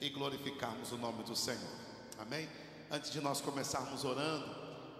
e 0.00 0.08
glorificarmos 0.08 0.92
o 0.92 0.96
nome 0.96 1.22
do 1.24 1.36
Senhor. 1.36 1.70
Amém? 2.18 2.48
Antes 2.90 3.10
de 3.10 3.20
nós 3.20 3.40
começarmos 3.40 4.04
orando, 4.04 4.44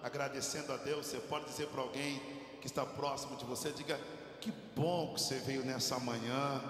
agradecendo 0.02 0.72
a 0.72 0.76
Deus, 0.76 1.06
você 1.06 1.18
pode 1.18 1.46
dizer 1.46 1.68
para 1.68 1.80
alguém 1.80 2.20
que 2.60 2.66
está 2.66 2.84
próximo 2.84 3.36
de 3.36 3.44
você, 3.44 3.72
diga 3.72 3.98
que 4.40 4.52
bom 4.76 5.14
que 5.14 5.20
você 5.20 5.38
veio 5.38 5.64
nessa 5.64 5.98
manhã. 5.98 6.62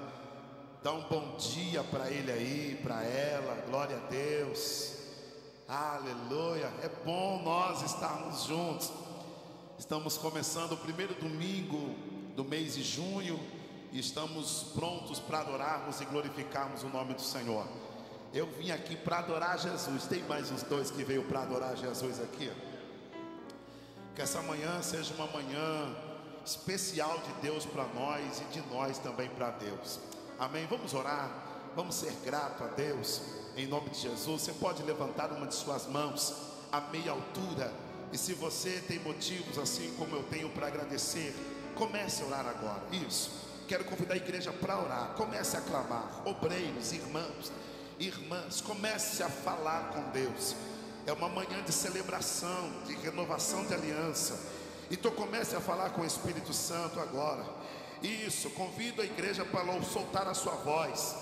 Dá 0.83 0.93
um 0.93 1.03
bom 1.09 1.37
dia 1.37 1.85
para 1.85 2.11
ele 2.11 2.33
aí, 2.33 2.81
para 2.83 3.03
ela. 3.03 3.55
Glória 3.69 3.97
a 3.97 4.09
Deus. 4.09 4.95
Aleluia. 5.69 6.73
É 6.83 6.89
bom 7.05 7.43
nós 7.43 7.83
estarmos 7.83 8.45
juntos. 8.45 8.91
Estamos 9.79 10.17
começando 10.17 10.73
o 10.73 10.77
primeiro 10.77 11.15
domingo 11.15 11.95
do 12.35 12.45
mês 12.45 12.75
de 12.75 12.83
junho 12.83 13.39
e 13.93 13.99
estamos 13.99 14.73
prontos 14.75 15.21
para 15.21 15.41
adorarmos 15.41 16.01
e 16.01 16.05
glorificarmos 16.07 16.83
o 16.83 16.89
nome 16.89 17.15
do 17.15 17.23
Senhor. 17.23 17.67
Eu 18.33 18.47
vim 18.47 18.71
aqui 18.71 18.95
para 18.95 19.19
adorar 19.19 19.59
Jesus. 19.59 20.07
Tem 20.07 20.23
mais 20.23 20.53
uns 20.53 20.63
dois 20.63 20.91
que 20.91 21.03
veio 21.03 21.25
para 21.25 21.43
adorar 21.43 21.77
Jesus 21.77 22.21
aqui. 22.21 22.51
Que 24.15 24.23
essa 24.23 24.41
manhã 24.43 24.81
seja 24.83 25.13
uma 25.15 25.27
manhã 25.27 25.97
especial 26.47 27.19
de 27.19 27.33
Deus 27.43 27.67
para 27.67 27.85
nós 27.89 28.41
e 28.41 28.45
de 28.53 28.61
nós 28.69 28.99
também 28.99 29.29
para 29.31 29.51
Deus. 29.51 29.99
Amém. 30.39 30.65
Vamos 30.71 30.95
orar. 30.95 31.29
Vamos 31.75 31.97
ser 31.97 32.13
grato 32.25 32.63
a 32.63 32.69
Deus. 32.69 33.21
Em 33.57 33.67
nome 33.67 33.91
de 33.91 33.99
Jesus, 33.99 34.43
você 34.43 34.53
pode 34.53 34.83
levantar 34.85 35.33
uma 35.33 35.47
de 35.47 35.55
suas 35.55 35.89
mãos 35.89 36.35
a 36.71 36.81
meia 36.81 37.11
altura. 37.11 37.73
E 38.13 38.19
se 38.19 38.33
você 38.35 38.81
tem 38.87 39.01
motivos 39.01 39.59
assim 39.59 39.93
como 39.99 40.15
eu 40.15 40.23
tenho 40.25 40.49
para 40.51 40.69
agradecer, 40.69 41.35
comece 41.75 42.23
a 42.23 42.27
orar 42.27 42.47
agora. 42.47 42.83
Isso. 42.93 43.49
Quero 43.67 43.85
convidar 43.85 44.15
a 44.15 44.17
igreja 44.17 44.53
para 44.53 44.79
orar. 44.79 45.15
Comece 45.17 45.57
a 45.57 45.61
clamar. 45.61 46.23
Obreiros, 46.25 46.93
irmãos, 46.93 47.53
irmãs, 48.01 48.61
comece 48.63 49.23
a 49.23 49.29
falar 49.29 49.91
com 49.91 50.03
Deus. 50.11 50.57
É 51.07 51.13
uma 51.13 51.29
manhã 51.29 51.63
de 51.63 51.73
celebração, 51.73 52.73
de 52.87 52.95
renovação 52.95 53.65
de 53.67 53.75
aliança. 53.75 54.41
Então 54.91 55.11
comece 55.13 55.55
a 55.55 55.61
falar 55.61 55.91
com 55.91 56.01
o 56.01 56.07
Espírito 56.07 56.53
Santo 56.53 56.99
agora. 56.99 57.45
Isso, 58.03 58.49
convido 58.51 59.03
a 59.03 59.05
igreja 59.05 59.45
para 59.45 59.83
soltar 59.83 60.27
a 60.27 60.35
sua 60.35 60.55
voz. 60.55 61.15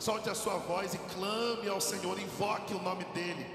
Solte 0.00 0.28
a 0.28 0.34
sua 0.34 0.56
voz 0.56 0.92
e 0.92 0.98
clame 1.14 1.68
ao 1.68 1.80
Senhor, 1.80 2.18
invoque 2.18 2.74
o 2.74 2.82
nome 2.82 3.04
dEle. 3.14 3.46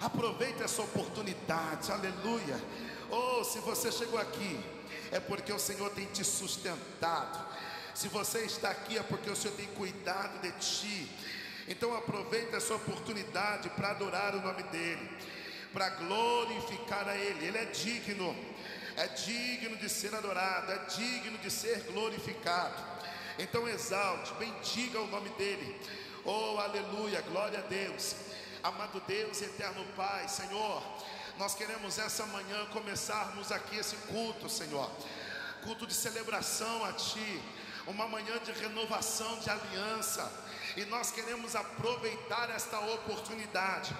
Aproveite 0.00 0.62
essa 0.62 0.82
oportunidade, 0.82 1.90
aleluia. 1.92 2.60
Oh, 3.10 3.44
se 3.44 3.60
você 3.60 3.90
chegou 3.90 4.18
aqui, 4.18 4.60
é 5.12 5.20
porque 5.20 5.52
o 5.52 5.58
Senhor 5.58 5.90
tem 5.90 6.06
te 6.06 6.24
sustentado. 6.24 7.46
Se 7.94 8.08
você 8.08 8.40
está 8.40 8.70
aqui, 8.70 8.98
é 8.98 9.02
porque 9.02 9.30
o 9.30 9.36
Senhor 9.36 9.56
tem 9.56 9.66
cuidado 9.68 10.40
de 10.40 10.52
ti. 10.52 11.10
Então 11.68 11.94
aproveite 11.94 12.54
essa 12.54 12.74
oportunidade 12.74 13.68
para 13.70 13.90
adorar 13.90 14.34
o 14.34 14.40
nome 14.40 14.62
dEle, 14.64 15.10
para 15.72 15.90
glorificar 15.90 17.08
a 17.08 17.16
Ele. 17.16 17.46
Ele 17.46 17.58
é 17.58 17.64
digno 17.66 18.34
é 18.98 19.06
digno 19.06 19.76
de 19.76 19.88
ser 19.88 20.12
adorado, 20.12 20.72
é 20.72 20.78
digno 20.86 21.38
de 21.38 21.48
ser 21.50 21.84
glorificado. 21.92 22.82
Então 23.38 23.68
exalte, 23.68 24.34
bendiga 24.34 25.00
o 25.00 25.06
nome 25.06 25.28
dele. 25.30 25.80
Oh, 26.24 26.58
aleluia, 26.58 27.20
glória 27.20 27.60
a 27.60 27.62
Deus. 27.62 28.16
Amado 28.60 29.00
Deus, 29.06 29.40
eterno 29.40 29.84
Pai, 29.96 30.26
Senhor, 30.26 30.82
nós 31.38 31.54
queremos 31.54 31.96
essa 31.96 32.26
manhã 32.26 32.66
começarmos 32.72 33.52
aqui 33.52 33.76
esse 33.76 33.94
culto, 34.08 34.48
Senhor. 34.48 34.90
Culto 35.62 35.86
de 35.86 35.94
celebração 35.94 36.84
a 36.84 36.92
Ti, 36.92 37.40
uma 37.86 38.08
manhã 38.08 38.36
de 38.40 38.50
renovação 38.50 39.38
de 39.38 39.48
aliança. 39.48 40.28
E 40.78 40.84
nós 40.84 41.10
queremos 41.10 41.56
aproveitar 41.56 42.50
esta 42.50 42.78
oportunidade 42.78 43.92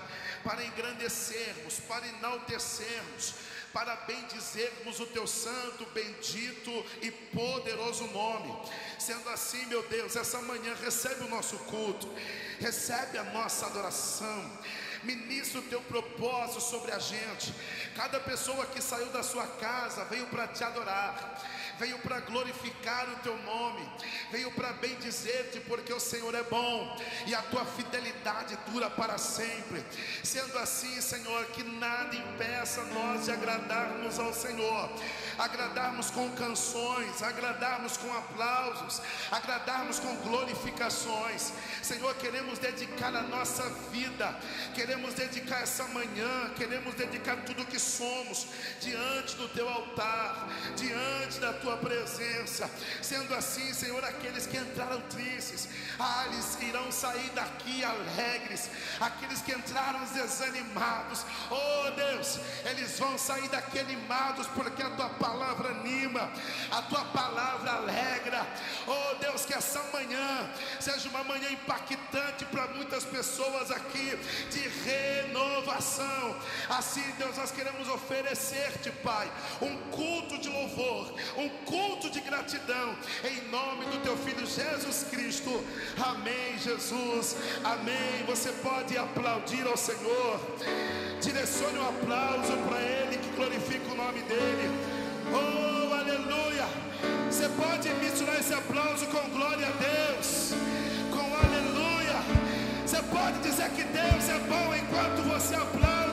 para 0.45 0.65
engrandecermos, 0.65 1.81
para 1.81 2.07
enaltecermos, 2.07 3.34
para 3.73 3.97
bendizermos 3.97 5.01
o 5.01 5.06
teu 5.06 5.27
santo, 5.27 5.84
bendito 5.87 6.71
e 7.03 7.11
poderoso 7.11 8.05
nome. 8.06 8.56
Sendo 8.97 9.28
assim, 9.31 9.66
meu 9.66 9.83
Deus, 9.89 10.15
essa 10.15 10.41
manhã 10.43 10.72
recebe 10.81 11.25
o 11.25 11.28
nosso 11.28 11.59
culto, 11.59 12.09
recebe 12.61 13.19
a 13.19 13.25
nossa 13.25 13.66
adoração. 13.66 14.59
Ministra 15.03 15.59
o 15.59 15.65
teu 15.65 15.81
propósito 15.83 16.60
sobre 16.60 16.93
a 16.93 17.00
gente. 17.00 17.53
Cada 17.97 18.21
pessoa 18.21 18.66
que 18.66 18.81
saiu 18.81 19.06
da 19.06 19.25
sua 19.25 19.49
casa 19.49 20.05
veio 20.05 20.27
para 20.27 20.47
te 20.47 20.62
adorar 20.62 21.43
veio 21.78 21.99
para 21.99 22.21
glorificar 22.21 23.09
o 23.11 23.16
teu 23.16 23.37
nome, 23.43 23.89
veio 24.31 24.50
para 24.53 24.72
bendizer-te, 24.72 25.61
porque 25.61 25.93
o 25.93 26.00
Senhor 26.00 26.34
é 26.34 26.43
bom 26.43 26.97
e 27.27 27.34
a 27.34 27.43
tua 27.43 27.65
fidelidade 27.65 28.59
dura 28.71 28.91
para 28.91 29.16
sempre. 29.19 29.84
Sendo 30.22 30.59
assim, 30.59 31.00
Senhor, 31.00 31.44
que 31.47 31.62
nada 31.62 32.15
impeça 32.16 32.83
nós 32.84 33.25
de 33.25 33.31
agradarmos 33.31 34.19
ao 34.19 34.34
Senhor, 34.34 34.91
agradarmos 35.39 36.11
com 36.11 36.28
canções, 36.33 37.22
agradarmos 37.22 37.97
com 37.97 38.12
aplausos, 38.12 39.00
agradarmos 39.31 39.99
com 39.99 40.15
glorificações. 40.16 41.53
Senhor, 41.83 42.15
queremos 42.16 42.59
dedicar 42.59 43.15
a 43.15 43.22
nossa 43.22 43.69
vida, 43.91 44.39
queremos 44.75 45.15
dedicar 45.15 45.62
essa 45.62 45.84
manhã, 45.89 46.53
queremos 46.56 46.95
dedicar 46.95 47.37
tudo 47.45 47.66
que 47.66 47.78
somos 47.78 48.47
diante 48.81 49.37
do 49.37 49.49
teu 49.49 49.69
altar, 49.69 50.49
diante 50.77 51.39
da 51.39 51.53
tua 51.53 51.68
tua 51.69 51.77
presença. 51.77 52.71
Sendo 53.03 53.34
assim, 53.34 53.75
Senhor, 53.75 54.03
aqueles 54.03 54.47
que 54.47 54.56
entraram 54.56 55.01
tristes, 55.03 55.69
ah, 55.99 56.25
eles 56.27 56.59
irão 56.62 56.91
sair 56.91 57.31
daqui 57.34 57.84
alegres. 57.84 58.71
Aqueles 58.99 59.43
que 59.43 59.53
entraram 59.53 60.01
desanimados, 60.07 61.25
oh 61.51 61.91
Deus, 61.91 62.39
eles 62.65 62.99
vão 62.99 63.19
sair 63.19 63.49
daqui 63.49 63.78
animados, 63.78 64.47
porque 64.49 64.83
a 64.83 64.91
tua 64.91 65.11
palavra 65.11 65.71
anima, 65.71 66.33
a 66.71 66.83
tua 66.83 67.05
palavra 67.07 67.73
alegra. 67.73 68.47
Oh 68.87 69.15
Deus, 69.17 69.45
que 69.45 69.53
essa 69.53 69.83
manhã 69.93 70.51
seja 70.81 71.09
uma 71.11 71.25
manhã 71.25 71.51
impactante 71.51 72.45
para 72.47 72.69
muitas 72.69 73.05
pessoas 73.05 73.71
aqui 73.71 74.17
de 74.51 74.69
renovação. 74.89 76.41
Assim, 76.71 77.05
Deus, 77.19 77.37
nós 77.37 77.51
queremos 77.51 77.89
oferecer-te, 77.89 78.91
Pai, 78.91 79.31
um 79.61 79.77
culto 79.91 80.39
de 80.39 80.49
louvor, 80.49 81.15
um 81.37 81.58
culto 81.65 82.11
de 82.11 82.21
gratidão, 82.21 82.97
em 83.25 83.49
nome 83.51 83.85
do 83.87 84.03
teu 84.03 84.17
filho 84.17 84.47
Jesus 84.47 85.07
Cristo. 85.11 85.65
Amém, 85.99 86.59
Jesus. 86.59 87.37
Amém. 87.65 88.25
Você 88.27 88.51
pode 88.53 88.97
aplaudir 88.97 89.67
ao 89.67 89.77
Senhor. 89.77 90.41
Direcione 91.21 91.79
um 91.79 91.89
aplauso 91.89 92.53
para 92.69 92.81
Ele 92.81 93.19
que 93.19 93.31
glorifica 93.37 93.93
o 93.93 93.97
nome 93.97 94.23
dEle. 94.23 94.71
Oh, 95.33 95.95
aleluia. 95.95 96.67
Você 97.31 97.49
pode 97.51 97.89
misturar 98.03 98.39
esse 98.41 98.55
aplauso 98.55 99.07
com 99.07 99.29
glória 99.31 99.67
a 99.67 99.73
Deus, 99.73 100.53
com 101.11 101.47
aleluia. 101.47 102.19
Você 102.87 103.03
pode 103.03 103.39
dizer 103.41 103.69
que 103.71 103.85
Deus 103.85 104.29
é 104.29 104.39
bom 104.49 104.75
enquanto 104.75 105.23
você 105.29 105.55
aplaude. 105.55 106.08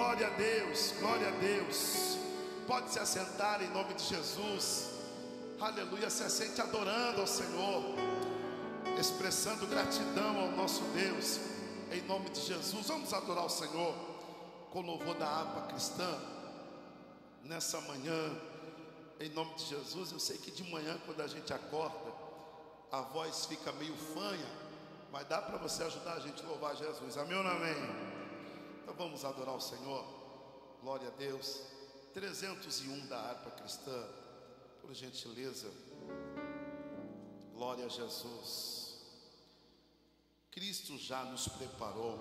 Glória 0.00 0.28
a 0.28 0.30
Deus, 0.30 0.94
glória 0.98 1.28
a 1.28 1.30
Deus. 1.32 2.16
Pode 2.66 2.90
se 2.90 2.98
assentar 2.98 3.62
em 3.62 3.68
nome 3.68 3.92
de 3.92 4.02
Jesus. 4.04 4.92
Aleluia, 5.60 6.08
se 6.08 6.22
assente 6.22 6.58
adorando 6.58 7.20
ao 7.20 7.26
Senhor, 7.26 7.84
expressando 8.98 9.66
gratidão 9.66 10.40
ao 10.40 10.52
nosso 10.52 10.80
Deus. 10.94 11.38
Em 11.92 12.00
nome 12.06 12.30
de 12.30 12.40
Jesus, 12.40 12.86
vamos 12.86 13.12
adorar 13.12 13.44
o 13.44 13.50
Senhor 13.50 13.94
com 14.70 14.80
louvor 14.80 15.16
da 15.16 15.26
harpa 15.28 15.66
cristã 15.70 16.18
nessa 17.44 17.78
manhã. 17.82 18.40
Em 19.20 19.28
nome 19.28 19.54
de 19.56 19.66
Jesus, 19.66 20.12
eu 20.12 20.18
sei 20.18 20.38
que 20.38 20.50
de 20.50 20.64
manhã 20.64 20.98
quando 21.04 21.20
a 21.20 21.28
gente 21.28 21.52
acorda, 21.52 22.10
a 22.90 23.02
voz 23.02 23.44
fica 23.44 23.70
meio 23.72 23.94
fanha 24.14 24.70
mas 25.12 25.26
dá 25.26 25.42
para 25.42 25.58
você 25.58 25.82
ajudar 25.82 26.14
a 26.14 26.20
gente 26.20 26.42
a 26.42 26.48
louvar 26.48 26.76
Jesus. 26.76 27.18
Amém 27.18 27.36
ou 27.36 27.42
não 27.42 27.50
amém? 27.50 28.19
Então 28.90 29.06
vamos 29.06 29.24
adorar 29.24 29.54
o 29.54 29.60
Senhor. 29.60 30.04
Glória 30.82 31.06
a 31.06 31.10
Deus. 31.12 31.62
301 32.12 33.06
da 33.06 33.20
harpa 33.20 33.52
cristã. 33.52 34.04
Por 34.82 34.92
gentileza. 34.92 35.70
Glória 37.54 37.86
a 37.86 37.88
Jesus. 37.88 38.98
Cristo 40.50 40.98
já 40.98 41.22
nos 41.22 41.46
preparou. 41.46 42.18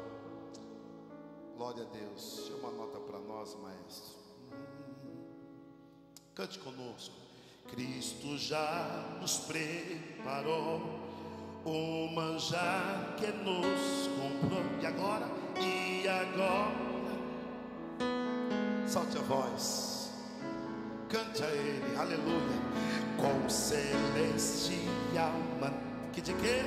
Glória 1.57 1.81
a 1.81 1.87
Deus. 1.87 2.35
Deixa 2.35 2.53
uma 2.57 2.69
nota 2.69 2.99
para 2.99 3.17
nós, 3.17 3.55
maestro. 3.55 4.15
Hum. 4.53 5.25
Cante 6.35 6.59
conosco. 6.59 7.15
Cristo 7.67 8.37
já 8.37 9.17
nos 9.19 9.39
preparou 9.39 10.81
o 11.65 12.11
manjar 12.13 13.15
que 13.17 13.25
nos 13.25 14.07
comprou. 14.19 14.79
E 14.79 14.85
agora? 14.85 15.38
E 15.59 16.07
agora, 16.07 16.73
solte 18.87 19.17
a 19.17 19.21
voz, 19.21 20.11
cante 21.09 21.43
a 21.43 21.47
Ele, 21.47 21.97
aleluia, 21.97 22.59
com 23.17 23.49
celestial 23.49 25.33
manto. 25.59 25.89
Que 26.13 26.21
de 26.21 26.33
quê? 26.33 26.63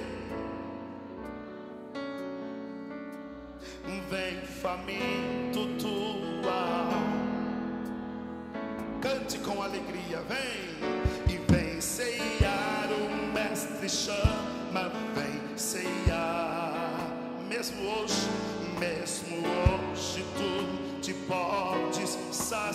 Vem 4.10 4.42
família 4.42 5.41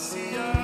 see 0.07 0.31
you. 0.31 0.56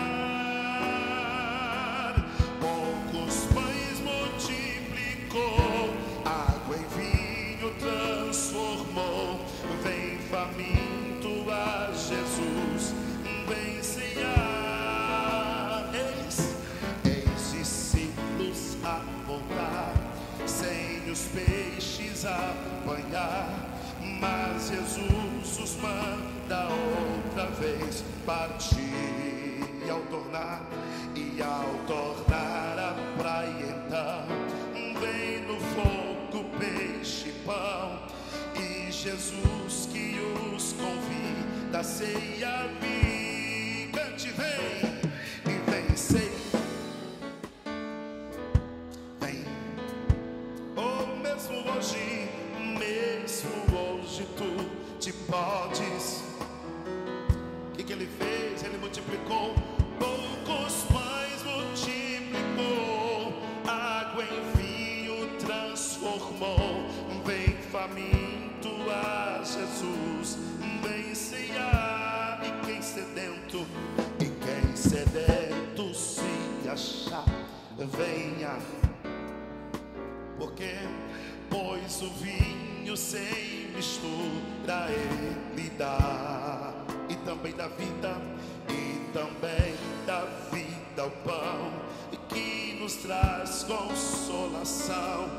So. 94.65 95.32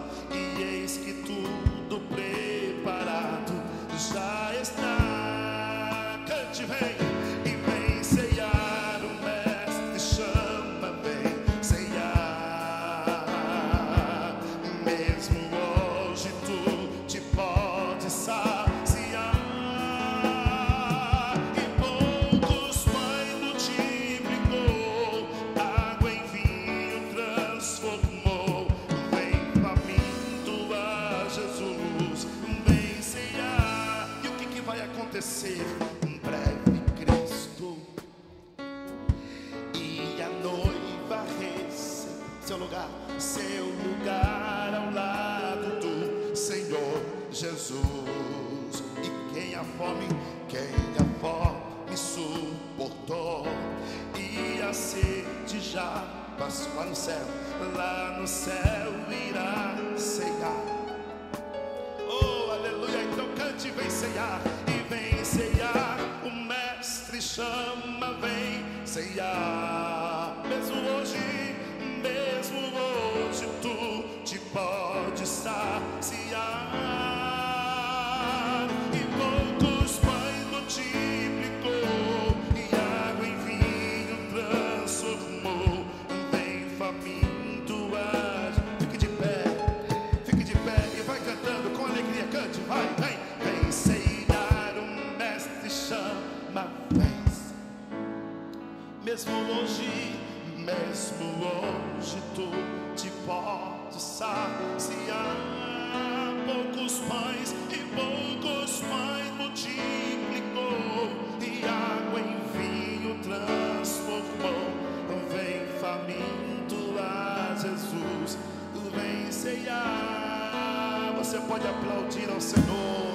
pode 121.64 121.68
aplaudir 121.68 122.30
ao 122.30 122.40
Senhor. 122.40 123.14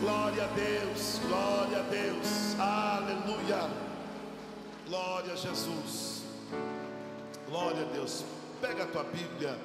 Glória 0.00 0.44
a 0.44 0.46
Deus, 0.48 1.18
glória 1.18 1.78
a 1.78 1.82
Deus, 1.82 2.58
aleluia, 2.58 3.70
glória 4.86 5.32
a 5.32 5.36
Jesus, 5.36 6.22
glória 7.48 7.82
a 7.82 7.92
Deus. 7.92 8.24
Pega 8.60 8.84
a 8.84 8.86
tua 8.88 9.04
Bíblia, 9.04 9.56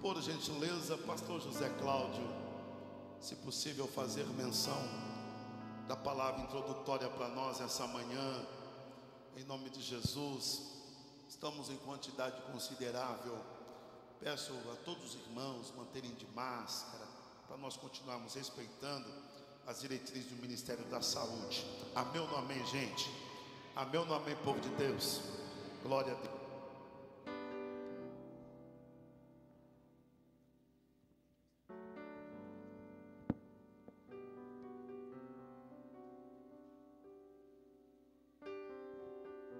por 0.00 0.20
gentileza, 0.20 0.98
Pastor 0.98 1.40
José 1.40 1.68
Cláudio, 1.80 2.28
se 3.20 3.36
possível, 3.36 3.86
fazer 3.86 4.26
menção 4.26 4.82
da 5.86 5.94
palavra 5.94 6.42
introdutória 6.42 7.08
para 7.08 7.28
nós 7.28 7.60
essa 7.60 7.86
manhã, 7.86 8.46
em 9.36 9.44
nome 9.44 9.70
de 9.70 9.80
Jesus. 9.80 10.72
Estamos 11.28 11.70
em 11.70 11.76
quantidade 11.76 12.40
considerável 12.52 13.51
Peço 14.22 14.52
a 14.72 14.76
todos 14.84 15.16
os 15.16 15.20
irmãos 15.26 15.72
manterem 15.76 16.14
de 16.14 16.24
máscara, 16.28 17.04
para 17.48 17.56
nós 17.56 17.76
continuarmos 17.76 18.34
respeitando 18.34 19.10
as 19.66 19.80
diretrizes 19.80 20.30
do 20.30 20.40
Ministério 20.40 20.84
da 20.84 21.02
Saúde. 21.02 21.66
Amém 21.92 22.20
ou 22.20 22.28
não 22.28 22.36
amém, 22.38 22.64
gente? 22.66 23.10
Amém 23.74 23.98
ou 23.98 24.06
não 24.06 24.14
amém, 24.14 24.36
povo 24.44 24.60
de 24.60 24.68
Deus? 24.76 25.22
Glória 25.82 26.12
a 26.12 26.14
Deus. 26.14 26.42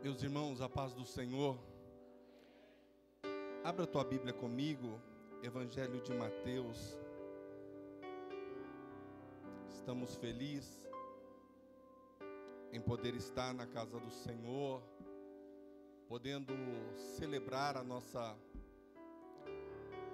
Meus 0.05 0.23
irmãos, 0.23 0.61
a 0.61 0.69
paz 0.69 0.93
do 0.95 1.05
Senhor. 1.05 1.72
Abra 3.65 3.85
a 3.85 3.87
tua 3.87 4.03
Bíblia 4.03 4.33
comigo, 4.33 5.01
Evangelho 5.41 6.01
de 6.01 6.13
Mateus. 6.13 6.99
Estamos 9.69 10.17
felizes 10.17 10.85
em 12.73 12.81
poder 12.81 13.15
estar 13.15 13.55
na 13.55 13.65
casa 13.65 14.01
do 14.01 14.11
Senhor, 14.11 14.83
podendo 16.09 16.53
celebrar 17.17 17.77
a 17.77 17.85
nossa 17.85 18.37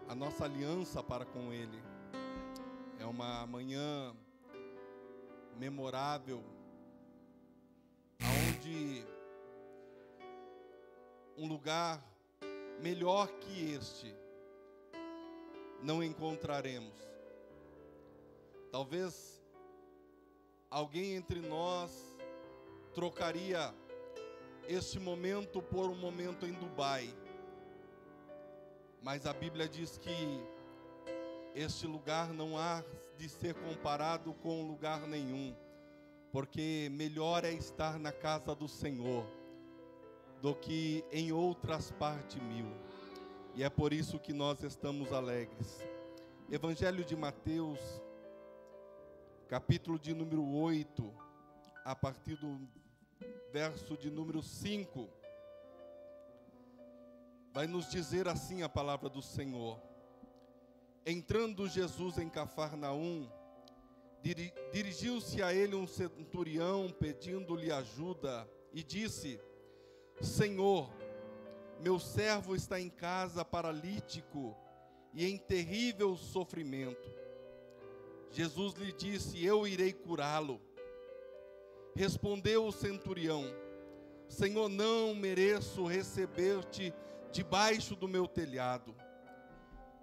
a 0.06 0.14
nossa 0.14 0.44
aliança 0.44 1.02
para 1.02 1.24
com 1.24 1.50
ele. 1.50 1.82
É 3.00 3.06
uma 3.06 3.46
manhã 3.46 4.14
memorável 5.56 6.44
aonde 8.20 9.06
um 11.34 11.48
lugar 11.48 12.17
melhor 12.80 13.28
que 13.40 13.72
este 13.72 14.14
não 15.82 16.02
encontraremos. 16.02 16.94
Talvez 18.70 19.42
alguém 20.70 21.14
entre 21.14 21.40
nós 21.40 21.90
trocaria 22.94 23.74
este 24.68 24.98
momento 24.98 25.62
por 25.62 25.88
um 25.88 25.94
momento 25.94 26.46
em 26.46 26.52
Dubai. 26.52 27.14
Mas 29.02 29.26
a 29.26 29.32
Bíblia 29.32 29.68
diz 29.68 29.96
que 29.96 30.10
este 31.54 31.86
lugar 31.86 32.32
não 32.32 32.58
há 32.58 32.84
de 33.16 33.28
ser 33.28 33.54
comparado 33.54 34.34
com 34.34 34.66
lugar 34.66 35.00
nenhum, 35.06 35.56
porque 36.30 36.88
melhor 36.92 37.44
é 37.44 37.52
estar 37.52 37.98
na 37.98 38.12
casa 38.12 38.54
do 38.54 38.68
Senhor 38.68 39.37
do 40.40 40.54
que 40.54 41.04
em 41.10 41.32
outras 41.32 41.90
partes 41.92 42.40
mil. 42.42 42.66
E 43.54 43.62
é 43.62 43.68
por 43.68 43.92
isso 43.92 44.18
que 44.18 44.32
nós 44.32 44.62
estamos 44.62 45.12
alegres. 45.12 45.80
Evangelho 46.50 47.04
de 47.04 47.16
Mateus, 47.16 47.80
capítulo 49.48 49.98
de 49.98 50.14
número 50.14 50.46
8, 50.46 51.12
a 51.84 51.94
partir 51.94 52.36
do 52.36 52.60
verso 53.52 53.96
de 53.96 54.10
número 54.10 54.42
5, 54.42 55.08
vai 57.52 57.66
nos 57.66 57.90
dizer 57.90 58.28
assim 58.28 58.62
a 58.62 58.68
palavra 58.68 59.08
do 59.08 59.20
Senhor. 59.20 59.80
Entrando 61.04 61.68
Jesus 61.68 62.18
em 62.18 62.28
Cafarnaum, 62.28 63.28
dirigiu-se 64.72 65.42
a 65.42 65.52
ele 65.52 65.74
um 65.74 65.86
centurião 65.86 66.90
pedindo-lhe 66.90 67.72
ajuda 67.72 68.48
e 68.72 68.84
disse: 68.84 69.40
Senhor, 70.20 70.90
meu 71.80 71.98
servo 71.98 72.56
está 72.56 72.80
em 72.80 72.90
casa 72.90 73.44
paralítico 73.44 74.56
e 75.14 75.24
em 75.24 75.36
terrível 75.36 76.16
sofrimento. 76.16 77.08
Jesus 78.30 78.74
lhe 78.74 78.92
disse: 78.92 79.44
Eu 79.44 79.66
irei 79.66 79.92
curá-lo. 79.92 80.60
Respondeu 81.94 82.66
o 82.66 82.72
centurião: 82.72 83.44
Senhor, 84.28 84.68
não 84.68 85.14
mereço 85.14 85.86
receber-te 85.86 86.92
debaixo 87.30 87.94
do 87.94 88.08
meu 88.08 88.26
telhado, 88.26 88.94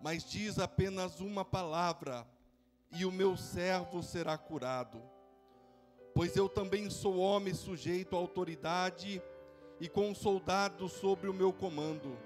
mas 0.02 0.24
diz 0.24 0.60
apenas 0.60 1.20
uma 1.20 1.44
palavra 1.44 2.26
e 2.92 3.06
o 3.06 3.12
meu 3.12 3.36
servo 3.36 4.02
será 4.02 4.38
curado. 4.38 5.02
Pois 6.14 6.38
eu 6.38 6.48
também 6.48 6.90
sou 6.90 7.18
homem 7.18 7.54
sujeito 7.54 8.16
à 8.16 8.20
autoridade 8.20 9.16
e 9.18 9.35
com 9.90 10.16
soldados 10.16 10.94
sobre 10.94 11.30
o 11.30 11.34
meu 11.34 11.52
comando. 11.52 12.18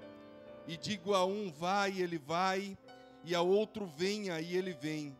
E 0.66 0.76
digo 0.76 1.14
a 1.14 1.24
um: 1.24 1.50
vai, 1.50 1.92
e 1.92 2.02
ele 2.02 2.18
vai, 2.18 2.78
e 3.24 3.34
a 3.34 3.42
outro: 3.42 3.86
venha, 3.86 4.40
e 4.40 4.56
ele 4.56 4.72
vem. 4.72 5.16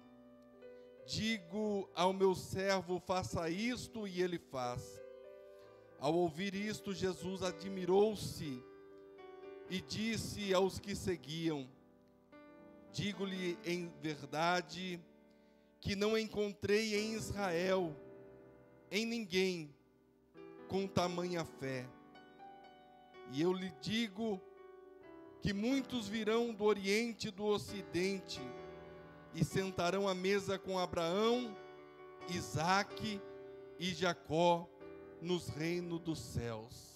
Digo 1.07 1.89
ao 1.95 2.13
meu 2.13 2.35
servo: 2.35 3.01
faça 3.01 3.51
isto, 3.51 4.07
e 4.07 4.23
ele 4.23 4.39
faz. 4.39 5.01
Ao 5.99 6.15
ouvir 6.15 6.55
isto, 6.55 6.95
Jesus 6.95 7.43
admirou-se 7.43 8.63
e 9.69 9.81
disse 9.81 10.55
aos 10.55 10.79
que 10.79 10.95
seguiam: 10.95 11.69
Digo-lhe 12.93 13.59
em 13.65 13.93
verdade 14.01 15.01
que 15.81 15.97
não 15.97 16.17
encontrei 16.17 16.95
em 16.95 17.15
Israel, 17.15 17.95
em 18.91 19.05
ninguém, 19.07 19.75
com 20.69 20.87
tamanha 20.87 21.45
fé. 21.45 21.89
E 23.33 23.41
eu 23.41 23.53
lhe 23.53 23.71
digo 23.81 24.41
que 25.41 25.53
muitos 25.53 26.09
virão 26.09 26.53
do 26.53 26.65
Oriente 26.65 27.29
e 27.29 27.31
do 27.31 27.45
Ocidente 27.45 28.41
e 29.35 29.45
sentarão 29.45 30.09
à 30.09 30.15
mesa 30.15 30.59
com 30.59 30.79
Abraão, 30.79 31.57
Isaque 32.29 33.21
e 33.79 33.95
Jacó 33.95 34.69
nos 35.23 35.49
reinos 35.49 36.01
dos 36.01 36.19
céus. 36.19 36.91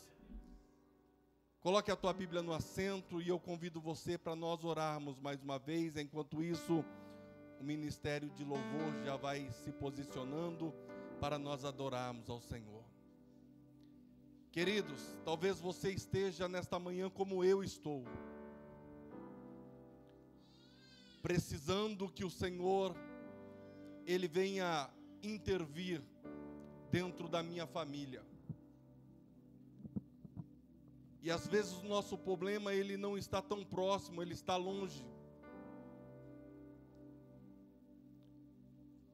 Coloque 1.60 1.90
a 1.90 1.96
tua 1.96 2.12
Bíblia 2.12 2.42
no 2.42 2.52
assento 2.52 3.22
e 3.22 3.28
eu 3.28 3.40
convido 3.40 3.80
você 3.80 4.18
para 4.18 4.36
nós 4.36 4.64
orarmos 4.64 5.18
mais 5.18 5.40
uma 5.42 5.58
vez. 5.58 5.96
Enquanto 5.96 6.42
isso, 6.42 6.84
o 7.58 7.64
ministério 7.64 8.28
de 8.28 8.44
louvor 8.44 9.02
já 9.02 9.16
vai 9.16 9.50
se 9.50 9.72
posicionando 9.72 10.74
para 11.18 11.38
nós 11.38 11.64
adorarmos 11.64 12.28
ao 12.28 12.38
Senhor. 12.38 12.83
Queridos, 14.54 15.18
talvez 15.24 15.58
você 15.58 15.90
esteja 15.90 16.46
nesta 16.48 16.78
manhã 16.78 17.10
como 17.10 17.42
eu 17.42 17.64
estou, 17.64 18.04
precisando 21.20 22.08
que 22.08 22.24
o 22.24 22.30
Senhor 22.30 22.94
ele 24.06 24.28
venha 24.28 24.88
intervir 25.24 26.00
dentro 26.88 27.28
da 27.28 27.42
minha 27.42 27.66
família. 27.66 28.24
E 31.20 31.32
às 31.32 31.48
vezes 31.48 31.72
o 31.72 31.88
nosso 31.88 32.16
problema 32.16 32.72
ele 32.72 32.96
não 32.96 33.18
está 33.18 33.42
tão 33.42 33.64
próximo, 33.64 34.22
ele 34.22 34.34
está 34.34 34.56
longe. 34.56 35.04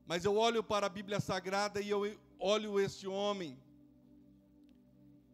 Mas 0.04 0.26
eu 0.26 0.36
olho 0.36 0.62
para 0.62 0.84
a 0.84 0.90
Bíblia 0.90 1.18
Sagrada 1.18 1.80
e 1.80 1.88
eu 1.88 2.02
olho 2.38 2.78
este 2.78 3.08
homem 3.08 3.58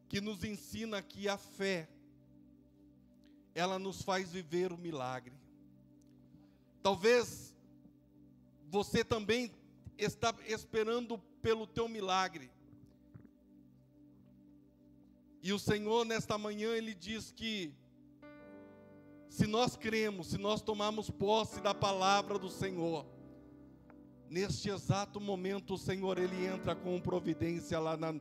que 0.08 0.20
nos 0.20 0.44
ensina 0.44 1.02
que 1.02 1.28
a 1.28 1.36
fé 1.36 1.88
ela 3.54 3.78
nos 3.78 4.02
faz 4.02 4.30
viver 4.30 4.72
o 4.72 4.78
milagre. 4.78 5.34
Talvez 6.82 7.54
você 8.68 9.04
também 9.04 9.50
está 9.96 10.34
esperando 10.46 11.18
pelo 11.40 11.66
teu 11.66 11.88
milagre. 11.88 12.50
E 15.42 15.52
o 15.52 15.58
Senhor 15.58 16.04
nesta 16.04 16.36
manhã 16.36 16.74
ele 16.74 16.94
diz 16.94 17.30
que 17.32 17.72
se 19.28 19.46
nós 19.46 19.76
cremos, 19.76 20.28
se 20.28 20.38
nós 20.38 20.60
tomarmos 20.60 21.10
posse 21.10 21.60
da 21.60 21.74
palavra 21.74 22.38
do 22.38 22.50
Senhor, 22.50 23.06
neste 24.28 24.68
exato 24.68 25.20
momento 25.20 25.74
o 25.74 25.78
Senhor 25.78 26.18
ele 26.18 26.46
entra 26.46 26.74
com 26.74 27.00
providência 27.00 27.78
lá 27.78 27.96
na, 27.96 28.14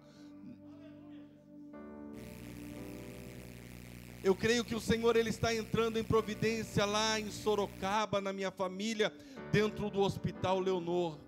Eu 4.26 4.34
creio 4.34 4.66
que 4.66 4.74
o 4.74 4.80
Senhor 4.80 5.16
ele 5.16 5.30
está 5.30 5.54
entrando 5.54 6.00
em 6.00 6.04
providência 6.04 6.84
lá 6.84 7.20
em 7.20 7.30
Sorocaba, 7.30 8.20
na 8.20 8.34
minha 8.34 8.50
família, 8.50 9.14
dentro 9.52 9.88
do 9.88 10.02
Hospital 10.02 10.60
Leonor. 10.60 11.20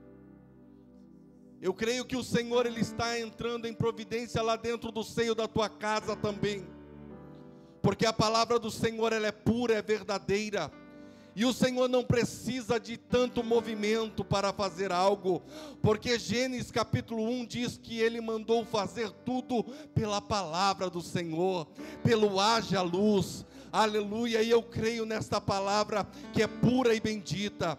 Eu 1.62 1.76
creio 1.76 2.04
que 2.04 2.16
o 2.16 2.24
Senhor 2.24 2.66
ele 2.66 2.82
está 2.82 3.20
entrando 3.20 3.68
em 3.68 3.74
providência 3.74 4.42
lá 4.42 4.56
dentro 4.56 4.92
do 4.92 5.04
seio 5.04 5.36
da 5.36 5.48
tua 5.48 5.70
casa 5.70 6.16
também. 6.16 6.66
Porque 7.84 8.04
a 8.04 8.12
palavra 8.12 8.58
do 8.58 8.72
Senhor 8.72 9.14
ela 9.14 9.28
é 9.28 9.32
pura, 9.32 9.76
é 9.76 9.82
verdadeira 9.84 10.72
e 11.38 11.46
o 11.46 11.54
Senhor 11.54 11.88
não 11.88 12.04
precisa 12.04 12.80
de 12.80 12.98
tanto 12.98 13.44
movimento 13.44 14.26
para 14.26 14.52
fazer 14.52 14.92
algo, 14.92 15.40
porque 15.84 16.18
Gênesis 16.18 16.72
capítulo 16.72 17.30
1 17.30 17.46
diz 17.46 17.78
que 17.78 18.00
ele 18.00 18.20
mandou 18.20 18.66
fazer 18.66 19.12
tudo 19.24 19.64
pela 19.94 20.20
palavra 20.20 20.90
do 20.90 21.00
Senhor, 21.00 21.68
pelo 22.04 22.40
haja 22.40 22.82
luz. 22.82 23.46
Aleluia, 23.72 24.42
e 24.42 24.50
eu 24.50 24.64
creio 24.64 25.06
nesta 25.06 25.40
palavra 25.40 26.08
que 26.34 26.42
é 26.42 26.48
pura 26.48 26.96
e 26.96 27.00
bendita. 27.00 27.78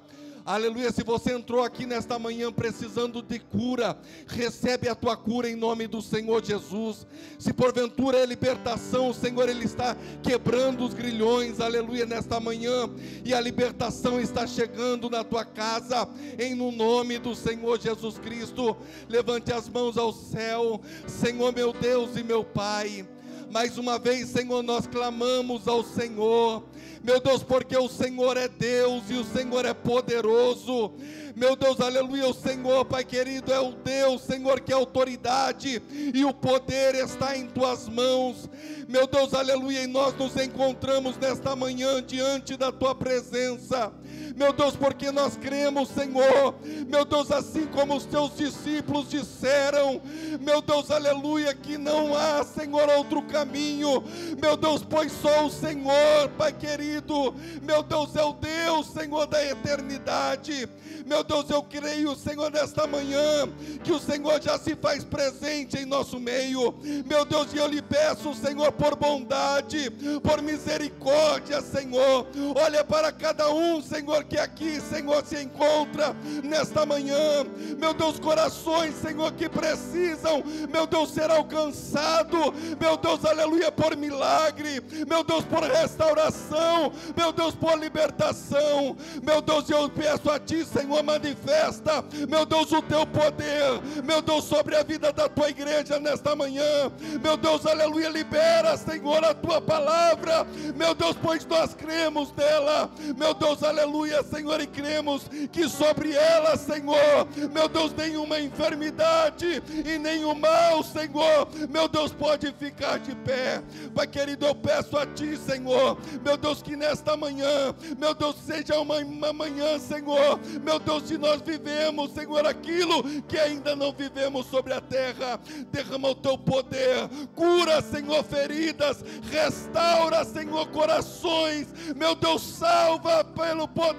Aleluia. 0.49 0.91
Se 0.91 1.05
você 1.05 1.35
entrou 1.35 1.63
aqui 1.63 1.85
nesta 1.85 2.19
manhã 2.19 2.51
precisando 2.51 3.21
de 3.21 3.39
cura, 3.39 3.99
recebe 4.27 4.89
a 4.89 4.95
tua 4.95 5.15
cura 5.15 5.47
em 5.47 5.55
nome 5.55 5.87
do 5.87 6.01
Senhor 6.01 6.43
Jesus. 6.43 7.07
Se 7.39 7.53
porventura 7.53 8.17
é 8.17 8.25
libertação, 8.25 9.11
o 9.11 9.15
Senhor 9.15 9.47
ele 9.47 9.67
está 9.67 9.95
quebrando 10.23 10.87
os 10.87 10.95
grilhões. 10.95 11.61
Aleluia 11.61 12.07
nesta 12.07 12.41
manhã 12.41 12.89
e 13.27 13.35
a 13.35 13.41
libertação 13.43 14.19
está 14.19 14.47
chegando 14.47 15.11
na 15.11 15.23
tua 15.23 15.45
casa 15.45 16.09
em 16.39 16.55
no 16.55 16.73
nome 16.73 17.19
do 17.19 17.35
Senhor 17.35 17.79
Jesus 17.79 18.17
Cristo. 18.17 18.75
Levante 19.07 19.53
as 19.53 19.69
mãos 19.69 19.99
ao 19.99 20.15
céu, 20.15 20.81
Senhor 21.07 21.53
meu 21.53 21.75
Deus 21.75 22.17
e 22.17 22.25
meu 22.25 22.43
Pai. 22.43 23.07
Mais 23.51 23.79
uma 23.79 23.99
vez, 23.99 24.29
Senhor, 24.29 24.63
nós 24.63 24.87
clamamos 24.87 25.67
ao 25.67 25.83
Senhor. 25.83 26.65
Meu 27.09 27.21
Deus, 27.21 27.43
porque 27.43 27.75
o 27.75 27.89
Senhor 27.89 28.37
é 28.37 28.49
Deus 28.49 29.05
e 29.09 29.15
o 29.15 29.25
Senhor 29.25 29.65
é 29.65 29.73
poderoso. 29.73 30.93
Meu 31.35 31.57
Deus, 31.57 31.81
aleluia, 31.81 32.29
o 32.29 32.35
Senhor, 32.35 32.85
Pai 32.85 33.03
querido, 33.03 33.51
é 33.51 33.59
o 33.59 33.73
Deus, 33.73 34.21
Senhor, 34.21 34.61
que 34.61 34.73
é 34.73 34.75
autoridade 34.75 35.83
e 36.13 36.23
o 36.23 36.35
poder 36.35 36.95
está 36.97 37.35
em 37.35 37.47
tuas 37.47 37.89
mãos. 37.89 38.51
Meu 38.87 39.07
Deus, 39.07 39.33
aleluia, 39.33 39.85
e 39.85 39.87
nós 39.87 40.15
nos 40.17 40.37
encontramos 40.37 41.17
nesta 41.17 41.57
manhã 41.57 42.03
diante 42.03 42.59
da 42.59 42.71
tua 42.71 42.95
presença. 42.95 43.91
Meu 44.39 44.53
Deus, 44.53 44.77
porque 44.77 45.11
nós 45.11 45.37
cremos, 45.37 45.89
Senhor. 45.89 46.55
Meu 46.87 47.05
Deus, 47.05 47.33
assim 47.33 47.67
como 47.67 47.97
os 47.97 48.07
teus 48.07 48.37
discípulos 48.37 49.09
disseram, 49.09 50.01
meu 50.41 50.63
Deus, 50.63 50.93
aleluia, 50.93 51.53
que 51.53 51.77
não 51.77 52.17
há, 52.17 52.45
Senhor, 52.45 52.89
outro 52.89 53.21
caminho. 53.23 54.05
Meu 54.41 54.57
Deus, 54.57 54.85
pois 54.89 55.11
só 55.11 55.47
o 55.47 55.51
Senhor, 55.51 56.29
Pai 56.39 56.53
querido, 56.53 57.35
meu 57.61 57.83
Deus, 57.83 58.15
é 58.15 58.23
o 58.23 58.33
Deus, 58.33 58.87
Senhor 58.87 59.27
da 59.27 59.45
eternidade. 59.45 60.69
Meu 61.05 61.25
Deus, 61.25 61.49
eu 61.51 61.63
creio, 61.63 62.15
Senhor, 62.15 62.51
nesta 62.51 62.87
manhã, 62.87 63.49
que 63.83 63.91
o 63.91 63.99
Senhor 63.99 64.41
já 64.43 64.59
se 64.59 64.77
faz 64.77 65.03
presente 65.03 65.79
em 65.79 65.87
nosso 65.87 66.21
meio. 66.21 66.75
Meu 67.07 67.25
Deus, 67.25 67.53
e 67.55 67.57
eu 67.57 67.67
lhe 67.67 67.81
peço, 67.83 68.35
Senhor, 68.35 68.71
por 68.73 68.95
bondade, 68.95 69.91
por 70.23 70.43
misericórdia, 70.43 71.61
Senhor. 71.63 72.27
Olha 72.63 72.85
para 72.85 73.11
cada 73.11 73.51
um, 73.51 73.83
Senhor, 73.83 74.28
que 74.29 74.39
aqui, 74.39 74.81
Senhor, 74.81 75.25
se 75.25 75.43
encontra 75.43 76.15
nesta 76.45 76.85
manhã. 76.85 77.45
Meu 77.79 77.95
Deus, 77.95 78.19
corações, 78.21 78.95
Senhor, 78.97 79.33
que 79.33 79.49
precisam, 79.49 80.43
meu 80.71 80.87
Deus, 80.87 81.11
ser 81.11 81.31
alcançado. 81.31 82.53
Meu 82.81 82.97
Deus, 82.97 83.25
aleluia, 83.25 83.73
por 83.73 83.97
milagre. 83.97 84.83
Meu 85.09 85.25
Deus, 85.25 85.45
por 85.45 85.63
restauração. 85.63 86.93
Meu 87.17 87.33
Deus, 87.33 87.55
por 87.55 87.79
libertação. 87.79 88.97
Meu 89.23 89.41
Deus, 89.41 89.69
eu 89.71 89.89
peço 89.89 90.31
a 90.31 90.39
Ti, 90.39 90.65
Senhor 90.65 91.03
manifesta, 91.03 92.05
meu 92.29 92.45
Deus, 92.45 92.71
o 92.73 92.83
teu 92.83 93.07
poder, 93.07 93.81
meu 94.05 94.21
Deus, 94.21 94.45
sobre 94.45 94.77
a 94.77 94.83
vida 94.83 95.13
da 95.13 95.29
tua 95.29 95.49
igreja 95.49 95.99
nesta 95.99 96.37
manhã, 96.37 96.93
meu 97.23 97.37
Deus, 97.37 97.67
aleluia, 97.67 98.09
libera, 98.09 98.77
Senhor, 98.77 99.25
a 99.25 99.35
tua 99.35 99.61
palavra, 99.61 100.47
meu 100.77 100.95
Deus, 100.95 101.17
pois 101.21 101.45
nós 101.47 101.75
cremos 101.75 102.33
nela, 102.37 102.91
meu 103.17 103.35
Deus, 103.35 103.63
aleluia, 103.63 104.18
Senhor, 104.23 104.61
e 104.61 104.67
cremos 104.67 105.29
que 105.53 105.69
sobre 105.69 106.13
ela, 106.13 106.57
Senhor, 106.57 107.27
meu 107.53 107.69
Deus, 107.69 107.93
nenhuma 107.93 108.41
enfermidade 108.41 109.63
e 109.85 109.99
nenhum 109.99 110.35
mal, 110.35 110.83
Senhor, 110.83 111.49
meu 111.69 111.89
Deus, 111.89 112.13
pode 112.13 112.53
ficar 112.53 112.99
de 112.99 113.15
pé, 113.15 113.63
Pai 113.95 114.07
querido, 114.07 114.47
eu 114.47 114.55
peço 114.55 114.97
a 114.97 115.07
Ti, 115.07 115.37
Senhor, 115.37 115.99
meu 116.25 116.37
Deus, 116.37 116.63
que 116.63 116.77
nesta 116.77 117.17
manhã, 117.17 117.75
meu 117.99 118.15
Deus, 118.15 118.37
seja 118.45 118.79
uma, 118.81 118.97
uma 118.99 119.33
manhã, 119.33 119.79
Senhor, 119.79 120.41
meu 120.63 120.79
Deus, 120.79 121.05
se 121.05 121.19
nós 121.19 121.41
vivemos, 121.43 122.13
Senhor, 122.13 122.47
aquilo 122.47 123.03
que 123.23 123.39
ainda 123.39 123.75
não 123.77 123.93
vivemos 123.93 124.47
sobre 124.47 124.73
a 124.73 124.81
terra, 124.81 125.41
derrama 125.71 126.09
o 126.09 126.15
teu 126.15 126.39
poder, 126.39 127.09
cura, 127.35 127.83
Senhor, 127.83 128.23
feridas, 128.25 129.05
restaura, 129.31 130.25
Senhor, 130.25 130.67
corações, 130.69 131.69
meu 131.97 132.15
Deus, 132.15 132.43
salva 132.43 133.25
pelo 133.25 133.69
poder 133.69 133.98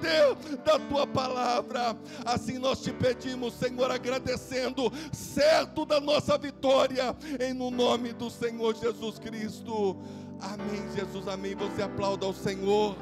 da 0.64 0.80
tua 0.80 1.06
palavra. 1.06 1.98
Assim 2.26 2.58
nós 2.58 2.82
te 2.82 2.92
pedimos, 2.92 3.54
Senhor, 3.54 3.92
agradecendo, 3.92 4.92
certo 5.12 5.86
da 5.86 6.00
nossa 6.00 6.38
vitória, 6.38 7.16
em 7.40 7.54
no 7.54 7.72
nome 7.72 8.14
do 8.14 8.30
Senhor 8.30 8.76
Jesus 8.76 9.20
Cristo. 9.20 9.98
Amém, 10.40 10.82
Jesus, 10.96 11.28
amém. 11.28 11.56
Você 11.56 11.82
aplauda 11.82 12.26
ao 12.26 12.34
Senhor. 12.34 12.96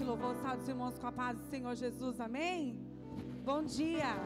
de 0.00 0.04
louvor, 0.04 0.34
salve 0.36 0.62
os 0.62 0.68
irmãos 0.68 0.98
com 0.98 1.06
a 1.08 1.12
paz 1.12 1.36
do 1.36 1.44
Senhor 1.50 1.74
Jesus, 1.74 2.18
amém? 2.20 2.74
Bom 3.44 3.62
dia. 3.62 4.16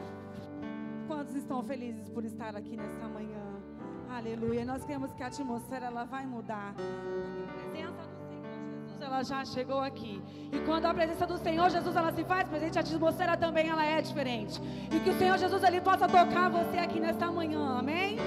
Quantos 1.07 1.35
estão 1.35 1.63
felizes 1.63 2.09
por 2.09 2.25
estar 2.25 2.53
aqui 2.55 2.75
nesta 2.75 3.07
manhã? 3.07 3.43
Aleluia. 4.09 4.65
Nós 4.65 4.83
queremos 4.83 5.13
que 5.13 5.23
a 5.23 5.27
atmosfera 5.27 5.85
ela 5.85 6.03
vai 6.03 6.25
mudar. 6.25 6.71
A 6.71 7.53
presença 7.53 8.03
do 8.03 8.27
Senhor 8.27 8.51
Jesus 8.85 9.01
ela 9.01 9.23
já 9.23 9.45
chegou 9.45 9.79
aqui. 9.79 10.21
E 10.51 10.59
quando 10.65 10.85
a 10.85 10.93
presença 10.93 11.25
do 11.25 11.37
Senhor 11.37 11.69
Jesus 11.69 11.95
ela 11.95 12.11
se 12.11 12.25
faz 12.25 12.47
presente, 12.49 12.77
a 12.77 12.81
atmosfera 12.81 13.37
também 13.37 13.69
ela 13.69 13.85
é 13.85 14.01
diferente. 14.01 14.59
E 14.91 14.99
que 14.99 15.09
o 15.09 15.17
Senhor 15.17 15.37
Jesus 15.37 15.63
ele 15.63 15.79
possa 15.79 16.07
tocar 16.07 16.49
você 16.49 16.77
aqui 16.77 16.99
nesta 16.99 17.31
manhã, 17.31 17.77
amém? 17.79 18.17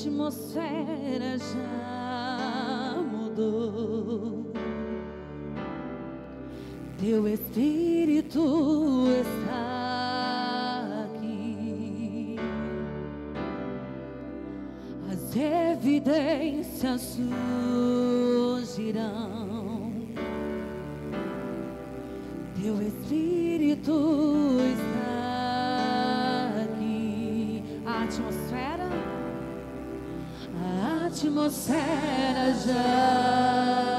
Atmosfera 0.00 1.36
já 1.36 2.96
mudou. 3.12 4.50
Teu 6.98 7.28
Espírito 7.28 9.06
está 9.20 11.04
aqui. 11.04 12.36
As 15.12 15.36
evidências 15.36 17.18
surgirão. 18.72 19.10
Teu 22.62 22.80
Espírito 22.82 24.58
está 24.74 26.52
aqui. 26.64 27.62
A 27.84 28.04
atmosfera 28.04 29.09
atmosfera 31.20 32.54
já 32.66 33.89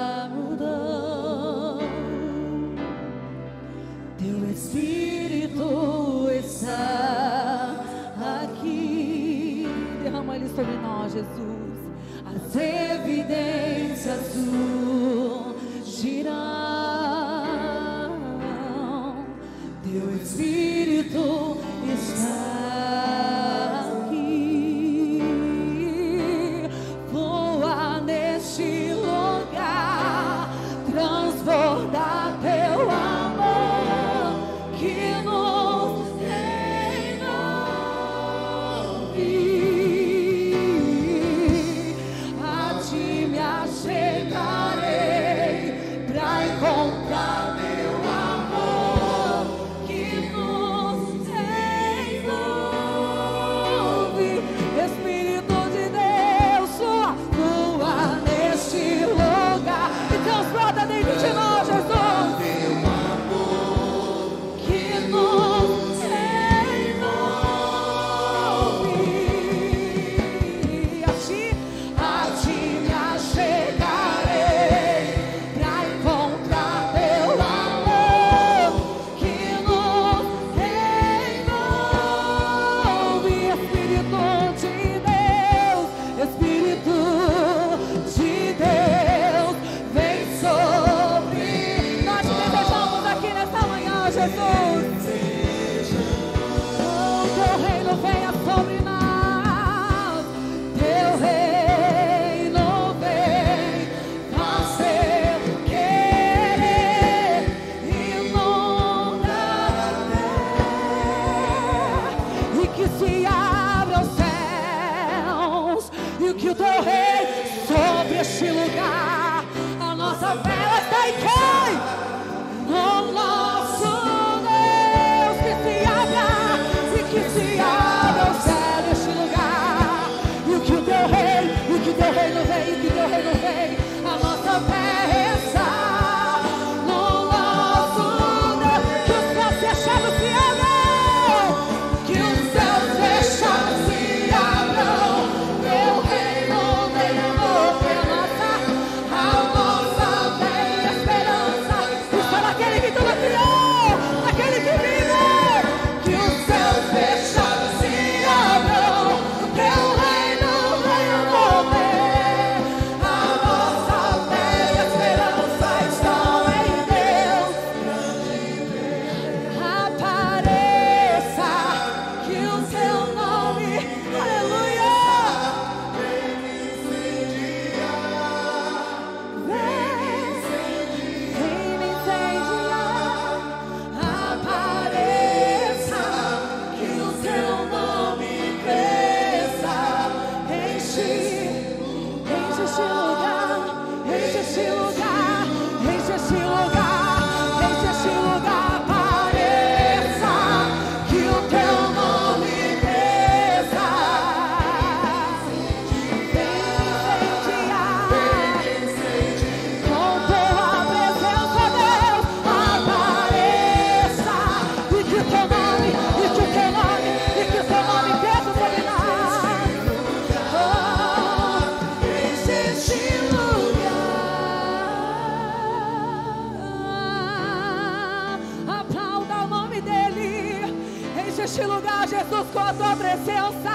Jesus, 232.21 232.47
quando 232.53 232.83
a 232.83 232.95
presença, 232.95 233.71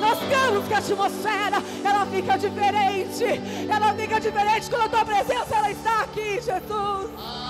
nós 0.00 0.18
vemos 0.18 0.66
que 0.66 0.74
a 0.74 0.78
atmosfera, 0.78 1.62
ela 1.84 2.06
fica 2.06 2.36
diferente. 2.36 3.40
Ela 3.70 3.94
fica 3.94 4.20
diferente 4.20 4.68
quando 4.68 4.82
a 4.82 4.88
tua 4.88 5.04
presença, 5.04 5.54
ela 5.54 5.70
está 5.70 6.00
aqui, 6.00 6.40
Jesus. 6.40 7.47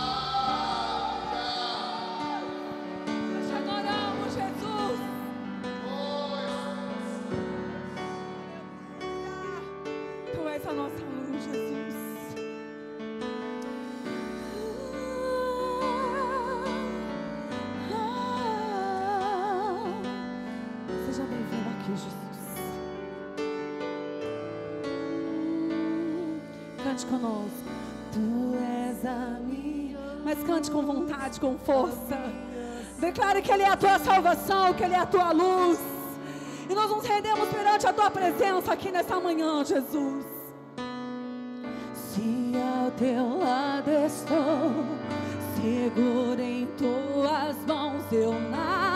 forte 31.38 31.40
com 31.40 31.57
força. 31.59 32.18
Declare 32.98 33.40
que 33.40 33.53
Ele 33.53 33.62
é 33.62 33.68
a 33.68 33.77
tua 33.77 33.98
salvação, 33.98 34.74
que 34.74 34.83
Ele 34.83 34.94
é 34.94 34.98
a 34.98 35.07
tua 35.07 35.33
luz. 35.33 35.79
E 36.68 36.74
nós 36.74 36.90
nos 36.90 37.05
rendemos 37.07 37.48
perante 37.48 37.87
a 37.87 37.92
tua 37.92 38.11
presença 38.11 38.72
aqui 38.72 38.90
nessa 38.90 39.18
manhã, 39.20 39.64
Jesus. 39.64 40.27
Se 41.94 42.53
ao 42.57 42.90
teu 42.90 43.38
lado 43.38 43.90
estou, 43.90 44.85
seguro 45.57 46.40
em 46.40 46.66
tuas 46.77 47.57
mãos 47.66 48.05
eu 48.12 48.33
nasço. 48.51 48.88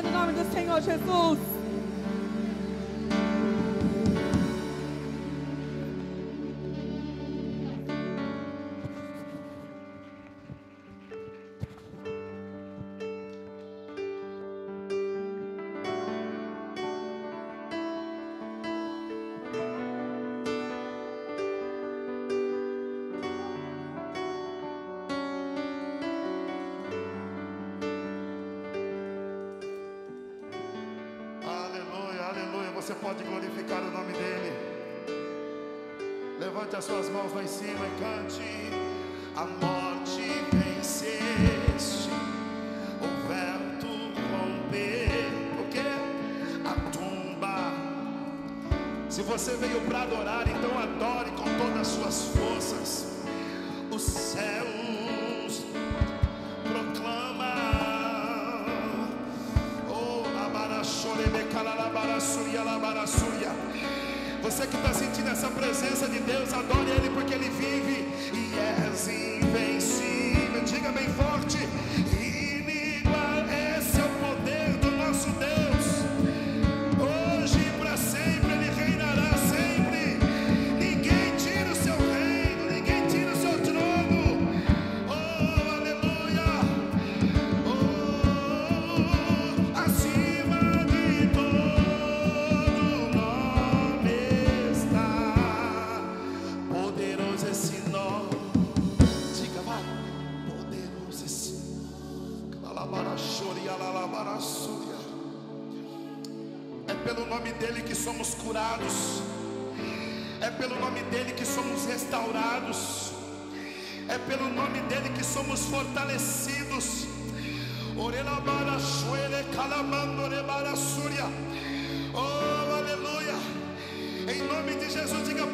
Continue 0.00 0.02
glorificando 0.02 0.08
o 0.08 0.12
nome 0.12 0.32
do 0.32 0.52
Senhor 0.52 0.80
Jesus. 0.80 1.49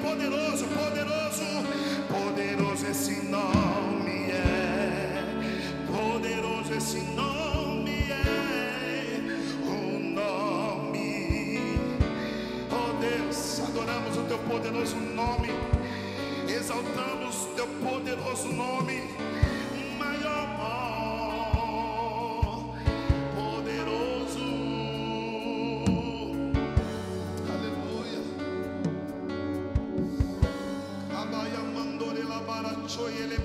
poderoso, 0.06 0.66
poderoso, 0.66 1.44
poderoso 2.08 2.86
esse 2.86 3.22
nome 3.22 4.30
é, 4.30 5.24
poderoso 5.86 6.74
esse 6.74 7.00
nome. 7.16 7.45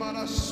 But 0.02 0.16
us. 0.16 0.51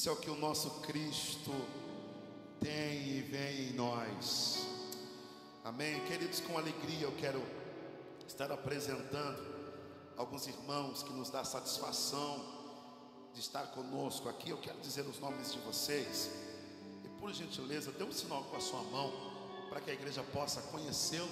Isso 0.00 0.08
é 0.08 0.12
o 0.12 0.16
que 0.16 0.30
o 0.30 0.34
nosso 0.34 0.70
Cristo 0.80 1.52
tem 2.58 3.18
e 3.18 3.20
vem 3.20 3.68
em 3.68 3.72
nós. 3.74 4.66
Amém. 5.62 6.02
Queridos, 6.06 6.40
com 6.40 6.56
alegria 6.56 7.02
eu 7.02 7.14
quero 7.18 7.42
estar 8.26 8.50
apresentando 8.50 9.38
alguns 10.16 10.46
irmãos 10.46 11.02
que 11.02 11.12
nos 11.12 11.28
dá 11.28 11.44
satisfação 11.44 12.42
de 13.34 13.40
estar 13.40 13.72
conosco 13.72 14.26
aqui. 14.30 14.48
Eu 14.48 14.56
quero 14.56 14.80
dizer 14.80 15.02
os 15.02 15.20
nomes 15.20 15.52
de 15.52 15.58
vocês. 15.58 16.30
E 17.04 17.08
por 17.20 17.30
gentileza, 17.34 17.92
dê 17.92 18.02
um 18.02 18.10
sinal 18.10 18.44
com 18.44 18.56
a 18.56 18.60
sua 18.60 18.82
mão 18.84 19.12
para 19.68 19.82
que 19.82 19.90
a 19.90 19.92
igreja 19.92 20.22
possa 20.32 20.62
conhecê-lo, 20.62 21.28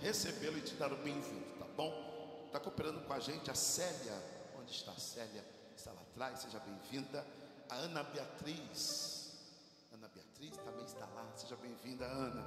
recebê-lo 0.00 0.56
e 0.56 0.60
te 0.60 0.76
dar 0.76 0.92
o 0.92 0.96
bem-vindo, 0.98 1.58
tá 1.58 1.66
bom? 1.76 2.44
Está 2.46 2.60
cooperando 2.60 3.00
com 3.00 3.12
a 3.12 3.18
gente 3.18 3.50
a 3.50 3.56
Célia. 3.56 4.14
Onde 4.56 4.70
está 4.70 4.92
a 4.92 5.00
Célia? 5.00 5.44
Está 5.76 5.90
lá 5.90 6.02
atrás, 6.02 6.42
seja 6.42 6.60
bem-vinda. 6.60 7.43
A 7.70 7.76
Ana 7.76 8.02
Beatriz. 8.02 9.32
Ana 9.92 10.08
Beatriz 10.08 10.56
também 10.58 10.84
está 10.84 11.06
lá, 11.06 11.32
seja 11.36 11.56
bem-vinda, 11.56 12.04
Ana. 12.04 12.44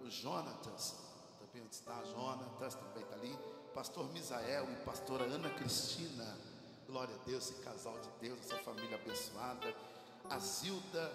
O 0.00 0.10
Jonatas, 0.10 0.96
também 1.38 1.62
onde 1.62 1.74
está? 1.74 2.02
Jonatas 2.04 2.74
também 2.74 3.02
está 3.02 3.14
ali. 3.14 3.38
Pastor 3.74 4.12
Misael 4.12 4.70
e 4.72 4.76
pastora 4.84 5.24
Ana 5.24 5.50
Cristina. 5.50 6.36
Glória 6.86 7.14
a 7.14 7.24
Deus, 7.24 7.50
esse 7.50 7.62
casal 7.62 7.98
de 8.00 8.08
Deus, 8.20 8.40
essa 8.40 8.58
família 8.58 8.96
abençoada. 8.96 9.74
A 10.30 10.38
Zilda 10.38 11.12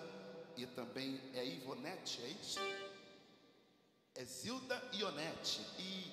e 0.56 0.66
também 0.68 1.20
é 1.34 1.46
Ivonete, 1.46 2.22
é 2.22 2.28
isso? 2.28 2.60
É 4.16 4.24
Zilda 4.24 4.82
Ionete, 4.94 5.62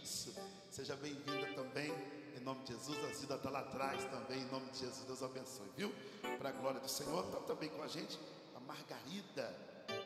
isso. 0.02 0.34
Seja 0.70 0.96
bem-vinda 0.96 1.52
também, 1.54 1.92
em 2.36 2.40
nome 2.40 2.62
de 2.64 2.72
Jesus. 2.72 2.98
A 3.04 3.12
Zilda 3.14 3.36
está 3.36 3.50
lá 3.50 3.60
atrás 3.60 4.04
também, 4.04 4.40
em 4.40 4.50
nome 4.50 4.70
de 4.70 4.78
Jesus. 4.78 5.04
Deus 5.06 5.22
abençoe, 5.22 5.68
viu? 5.76 5.92
Para 6.38 6.50
a 6.50 6.52
glória 6.52 6.80
do 6.80 6.88
Senhor. 6.88 7.24
Está 7.24 7.38
também 7.40 7.68
com 7.68 7.82
a 7.82 7.88
gente 7.88 8.18
a 8.56 8.60
Margarida 8.60 9.54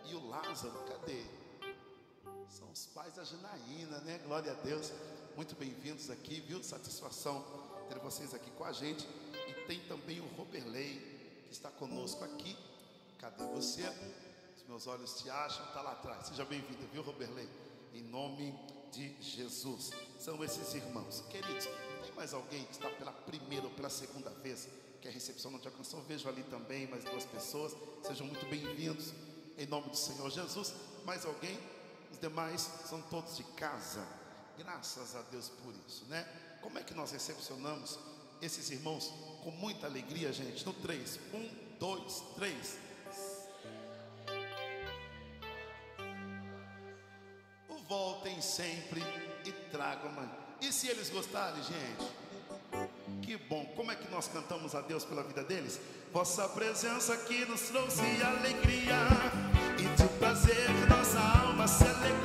e 0.07 0.15
o 0.15 0.29
Lázaro. 0.29 0.79
Cadê? 0.85 1.25
São 2.49 2.71
os 2.71 2.87
pais 2.87 3.15
da 3.15 3.25
Janaína, 3.25 3.99
né? 4.01 4.19
Glória 4.27 4.53
a 4.53 4.55
Deus. 4.55 4.93
Muito 5.37 5.55
bem-vindos 5.57 6.11
aqui, 6.11 6.41
viu? 6.41 6.63
Satisfação 6.63 7.45
ter 7.89 7.99
vocês 7.99 8.35
aqui 8.35 8.51
com 8.53 8.65
a 8.65 8.73
gente. 8.73 9.07
E 9.49 9.67
tem 9.67 9.81
também 9.81 10.21
o 10.21 10.27
Roberley, 10.37 11.43
que 11.47 11.53
está 11.53 11.71
conosco 11.71 12.25
aqui. 12.25 12.57
Cadê 13.19 13.45
você? 13.47 13.83
Os 14.57 14.69
meus 14.69 14.87
olhos 14.87 15.21
te 15.21 15.29
acham, 15.29 15.65
está 15.67 15.83
lá 15.83 15.93
atrás. 15.93 16.29
Seja 16.29 16.45
bem-vindo, 16.45 16.87
viu, 16.93 17.03
Roberley? 17.03 17.49
Em 17.93 18.03
nome 18.03 18.55
de 18.93 19.15
Jesus. 19.21 19.91
São 20.19 20.43
esses 20.45 20.75
irmãos. 20.75 21.23
Queridos, 21.31 21.67
mais 22.15 22.33
alguém 22.33 22.65
que 22.65 22.73
está 22.73 22.89
pela 22.91 23.13
primeira 23.13 23.67
ou 23.67 23.73
pela 23.73 23.91
segunda 23.91 24.31
vez 24.31 24.69
que 25.01 25.09
a 25.09 25.11
recepção 25.11 25.51
não 25.51 25.59
te 25.59 25.67
alcançou? 25.67 26.01
Vejo 26.03 26.29
ali 26.29 26.43
também 26.45 26.87
mais 26.87 27.05
duas 27.05 27.25
pessoas. 27.25 27.75
Sejam 28.03 28.27
muito 28.27 28.47
bem-vindos. 28.47 29.13
Em 29.59 29.67
nome 29.67 29.91
do 29.91 29.97
Senhor 29.97 30.31
Jesus. 30.31 30.75
Mais 31.05 31.25
alguém? 31.25 31.59
Os 32.13 32.19
demais 32.19 32.61
são 32.87 33.03
todos 33.03 33.37
de 33.37 33.45
casa. 33.55 34.07
Graças 34.57 35.17
a 35.17 35.23
Deus 35.23 35.49
por 35.49 35.75
isso, 35.87 36.05
né? 36.07 36.27
Como 36.63 36.79
é 36.79 36.83
que 36.83 36.95
nós 36.95 37.11
recepcionamos 37.11 37.99
esses 38.41 38.71
irmãos 38.71 39.13
com 39.43 39.51
muita 39.51 39.87
alegria, 39.87 40.33
gente? 40.33 40.65
No 40.65 40.73
3. 40.73 41.19
1, 41.35 41.79
2, 41.79 42.21
3. 42.37 42.79
O 47.69 47.77
voltem 47.89 48.41
sempre 48.41 49.03
e 49.45 49.53
tragam 49.71 50.11
uma. 50.11 50.44
E 50.67 50.73
se 50.73 50.89
eles 50.89 51.11
gostarem, 51.11 51.63
gente? 51.63 52.89
Que 53.21 53.37
bom. 53.37 53.67
Como 53.77 53.93
é 53.93 53.95
que 53.95 54.11
nós 54.11 54.29
cantamos 54.29 54.75
a 54.75 54.81
Deus 54.81 55.05
pela 55.05 55.23
vida 55.23 55.45
deles? 55.45 55.79
Vossa 56.11 56.49
presença 56.49 57.13
aqui 57.13 57.45
nos 57.45 57.61
trouxe 57.69 58.01
alegria 58.23 58.97
e 59.79 59.83
de 59.83 60.09
prazer 60.19 60.71
nossa 60.89 61.21
alma 61.21 61.69
se. 61.69 62.24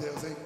Deus, 0.00 0.24
hein? 0.24 0.36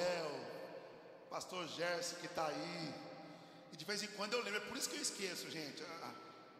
Joel, 0.00 0.30
pastor 1.28 1.66
Gerson 1.68 2.16
que 2.16 2.26
está 2.26 2.46
aí. 2.46 2.94
E 3.72 3.76
de 3.76 3.84
vez 3.84 4.02
em 4.02 4.06
quando 4.08 4.32
eu 4.32 4.42
lembro, 4.42 4.60
é 4.62 4.64
por 4.66 4.76
isso 4.76 4.88
que 4.88 4.96
eu 4.96 5.02
esqueço, 5.02 5.50
gente, 5.50 5.82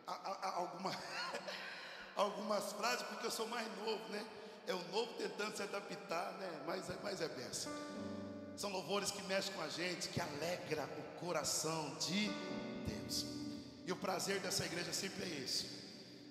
a- 0.06 0.12
a- 0.12 0.38
a- 0.48 0.54
alguma- 0.56 0.90
algumas 2.16 2.72
frases, 2.74 3.02
porque 3.06 3.26
eu 3.26 3.30
sou 3.30 3.46
mais 3.48 3.66
novo, 3.78 4.02
né? 4.10 4.24
É 4.66 4.74
o 4.74 4.82
novo 4.88 5.12
tentando 5.14 5.56
se 5.56 5.62
adaptar, 5.62 6.32
né? 6.34 6.62
Mas, 6.66 6.88
é- 6.90 6.96
mas 7.02 7.20
é 7.20 7.28
benção. 7.28 7.72
São 8.56 8.70
louvores 8.70 9.10
que 9.10 9.22
mexem 9.22 9.52
com 9.54 9.62
a 9.62 9.68
gente, 9.68 10.08
que 10.08 10.20
alegra 10.20 10.84
o 10.98 11.20
coração 11.20 11.94
de 11.96 12.28
Deus. 12.86 13.24
E 13.86 13.90
o 13.92 13.96
prazer 13.96 14.38
dessa 14.40 14.64
igreja 14.66 14.92
sempre 14.92 15.24
é 15.24 15.44
esse. 15.44 15.66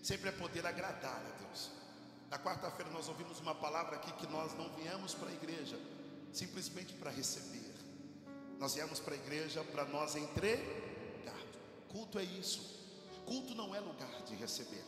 Sempre 0.04 0.30
é 0.30 0.32
poder 0.32 0.66
agradar 0.66 1.16
a 1.18 1.44
Deus. 1.44 1.72
Na 2.30 2.38
quarta-feira 2.38 2.92
nós 2.92 3.08
ouvimos 3.10 3.40
uma 3.40 3.56
palavra 3.56 3.96
aqui 3.96 4.12
que 4.14 4.28
nós 4.28 4.54
não 4.54 4.70
viemos 4.76 5.16
para 5.16 5.30
a 5.30 5.34
igreja 5.34 5.78
simplesmente 6.34 6.94
para 6.94 7.10
receber. 7.12 7.74
Nós 8.60 8.76
viemos 8.76 9.00
para 9.00 9.14
a 9.14 9.18
igreja 9.18 9.64
para 9.64 9.86
nós 9.86 10.16
entregar. 10.16 11.40
Culto 11.88 12.20
é 12.20 12.24
isso. 12.24 12.78
Culto 13.26 13.56
não 13.56 13.74
é 13.74 13.80
lugar 13.80 14.22
de 14.24 14.36
receber. 14.36 14.84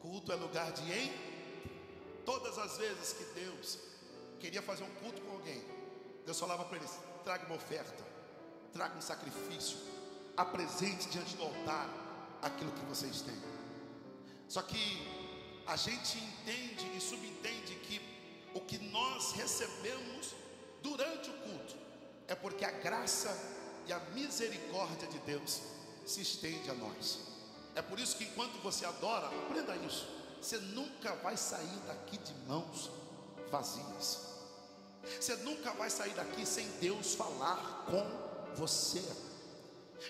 Culto 0.00 0.32
é 0.32 0.34
lugar 0.34 0.72
de 0.72 0.82
em. 0.92 1.12
Todas 2.24 2.58
as 2.58 2.76
vezes 2.78 3.12
que 3.12 3.24
Deus 3.40 3.78
queria 4.40 4.62
fazer 4.62 4.84
um 4.84 4.94
culto 4.96 5.20
com 5.22 5.32
alguém, 5.32 5.62
Deus 6.24 6.38
falava 6.38 6.64
para 6.64 6.78
eles: 6.78 6.98
traga 7.22 7.46
uma 7.46 7.56
oferta, 7.56 8.04
traga 8.72 8.96
um 8.96 9.00
sacrifício, 9.00 9.78
apresente 10.36 11.08
diante 11.08 11.36
do 11.36 11.42
altar 11.44 11.88
aquilo 12.42 12.72
que 12.72 12.84
vocês 12.86 13.22
têm. 13.22 13.40
Só 14.48 14.62
que 14.62 15.06
a 15.66 15.76
gente 15.76 16.18
entende 16.18 16.96
e 16.96 17.00
subentende 17.00 17.74
que 17.76 18.00
o 18.54 18.60
que 18.60 18.78
nós 18.78 19.32
recebemos 19.32 20.34
durante 20.84 21.30
o 21.30 21.32
culto 21.32 21.74
é 22.28 22.34
porque 22.34 22.64
a 22.64 22.70
graça 22.70 23.34
e 23.86 23.92
a 23.92 23.98
misericórdia 24.10 25.08
de 25.08 25.18
Deus 25.20 25.62
se 26.06 26.20
estende 26.20 26.70
a 26.70 26.74
nós. 26.74 27.20
É 27.74 27.80
por 27.80 27.98
isso 27.98 28.16
que 28.16 28.24
enquanto 28.24 28.62
você 28.62 28.84
adora, 28.84 29.26
aprenda 29.26 29.74
isso. 29.76 30.06
Você 30.40 30.58
nunca 30.58 31.14
vai 31.16 31.36
sair 31.38 31.78
daqui 31.86 32.18
de 32.18 32.34
mãos 32.46 32.90
vazias. 33.50 34.20
Você 35.18 35.36
nunca 35.36 35.72
vai 35.72 35.88
sair 35.88 36.12
daqui 36.12 36.44
sem 36.46 36.68
Deus 36.80 37.14
falar 37.14 37.86
com 37.86 38.54
você. 38.54 39.02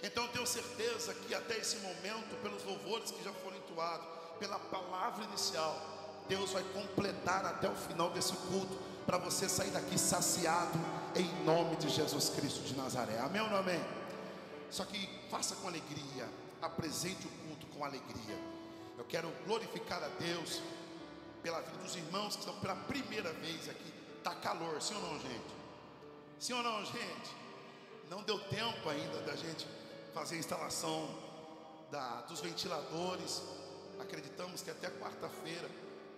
Então 0.03 0.25
eu 0.25 0.33
tenho 0.33 0.47
certeza 0.47 1.15
que 1.15 1.35
até 1.35 1.57
esse 1.57 1.77
momento, 1.77 2.41
pelos 2.43 2.65
louvores 2.65 3.13
que 3.13 3.23
já 3.23 3.33
foram 3.33 3.57
entoados, 3.59 4.07
pela 4.41 4.59
palavra 4.59 5.25
inicial, 5.25 5.81
Deus 6.29 6.51
vai 6.51 6.65
completar 6.73 7.45
até 7.45 7.69
o 7.69 7.77
final 7.77 8.11
desse 8.11 8.33
culto, 8.33 8.77
para 9.07 9.19
você 9.19 9.49
sair 9.49 9.71
daqui 9.71 9.99
saciado, 9.99 10.79
em 11.15 11.45
nome 11.45 11.77
de 11.77 11.89
Jesus 11.89 12.31
Cristo 12.31 12.61
de 12.63 12.75
Nazaré. 12.77 13.19
Amém 13.19 13.41
ou 13.43 13.49
não 13.51 13.59
amém? 13.59 13.81
Só 14.71 14.85
que 14.85 15.09
faça 15.31 15.55
com 15.57 15.69
alegria, 15.69 16.29
apresente 16.63 17.27
o 17.27 17.31
culto 17.47 17.67
com 17.69 17.85
alegria. 17.85 18.39
Eu 18.97 19.05
quero 19.05 19.31
glorificar 19.47 20.03
a 20.03 20.09
Deus 20.09 20.61
pela 21.43 21.61
vida 21.61 21.77
dos 21.79 21.95
irmãos 21.97 22.35
que 22.35 22.41
estão 22.41 22.59
pela 22.61 22.75
primeira 22.75 23.33
vez 23.35 23.69
aqui. 23.69 23.93
Tá 24.23 24.35
calor, 24.37 24.81
sim 24.81 24.95
ou 24.95 25.03
não, 25.03 25.21
gente? 25.21 25.55
Sim 26.39 26.55
ou 26.55 26.63
não, 26.63 26.85
gente? 26.85 27.37
Não 28.11 28.23
deu 28.23 28.39
tempo 28.39 28.89
ainda 28.89 29.21
da 29.23 29.37
gente 29.37 29.67
fazer 30.15 30.37
a 30.37 30.39
instalação 30.39 31.09
da- 31.91 32.23
dos 32.23 32.41
ventiladores. 32.41 33.43
Acreditamos 34.01 34.63
que 34.63 34.71
até 34.71 34.89
quarta-feira 34.91 35.69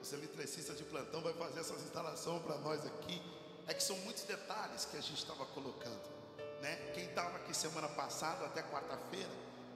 os 0.01 0.12
eletricistas 0.12 0.76
de 0.76 0.84
plantão 0.84 1.20
vai 1.20 1.32
fazer 1.34 1.61
essas 1.61 1.82
instalações 1.82 2.42
para 2.42 2.57
nós 2.59 2.84
aqui. 2.86 3.20
É 3.66 3.74
que 3.74 3.82
são 3.82 3.97
muitos 3.99 4.22
detalhes 4.22 4.84
que 4.84 4.97
a 4.97 5.01
gente 5.01 5.18
estava 5.18 5.44
colocando, 5.47 6.09
né? 6.62 6.76
Quem 6.94 7.07
estava 7.07 7.36
aqui 7.36 7.55
semana 7.55 7.88
passada 7.88 8.47
até 8.47 8.62
quarta-feira 8.62 9.28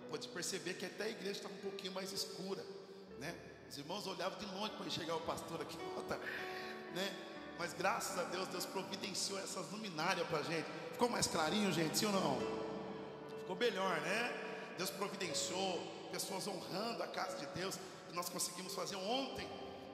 pode 0.09 0.29
perceber 0.29 0.75
que 0.75 0.87
até 0.87 1.05
a 1.05 1.09
igreja 1.09 1.33
estava 1.33 1.55
um 1.55 1.59
pouquinho 1.59 1.93
mais 1.93 2.13
escura, 2.13 2.65
né? 3.19 3.35
Os 3.69 3.79
irmãos 3.79 4.07
olhavam 4.07 4.39
de 4.39 4.47
longe 4.55 4.73
para 4.75 4.87
enxergar 4.87 5.17
o 5.17 5.21
pastor 5.23 5.61
aqui, 5.61 5.77
né? 6.95 7.27
Mas 7.59 7.75
graças 7.75 8.19
a 8.19 8.23
Deus, 8.25 8.49
Deus 8.49 8.65
providenciou 8.65 9.39
essas 9.39 9.71
luminárias 9.71 10.27
para 10.29 10.39
a 10.39 10.43
gente. 10.43 10.67
Ficou 10.93 11.09
mais 11.09 11.27
clarinho, 11.27 11.71
gente, 11.71 11.99
sim 11.99 12.07
ou 12.07 12.13
não? 12.13 12.39
Ficou 13.41 13.55
melhor, 13.57 14.01
né? 14.01 14.75
Deus 14.79 14.89
providenciou 14.89 15.79
pessoas 16.11 16.47
honrando 16.47 17.03
a 17.03 17.07
casa 17.07 17.37
de 17.37 17.47
Deus. 17.49 17.79
Nós 18.13 18.29
conseguimos 18.29 18.75
fazer 18.75 18.97
ontem 18.97 19.47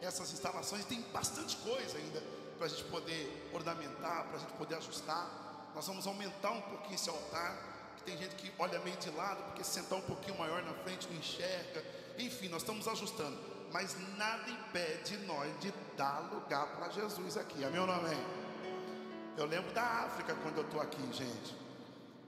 essas 0.02 0.32
instalações. 0.32 0.84
Tem 0.84 1.00
bastante 1.12 1.56
coisa 1.56 1.98
ainda 1.98 2.22
para 2.56 2.66
a 2.66 2.68
gente 2.68 2.84
poder 2.84 3.50
ornamentar, 3.52 4.24
para 4.24 4.36
a 4.36 4.38
gente 4.38 4.52
poder 4.52 4.76
ajustar. 4.76 5.70
Nós 5.74 5.86
vamos 5.86 6.06
aumentar 6.06 6.50
um 6.50 6.62
pouquinho 6.62 6.94
esse 6.94 7.08
altar. 7.10 7.56
Que 7.96 8.02
tem 8.02 8.16
gente 8.18 8.34
que 8.36 8.52
olha 8.58 8.78
meio 8.80 8.96
de 8.96 9.10
lado, 9.10 9.42
porque 9.44 9.64
se 9.64 9.70
sentar 9.70 9.98
um 9.98 10.02
pouquinho 10.02 10.38
maior 10.38 10.62
na 10.62 10.74
frente 10.74 11.08
não 11.08 11.16
enxerga. 11.16 11.84
Enfim, 12.18 12.48
nós 12.48 12.62
estamos 12.62 12.86
ajustando. 12.88 13.38
Mas 13.72 13.96
nada 14.16 14.48
impede 14.48 15.16
nós 15.26 15.52
de 15.60 15.72
dar 15.96 16.20
lugar 16.32 16.66
para 16.76 16.88
Jesus 16.90 17.36
aqui. 17.36 17.64
Amém 17.64 17.80
ou 17.80 17.86
não 17.86 17.94
amém? 17.94 18.18
Eu 19.36 19.44
lembro 19.44 19.70
da 19.72 19.82
África 19.82 20.34
quando 20.36 20.58
eu 20.58 20.64
estou 20.64 20.80
aqui, 20.80 21.02
gente. 21.12 21.54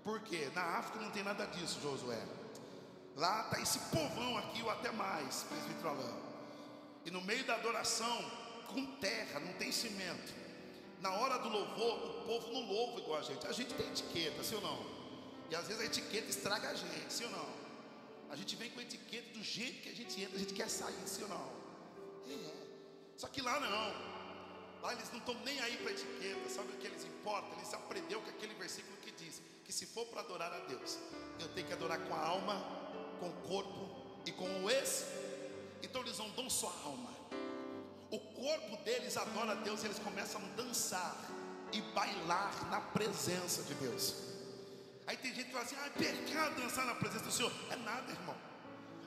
Por 0.04 0.20
quê? 0.20 0.50
Na 0.54 0.62
África 0.78 0.98
não 1.00 1.10
tem 1.10 1.22
nada 1.22 1.46
disso, 1.46 1.80
Josué. 1.80 2.22
Lá 3.16 3.44
está 3.44 3.60
esse 3.60 3.78
povão 3.90 4.36
aqui, 4.38 4.62
ou 4.62 4.70
até 4.70 4.90
mais, 4.90 5.42
presbítero 5.44 5.88
Alain. 5.88 6.27
E 7.08 7.10
no 7.10 7.22
meio 7.22 7.42
da 7.44 7.54
adoração, 7.54 8.30
com 8.66 8.84
terra, 8.96 9.40
não 9.40 9.54
tem 9.54 9.72
cimento. 9.72 10.30
Na 11.00 11.10
hora 11.14 11.38
do 11.38 11.48
louvor, 11.48 11.94
o 12.04 12.26
povo 12.26 12.52
não 12.52 12.66
louva 12.70 13.00
igual 13.00 13.18
a 13.18 13.22
gente. 13.22 13.46
A 13.46 13.52
gente 13.52 13.72
tem 13.72 13.88
etiqueta, 13.88 14.44
sim 14.44 14.56
ou 14.56 14.60
não? 14.60 14.78
E 15.48 15.56
às 15.56 15.66
vezes 15.66 15.80
a 15.80 15.86
etiqueta 15.86 16.28
estraga 16.28 16.68
a 16.68 16.74
gente, 16.74 17.10
sim 17.10 17.24
ou 17.24 17.30
não? 17.30 17.48
A 18.28 18.36
gente 18.36 18.54
vem 18.56 18.68
com 18.72 18.82
etiqueta 18.82 19.32
do 19.32 19.42
jeito 19.42 19.80
que 19.84 19.88
a 19.88 19.94
gente 19.94 20.20
entra, 20.20 20.36
a 20.36 20.38
gente 20.38 20.52
quer 20.52 20.68
sair, 20.68 21.02
sim 21.06 21.22
ou 21.22 21.30
não? 21.30 21.50
É. 22.30 22.52
Só 23.16 23.26
que 23.26 23.40
lá 23.40 23.58
não. 23.58 24.82
Lá 24.82 24.92
eles 24.92 25.10
não 25.10 25.18
estão 25.18 25.34
nem 25.46 25.58
aí 25.60 25.78
para 25.78 25.92
etiqueta, 25.92 26.50
sabe 26.50 26.74
o 26.74 26.76
que 26.76 26.88
eles 26.88 27.06
importam? 27.06 27.54
Eles 27.54 27.72
aprenderam 27.72 28.20
com 28.20 28.28
aquele 28.28 28.52
versículo 28.52 28.94
que 28.98 29.12
diz 29.12 29.40
que 29.64 29.72
se 29.72 29.86
for 29.86 30.04
para 30.08 30.20
adorar 30.20 30.52
a 30.52 30.58
Deus, 30.58 30.98
eu 31.40 31.48
tenho 31.54 31.66
que 31.66 31.72
adorar 31.72 32.00
com 32.00 32.14
a 32.14 32.20
alma, 32.20 32.54
com 33.18 33.30
o 33.30 33.32
corpo 33.48 34.20
e 34.26 34.32
com 34.32 34.62
o 34.62 34.70
ex. 34.70 35.06
Então 35.82 36.00
eles 36.02 36.18
não 36.18 36.30
dão 36.30 36.48
só 36.48 36.68
a 36.68 36.86
alma. 36.86 37.10
O 38.10 38.18
corpo 38.18 38.76
deles 38.84 39.16
adora 39.16 39.52
a 39.52 39.54
Deus, 39.54 39.84
eles 39.84 39.98
começam 39.98 40.40
a 40.42 40.48
dançar. 40.56 41.16
e 41.70 41.82
bailar 41.92 42.70
na 42.70 42.80
presença 42.80 43.62
de 43.62 43.74
Deus. 43.74 44.14
Aí 45.06 45.16
tem 45.18 45.34
gente 45.34 45.46
que 45.46 45.52
fala 45.52 45.64
assim: 45.64 45.76
ah, 45.78 45.86
é 45.86 45.90
pecado 45.90 46.60
dançar 46.62 46.86
na 46.86 46.94
presença 46.94 47.24
do 47.24 47.32
Senhor. 47.32 47.52
É 47.70 47.76
nada, 47.76 48.10
irmão. 48.10 48.34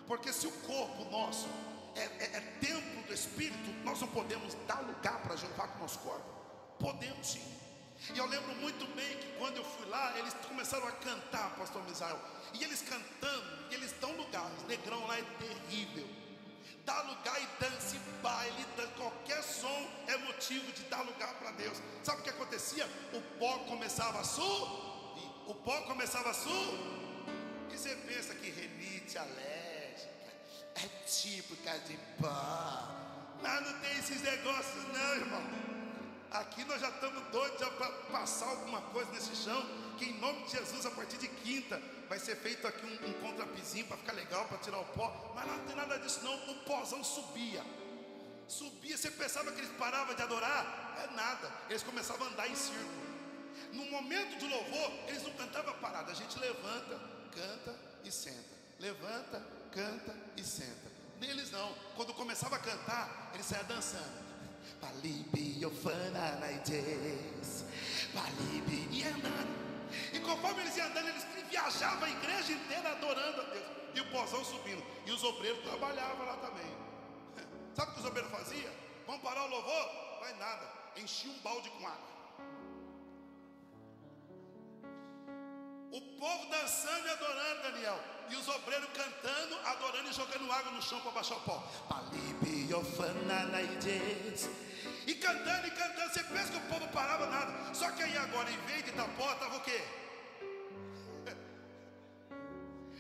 Porque 0.08 0.32
se 0.32 0.46
o 0.46 0.52
corpo 0.52 1.10
nosso 1.10 1.48
é, 1.96 2.02
é, 2.02 2.38
é 2.38 2.40
templo 2.60 3.04
do 3.04 3.14
Espírito, 3.14 3.72
nós 3.84 4.00
não 4.00 4.08
podemos 4.08 4.54
dar 4.68 4.82
lugar 4.82 5.22
para 5.24 5.36
Jeová 5.36 5.68
com 5.70 5.78
o 5.78 5.82
nosso 5.82 6.00
corpo. 6.00 6.26
Podemos 6.80 7.28
sim. 7.28 7.62
E 8.14 8.18
eu 8.18 8.26
lembro 8.26 8.56
muito 8.56 8.86
bem 8.96 9.18
que 9.18 9.28
quando 9.38 9.58
eu 9.58 9.64
fui 9.64 9.88
lá, 9.88 10.18
eles 10.18 10.34
começaram 10.48 10.88
a 10.88 10.92
cantar, 10.92 11.56
pastor 11.56 11.84
Misael. 11.84 12.20
E 12.54 12.64
eles 12.64 12.82
cantando, 12.82 13.68
e 13.70 13.76
eles 13.76 13.92
dão 14.02 14.12
lugar. 14.14 14.52
O 14.64 14.68
negrão 14.68 15.06
lá 15.06 15.18
é 15.20 15.24
terrível. 15.38 16.08
Dá 16.86 17.02
lugar 17.02 17.42
e 17.42 17.48
dança 17.64 17.92
baile, 18.22 18.66
qualquer 18.96 19.42
som 19.44 19.90
é 20.08 20.18
motivo 20.18 20.72
de 20.72 20.84
dar 20.84 21.02
lugar 21.02 21.34
para 21.36 21.52
Deus. 21.52 21.82
Sabe 22.04 22.22
o 22.22 22.24
que 22.24 22.30
acontecia? 22.30 22.88
O 23.14 23.22
pó 23.40 23.60
começava 23.60 24.20
a 24.20 24.24
subir. 24.24 25.30
O 25.48 25.56
pó 25.56 25.82
começava 25.82 26.30
a 26.30 26.34
subir. 26.34 27.02
E 27.72 27.78
você 27.78 27.96
pensa 27.96 28.34
que 28.36 28.50
renite 28.50 29.18
alérgica 29.18 30.12
é 30.76 30.88
típica 31.06 31.78
de 31.80 31.98
pó. 32.20 33.02
Mas 33.42 33.62
não 33.66 33.80
tem 33.80 33.98
esses 33.98 34.22
negócios, 34.22 34.84
não, 34.94 35.16
irmão. 35.16 35.44
Aqui 36.32 36.64
nós 36.66 36.80
já 36.80 36.90
estamos 36.90 37.24
doidos 37.32 37.68
para 37.70 37.90
passar 38.12 38.48
alguma 38.48 38.82
coisa 38.82 39.12
nesse 39.12 39.36
chão. 39.36 39.81
Que 39.98 40.06
em 40.06 40.20
nome 40.20 40.44
de 40.44 40.52
Jesus, 40.52 40.86
a 40.86 40.92
partir 40.92 41.18
de 41.18 41.28
quinta, 41.28 41.82
vai 42.10 42.20
ser 42.20 42.36
feito 42.36 42.68
aqui 42.68 42.86
um, 42.86 43.10
um 43.10 43.14
contrapizinho 43.14 43.86
para 43.86 43.98
ficar 43.98 44.14
legal, 44.14 44.46
para 44.46 44.58
tirar 44.58 44.80
o 44.80 44.86
pó. 44.86 45.34
Mas 45.36 45.48
não 45.48 45.60
tem 45.66 45.76
nada 45.76 45.98
disso, 46.00 46.22
não. 46.24 46.34
O 46.52 46.56
pózão 46.66 47.04
subia. 47.04 47.64
Subia, 48.48 48.98
você 48.98 49.10
pensava 49.12 49.52
que 49.52 49.60
eles 49.60 49.72
paravam 49.78 50.14
de 50.14 50.22
adorar? 50.22 50.98
É 51.04 51.16
nada. 51.16 51.52
Eles 51.70 51.84
começavam 51.84 52.28
a 52.28 52.30
andar 52.32 52.50
em 52.50 52.56
círculo. 52.56 53.12
No 53.74 53.86
momento 53.86 54.38
do 54.40 54.48
louvor, 54.48 54.92
eles 55.08 55.24
não 55.24 55.32
cantavam 55.34 55.74
parado. 55.76 56.12
A 56.12 56.14
gente 56.14 56.38
levanta, 56.38 57.00
canta 57.34 57.76
e 58.04 58.12
senta. 58.12 58.58
Levanta, 58.80 59.42
canta 59.72 60.16
e 60.36 60.44
senta. 60.44 60.92
Neles 61.20 61.52
não. 61.52 61.74
Quando 61.96 62.14
começava 62.14 62.56
a 62.56 62.60
cantar, 62.60 63.32
eles 63.34 63.46
saiam 63.46 63.66
dançando. 63.66 64.22
Palibi, 64.82 65.66
Ofana, 65.66 66.40
e 68.92 69.04
andando. 69.04 69.71
E 70.14 70.20
conforme 70.20 70.62
eles 70.62 70.76
iam 70.78 70.88
andando, 70.88 71.10
eles 71.10 71.26
viajavam 71.50 72.04
a 72.04 72.10
igreja 72.10 72.54
inteira 72.54 72.92
adorando 72.92 73.42
a 73.42 73.44
Deus. 73.46 73.66
E 73.94 74.00
o 74.00 74.12
pozão 74.12 74.44
subindo. 74.44 74.84
E 75.06 75.12
os 75.12 75.24
obreiros 75.24 75.64
trabalhavam 75.64 76.26
lá 76.26 76.38
também. 76.38 76.72
Sabe 77.76 77.92
o 77.92 77.94
que 77.94 78.00
os 78.00 78.06
obreiros 78.06 78.32
faziam? 78.32 78.74
Vamos 79.06 79.22
parar 79.22 79.44
o 79.44 79.50
louvor? 79.50 79.90
Vai 80.22 80.34
nada. 80.36 80.72
Enchia 80.96 81.32
um 81.32 81.40
balde 81.40 81.70
com 81.70 81.88
água. 81.88 82.12
O 85.92 86.02
povo 86.18 86.50
dançando 86.50 87.06
e 87.06 87.10
adorando, 87.10 87.62
Daniel. 87.64 88.00
E 88.30 88.36
os 88.36 88.48
obreiros 88.48 88.90
cantando, 88.94 89.56
adorando 89.66 90.10
e 90.10 90.14
jogando 90.14 90.50
água 90.52 90.72
no 90.72 90.82
chão 90.82 91.02
para 91.02 91.12
baixar 91.12 91.36
o 91.36 91.42
pó. 91.42 91.62
E 95.08 95.16
cantando 95.16 95.68
e 95.68 95.72
cantando, 95.72 96.14
você 96.14 96.24
pensa 96.24 96.52
que 96.52 96.58
o 96.58 96.62
povo 96.62 96.88
parava 96.90 97.26
nada. 97.28 97.74
Só 97.74 97.90
que 97.92 98.04
aí 98.04 98.18
agora, 98.18 98.50
em 98.52 98.58
vez 98.66 98.86
de 98.86 98.92
tapó, 98.92 99.32
estava 99.34 99.58
o 99.58 99.62
quê? 99.62 99.82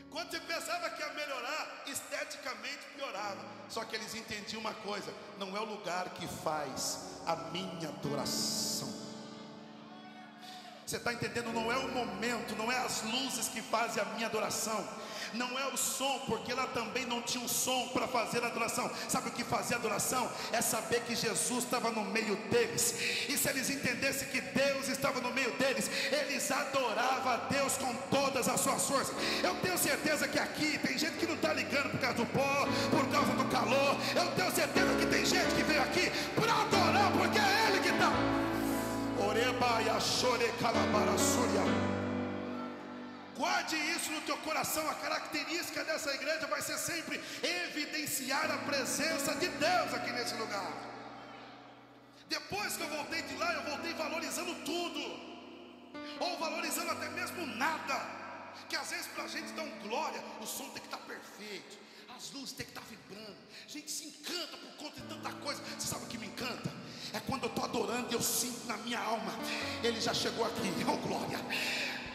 Quando 0.10 0.32
você 0.32 0.40
pensava 0.40 0.90
que 0.90 1.02
ia 1.02 1.14
melhorar, 1.14 1.84
esteticamente 1.86 2.80
piorava. 2.96 3.46
Só 3.70 3.86
que 3.86 3.96
eles 3.96 4.16
entendiam 4.16 4.62
uma 4.62 4.74
coisa: 4.74 5.14
não 5.38 5.56
é 5.56 5.60
o 5.60 5.66
lugar 5.66 6.10
que 6.10 6.28
faz 6.28 7.22
a 7.26 7.36
minha 7.36 7.90
adoração. 7.90 8.90
Você 10.86 10.98
está 10.98 11.14
entendendo? 11.14 11.54
Não 11.54 11.72
é 11.72 11.78
o 11.78 11.88
momento, 11.88 12.56
não 12.58 12.70
é 12.72 12.78
as 12.80 13.04
luzes 13.04 13.48
que 13.48 13.62
fazem 13.62 14.02
a 14.04 14.06
minha 14.08 14.28
adoração 14.28 14.86
não 15.34 15.58
é 15.58 15.68
o 15.68 15.78
som, 15.78 16.20
porque 16.28 16.54
lá 16.54 16.68
também 16.68 17.06
não 17.06 17.22
tinha 17.22 17.44
um 17.44 17.48
som 17.48 17.88
para 17.90 18.08
fazer 18.08 18.44
adoração. 18.44 18.90
Sabe 19.08 19.30
o 19.30 19.32
que 19.32 19.44
fazia 19.44 19.78
a 19.78 19.80
adoração? 19.80 20.30
É 20.52 20.62
saber 20.62 21.02
que 21.02 21.16
Jesus 21.16 21.64
estava 21.64 21.92
no 21.92 22.04
meio 22.04 22.36
deles. 22.50 22.96
E 23.30 23.38
se 23.38 23.50
eles 23.50 23.70
entendessem 23.70 24.28
que 24.30 24.42
Deus 24.42 24.88
estava 24.90 25.20
no 25.22 25.32
meio 25.32 25.52
deles, 25.58 25.90
eles 26.12 26.52
adoravam 26.52 27.32
a 27.32 27.38
Deus 27.38 27.78
com 27.78 27.94
todas 28.10 28.48
as 28.48 28.60
suas 28.60 28.86
forças. 28.88 29.16
Eu 29.44 29.56
tenho 29.56 29.78
certeza 29.78 30.28
que 30.28 30.40
aqui 30.40 30.78
tem 30.80 30.98
gente 30.98 31.18
que 31.18 31.28
não 31.28 31.36
está 31.36 31.54
ligando 31.54 31.92
por 31.92 32.00
causa 32.00 32.18
do 32.18 32.26
pó, 32.28 32.68
por 32.90 33.08
causa 33.10 33.32
do 33.34 33.46
calor. 33.46 33.98
Eu 34.16 34.28
tenho 34.32 34.52
certeza 34.52 34.96
que 34.96 35.06
tem 35.06 35.26
gente 35.26 35.56
que 35.56 35.64
veio 35.64 35.82
aqui 35.82 36.12
para 36.36 36.54
adorar, 36.54 37.12
porque 37.12 37.40
é 37.40 37.68
Ele 37.68 37.80
que 37.80 37.90
está. 37.90 38.12
Oreba 39.26 39.82
e 39.82 40.02
chore 40.02 40.52
calabara 40.60 41.12
Guarde 43.42 43.76
isso 43.76 44.12
no 44.12 44.22
teu 44.22 44.38
coração. 44.48 44.88
A 44.88 44.94
característica 44.94 45.84
dessa 45.84 46.14
igreja 46.14 46.46
vai 46.46 46.62
ser 46.62 46.78
sempre 46.78 47.20
evidenciar 47.42 48.52
a 48.52 48.60
presença 48.60 49.34
de 49.34 49.48
Deus 49.48 49.94
aqui 49.96 50.12
nesse 50.12 50.36
lugar. 50.36 50.72
Depois 52.30 52.78
que 52.78 52.84
eu 52.84 52.90
voltei 52.90 53.24
de 53.24 53.36
lá, 53.38 53.52
eu 53.56 53.64
voltei 53.64 53.96
valorizando 53.96 54.54
tudo, 54.64 55.02
ou 56.20 56.38
valorizando 56.38 56.92
até 56.92 57.10
mesmo 57.10 57.48
nada. 57.48 57.98
Que 58.70 58.76
às 58.76 58.92
vezes 58.92 59.08
para 59.08 59.24
a 59.24 59.28
gente 59.28 59.52
dá 59.54 59.64
um 59.64 59.80
glória, 59.80 60.24
o 60.40 60.46
som 60.46 60.70
tem 60.70 60.84
que 60.84 60.88
estar 60.94 60.98
tá 60.98 61.04
perfeito, 61.06 61.80
as 62.16 62.30
luzes 62.30 62.52
tem 62.52 62.68
que 62.68 62.74
estar 62.74 62.82
tá 62.82 62.88
vibrando. 62.92 63.38
A 63.66 63.72
gente 63.72 63.90
se 63.90 64.06
encanta 64.06 64.56
por 64.56 64.72
conta 64.78 65.02
de 65.02 65.08
tanta 65.08 65.32
coisa. 65.46 65.64
Você 65.80 65.88
sabe 65.88 66.06
o 66.06 66.08
que 66.08 66.20
me 66.20 66.28
encanta? 66.28 66.72
É 67.12 67.20
quando 67.22 67.46
eu 67.46 67.50
estou 67.50 67.66
adorando 67.66 68.08
e 68.12 68.14
eu 68.14 68.22
sinto 68.22 68.68
na 68.68 68.78
minha 68.78 69.00
alma, 69.00 69.34
Ele 69.84 70.00
já 70.00 70.14
chegou 70.14 70.46
aqui, 70.46 70.70
oh 70.88 70.98
glória. 71.08 71.40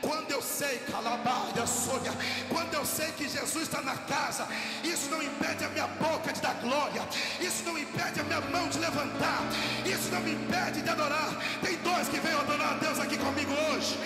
Quando 0.01 0.31
eu 0.31 0.43
sei, 0.43 0.79
calabaia, 0.91 1.67
sônia, 1.67 2.13
quando 2.49 2.75
eu 2.75 2.85
sei 2.85 3.11
que 3.13 3.29
Jesus 3.29 3.65
está 3.65 3.81
na 3.81 3.97
casa, 3.97 4.47
isso 4.85 5.09
não 5.11 5.23
impede 5.23 5.65
a 5.65 5.69
minha 5.69 5.87
boca 5.87 6.33
de 6.33 6.41
dar 6.41 6.55
glória, 6.55 7.03
isso 7.41 7.65
não 7.65 7.79
impede 7.79 8.21
a 8.21 8.25
minha 8.25 8.41
mão 8.41 8.69
de 8.69 8.79
levantar, 8.79 9.43
isso 9.85 10.11
não 10.13 10.21
me 10.21 10.33
impede 10.33 10.83
de 10.83 10.91
adorar. 10.91 11.31
Tem 11.63 11.77
dois 11.79 12.09
que 12.09 12.21
vêm 12.21 12.35
adorar 12.35 12.73
a 12.73 12.77
Deus 12.77 12.99
aqui 12.99 13.17
comigo 13.17 13.53
hoje, 13.71 13.99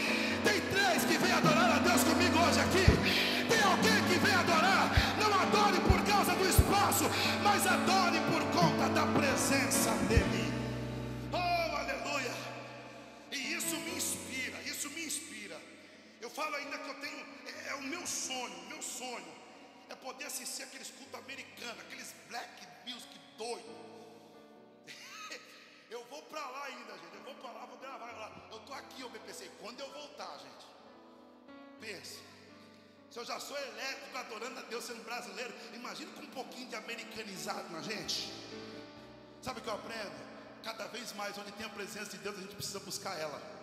tem 0.44 0.60
três 0.60 1.04
que 1.04 1.18
vêm 1.18 1.32
adorar 1.32 1.76
a 1.76 1.78
Deus 1.78 2.02
comigo 2.04 2.38
hoje 2.38 2.60
aqui, 2.60 3.48
tem 3.48 3.62
alguém 3.62 4.02
que 4.08 4.18
vem 4.24 4.34
adorar, 4.34 4.90
não 5.18 5.40
adore 5.40 5.80
por 5.80 6.00
causa 6.04 6.32
do 6.34 6.48
espaço, 6.48 7.10
mas 7.42 7.66
adore 7.66 8.20
por 8.30 8.42
conta 8.58 8.88
da 8.90 9.06
presença 9.06 9.90
dEle. 10.08 10.39
Eu 16.30 16.34
falo 16.36 16.54
ainda 16.54 16.78
que 16.78 16.88
eu 16.88 17.00
tenho, 17.00 17.26
é, 17.44 17.70
é 17.70 17.74
o 17.74 17.82
meu 17.82 18.06
sonho, 18.06 18.56
o 18.60 18.68
meu 18.68 18.80
sonho 18.80 19.32
é 19.88 19.96
poder 19.96 20.26
assistir 20.26 20.62
aqueles 20.62 20.88
cultos 20.88 21.16
americanos, 21.16 21.80
aqueles 21.80 22.14
black 22.28 22.68
music 22.86 23.18
doido. 23.36 23.74
eu 25.90 26.04
vou 26.04 26.22
para 26.22 26.40
lá 26.48 26.66
ainda, 26.66 26.92
gente. 26.98 27.16
Eu 27.16 27.24
vou 27.24 27.34
para 27.34 27.50
lá, 27.50 27.66
vou 27.66 27.78
gravar 27.78 28.12
lá. 28.12 28.48
Eu 28.52 28.60
tô 28.60 28.72
aqui, 28.72 29.00
eu 29.00 29.10
pensei, 29.10 29.50
quando 29.60 29.80
eu 29.80 29.90
voltar, 29.90 30.38
gente. 30.38 30.66
Pense. 31.80 32.20
Se 33.10 33.18
eu 33.18 33.24
já 33.24 33.40
sou 33.40 33.58
elétrico, 33.58 34.16
adorando 34.16 34.60
a 34.60 34.62
Deus 34.62 34.84
sendo 34.84 35.02
brasileiro, 35.02 35.52
imagina 35.74 36.12
com 36.12 36.22
um 36.22 36.30
pouquinho 36.30 36.68
de 36.68 36.76
americanizado 36.76 37.68
na 37.70 37.82
gente. 37.82 38.32
Sabe 39.42 39.58
o 39.58 39.62
que 39.64 39.68
eu 39.68 39.74
aprendo? 39.74 40.14
Cada 40.62 40.86
vez 40.86 41.12
mais, 41.14 41.36
onde 41.36 41.50
tem 41.50 41.66
a 41.66 41.70
presença 41.70 42.10
de 42.10 42.18
Deus, 42.18 42.38
a 42.38 42.40
gente 42.40 42.54
precisa 42.54 42.78
buscar 42.78 43.18
ela. 43.18 43.59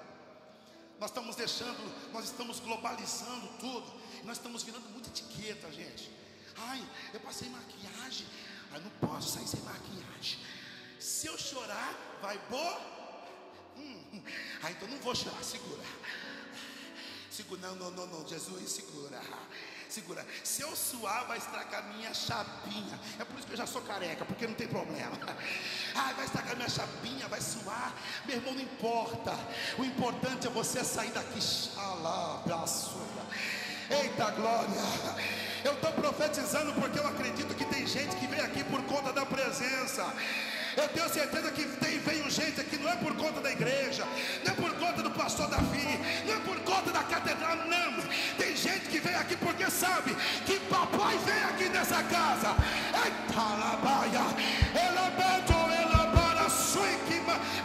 Nós 1.00 1.12
estamos 1.12 1.36
deixando, 1.36 2.12
nós 2.12 2.26
estamos 2.26 2.60
globalizando 2.60 3.48
tudo. 3.60 3.86
Nós 4.24 4.38
estamos 4.38 4.64
virando 4.64 4.90
muita 4.90 5.10
etiqueta, 5.10 5.72
gente. 5.72 6.12
Ai, 6.56 6.84
eu 7.14 7.20
passei 7.20 7.48
maquiagem. 7.50 8.26
Ai, 8.72 8.82
não 8.82 9.08
posso 9.08 9.30
sair 9.30 9.48
sem 9.48 9.62
maquiagem. 9.62 10.40
Se 11.00 11.28
eu 11.28 11.38
chorar, 11.38 11.94
vai 12.22 12.38
boa. 12.50 12.82
Hum, 13.78 14.04
hum. 14.14 14.24
Ah, 14.64 14.72
então 14.72 14.88
não 14.88 14.98
vou 14.98 15.16
chorar, 15.16 15.44
segura. 15.44 15.84
Segura, 17.30 17.62
não, 17.62 17.76
não, 17.76 17.92
não, 17.92 18.08
não, 18.08 18.28
Jesus, 18.28 18.70
segura. 18.72 19.22
Segura. 19.90 20.26
Se 20.44 20.62
eu 20.62 20.76
suar, 20.76 21.26
vai 21.28 21.38
estragar 21.38 21.84
minha 21.96 22.14
chapinha. 22.14 23.00
É 23.20 23.24
por 23.24 23.38
isso 23.38 23.48
que 23.48 23.54
eu 23.54 23.58
já 23.58 23.66
sou 23.66 23.82
careca, 23.82 24.26
porque 24.26 24.46
não 24.46 24.54
tem 24.54 24.68
problema. 24.68 25.18
Ai, 25.96 26.14
vai 26.14 26.26
estragar 26.26 26.56
minha 26.56 26.70
chapinha, 26.70 27.28
vai 27.28 27.42
suar. 27.42 27.94
Meu 28.26 28.38
irmão, 28.38 28.54
não 28.54 28.62
importa. 28.62 29.34
O 29.78 29.86
importante 29.86 30.48
é 30.48 30.50
você 30.50 30.84
sair 30.84 31.12
daqui. 31.12 31.40
Eita 33.90 34.32
glória. 34.32 34.82
Eu 35.64 35.74
estou 35.74 35.92
profetizando 35.94 36.74
porque 36.74 37.00
eu 37.00 37.08
acredito 37.08 37.56
que 37.56 37.66
tem 37.66 37.86
gente 37.88 38.16
que 38.18 38.28
vem 38.28 38.40
aqui 38.42 38.64
por 38.64 38.82
conta 38.84 39.14
da 39.14 39.26
presença. 39.26 40.06
Eu 40.78 40.88
tenho 40.90 41.10
certeza 41.10 41.52
que 41.52 41.64
tem, 41.64 41.98
veio 42.00 42.30
gente 42.30 42.62
aqui, 42.62 42.78
não 42.78 42.88
é 42.92 42.96
por 42.98 43.16
conta 43.16 43.42
da 43.42 43.52
igreja, 43.52 44.06
não 44.46 44.52
é 44.52 44.56
por 44.56 44.72
conta 44.76 45.02
do 45.02 45.10
pastor 45.10 45.50
Davi, 45.50 46.00
não 46.24 46.36
é 46.36 46.40
por 46.42 46.60
conta 46.60 46.92
da 46.92 47.04
catedral, 47.04 47.56
não. 47.66 47.94
Tem 48.38 48.47
aqui 49.18 49.36
porque 49.38 49.70
sabe 49.70 50.16
que 50.46 50.60
papai 50.62 51.18
vem 51.26 51.44
aqui 51.44 51.70
nessa 51.70 52.04
casa. 52.04 52.56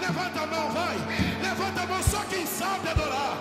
Levanta 0.00 0.42
a 0.42 0.46
mão, 0.46 0.70
vai. 0.70 0.96
Levanta 1.40 1.82
a 1.82 1.86
mão, 1.86 2.02
sabe 2.02 2.88
adorar. 2.88 3.38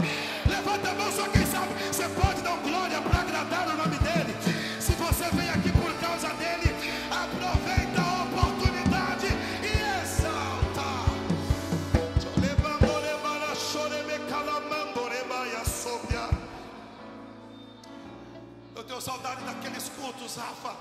Saudade 19.02 19.44
daqueles 19.44 19.90
cultos, 19.90 20.36
Rafa. 20.36 20.78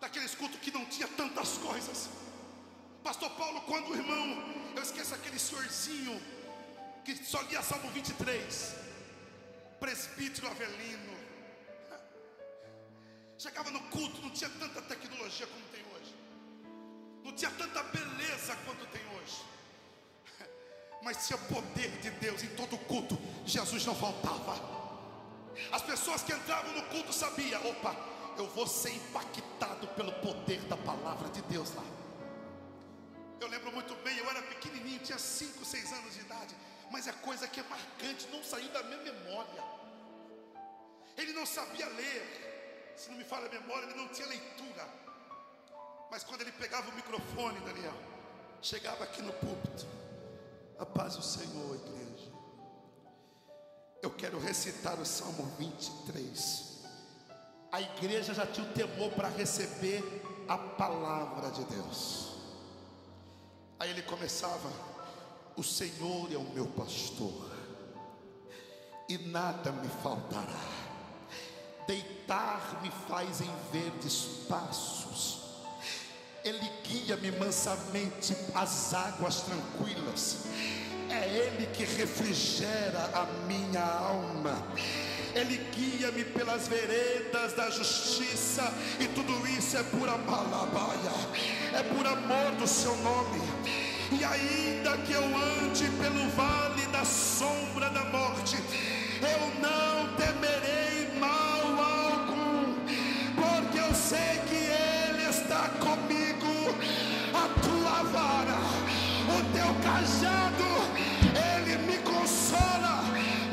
Daqueles 0.00 0.34
cultos 0.34 0.60
que 0.60 0.70
não 0.70 0.84
tinha 0.84 1.08
tantas 1.08 1.56
coisas. 1.58 2.10
Pastor 3.02 3.30
Paulo, 3.30 3.62
quando 3.62 3.88
o 3.88 3.96
irmão, 3.96 4.26
eu 4.76 4.82
esqueço 4.82 5.14
aquele 5.14 5.38
senhorzinho 5.38 6.20
que 7.04 7.16
só 7.16 7.40
lia 7.42 7.62
Salmo 7.62 7.90
23, 7.90 8.74
presbítero 9.80 10.46
Avelino, 10.48 11.16
chegava 13.36 13.70
no 13.70 13.80
culto, 13.94 14.22
não 14.22 14.30
tinha 14.30 14.50
tanta 14.50 14.80
tecnologia 14.82 15.46
como 15.48 15.64
tem 15.72 15.82
hoje, 15.94 16.14
não 17.24 17.32
tinha 17.32 17.50
tanta 17.50 17.82
beleza 17.82 18.54
quanto 18.64 18.86
tem 18.86 19.02
hoje, 19.16 19.42
mas 21.02 21.26
tinha 21.26 21.38
poder 21.38 21.90
de 22.00 22.10
Deus 22.10 22.44
em 22.44 22.54
todo 22.54 22.78
culto, 22.86 23.18
Jesus 23.44 23.84
não 23.84 23.96
faltava. 23.96 24.81
As 25.70 25.82
pessoas 25.82 26.22
que 26.22 26.32
entravam 26.32 26.72
no 26.72 26.82
culto 26.84 27.12
sabiam, 27.12 27.64
opa, 27.70 27.94
eu 28.36 28.46
vou 28.48 28.66
ser 28.66 28.90
impactado 28.90 29.86
pelo 29.88 30.12
poder 30.14 30.60
da 30.62 30.76
palavra 30.76 31.28
de 31.28 31.42
Deus 31.42 31.74
lá. 31.74 31.84
Eu 33.40 33.48
lembro 33.48 33.72
muito 33.72 33.94
bem, 34.04 34.16
eu 34.18 34.30
era 34.30 34.42
pequenininho, 34.42 35.00
tinha 35.00 35.18
5, 35.18 35.64
6 35.64 35.92
anos 35.92 36.14
de 36.14 36.20
idade, 36.20 36.54
mas 36.90 37.06
é 37.06 37.12
coisa 37.12 37.48
que 37.48 37.60
é 37.60 37.62
marcante, 37.64 38.28
não 38.28 38.42
saiu 38.42 38.68
da 38.70 38.82
minha 38.84 39.02
memória. 39.02 39.62
Ele 41.16 41.32
não 41.32 41.44
sabia 41.44 41.86
ler, 41.88 42.94
se 42.96 43.10
não 43.10 43.18
me 43.18 43.24
falha 43.24 43.46
a 43.46 43.50
memória, 43.50 43.84
ele 43.86 43.94
não 43.94 44.08
tinha 44.08 44.26
leitura. 44.28 44.88
Mas 46.10 46.22
quando 46.24 46.42
ele 46.42 46.52
pegava 46.52 46.90
o 46.90 46.94
microfone, 46.94 47.58
Daniel, 47.60 47.94
chegava 48.60 49.04
aqui 49.04 49.22
no 49.22 49.32
púlpito, 49.32 49.86
a 50.78 50.86
paz 50.86 51.16
do 51.16 51.22
Senhor, 51.22 51.74
igreja. 51.74 52.01
Eu 54.02 54.10
quero 54.10 54.36
recitar 54.40 55.00
o 55.00 55.06
Salmo 55.06 55.48
23. 55.56 56.72
A 57.70 57.80
igreja 57.80 58.34
já 58.34 58.44
tinha 58.44 58.66
o 58.66 58.72
temor 58.72 59.12
para 59.12 59.28
receber 59.28 60.02
a 60.48 60.58
palavra 60.58 61.52
de 61.52 61.62
Deus. 61.66 62.32
Aí 63.78 63.90
ele 63.90 64.02
começava: 64.02 64.68
O 65.56 65.62
Senhor 65.62 66.32
é 66.32 66.36
o 66.36 66.52
meu 66.52 66.66
pastor, 66.66 67.48
e 69.08 69.18
nada 69.18 69.70
me 69.70 69.88
faltará. 70.02 70.82
Deitar 71.86 72.80
me 72.82 72.90
faz 73.08 73.40
em 73.40 73.50
verdes 73.72 74.46
passos, 74.48 75.42
Ele 76.44 76.68
guia-me 76.84 77.30
mansamente 77.32 78.36
às 78.52 78.94
águas 78.94 79.42
tranquilas. 79.42 80.44
É 81.12 81.28
Ele 81.28 81.66
que 81.74 81.84
refrigera 81.84 83.10
a 83.12 83.26
minha 83.46 83.84
alma. 83.84 84.66
Ele 85.34 85.60
guia-me 85.74 86.24
pelas 86.24 86.68
veredas 86.68 87.52
da 87.54 87.70
justiça, 87.70 88.72
e 88.98 89.06
tudo 89.08 89.46
isso 89.46 89.76
é 89.76 89.82
por 89.82 90.08
amalabaia, 90.08 91.12
é 91.72 91.82
por 91.82 92.06
amor 92.06 92.52
do 92.58 92.66
seu 92.66 92.94
nome. 92.96 93.40
E 94.10 94.22
ainda 94.24 94.96
que 94.98 95.12
eu 95.12 95.24
ande 95.24 95.84
pelo 96.02 96.28
vale 96.30 96.86
da 96.86 97.04
sombra 97.04 97.88
da 97.90 98.04
morte, 98.04 98.56
eu 99.22 99.40
não 99.60 100.14
temerei 100.16 101.18
mal 101.18 101.62
algum, 101.80 102.74
porque 103.34 103.78
eu 103.78 103.94
sei 103.94 104.40
que 104.48 104.54
Ele 104.54 105.30
está 105.30 105.68
comigo, 105.80 106.74
a 107.32 107.48
tua 107.62 108.02
vara, 108.02 108.58
teu 109.52 109.74
cajado, 109.82 110.70
Ele 111.52 111.78
me 111.86 111.98
consola, 111.98 113.04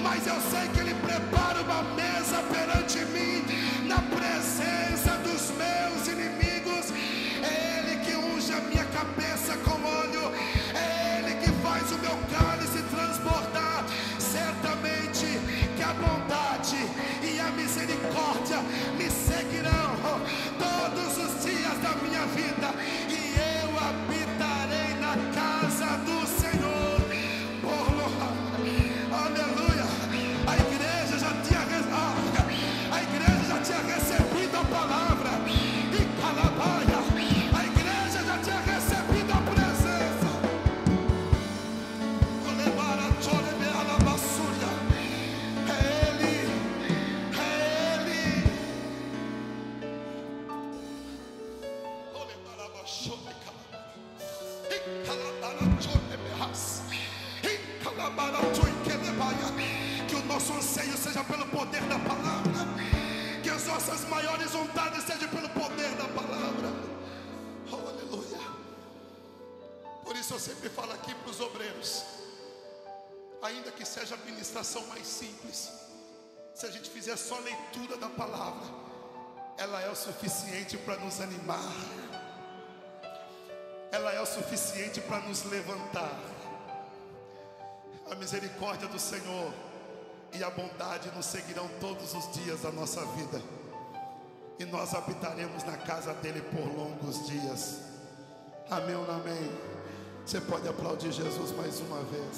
mas 0.01 0.25
eu 0.27 0.39
sei 0.51 0.67
que 0.69 0.79
Ele 0.79 0.95
prepara 0.95 1.61
uma 1.61 1.83
mesa 1.95 2.43
perante 2.51 2.99
mim, 3.13 3.43
na 3.87 3.97
presença 3.97 5.17
dos 5.23 5.51
meus 5.57 6.07
inimigos. 6.07 6.93
É 7.43 7.79
Ele 7.79 7.99
que 8.05 8.15
unge 8.15 8.53
a 8.53 8.61
minha 8.61 8.85
cabeça 8.85 9.57
com 9.57 9.81
óleo, 9.83 10.31
é 10.75 11.19
Ele 11.19 11.35
que 11.41 11.51
faz 11.63 11.91
o 11.91 11.97
meu 11.97 12.17
cálice 12.33 12.83
transbordar. 12.91 13.85
Certamente 14.19 15.25
que 15.75 15.83
a 15.83 15.93
bondade 15.93 16.77
e 17.23 17.39
a 17.39 17.49
misericórdia 17.51 18.59
me 18.97 19.09
seguirão 19.09 19.89
todos 20.59 21.17
os 21.17 21.43
dias 21.43 21.77
da 21.81 21.95
minha 22.03 22.25
vida, 22.27 22.69
Que 60.07 60.15
o 60.15 60.25
nosso 60.25 60.53
anseio 60.53 60.97
seja 60.97 61.23
pelo 61.23 61.45
poder 61.47 61.81
da 61.83 61.99
palavra. 61.99 62.67
Que 63.43 63.49
as 63.49 63.65
nossas 63.65 64.07
maiores 64.09 64.51
vontades 64.51 65.03
sejam 65.03 65.29
pelo 65.29 65.47
poder 65.49 65.58
Por 70.09 70.15
isso 70.15 70.33
eu 70.33 70.39
sempre 70.39 70.69
falo 70.69 70.91
aqui 70.91 71.13
para 71.13 71.29
os 71.29 71.39
obreiros. 71.39 72.03
Ainda 73.43 73.71
que 73.71 73.85
seja 73.85 74.15
a 74.15 74.17
administração 74.17 74.83
mais 74.87 75.05
simples, 75.05 75.71
se 76.55 76.65
a 76.65 76.71
gente 76.71 76.89
fizer 76.89 77.15
só 77.15 77.37
leitura 77.37 77.95
da 77.95 78.09
palavra, 78.09 78.67
ela 79.55 79.79
é 79.83 79.87
o 79.87 79.95
suficiente 79.95 80.79
para 80.79 80.97
nos 80.97 81.21
animar, 81.21 81.61
ela 83.91 84.11
é 84.11 84.19
o 84.19 84.25
suficiente 84.25 84.99
para 84.99 85.19
nos 85.19 85.43
levantar. 85.43 86.19
A 88.09 88.15
misericórdia 88.15 88.87
do 88.87 88.97
Senhor 88.97 89.53
e 90.33 90.43
a 90.43 90.49
bondade 90.49 91.11
nos 91.11 91.27
seguirão 91.27 91.69
todos 91.79 92.15
os 92.15 92.31
dias 92.31 92.61
da 92.61 92.71
nossa 92.71 93.05
vida, 93.05 93.39
e 94.57 94.65
nós 94.65 94.95
habitaremos 94.95 95.63
na 95.65 95.77
casa 95.77 96.15
dele 96.15 96.41
por 96.41 96.65
longos 96.65 97.27
dias. 97.27 97.81
Amém 98.71 98.95
ou 98.95 99.05
não 99.05 99.17
amém? 99.17 99.68
Você 100.29 100.39
pode 100.41 100.67
aplaudir 100.67 101.11
Jesus 101.11 101.51
mais 101.53 101.79
uma 101.79 102.03
vez. 102.03 102.37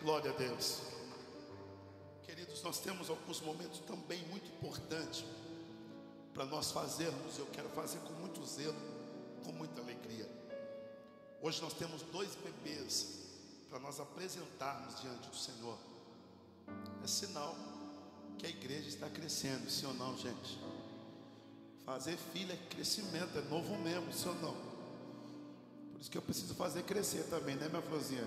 Glória 0.00 0.30
a 0.30 0.34
Deus. 0.34 0.84
Queridos, 2.22 2.62
nós 2.62 2.78
temos 2.78 3.10
alguns 3.10 3.42
momentos 3.42 3.80
também 3.80 4.24
muito 4.28 4.50
importantes 4.50 5.26
para 6.32 6.46
nós 6.46 6.72
fazermos. 6.72 7.38
Eu 7.38 7.44
quero 7.52 7.68
fazer 7.68 7.98
com 7.98 8.14
muito 8.14 8.42
zelo, 8.46 8.74
com 9.44 9.52
muita 9.52 9.82
alegria. 9.82 10.26
Hoje 11.42 11.60
nós 11.60 11.74
temos 11.74 12.00
dois 12.04 12.34
bebês 12.36 13.18
para 13.68 13.78
nós 13.80 14.00
apresentarmos 14.00 14.98
diante 15.02 15.28
do 15.28 15.36
Senhor. 15.36 15.76
É 17.02 17.06
sinal 17.06 17.56
que 18.38 18.46
a 18.46 18.48
igreja 18.48 18.88
está 18.88 19.08
crescendo, 19.08 19.68
sim 19.70 19.86
ou 19.86 19.94
não, 19.94 20.16
gente? 20.16 20.58
Fazer 21.84 22.16
filho 22.16 22.52
é 22.52 22.56
crescimento, 22.70 23.36
é 23.36 23.42
novo 23.42 23.76
mesmo, 23.78 24.12
sim 24.12 24.28
ou 24.28 24.34
não? 24.36 24.54
Por 25.92 26.00
isso 26.00 26.10
que 26.10 26.18
eu 26.18 26.22
preciso 26.22 26.54
fazer 26.54 26.82
crescer 26.82 27.24
também, 27.24 27.56
né, 27.56 27.68
minha 27.68 27.82
florzinha? 27.82 28.26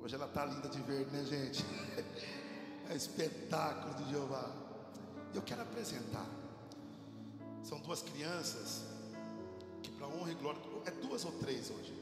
Hoje 0.00 0.14
ela 0.14 0.26
tá 0.26 0.44
linda 0.44 0.68
de 0.68 0.80
verde, 0.82 1.10
né, 1.10 1.24
gente? 1.24 1.64
É 2.90 2.96
espetáculo 2.96 3.94
de 3.94 4.10
Jeová. 4.10 4.50
Eu 5.32 5.40
quero 5.40 5.62
apresentar. 5.62 6.26
São 7.62 7.80
duas 7.80 8.02
crianças 8.02 8.82
que 9.82 9.90
para 9.92 10.08
honra 10.08 10.32
e 10.32 10.34
glória 10.34 10.60
é 10.84 10.90
duas 10.90 11.24
ou 11.24 11.32
três 11.32 11.70
hoje. 11.70 11.94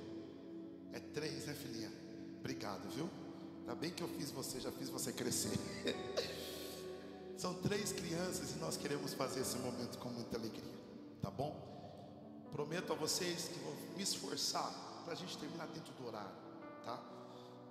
É 0.93 0.99
três, 0.99 1.47
né, 1.47 1.55
filhinha? 1.55 1.93
Obrigado, 2.41 2.89
viu? 2.91 3.09
Ainda 3.61 3.75
bem 3.75 3.91
que 3.91 4.03
eu 4.03 4.09
fiz 4.09 4.31
você, 4.31 4.61
já 4.61 4.73
fiz 4.73 4.89
você 4.89 5.13
crescer. 5.13 5.59
São 7.37 7.55
três 7.55 7.93
crianças 7.93 8.51
e 8.55 8.59
nós 8.59 8.77
queremos 8.77 9.15
fazer 9.15 9.41
esse 9.41 9.57
momento 9.59 9.99
com 9.99 10.11
muita 10.11 10.37
alegria, 10.37 10.75
tá 11.23 11.31
bom? 11.31 11.71
Prometo 12.53 12.93
a 12.93 12.97
vocês 12.97 13.49
que 13.49 13.59
vou 13.61 13.75
me 13.97 14.03
esforçar 14.03 14.71
para 15.05 15.13
a 15.15 15.17
gente 15.17 15.39
terminar 15.39 15.67
dentro 15.69 15.93
do 15.95 16.07
horário, 16.07 16.37
tá? 16.85 17.03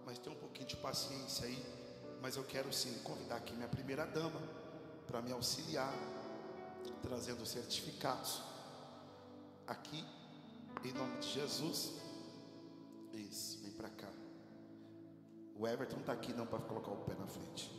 Mas 0.05 0.17
tem 0.17 0.31
um 0.31 0.35
pouquinho 0.35 0.67
de 0.67 0.75
paciência 0.77 1.45
aí. 1.45 1.63
Mas 2.21 2.35
eu 2.35 2.43
quero 2.43 2.73
sim 2.73 2.93
convidar 3.03 3.35
aqui 3.37 3.53
minha 3.53 3.67
primeira 3.67 4.05
dama 4.05 4.41
para 5.07 5.21
me 5.21 5.31
auxiliar, 5.31 5.93
trazendo 7.01 7.45
certificados 7.45 8.41
aqui, 9.67 10.03
em 10.83 10.93
nome 10.93 11.17
de 11.19 11.29
Jesus. 11.29 11.93
Isso, 13.13 13.59
vem 13.61 13.71
para 13.71 13.89
cá. 13.89 14.18
O 15.59 15.67
Everton 15.67 15.95
não 15.95 16.01
está 16.01 16.13
aqui 16.13 16.31
não 16.31 16.47
para 16.47 16.59
colocar 16.59 16.91
o 16.91 17.03
pé 17.03 17.13
na 17.15 17.27
frente. 17.27 17.69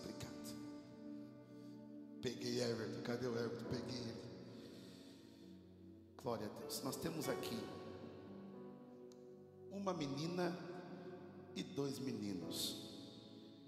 Obrigado. 0.00 0.56
Peguei 2.22 2.62
Everton, 2.62 3.02
cadê 3.02 3.26
o 3.26 3.38
Everton? 3.38 3.64
Peguei 3.68 4.00
ele. 4.00 4.26
Glória 6.16 6.46
a 6.46 6.60
Deus. 6.60 6.82
Nós 6.82 6.96
temos 6.96 7.28
aqui 7.28 7.62
uma 9.70 9.92
menina 9.92 10.56
e 11.54 11.62
dois 11.62 11.98
meninos. 11.98 12.86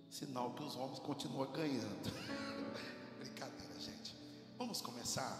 Sinal 0.08 0.54
que 0.54 0.62
os 0.62 0.76
homens 0.76 1.00
continuam 1.00 1.52
ganhando. 1.52 2.10
Brincadeira, 3.20 3.78
gente. 3.78 4.16
Vamos 4.56 4.80
começar 4.80 5.36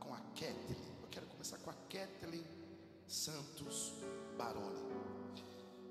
com 0.00 0.12
a 0.12 0.18
Kathleen. 0.18 0.96
Eu 1.00 1.08
quero 1.12 1.26
começar 1.28 1.58
com 1.58 1.70
a 1.70 1.74
Kathleen 1.88 2.44
Santos 3.06 3.94
Baroni. 4.36 5.15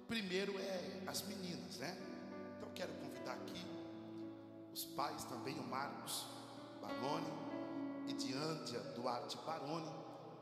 Primeiro 0.08 0.58
é 0.60 1.02
as 1.08 1.24
meninas, 1.24 1.78
né? 1.78 1.98
Então 2.58 2.70
quero 2.76 2.94
convidar 2.94 3.34
aqui 3.34 3.66
os 4.72 4.86
pais 4.86 5.24
também, 5.24 5.58
o 5.58 5.64
Marcos 5.64 6.28
Baroni 6.82 7.32
e 8.08 8.14
Diântia 8.14 8.80
Duarte 8.94 9.38
Baroni, 9.38 9.92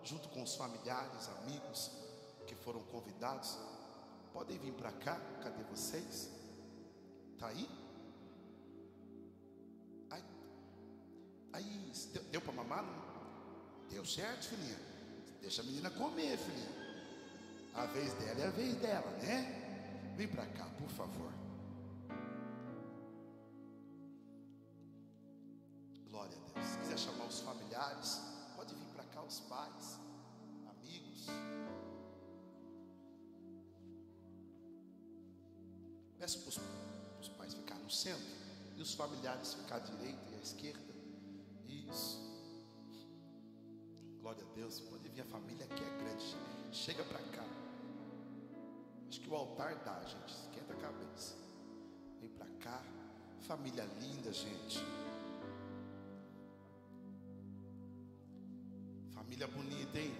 junto 0.03 0.27
com 0.29 0.43
os 0.43 0.55
familiares, 0.55 1.29
amigos 1.39 1.91
que 2.45 2.55
foram 2.55 2.83
convidados. 2.83 3.57
Podem 4.33 4.57
vir 4.57 4.73
para 4.73 4.91
cá, 4.91 5.19
cadê 5.41 5.63
vocês? 5.63 6.29
Tá 7.37 7.47
aí? 7.47 7.69
Aí, 10.09 10.23
aí 11.53 11.91
deu, 12.31 12.41
para 12.41 12.53
mamar? 12.53 12.83
Deu 13.89 14.03
certo, 14.03 14.47
filhinha? 14.47 14.79
Deixa 15.39 15.61
a 15.61 15.65
menina 15.65 15.89
comer, 15.91 16.37
filhinha. 16.37 16.82
A 17.75 17.85
vez 17.87 18.13
dela 18.13 18.39
é 18.39 18.47
a 18.47 18.51
vez 18.51 18.75
dela, 18.75 19.09
né? 19.23 20.13
Vem 20.15 20.27
para 20.27 20.45
cá, 20.45 20.65
por 20.77 20.89
favor. 20.89 21.33
Glória 26.09 26.37
a 26.37 26.53
Deus. 26.53 26.67
Se 26.67 26.77
quiser 26.77 26.99
chamar 26.99 27.25
os 27.25 27.39
familiares, 27.39 28.21
pode 28.55 28.75
vir 28.75 28.85
para 28.93 29.03
cá, 29.05 29.23
os 29.23 29.39
pais, 29.39 29.99
amigos. 30.69 31.25
Peço 36.19 36.39
para 36.41 36.49
os 37.21 37.29
pais 37.29 37.53
ficar 37.55 37.75
no 37.79 37.89
centro 37.89 38.35
e 38.77 38.81
os 38.81 38.93
familiares 38.93 39.55
ficar 39.55 39.77
à 39.77 39.79
direita 39.79 40.29
e 40.31 40.35
à 40.35 40.39
esquerda. 40.39 40.93
Isso. 41.67 42.21
Glória 44.21 44.43
a 44.43 44.55
Deus. 44.55 44.79
Pode 44.79 45.09
vir 45.09 45.21
a 45.21 45.25
família 45.25 45.65
que 45.65 45.83
é 45.83 45.97
grande. 45.97 46.35
Chega 46.71 47.03
para 47.03 47.19
cá. 47.19 47.62
Que 49.23 49.29
o 49.29 49.35
altar 49.35 49.75
dá, 49.85 50.01
gente. 50.01 50.33
Esquenta 50.33 50.73
a 50.73 50.75
cabeça. 50.75 51.35
Vem 52.19 52.29
para 52.29 52.47
cá. 52.59 52.81
Família 53.47 53.85
linda, 54.01 54.33
gente. 54.33 54.83
Família 59.13 59.47
bonita, 59.47 59.97
hein? 59.97 60.13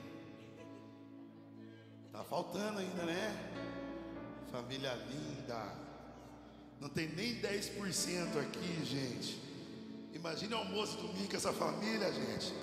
Tá 2.12 2.24
faltando 2.24 2.80
ainda, 2.80 3.06
né? 3.06 3.52
Família 4.50 4.94
linda. 4.94 5.76
Não 6.80 6.88
tem 6.88 7.10
nem 7.10 7.42
10% 7.42 8.40
aqui, 8.40 8.86
gente. 8.86 9.42
Imagine 10.14 10.54
o 10.54 10.58
almoço 10.58 10.98
domingo 10.98 11.30
com 11.30 11.36
essa 11.36 11.52
família, 11.52 12.12
gente. 12.14 12.54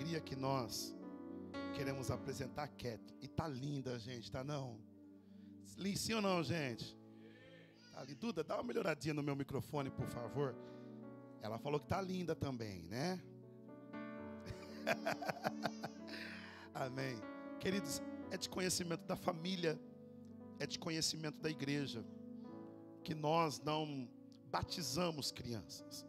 Alegria 0.00 0.18
que 0.18 0.34
nós 0.34 0.96
queremos 1.74 2.10
apresentar 2.10 2.62
a 2.62 2.68
Cat. 2.68 3.02
E 3.20 3.28
tá 3.28 3.46
linda, 3.46 3.98
gente, 3.98 4.32
tá 4.32 4.42
não? 4.42 4.80
Sim 5.94 6.14
ou 6.14 6.22
não, 6.22 6.42
gente? 6.42 6.96
Tá 7.92 8.00
ali. 8.00 8.14
Duda, 8.14 8.42
dá 8.42 8.54
uma 8.54 8.62
melhoradinha 8.62 9.12
no 9.12 9.22
meu 9.22 9.36
microfone, 9.36 9.90
por 9.90 10.06
favor. 10.08 10.56
Ela 11.42 11.58
falou 11.58 11.78
que 11.78 11.86
tá 11.86 12.00
linda 12.00 12.34
também, 12.34 12.84
né? 12.84 13.20
Amém. 16.72 17.20
Queridos, 17.58 18.00
é 18.30 18.38
de 18.38 18.48
conhecimento 18.48 19.04
da 19.04 19.16
família, 19.16 19.78
é 20.58 20.66
de 20.66 20.78
conhecimento 20.78 21.42
da 21.42 21.50
igreja, 21.50 22.02
que 23.04 23.14
nós 23.14 23.60
não 23.60 24.08
batizamos 24.50 25.30
crianças. 25.30 26.06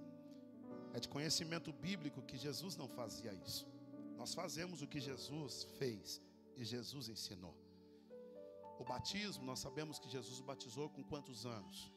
É 0.93 0.99
de 0.99 1.09
conhecimento 1.09 1.73
bíblico 1.73 2.21
que 2.21 2.37
Jesus 2.37 2.77
não 2.77 2.87
fazia 2.87 3.33
isso. 3.45 3.69
Nós 4.21 4.35
fazemos 4.35 4.83
o 4.83 4.87
que 4.87 4.99
Jesus 4.99 5.63
fez 5.79 6.21
e 6.55 6.63
Jesus 6.63 7.09
ensinou. 7.09 7.55
O 8.77 8.83
batismo, 8.83 9.43
nós 9.43 9.57
sabemos 9.57 9.97
que 9.97 10.07
Jesus 10.07 10.39
batizou 10.41 10.91
com 10.91 11.03
quantos 11.03 11.43
anos? 11.43 11.91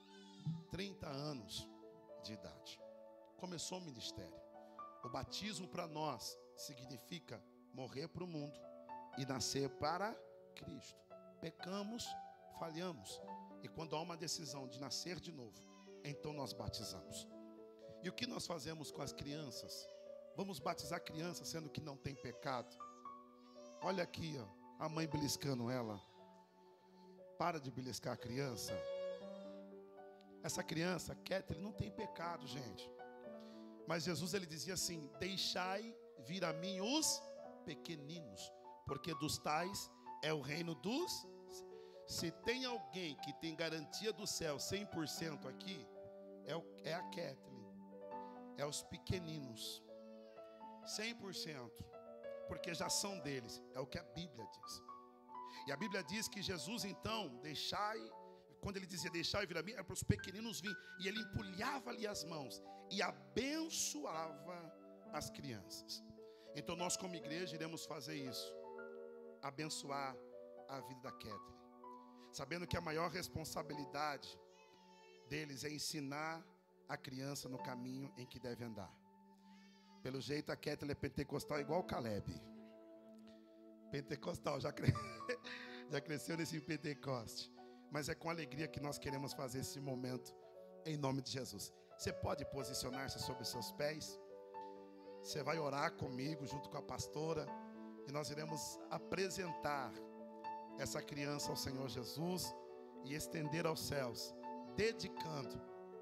30 0.71 1.07
anos 1.07 1.69
de 2.23 2.33
idade. 2.33 2.81
Começou 3.37 3.77
o 3.77 3.83
ministério. 3.83 4.41
O 5.05 5.11
batismo 5.11 5.69
para 5.69 5.87
nós 5.87 6.35
significa 6.57 7.45
morrer 7.75 8.09
para 8.09 8.25
o 8.25 8.27
mundo 8.27 8.59
e 9.19 9.27
nascer 9.27 9.69
para 9.77 10.15
Cristo. 10.57 11.05
Pecamos, 11.43 12.07
falhamos. 12.59 13.21
E 13.63 13.69
quando 13.69 13.95
há 13.95 14.01
uma 14.01 14.17
decisão 14.17 14.67
de 14.67 14.81
nascer 14.81 15.21
de 15.21 15.31
novo, 15.31 15.63
então 16.03 16.33
nós 16.33 16.55
batizamos. 16.55 17.29
E 18.03 18.09
o 18.09 18.15
que 18.15 18.27
nós 18.27 18.47
fazemos 18.47 18.91
com 18.91 19.03
as 19.03 19.13
crianças? 19.13 19.87
Vamos 20.37 20.59
batizar 20.59 21.01
crianças 21.03 21.49
sendo 21.49 21.71
que 21.71 21.81
não 21.81 21.97
tem 21.97 22.15
pecado. 22.15 22.77
Olha 23.81 24.03
aqui, 24.03 24.37
ó, 24.39 24.85
a 24.85 24.89
mãe 24.89 25.07
beliscando 25.07 25.71
ela. 25.71 26.01
Para 27.39 27.61
de 27.61 27.71
beliscar 27.71 28.15
a 28.15 28.17
criança. 28.17 28.73
Essa 30.43 30.63
criança, 30.63 31.15
Kettle, 31.15 31.61
não 31.61 31.73
tem 31.73 31.91
pecado, 31.91 32.47
gente. 32.47 32.91
Mas 33.87 34.05
Jesus 34.05 34.35
ele 34.35 34.47
dizia 34.47 34.75
assim: 34.75 35.11
Deixai 35.19 35.95
vir 36.27 36.45
a 36.45 36.53
mim 36.53 36.81
os 36.81 37.23
pequeninos, 37.65 38.53
porque 38.87 39.15
dos 39.15 39.39
tais 39.39 39.91
é 40.23 40.33
o 40.33 40.41
reino 40.41 40.75
dos. 40.75 41.27
Se 42.07 42.31
tem 42.31 42.65
alguém 42.65 43.17
que 43.17 43.33
tem 43.35 43.57
garantia 43.57 44.13
do 44.13 44.27
céu 44.27 44.57
100% 44.57 45.47
aqui, 45.47 45.87
é, 46.45 46.91
é 46.91 46.95
a 46.95 47.03
Kathleen, 47.05 47.67
é 48.59 48.67
os 48.67 48.83
pequeninos, 48.83 49.83
100%, 50.85 51.71
porque 52.49 52.75
já 52.75 52.89
são 52.89 53.19
deles, 53.21 53.63
é 53.75 53.81
o 53.81 53.87
que 53.87 53.99
a 53.99 54.03
Bíblia 54.03 54.47
diz. 54.47 54.83
E 55.67 55.73
a 55.73 55.77
Bíblia 55.77 56.03
diz 56.03 56.29
que 56.29 56.43
Jesus 56.43 56.85
então, 56.85 57.29
deixai, 57.43 57.99
quando 58.61 58.77
ele 58.77 58.87
dizia 58.87 59.11
deixai 59.11 59.47
vir 59.47 59.57
a 59.59 59.63
mim, 59.63 59.73
é 59.73 59.83
para 59.83 59.95
os 59.95 60.03
pequeninos 60.03 60.61
vir, 60.61 60.77
e 61.01 61.09
ele 61.09 61.21
empulhava 61.21 61.91
ali 61.91 62.07
as 62.07 62.25
mãos 62.25 62.63
e 62.91 63.03
abençoava 63.03 64.59
as 65.13 65.31
crianças. 65.31 66.03
Então 66.55 66.77
nós 66.77 66.97
como 66.97 67.15
igreja 67.15 67.55
iremos 67.55 67.87
fazer 67.87 68.17
isso, 68.17 68.55
abençoar 69.43 70.17
a 70.69 70.81
vida 70.81 71.01
da 71.01 71.13
Kathleen, 71.13 71.59
sabendo 72.33 72.67
que 72.67 72.77
a 72.77 72.81
maior 72.81 73.11
responsabilidade 73.11 74.39
deles 75.29 75.65
é 75.65 75.71
ensinar 75.71 76.45
a 76.89 76.97
criança 76.97 77.49
no 77.49 77.59
caminho 77.59 78.13
em 78.17 78.27
que 78.27 78.39
deve 78.39 78.65
andar. 78.65 79.04
Pelo 80.05 80.21
jeito, 80.21 80.53
a 80.53 80.57
Ketel 80.57 80.91
é 80.91 80.95
pentecostal 80.95 81.59
igual 81.61 81.81
o 81.81 81.85
Caleb. 81.93 82.27
Pentecostal, 83.91 84.61
já, 84.61 84.71
cre... 84.71 84.93
já 85.91 85.99
cresceu 85.99 86.37
nesse 86.37 86.61
Pentecoste. 86.61 87.51
Mas 87.91 88.11
é 88.11 88.15
com 88.15 88.29
alegria 88.29 88.69
que 88.69 88.81
nós 88.81 88.99
queremos 88.99 89.33
fazer 89.33 89.61
esse 89.61 89.81
momento, 89.81 90.35
em 90.85 90.99
nome 90.99 91.23
de 91.23 91.31
Jesus. 91.31 91.73
Você 91.97 92.13
pode 92.13 92.45
posicionar-se 92.57 93.19
sobre 93.19 93.47
seus 93.47 93.73
pés. 93.73 94.21
Você 95.23 95.43
vai 95.43 95.59
orar 95.59 95.91
comigo, 95.93 96.47
junto 96.47 96.69
com 96.69 96.77
a 96.77 96.83
pastora. 96.83 97.47
E 98.07 98.13
nós 98.13 98.29
iremos 98.29 98.79
apresentar 98.91 99.91
essa 100.79 101.01
criança 101.01 101.49
ao 101.49 101.57
Senhor 101.57 101.89
Jesus 101.89 102.55
e 103.07 103.15
estender 103.15 103.67
aos 103.67 103.81
céus 103.81 104.35
dedicando 104.77 105.59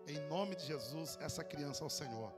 em 0.09 0.18
nome 0.28 0.57
de 0.57 0.64
Jesus, 0.66 1.16
essa 1.20 1.44
criança 1.44 1.84
ao 1.84 1.90
Senhor, 1.90 2.32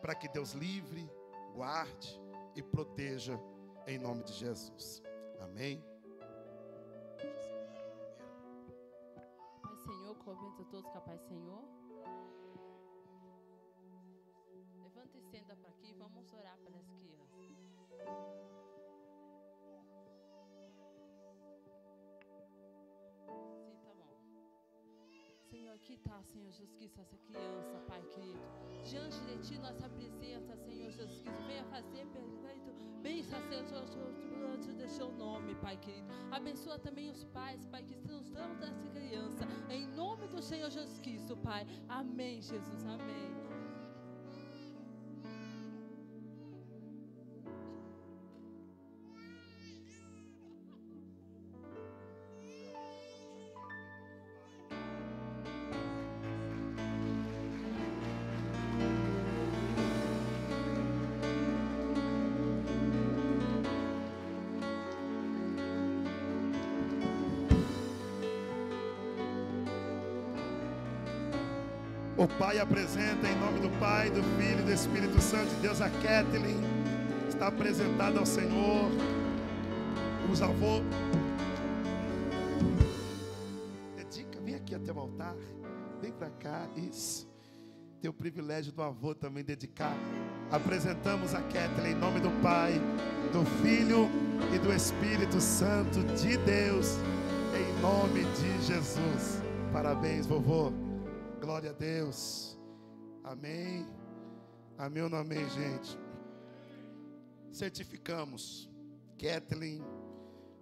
para 0.00 0.14
que 0.14 0.28
Deus 0.28 0.52
livre, 0.52 1.10
guarde 1.54 2.20
e 2.54 2.62
proteja 2.62 3.38
em 3.86 3.98
nome 3.98 4.22
de 4.24 4.32
Jesus. 4.32 5.02
Amém. 5.40 5.82
Pai 9.62 9.76
Senhor, 9.76 10.14
a 10.60 10.64
todos 10.64 10.90
com 10.90 10.98
a 10.98 11.00
Pai 11.00 11.18
Senhor. 11.18 11.64
Levanta 14.82 15.18
e 15.18 15.22
senta 15.22 15.56
para 15.56 15.70
aqui, 15.70 15.94
vamos 15.94 16.32
orar 16.32 16.58
para 16.58 16.76
as 16.76 16.90
crianças. 16.90 18.57
Aqui 25.78 25.94
está, 25.94 26.20
Senhor 26.22 26.50
Jesus 26.50 26.74
Cristo, 26.74 27.00
essa 27.00 27.16
criança, 27.18 27.80
Pai 27.86 28.02
querido. 28.12 28.40
Diante 28.84 29.18
de 29.20 29.36
Ti, 29.46 29.58
nossa 29.58 29.88
presença, 29.88 30.56
Senhor 30.56 30.90
Jesus 30.90 31.22
Cristo. 31.22 31.42
Venha 31.46 31.64
fazer 31.64 32.04
perfeito, 32.06 32.72
bem 33.00 33.22
sacerdote 33.22 33.96
do 34.72 34.88
Seu 34.88 35.12
nome, 35.12 35.54
Pai 35.56 35.76
querido. 35.76 36.08
Abençoa 36.30 36.78
também 36.78 37.10
os 37.10 37.22
pais, 37.24 37.64
Pai, 37.66 37.82
que 37.82 37.94
estão 37.94 38.22
dando 38.22 38.58
dessa 38.58 38.88
criança. 38.88 39.46
Em 39.70 39.86
nome 39.86 40.26
do 40.28 40.42
Senhor 40.42 40.70
Jesus 40.70 40.98
Cristo, 41.00 41.36
Pai. 41.36 41.66
Amém, 41.88 42.40
Jesus. 42.40 42.84
Amém. 42.86 43.47
Pai 72.48 72.58
apresenta 72.60 73.28
em 73.28 73.38
nome 73.38 73.60
do 73.60 73.68
Pai, 73.78 74.08
do 74.08 74.22
Filho 74.22 74.60
e 74.60 74.62
do 74.62 74.72
Espírito 74.72 75.20
Santo 75.20 75.54
de 75.56 75.60
Deus 75.60 75.82
a 75.82 75.90
Kathleen. 75.90 76.56
Está 77.28 77.48
apresentada 77.48 78.18
ao 78.18 78.24
Senhor. 78.24 78.90
Os 80.32 80.40
avôs. 80.40 80.82
Dedica, 83.96 84.40
vem 84.40 84.54
aqui 84.54 84.74
até 84.74 84.90
o 84.90 84.98
altar. 84.98 85.36
Vem 86.00 86.10
para 86.10 86.30
cá. 86.30 86.66
Isso. 86.74 87.28
Tem 88.00 88.08
o 88.08 88.14
privilégio 88.14 88.72
do 88.72 88.80
avô 88.80 89.14
também 89.14 89.44
dedicar. 89.44 89.94
Apresentamos 90.50 91.34
a 91.34 91.42
Kathleen 91.42 91.92
em 91.92 91.96
nome 91.96 92.18
do 92.18 92.30
Pai, 92.42 92.80
do 93.30 93.44
Filho 93.60 94.08
e 94.54 94.58
do 94.58 94.72
Espírito 94.72 95.38
Santo 95.38 96.02
de 96.14 96.38
Deus. 96.38 96.96
Em 97.54 97.82
nome 97.82 98.24
de 98.24 98.66
Jesus. 98.66 99.42
Parabéns, 99.70 100.26
vovô. 100.26 100.87
Glória 101.48 101.70
a 101.70 101.72
Deus. 101.72 102.58
Amém. 103.24 103.88
Amém 104.76 105.02
ou 105.04 105.08
não 105.08 105.16
amém, 105.16 105.48
gente? 105.48 105.98
Certificamos 107.50 108.68
Kathleen 109.16 109.82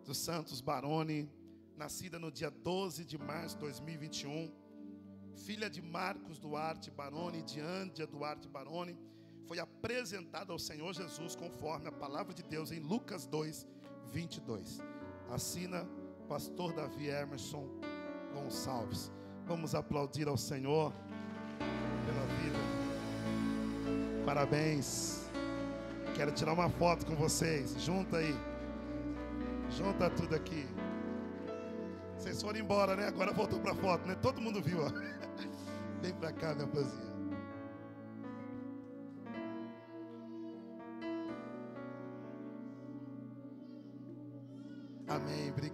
dos 0.04 0.16
Santos 0.16 0.60
Baroni, 0.60 1.28
nascida 1.76 2.20
no 2.20 2.30
dia 2.30 2.52
12 2.52 3.04
de 3.04 3.18
março 3.18 3.56
de 3.56 3.62
2021, 3.62 4.54
filha 5.34 5.68
de 5.68 5.82
Marcos 5.82 6.38
Duarte 6.38 6.88
Baroni 6.88 7.40
e 7.40 7.42
de 7.42 7.58
Ândia 7.58 8.06
Duarte 8.06 8.46
Baroni, 8.46 8.96
foi 9.44 9.58
apresentada 9.58 10.52
ao 10.52 10.58
Senhor 10.60 10.94
Jesus 10.94 11.34
conforme 11.34 11.88
a 11.88 11.92
palavra 11.92 12.32
de 12.32 12.44
Deus 12.44 12.70
em 12.70 12.78
Lucas 12.78 13.26
2, 13.26 13.66
22. 14.12 14.78
Assina 15.30 15.84
Pastor 16.28 16.72
Davi 16.72 17.08
Emerson 17.08 17.66
Gonçalves. 18.32 19.15
Vamos 19.46 19.76
aplaudir 19.76 20.26
ao 20.26 20.36
Senhor 20.36 20.92
pela 21.58 22.26
vida. 22.26 22.58
Parabéns. 24.24 25.30
Quero 26.16 26.32
tirar 26.32 26.52
uma 26.52 26.68
foto 26.68 27.06
com 27.06 27.14
vocês. 27.14 27.80
Junta 27.80 28.16
aí. 28.16 28.34
Junta 29.70 30.10
tudo 30.10 30.34
aqui. 30.34 30.66
Vocês 32.18 32.42
foram 32.42 32.58
embora, 32.58 32.96
né? 32.96 33.06
Agora 33.06 33.32
voltou 33.32 33.60
para 33.60 33.70
a 33.70 33.76
foto, 33.76 34.08
né? 34.08 34.16
Todo 34.20 34.40
mundo 34.40 34.60
viu, 34.60 34.80
ó. 34.82 34.90
Vem 36.02 36.12
para 36.14 36.32
cá, 36.32 36.52
minha 36.52 36.66
poesia. 36.66 37.05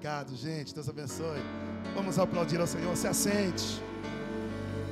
Obrigado, 0.02 0.34
gente. 0.34 0.74
Deus 0.74 0.88
abençoe. 0.88 1.38
Vamos 1.94 2.18
aplaudir 2.18 2.60
ao 2.60 2.66
Senhor. 2.66 2.96
Se 2.96 3.06
assente. 3.06 3.80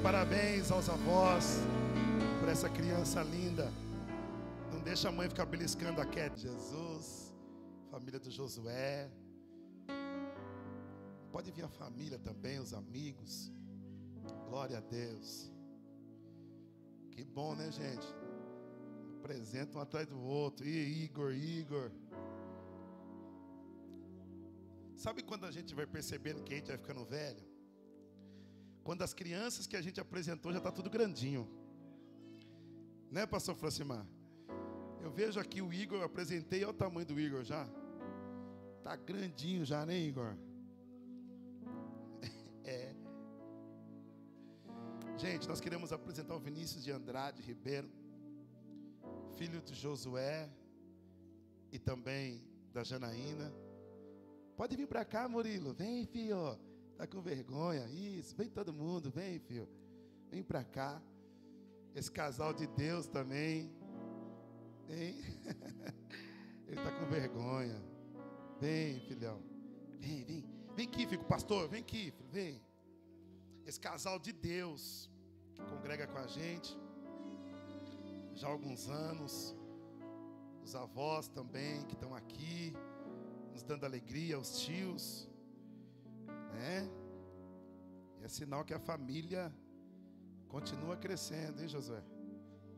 Parabéns 0.05 0.71
aos 0.71 0.89
avós 0.89 1.57
por 2.39 2.49
essa 2.49 2.69
criança 2.69 3.21
linda. 3.25 3.73
Não 4.73 4.79
deixa 4.79 5.09
a 5.09 5.13
mãe 5.13 5.29
ficar 5.29 5.47
beliscando 5.47 6.01
a 6.01 6.07
Cat. 6.07 6.41
Jesus, 6.41 7.35
família 7.91 8.21
do 8.21 8.31
Josué. 8.31 9.11
Pode 11.33 11.51
vir 11.51 11.65
a 11.65 11.69
família 11.69 12.21
também, 12.21 12.61
os 12.61 12.73
amigos. 12.73 13.53
Glória 14.49 14.79
a 14.79 14.81
Deus. 14.81 15.51
Que 17.11 17.25
bom, 17.25 17.57
né, 17.57 17.69
gente? 17.73 18.07
Apresenta 19.19 19.77
um 19.77 19.81
atrás 19.81 20.07
do 20.07 20.21
outro. 20.21 20.65
E 20.65 21.03
Igor, 21.03 21.33
Igor. 21.33 21.91
Sabe 25.05 25.23
quando 25.23 25.47
a 25.47 25.51
gente 25.51 25.75
vai 25.75 25.87
percebendo 25.87 26.43
que 26.43 26.53
a 26.53 26.57
gente 26.59 26.67
vai 26.67 26.77
ficando 26.77 27.03
velho? 27.07 27.43
Quando 28.85 29.01
as 29.01 29.15
crianças 29.15 29.67
que 29.67 29.75
a 29.75 29.81
gente 29.81 29.99
apresentou 29.99 30.53
já 30.53 30.59
está 30.59 30.71
tudo 30.71 30.91
grandinho. 30.91 31.49
Né, 33.11 33.25
pastor 33.27 33.55
Francimar? 33.55 34.07
Eu 35.01 35.11
vejo 35.11 35.41
aqui 35.41 35.63
o 35.63 35.73
Igor, 35.73 36.01
eu 36.01 36.05
apresentei, 36.05 36.63
olha 36.65 36.75
o 36.75 36.75
tamanho 36.75 37.07
do 37.07 37.19
Igor 37.19 37.43
já. 37.43 37.67
Tá 38.83 38.95
grandinho 38.95 39.65
já, 39.65 39.87
né, 39.87 39.97
Igor? 39.99 40.37
É. 42.63 42.95
Gente, 45.17 45.49
nós 45.49 45.63
queremos 45.63 45.95
apresentar 45.95 46.37
o 46.37 46.39
Vinícius 46.39 46.85
de 46.85 46.93
Andrade 46.93 47.41
Ribeiro, 47.41 47.91
filho 49.39 49.63
de 49.63 49.75
Josué 49.75 50.51
e 51.73 51.79
também 51.79 52.45
da 52.71 52.85
Janaína. 52.85 53.51
Pode 54.61 54.77
vir 54.77 54.87
para 54.87 55.07
cá, 55.07 55.27
Murilo. 55.27 55.73
Vem, 55.73 56.05
filho. 56.05 56.59
Tá 56.95 57.07
com 57.07 57.23
vergonha. 57.23 57.87
Isso. 57.89 58.37
Vem 58.37 58.51
todo 58.51 58.75
mundo. 58.75 59.11
Vem, 59.11 59.39
filho. 59.39 59.67
Vem 60.31 60.43
para 60.43 60.63
cá. 60.63 61.01
Esse 61.95 62.13
casal 62.13 62.53
de 62.53 62.67
Deus 62.67 63.07
também. 63.07 63.73
Vem. 64.87 65.17
Ele 66.69 66.77
tá 66.77 66.93
com 66.93 67.07
vergonha. 67.07 67.83
Vem, 68.61 69.01
filhão. 69.09 69.43
Vem, 69.99 70.25
vem. 70.25 70.45
Vem 70.77 70.87
aqui, 70.87 71.07
filho. 71.07 71.25
Pastor, 71.25 71.67
vem 71.67 71.81
aqui, 71.81 72.11
filho. 72.11 72.29
Vem. 72.31 72.63
Esse 73.65 73.81
casal 73.81 74.19
de 74.19 74.31
Deus 74.31 75.11
que 75.55 75.63
congrega 75.63 76.07
com 76.07 76.19
a 76.19 76.27
gente 76.27 76.79
já 78.35 78.47
há 78.47 78.51
alguns 78.51 78.91
anos. 78.91 79.57
Os 80.63 80.75
avós 80.75 81.29
também 81.29 81.83
que 81.87 81.95
estão 81.95 82.15
aqui 82.15 82.75
nos 83.61 83.63
dando 83.63 83.85
alegria, 83.85 84.39
os 84.39 84.61
tios, 84.61 85.29
né? 86.55 86.89
E 88.19 88.25
é 88.25 88.29
sinal 88.29 88.65
que 88.65 88.75
a 88.75 88.79
família 88.79 89.53
continua 90.49 90.97
crescendo, 90.97 91.61
hein, 91.61 91.69
Josué? 91.69 92.03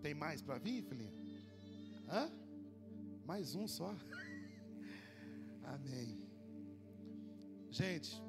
Tem 0.01 0.15
mais 0.15 0.43
para 0.43 0.59
vir, 0.59 0.83
filhinha? 0.83 1.13
Hã? 2.09 2.31
Mais 3.25 3.55
um 3.55 3.67
só. 3.69 3.95
Amém. 5.75 6.21
Gente, 7.71 8.21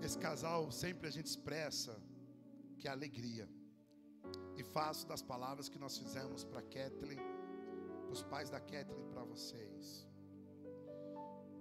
esse 0.00 0.18
casal 0.18 0.70
sempre 0.72 1.08
a 1.08 1.10
gente 1.10 1.26
expressa 1.26 1.94
que 2.78 2.88
é 2.88 2.90
alegria. 2.90 3.46
E 4.56 4.62
faço 4.62 5.06
das 5.06 5.22
palavras 5.22 5.68
que 5.68 5.78
nós 5.78 5.98
fizemos 5.98 6.42
para 6.44 6.62
Kathleen, 6.62 7.20
para 8.04 8.12
os 8.12 8.22
pais 8.22 8.48
da 8.48 8.60
Kathleen, 8.60 9.06
para 9.12 9.24
vocês. 9.24 10.13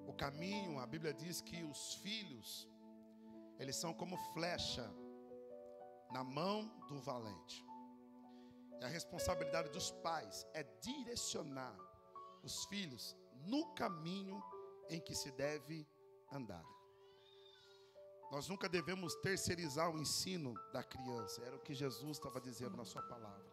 O 0.08 0.14
caminho, 0.14 0.80
a 0.80 0.86
Bíblia 0.86 1.14
diz 1.14 1.42
que 1.42 1.64
os 1.64 1.96
filhos, 1.96 2.70
eles 3.60 3.76
são 3.76 3.94
como 3.94 4.18
flecha 4.34 4.90
na 6.12 6.24
mão 6.24 6.68
do 6.88 7.00
valente. 7.02 7.66
E 8.80 8.84
a 8.84 8.88
responsabilidade 8.88 9.70
dos 9.70 9.92
pais 9.92 10.46
é 10.54 10.64
direcionar 10.82 11.76
os 12.44 12.66
filhos 12.66 13.16
no 13.46 13.74
caminho 13.74 14.42
em 14.90 15.00
que 15.00 15.16
se 15.16 15.32
deve 15.32 15.88
andar. 16.32 16.64
Nós 18.32 18.48
nunca 18.50 18.68
devemos 18.68 19.14
terceirizar 19.16 19.90
o 19.90 20.00
ensino 20.00 20.54
da 20.72 20.84
criança. 20.84 21.44
Era 21.44 21.56
o 21.56 21.60
que 21.60 21.74
Jesus 21.74 22.18
estava 22.18 22.42
dizendo 22.42 22.76
na 22.76 22.84
sua 22.84 23.04
palavra. 23.04 23.46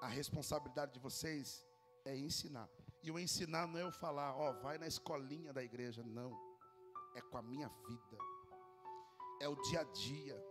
A 0.00 0.08
responsabilidade 0.08 0.94
de 0.94 1.00
vocês 1.00 1.66
é 2.04 2.16
ensinar. 2.16 2.68
E 3.02 3.10
o 3.10 3.18
ensinar 3.18 3.66
não 3.66 3.78
é 3.78 3.82
eu 3.82 3.92
falar, 3.92 4.34
ó, 4.36 4.52
vai 4.60 4.78
na 4.78 4.86
escolinha 4.86 5.52
da 5.52 5.62
igreja. 5.62 6.02
Não. 6.02 6.36
É 7.14 7.20
com 7.20 7.38
a 7.38 7.42
minha 7.42 7.68
vida. 7.68 8.18
É 9.40 9.48
o 9.48 9.56
dia 9.62 9.80
a 9.80 9.84
dia. 9.84 10.44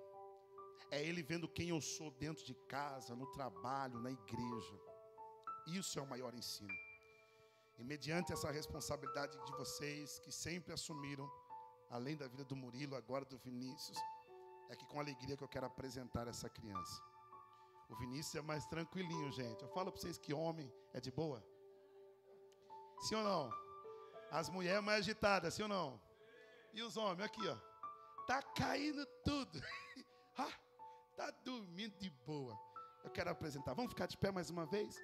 É 0.89 1.03
ele 1.03 1.21
vendo 1.21 1.47
quem 1.47 1.69
eu 1.69 1.81
sou 1.81 2.09
dentro 2.11 2.45
de 2.45 2.53
casa, 2.53 3.15
no 3.15 3.27
trabalho, 3.27 3.99
na 3.99 4.11
igreja. 4.11 4.79
Isso 5.67 5.99
é 5.99 6.01
o 6.01 6.07
maior 6.07 6.33
ensino. 6.33 6.73
E 7.77 7.83
mediante 7.83 8.31
essa 8.31 8.49
responsabilidade 8.49 9.37
de 9.45 9.51
vocês 9.51 10.17
que 10.19 10.31
sempre 10.31 10.73
assumiram, 10.73 11.29
além 11.89 12.15
da 12.15 12.27
vida 12.27 12.43
do 12.45 12.55
Murilo, 12.55 12.95
agora 12.95 13.25
do 13.25 13.37
Vinícius, 13.37 13.97
é 14.69 14.75
que 14.75 14.85
com 14.85 14.99
alegria 14.99 15.37
que 15.37 15.43
eu 15.43 15.47
quero 15.47 15.65
apresentar 15.65 16.27
essa 16.27 16.49
criança. 16.49 17.01
O 17.89 17.95
Vinícius 17.95 18.35
é 18.35 18.41
mais 18.41 18.65
tranquilinho, 18.65 19.31
gente. 19.31 19.61
Eu 19.61 19.69
falo 19.69 19.91
para 19.91 20.01
vocês 20.01 20.17
que 20.17 20.33
homem 20.33 20.71
é 20.93 20.99
de 20.99 21.11
boa. 21.11 21.43
Sim 23.01 23.15
ou 23.15 23.23
não? 23.23 23.51
As 24.31 24.49
mulheres 24.49 24.83
mais 24.83 24.99
agitadas, 24.99 25.53
sim 25.53 25.63
ou 25.63 25.69
não? 25.69 26.01
E 26.73 26.81
os 26.81 26.97
homens, 26.97 27.25
aqui, 27.25 27.47
ó. 27.47 27.57
Tá 28.25 28.41
caindo 28.41 29.05
tudo. 29.23 29.61
ah, 30.37 30.51
tá 31.15 31.31
dormindo 31.43 31.97
de 31.97 32.09
boa. 32.25 32.57
Eu 33.03 33.09
quero 33.09 33.29
apresentar. 33.29 33.73
Vamos 33.73 33.91
ficar 33.91 34.05
de 34.05 34.17
pé 34.17 34.31
mais 34.31 34.49
uma 34.49 34.65
vez? 34.65 34.95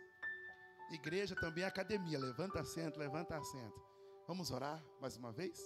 Igreja 0.91 1.35
também 1.35 1.63
academia. 1.63 2.19
Levanta 2.19 2.59
assento, 2.59 2.99
levanta 2.99 3.37
assento. 3.37 3.81
Vamos 4.27 4.51
orar 4.51 4.83
mais 4.99 5.15
uma 5.17 5.31
vez? 5.31 5.57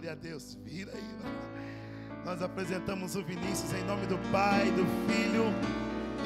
Glória 0.00 0.12
a 0.12 0.14
Deus. 0.14 0.56
Vira 0.64 0.90
aí. 0.94 1.16
vai. 1.20 2.24
Nós 2.24 2.40
apresentamos 2.40 3.16
o 3.16 3.22
Vinícius 3.22 3.70
em 3.74 3.84
nome 3.84 4.06
do 4.06 4.16
Pai, 4.32 4.70
do 4.70 4.86
Filho 5.06 5.44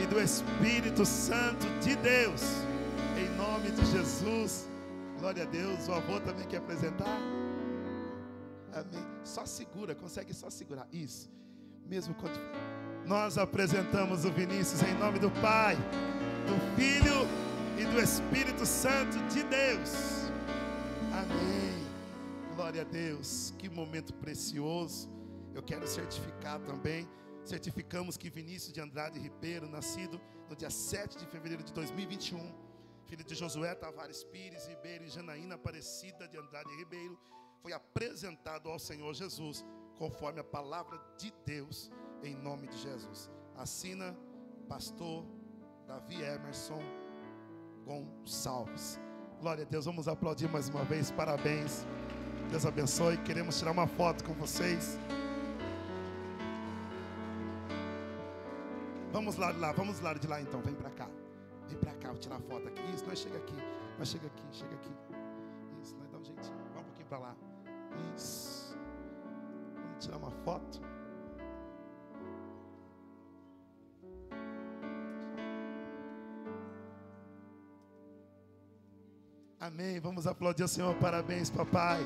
e 0.01 0.07
do 0.07 0.21
Espírito 0.21 1.05
Santo 1.05 1.67
de 1.83 1.97
Deus. 1.97 2.41
Em 3.19 3.29
nome 3.37 3.73
de 3.73 3.85
Jesus. 3.87 4.69
Glória 5.19 5.43
a 5.43 5.47
Deus. 5.47 5.89
O 5.89 5.93
avô 5.93 6.21
também 6.21 6.47
quer 6.47 6.59
apresentar? 6.59 7.19
Amém. 8.73 9.05
Só 9.25 9.45
segura, 9.45 9.93
consegue 9.93 10.33
só 10.33 10.49
segurar. 10.51 10.87
Isso. 10.93 11.29
Mesmo 11.85 12.15
quando. 12.15 12.39
Nós 13.05 13.39
apresentamos 13.39 14.25
o 14.25 14.31
Vinícius 14.31 14.85
em 14.85 14.95
nome 14.95 15.19
do 15.19 15.33
Pai, 15.43 15.75
do 16.47 16.77
Filho 16.77 17.27
e 17.77 17.85
do 17.87 18.01
Espírito 18.01 18.65
Santo 18.65 19.19
de 19.35 19.43
Deus. 19.43 20.31
Amém. 21.13 21.84
Glória 22.75 22.91
a 22.91 22.93
Deus. 22.93 23.55
Que 23.57 23.69
momento 23.69 24.13
precioso. 24.15 25.09
Eu 25.55 25.63
quero 25.63 25.87
certificar 25.87 26.59
também. 26.61 27.09
Certificamos 27.45 28.17
que 28.17 28.29
Vinícius 28.29 28.73
de 28.73 28.81
Andrade 28.81 29.17
Ribeiro, 29.17 29.69
nascido 29.69 30.21
no 30.49 30.57
dia 30.57 30.71
7 30.71 31.17
de 31.19 31.25
fevereiro 31.25 31.63
de 31.63 31.73
2021, 31.73 32.53
filho 33.07 33.23
de 33.23 33.33
Josué 33.33 33.77
Tavares 33.77 34.25
Pires 34.25 34.67
Ribeiro 34.67 35.05
e 35.05 35.09
Janaína 35.09 35.55
Aparecida 35.55 36.27
de 36.27 36.37
Andrade 36.37 36.75
Ribeiro, 36.75 37.17
foi 37.63 37.73
apresentado 37.73 38.69
ao 38.69 38.81
Senhor 38.81 39.15
Jesus, 39.15 39.65
conforme 39.97 40.41
a 40.41 40.45
palavra 40.45 41.01
de 41.17 41.33
Deus, 41.47 41.93
em 42.25 42.35
nome 42.35 42.67
de 42.67 42.79
Jesus. 42.79 43.31
Assina 43.55 44.19
pastor 44.69 45.25
Davi 45.87 46.21
Emerson 46.21 46.83
Gonçalves. 47.85 48.99
Glória 49.41 49.63
a 49.63 49.69
Deus, 49.69 49.85
vamos 49.85 50.09
aplaudir 50.09 50.51
mais 50.51 50.69
uma 50.69 50.83
vez, 50.83 51.13
parabéns. 51.13 51.87
Deus 52.51 52.67
abençoe. 52.67 53.17
Queremos 53.19 53.59
tirar 53.59 53.73
uma 53.73 53.87
foto 53.87 54.25
com 54.25 54.33
vocês. 54.35 54.99
Vamos 59.13 59.37
lá 59.37 59.53
de 59.53 59.59
lá, 59.59 59.73
vamos 59.73 60.01
lá 60.01 60.15
de 60.15 60.27
lá 60.27 60.41
então. 60.41 60.61
Vem 60.61 60.75
pra 60.75 60.91
cá. 60.91 61.09
Vem 61.69 61.79
pra 61.79 61.95
cá, 61.95 62.09
vou 62.09 62.19
tirar 62.19 62.41
foto 62.41 62.69
aqui. 62.69 62.83
Isso, 62.95 63.07
nós 63.07 63.19
chega 63.19 63.39
aqui. 63.39 63.57
Nós 63.99 64.09
chega 64.09 64.27
aqui, 64.27 64.43
chega 64.51 64.75
aqui. 64.75 64.91
Isso, 65.83 65.97
nós 65.97 66.11
dá 66.11 66.19
um 66.19 66.25
jeitinho. 66.25 66.57
Vamos 66.73 66.81
um 66.81 66.85
pouquinho 66.85 67.07
pra 67.07 67.19
lá. 67.19 67.37
Isso. 68.17 68.77
Vamos 69.77 70.05
tirar 70.05 70.17
uma 70.17 70.31
foto. 70.31 70.81
Amém. 79.65 79.99
Vamos 79.99 80.27
aplaudir 80.27 80.63
o 80.63 80.69
Senhor. 80.69 80.95
Parabéns, 80.97 81.49
papai. 81.49 81.99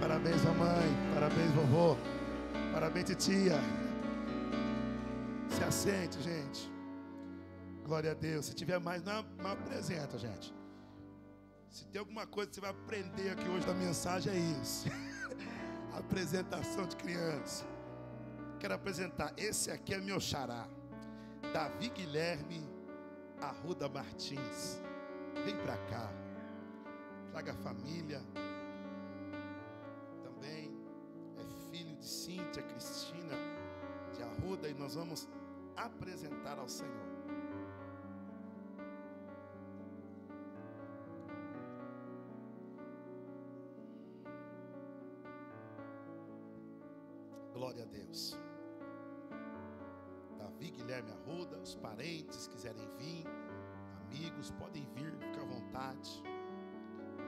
Parabéns, 0.00 0.44
mamãe. 0.44 0.88
Parabéns, 1.12 1.50
vovô. 1.50 1.96
Parabéns, 2.72 3.06
titia. 3.06 3.58
Se 5.48 5.64
assente, 5.64 6.22
gente. 6.22 6.70
Glória 7.84 8.12
a 8.12 8.14
Deus. 8.14 8.46
Se 8.46 8.54
tiver 8.54 8.78
mais, 8.78 9.02
não, 9.02 9.24
não 9.38 9.50
apresenta, 9.50 10.16
gente. 10.18 10.54
Se 11.68 11.84
tem 11.86 11.98
alguma 11.98 12.28
coisa 12.28 12.48
que 12.48 12.54
você 12.54 12.60
vai 12.60 12.70
aprender 12.70 13.30
aqui 13.30 13.48
hoje 13.48 13.66
da 13.66 13.74
mensagem, 13.74 14.32
é 14.32 14.38
isso. 14.62 14.86
Apresentação 15.98 16.86
de 16.86 16.94
criança. 16.94 17.66
Quero 18.60 18.74
apresentar. 18.74 19.32
Esse 19.36 19.72
aqui 19.72 19.94
é 19.94 19.98
meu 19.98 20.20
xará. 20.20 20.68
Davi 21.52 21.88
Guilherme 21.88 22.70
Arruda 23.40 23.88
Martins. 23.88 24.80
Vem 25.44 25.56
pra 25.56 25.76
cá. 25.88 26.19
Traga 27.30 27.54
família. 27.54 28.20
Também 30.22 30.70
é 31.38 31.44
filho 31.70 31.94
de 31.96 32.04
Cíntia 32.04 32.62
Cristina 32.62 33.36
de 34.12 34.22
Arruda 34.22 34.68
e 34.68 34.74
nós 34.74 34.96
vamos 34.96 35.28
apresentar 35.76 36.58
ao 36.58 36.68
Senhor. 36.68 37.10
Glória 47.54 47.84
a 47.84 47.86
Deus. 47.86 48.36
Davi 50.36 50.70
Guilherme 50.70 51.12
Arruda, 51.12 51.58
os 51.58 51.76
parentes 51.76 52.48
quiserem 52.48 52.88
vir, 52.98 53.24
amigos, 54.06 54.50
podem 54.52 54.84
vir, 54.94 55.12
fica 55.12 55.42
à 55.42 55.44
vontade. 55.44 56.22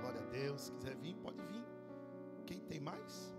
Glória 0.03 0.21
a 0.21 0.25
Deus. 0.25 0.63
Se 0.63 0.73
quiser 0.73 0.97
vir, 0.97 1.15
pode 1.17 1.41
vir. 1.43 1.65
Quem 2.45 2.59
tem 2.61 2.81
mais? 2.81 3.35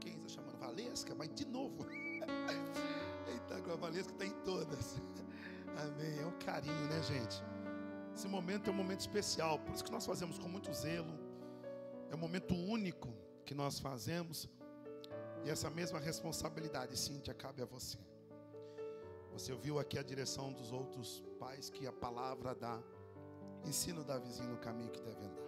Quem 0.00 0.14
está 0.14 0.28
chamando? 0.28 0.56
Valesca, 0.58 1.14
mas 1.14 1.28
de 1.34 1.44
novo. 1.44 1.84
Eita, 3.28 3.60
com 3.62 3.72
a 3.72 3.76
Valesca 3.76 4.12
tem 4.14 4.30
todas. 4.44 4.96
Amém. 5.84 6.20
É 6.20 6.26
um 6.26 6.38
carinho, 6.38 6.86
né, 6.88 7.02
gente? 7.02 7.42
Esse 8.14 8.28
momento 8.28 8.70
é 8.70 8.72
um 8.72 8.76
momento 8.76 9.00
especial, 9.00 9.58
por 9.58 9.74
isso 9.74 9.84
que 9.84 9.90
nós 9.90 10.06
fazemos 10.06 10.38
com 10.38 10.48
muito 10.48 10.72
zelo. 10.72 11.18
É 12.10 12.14
um 12.14 12.18
momento 12.18 12.54
único 12.54 13.08
que 13.44 13.54
nós 13.54 13.80
fazemos. 13.80 14.48
E 15.44 15.50
essa 15.50 15.68
mesma 15.68 15.98
responsabilidade, 15.98 16.96
Cíntia, 16.96 17.34
cabe 17.34 17.62
a 17.62 17.64
você. 17.66 17.98
Você 19.32 19.52
ouviu 19.52 19.78
aqui 19.78 19.98
a 19.98 20.02
direção 20.02 20.52
dos 20.52 20.72
outros 20.72 21.24
pais 21.40 21.70
que 21.70 21.86
a 21.86 21.92
palavra 21.92 22.54
dá. 22.54 22.80
Ensina 23.64 24.00
o 24.00 24.04
Davizinho 24.04 24.50
no 24.50 24.58
caminho 24.58 24.90
que 24.90 25.00
deve 25.00 25.24
andar. 25.24 25.42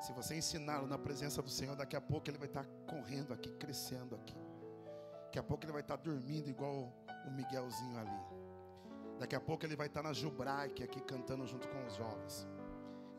Se 0.00 0.12
você 0.12 0.34
ensiná-lo 0.34 0.86
na 0.86 0.98
presença 0.98 1.42
do 1.42 1.50
Senhor, 1.50 1.76
daqui 1.76 1.94
a 1.94 2.00
pouco 2.00 2.30
ele 2.30 2.38
vai 2.38 2.48
estar 2.48 2.64
correndo 2.88 3.34
aqui, 3.34 3.50
crescendo 3.52 4.14
aqui. 4.14 4.36
Daqui 5.24 5.38
a 5.38 5.42
pouco 5.42 5.64
ele 5.64 5.72
vai 5.72 5.82
estar 5.82 5.96
dormindo 5.96 6.48
igual 6.48 6.92
o 7.26 7.30
Miguelzinho 7.30 7.98
ali. 7.98 8.40
Daqui 9.18 9.36
a 9.36 9.40
pouco 9.40 9.66
ele 9.66 9.76
vai 9.76 9.86
estar 9.86 10.02
na 10.02 10.12
Jubraique 10.12 10.82
aqui 10.82 11.00
cantando 11.02 11.46
junto 11.46 11.68
com 11.68 11.86
os 11.86 11.94
jovens. 11.94 12.48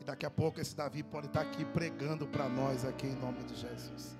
E 0.00 0.04
daqui 0.04 0.26
a 0.26 0.30
pouco 0.30 0.60
esse 0.60 0.74
Davi 0.74 1.04
pode 1.04 1.28
estar 1.28 1.42
aqui 1.42 1.64
pregando 1.64 2.26
para 2.26 2.48
nós 2.48 2.84
aqui 2.84 3.06
em 3.06 3.14
nome 3.14 3.44
de 3.44 3.54
Jesus. 3.54 4.18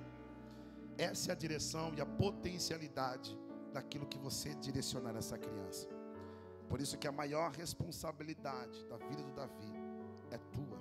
Essa 0.96 1.30
é 1.30 1.32
a 1.32 1.36
direção 1.36 1.92
e 1.96 2.00
a 2.00 2.06
potencialidade 2.06 3.36
daquilo 3.72 4.06
que 4.06 4.18
você 4.18 4.54
direcionar 4.54 5.16
essa 5.16 5.36
criança. 5.36 5.88
Por 6.72 6.80
isso 6.80 6.96
que 6.96 7.06
a 7.06 7.12
maior 7.12 7.50
responsabilidade 7.50 8.82
da 8.86 8.96
vida 8.96 9.22
do 9.22 9.32
Davi 9.32 9.74
é 10.30 10.38
tua. 10.38 10.80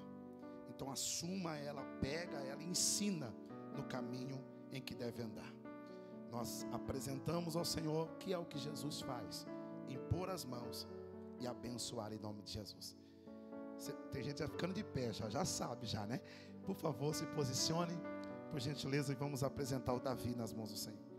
Então 0.70 0.90
assuma 0.90 1.58
ela, 1.58 1.84
pega 2.00 2.38
ela 2.38 2.64
ensina 2.64 3.36
no 3.76 3.84
caminho 3.84 4.42
em 4.72 4.82
que 4.82 4.96
deve 4.96 5.22
andar. 5.22 5.54
Nós 6.32 6.66
apresentamos 6.72 7.58
ao 7.58 7.66
Senhor 7.66 8.08
que 8.20 8.32
é 8.32 8.38
o 8.38 8.46
que 8.46 8.58
Jesus 8.58 9.02
faz: 9.02 9.46
impor 9.90 10.30
as 10.30 10.46
mãos 10.46 10.88
e 11.42 11.46
abençoar 11.46 12.14
em 12.14 12.20
nome 12.20 12.42
de 12.42 12.54
Jesus. 12.54 12.96
Tem 14.14 14.24
gente 14.24 14.40
já 14.40 14.48
ficando 14.48 14.74
de 14.74 14.86
pé, 14.86 15.12
já, 15.12 15.30
já 15.30 15.44
sabe, 15.44 15.86
já, 15.86 16.06
né? 16.06 16.22
Por 16.64 16.76
favor, 16.78 17.14
se 17.14 17.26
posicione, 17.26 18.00
por 18.50 18.62
gentileza, 18.62 19.12
e 19.12 19.16
vamos 19.16 19.44
apresentar 19.44 19.94
o 19.94 20.00
Davi 20.00 20.38
nas 20.38 20.54
mãos 20.54 20.72
do 20.72 20.78
Senhor. 20.78 21.11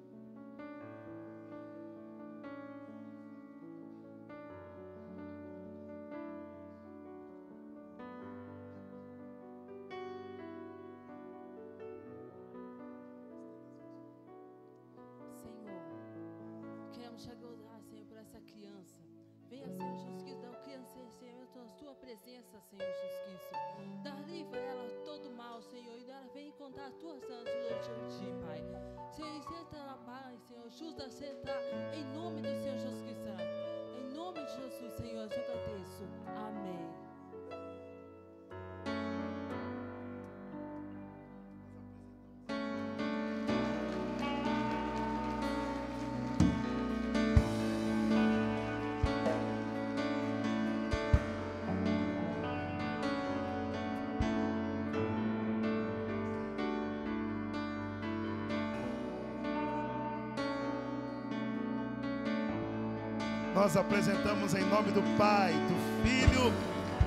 Nós 63.62 63.76
apresentamos 63.76 64.54
em 64.54 64.64
nome 64.64 64.90
do 64.90 65.00
Pai, 65.16 65.52
do 65.52 66.02
Filho 66.02 66.52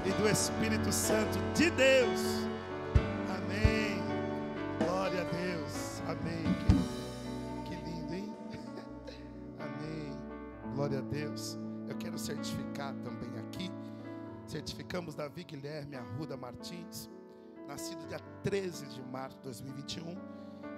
e 0.05 0.21
do 0.21 0.29
Espírito 0.29 0.89
Santo 0.89 1.37
de 1.53 1.69
Deus. 1.69 2.21
Amém. 3.27 4.01
Glória 4.79 5.19
a 5.19 5.23
Deus. 5.25 6.01
Amém. 6.07 6.45
Que, 7.65 7.75
que 7.75 7.83
lindo, 7.83 8.13
hein? 8.13 8.33
Amém. 9.59 10.17
Glória 10.73 10.99
a 10.99 11.01
Deus. 11.01 11.59
Eu 11.89 11.97
quero 11.97 12.17
certificar 12.17 12.95
também 13.03 13.37
aqui. 13.37 13.69
Certificamos 14.47 15.13
Davi 15.13 15.43
Guilherme 15.43 15.97
Arruda 15.97 16.37
Martins, 16.37 17.09
nascido 17.67 18.07
dia 18.07 18.19
13 18.43 18.87
de 18.87 19.01
março 19.01 19.35
de 19.39 19.43
2021, 19.43 20.15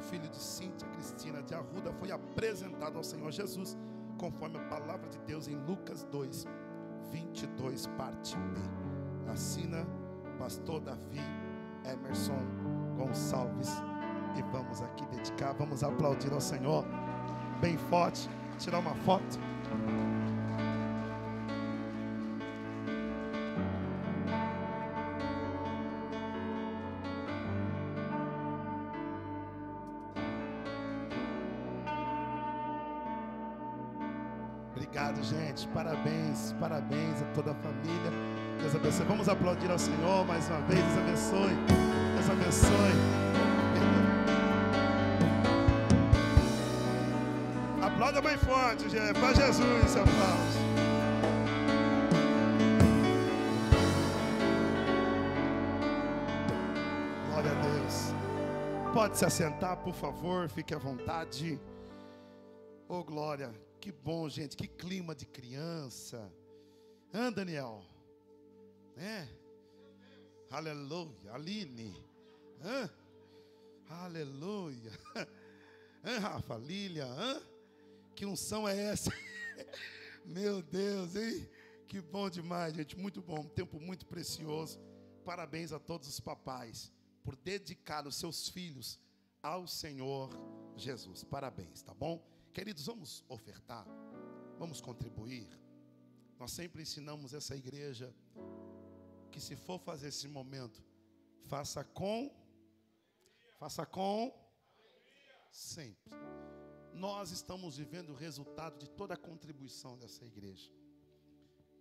filho 0.09 0.27
de 0.27 0.39
Cíntia 0.39 0.87
Cristina 0.87 1.43
de 1.43 1.53
Arruda, 1.53 1.93
foi 1.99 2.09
apresentado 2.09 2.97
ao 2.97 3.03
Senhor 3.03 3.31
Jesus 3.31 3.77
conforme 4.31 4.57
a 4.57 4.63
palavra 4.63 5.07
de 5.07 5.17
Deus 5.19 5.47
em 5.47 5.55
Lucas 5.55 6.03
2, 6.11 6.45
22, 7.11 7.87
parte 7.97 8.35
B. 8.35 9.31
Assina 9.31 9.87
Pastor 10.37 10.81
Davi 10.81 11.21
Emerson 11.85 12.37
Gonçalves. 12.97 13.71
E 14.37 14.41
vamos 14.51 14.81
aqui 14.81 15.05
dedicar, 15.07 15.53
vamos 15.53 15.81
aplaudir 15.81 16.33
ao 16.33 16.41
Senhor 16.41 16.83
bem 17.61 17.77
forte, 17.77 18.29
tirar 18.59 18.79
uma 18.79 18.95
foto. 18.95 19.39
Vamos 39.27 39.41
aplaudir 39.41 39.69
ao 39.69 39.77
Senhor 39.77 40.25
mais 40.25 40.47
uma 40.47 40.61
vez. 40.61 40.79
Deus 40.79 40.97
abençoe. 40.99 41.53
Deus 42.15 42.29
abençoe. 42.29 42.93
Aplauda 47.81 48.21
bem 48.21 48.37
forte. 48.37 48.85
Para 49.19 49.33
Jesus 49.33 49.85
esse 49.85 49.99
aplauso. 49.99 50.59
Glória 57.29 57.51
a 57.51 57.61
Deus. 57.61 58.93
Pode 58.93 59.17
se 59.17 59.25
assentar, 59.25 59.75
por 59.83 59.93
favor. 59.93 60.47
Fique 60.47 60.73
à 60.73 60.77
vontade. 60.77 61.59
Oh, 62.87 63.03
glória. 63.03 63.53
Que 63.81 63.91
bom, 63.91 64.29
gente, 64.29 64.55
que 64.55 64.69
clima 64.69 65.13
de 65.13 65.25
criança. 65.25 66.31
Hã, 67.13 67.29
Daniel? 67.29 67.96
É. 68.97 69.27
Aleluia. 70.49 71.33
Aline. 71.33 71.93
Hã? 72.61 72.89
Aleluia. 73.89 74.91
Hã, 76.03 76.19
Rafa? 76.19 76.57
Lília? 76.57 77.05
Hã? 77.05 77.41
Que 78.15 78.25
unção 78.25 78.67
é 78.67 78.75
essa? 78.75 79.11
Meu 80.25 80.61
Deus, 80.61 81.15
hein? 81.15 81.47
Que 81.87 82.01
bom 82.01 82.29
demais, 82.29 82.73
gente. 82.73 82.97
Muito 82.97 83.21
bom. 83.21 83.39
Um 83.41 83.47
tempo 83.47 83.79
muito 83.79 84.05
precioso. 84.05 84.79
Parabéns 85.23 85.71
a 85.71 85.79
todos 85.79 86.07
os 86.07 86.19
papais 86.19 86.91
por 87.23 87.35
dedicar 87.35 88.07
os 88.07 88.15
seus 88.15 88.49
filhos 88.49 88.99
ao 89.43 89.67
Senhor 89.67 90.29
Jesus. 90.75 91.23
Parabéns, 91.23 91.81
tá 91.81 91.93
bom? 91.93 92.25
Queridos, 92.53 92.85
vamos 92.85 93.23
ofertar, 93.27 93.85
vamos 94.57 94.81
contribuir. 94.81 95.47
Nós 96.39 96.51
sempre 96.51 96.81
ensinamos 96.81 97.33
essa 97.33 97.55
igreja 97.55 98.13
que 99.37 99.43
se 99.43 99.55
for 99.55 99.79
fazer 99.79 100.07
esse 100.07 100.27
momento, 100.27 100.83
faça 101.43 101.83
com, 101.83 102.19
faça 103.59 103.85
com, 103.85 104.33
sempre. 105.51 106.11
Nós 106.91 107.29
estamos 107.29 107.77
vivendo 107.77 108.09
o 108.09 108.15
resultado 108.15 108.79
de 108.79 108.89
toda 108.89 109.13
a 109.13 109.23
contribuição 109.29 109.95
dessa 109.95 110.25
igreja. 110.25 110.71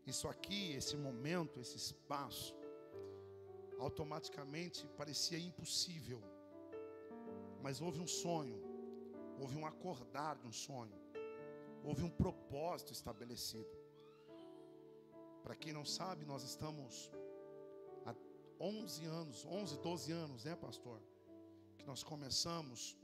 Isso 0.07 0.29
aqui, 0.29 0.73
esse 0.73 0.99
momento, 0.99 1.59
esse 1.59 1.79
espaço, 1.79 2.55
automaticamente 3.79 4.87
parecia 4.89 5.39
impossível, 5.39 6.23
mas 7.63 7.81
houve 7.81 8.01
um 8.01 8.07
sonho 8.07 8.61
houve 9.39 9.57
um 9.59 9.67
acordar 9.67 10.37
de 10.37 10.47
um 10.47 10.53
sonho, 10.53 10.99
houve 11.85 12.03
um 12.03 12.09
propósito 12.09 12.93
estabelecido. 12.93 13.69
Para 15.43 15.55
quem 15.55 15.75
não 15.75 15.85
sabe, 15.85 16.25
nós 16.25 16.43
estamos 16.43 17.11
11 18.61 19.05
anos, 19.07 19.45
11, 19.45 19.79
12 19.79 20.13
anos, 20.13 20.45
né, 20.45 20.57
pastor? 20.57 21.01
Que 21.79 21.87
nós 21.87 22.03
começamos 22.03 22.97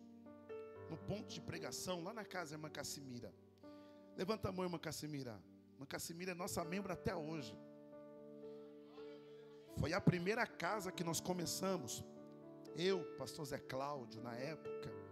no 0.91 0.97
ponto 0.97 1.29
de 1.29 1.41
pregação 1.41 2.03
lá 2.03 2.12
na 2.12 2.24
casa 2.24 2.51
da 2.51 2.57
irmã 2.57 2.70
Cassimira. 2.70 3.35
Levanta 4.16 4.49
a 4.49 4.53
mão, 4.53 4.65
irmã 4.65 4.79
Cassimira. 4.79 5.43
Irmã 5.74 5.87
Cassimira 5.87 6.33
é 6.33 6.35
nossa 6.35 6.65
membro 6.65 6.93
até 6.93 7.15
hoje. 7.15 7.57
Foi 9.79 9.93
a 9.93 10.01
primeira 10.01 10.47
casa 10.47 10.93
que 10.93 11.05
nós 11.05 11.20
começamos. 11.20 12.05
Eu, 12.77 13.05
pastor 13.16 13.45
Zé 13.47 13.59
Cláudio, 13.59 14.23
na 14.23 14.35
época 14.35 15.03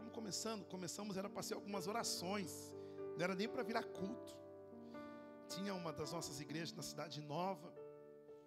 como 0.00 0.10
começando, 0.10 0.64
começamos 0.64 1.16
era 1.18 1.28
para 1.28 1.42
ser 1.42 1.54
algumas 1.54 1.86
orações, 1.86 2.72
não 3.16 3.22
era 3.22 3.34
nem 3.34 3.46
para 3.46 3.62
virar 3.62 3.82
culto. 3.82 4.34
Tinha 5.48 5.74
uma 5.74 5.92
das 5.92 6.12
nossas 6.12 6.40
igrejas 6.40 6.72
na 6.72 6.82
cidade 6.82 7.20
nova, 7.20 7.70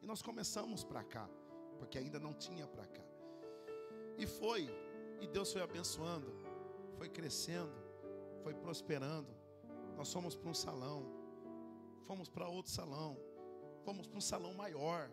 e 0.04 0.06
nós 0.06 0.22
começamos 0.22 0.84
para 0.84 1.04
cá, 1.04 1.30
porque 1.80 1.98
ainda 1.98 2.20
não 2.20 2.34
tinha 2.34 2.68
para 2.68 2.86
cá. 2.86 3.04
E 4.18 4.28
foi, 4.28 4.70
e 5.22 5.28
Deus 5.28 5.52
foi 5.54 5.62
abençoando, 5.62 6.32
foi 6.98 7.10
crescendo. 7.10 7.82
foi 8.44 8.54
prosperando. 8.54 9.34
Nós 9.96 10.12
fomos 10.12 10.36
para 10.36 10.50
um 10.50 10.54
salão, 10.54 11.06
fomos 12.06 12.28
para 12.30 12.48
outro 12.48 12.72
salão, 12.72 13.18
fomos 13.86 14.06
para 14.06 14.18
um 14.18 14.22
salão 14.22 14.54
maior, 14.54 15.10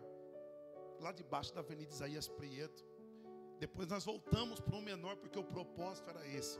lá 0.99 1.11
debaixo 1.13 1.53
da 1.53 1.61
Avenida 1.61 1.93
Isaías 1.93 2.27
Prieto. 2.27 2.85
Depois 3.57 3.87
nós 3.87 4.03
voltamos 4.03 4.59
para 4.59 4.75
um 4.75 4.81
menor, 4.81 5.15
porque 5.15 5.39
o 5.39 5.43
propósito 5.43 6.09
era 6.09 6.27
esse. 6.27 6.59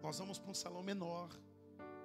Nós 0.00 0.18
vamos 0.18 0.38
para 0.38 0.50
um 0.50 0.54
salão 0.54 0.82
menor, 0.82 1.28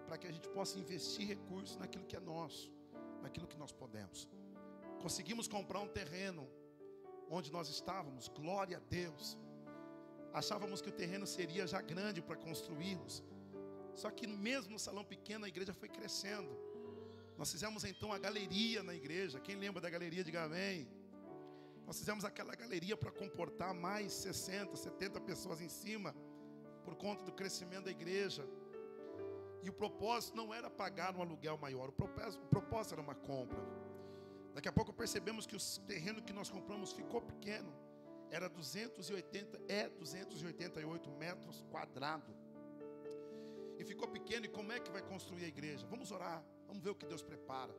para 0.08 0.18
que 0.18 0.26
a 0.26 0.32
gente 0.32 0.50
possa 0.50 0.80
investir 0.80 1.28
recursos 1.28 1.78
naquilo 1.78 2.06
que 2.06 2.16
é 2.16 2.20
nosso, 2.20 2.74
naquilo 3.22 3.48
que 3.48 3.58
nós 3.58 3.72
podemos. 3.72 4.28
Conseguimos 5.02 5.48
comprar 5.48 5.80
um 5.80 5.88
terreno 5.88 6.48
onde 7.30 7.52
nós 7.52 7.68
estávamos, 7.70 8.28
glória 8.28 8.78
a 8.78 8.80
Deus. 8.80 9.38
Achávamos 10.34 10.82
que 10.82 10.90
o 10.90 10.92
terreno 10.92 11.26
seria 11.26 11.66
já 11.66 11.82
grande 11.82 12.22
para 12.22 12.36
construirmos. 12.36 13.24
Só 13.96 14.10
que 14.10 14.28
mesmo 14.28 14.74
no 14.74 14.80
salão 14.80 15.04
pequeno 15.04 15.46
a 15.46 15.48
igreja 15.48 15.74
foi 15.74 15.90
crescendo. 15.90 16.52
Nós 17.38 17.52
fizemos 17.52 17.84
então 17.84 18.14
a 18.14 18.20
galeria 18.20 18.84
na 18.84 18.94
igreja. 18.94 19.40
Quem 19.40 19.56
lembra 19.56 19.82
da 19.82 19.90
galeria, 19.90 20.24
diga 20.24 20.44
amém. 20.44 20.88
Nós 21.86 21.98
fizemos 22.00 22.24
aquela 22.24 22.56
galeria 22.56 22.96
para 22.96 23.12
comportar 23.12 23.74
mais 23.74 24.14
60, 24.14 24.76
70 24.76 25.20
pessoas 25.22 25.60
em 25.60 25.68
cima, 25.68 26.16
por 26.86 26.96
conta 26.96 27.24
do 27.24 27.32
crescimento 27.32 27.86
da 27.86 27.92
igreja. 27.92 28.48
E 29.64 29.70
o 29.70 29.74
propósito 29.74 30.38
não 30.38 30.54
era 30.54 30.70
pagar 30.70 31.16
um 31.16 31.22
aluguel 31.22 31.58
maior, 31.58 31.90
o 31.90 31.92
propósito, 31.92 32.44
o 32.44 32.48
propósito 32.48 32.94
era 32.94 33.02
uma 33.02 33.16
compra. 33.16 33.60
Daqui 34.54 34.68
a 34.68 34.72
pouco 34.72 34.92
percebemos 34.94 35.46
que 35.46 35.56
o 35.56 35.60
terreno 35.86 36.22
que 36.22 36.34
nós 36.34 36.50
compramos 36.50 36.92
ficou 36.92 37.22
pequeno. 37.22 37.74
Era 38.30 38.48
280, 38.48 39.62
é 39.68 39.90
288 39.90 41.12
metros 41.12 41.64
quadrados. 41.70 42.36
E 43.78 43.84
ficou 43.84 44.08
pequeno, 44.08 44.46
e 44.46 44.50
como 44.50 44.72
é 44.72 44.80
que 44.80 44.92
vai 44.92 45.02
construir 45.02 45.46
a 45.46 45.48
igreja? 45.48 45.86
Vamos 45.88 46.12
orar, 46.12 46.44
vamos 46.68 46.84
ver 46.84 46.92
o 46.92 46.96
que 46.96 47.06
Deus 47.06 47.22
prepara. 47.22 47.76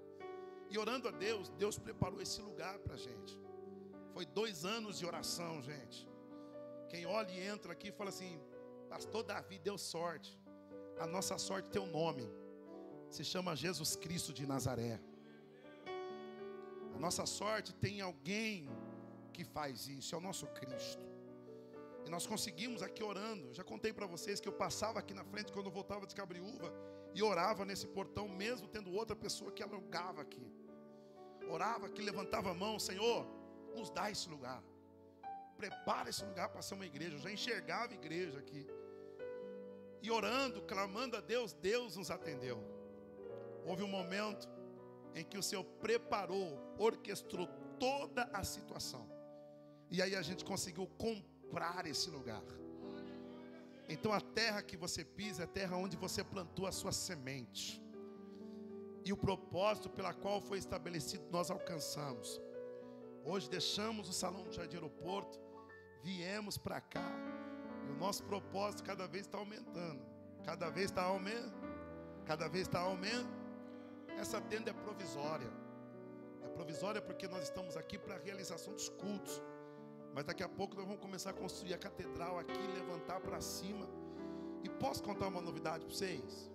E 0.69 0.79
orando 0.79 1.09
a 1.09 1.11
Deus, 1.11 1.49
Deus 1.51 1.79
preparou 1.79 2.21
esse 2.21 2.41
lugar 2.41 2.79
para 2.81 2.95
a 2.95 2.99
gente. 2.99 3.39
Foi 4.13 4.25
dois 4.27 4.65
anos 4.65 4.99
de 4.99 5.07
oração, 5.07 5.63
gente. 5.63 6.09
Quem 6.89 7.07
olha 7.07 7.31
e 7.31 7.41
entra 7.41 7.73
aqui 7.73 7.91
fala 7.91 8.11
assim: 8.11 8.41
Pastor 8.89 9.23
Davi 9.23 9.59
deu 9.59 9.79
sorte. 9.79 10.39
A 10.99 11.07
nossa 11.07 11.39
sorte 11.39 11.71
tem 11.71 11.81
um 11.81 11.91
nome. 11.91 12.29
Se 13.11 13.25
chama 13.25 13.57
Jesus 13.57 13.97
Cristo 13.97 14.33
de 14.33 14.47
Nazaré. 14.47 15.01
A 16.95 16.99
nossa 16.99 17.27
sorte 17.27 17.75
tem 17.75 18.01
alguém 18.01 18.69
que 19.33 19.45
faz 19.45 19.89
isso, 19.89 20.15
é 20.15 20.19
o 20.19 20.21
nosso 20.21 20.47
Cristo. 20.49 21.13
E 22.07 22.11
nós 22.11 22.27
conseguimos 22.27 22.83
aqui 22.83 23.03
orando. 23.03 23.53
Já 23.55 23.65
contei 23.65 23.93
para 23.93 24.07
vocês 24.07 24.41
que 24.41 24.49
eu 24.49 24.53
passava 24.53 24.99
aqui 24.99 25.15
na 25.15 25.25
frente 25.25 25.53
quando 25.53 25.67
eu 25.67 25.73
voltava 25.73 26.07
de 26.07 26.15
Cabriúva 26.15 26.73
e 27.15 27.23
orava 27.23 27.65
nesse 27.65 27.87
portão, 27.87 28.29
mesmo 28.29 28.67
tendo 28.69 28.93
outra 28.93 29.15
pessoa 29.15 29.53
que 29.53 29.63
alugava 29.63 30.23
aqui. 30.23 30.47
Orava 31.49 31.87
aqui, 31.87 32.03
levantava 32.03 32.51
a 32.51 32.55
mão, 32.55 32.79
Senhor, 32.79 33.27
nos 33.75 33.91
dá 33.91 34.11
esse 34.11 34.29
lugar. 34.29 34.63
Prepara 35.57 36.11
esse 36.11 36.25
lugar 36.25 36.49
para 36.49 36.63
ser 36.63 36.75
uma 36.75 36.87
igreja. 36.87 37.17
Eu 37.17 37.21
já 37.21 37.31
enxergava 37.31 37.95
igreja 37.95 38.39
aqui. 38.39 38.67
E 40.01 40.11
orando, 40.11 40.63
clamando 40.63 41.17
a 41.17 41.21
Deus, 41.21 41.53
Deus 41.53 41.97
nos 41.97 42.11
atendeu. 42.11 42.59
Houve 43.65 43.83
um 43.85 43.89
momento 43.89 44.49
em 45.15 45.25
que 45.25 45.39
o 45.39 45.43
Senhor 45.43 45.65
preparou, 45.65 46.59
orquestrou 46.79 47.47
toda 47.79 48.25
a 48.33 48.45
situação. 48.45 49.09
E 49.91 50.01
aí 50.01 50.15
a 50.17 50.23
gente 50.23 50.45
conseguiu 50.45 50.87
comprar 50.99 51.87
esse 51.87 52.09
lugar. 52.11 52.43
Então 53.89 54.13
a 54.13 54.21
terra 54.21 54.63
que 54.63 54.77
você 54.77 55.05
pisa 55.05 55.43
é 55.43 55.45
a 55.45 55.49
terra 55.49 55.77
onde 55.77 55.97
você 55.97 56.25
plantou 56.25 56.67
a 56.67 56.73
sua 56.73 56.93
semente. 56.93 57.83
E 59.05 59.13
o 59.13 59.17
propósito 59.17 59.91
pela 59.91 60.15
qual 60.15 60.41
foi 60.41 60.59
estabelecido 60.59 61.25
nós 61.31 61.51
alcançamos. 61.51 62.41
Hoje 63.25 63.51
deixamos 63.51 64.09
o 64.09 64.13
salão 64.13 64.45
do 64.45 64.53
Jardim 64.53 64.77
Aeroporto, 64.77 65.39
viemos 66.03 66.57
para 66.57 66.81
cá. 66.81 67.13
E 67.87 67.91
o 67.91 67.97
nosso 67.97 68.23
propósito 68.25 68.85
cada 68.85 69.07
vez 69.07 69.27
está 69.27 69.39
aumentando. 69.39 70.03
Cada 70.45 70.71
vez 70.71 70.87
está 70.87 71.03
aumentando. 71.03 71.53
Cada 72.25 72.49
vez 72.49 72.67
está 72.67 72.81
aumentando. 72.81 73.42
Essa 74.23 74.41
tenda 74.53 74.71
é 74.71 74.77
provisória. 74.87 75.51
É 76.47 76.49
provisória 76.59 77.03
porque 77.09 77.27
nós 77.35 77.43
estamos 77.49 77.77
aqui 77.77 77.99
para 78.05 78.15
a 78.17 78.19
realização 78.19 78.73
dos 78.79 78.89
cultos. 79.03 79.35
Mas 80.15 80.25
daqui 80.25 80.45
a 80.49 80.49
pouco 80.59 80.77
nós 80.77 80.87
vamos 80.89 81.03
começar 81.07 81.31
a 81.31 81.39
construir 81.43 81.75
a 81.75 81.79
catedral 81.87 82.39
aqui, 82.39 82.63
levantar 82.81 83.21
para 83.21 83.41
cima. 83.41 83.87
E 84.65 84.69
posso 84.85 85.03
contar 85.03 85.27
uma 85.35 85.41
novidade 85.41 85.85
para 85.85 85.95
vocês? 85.95 86.51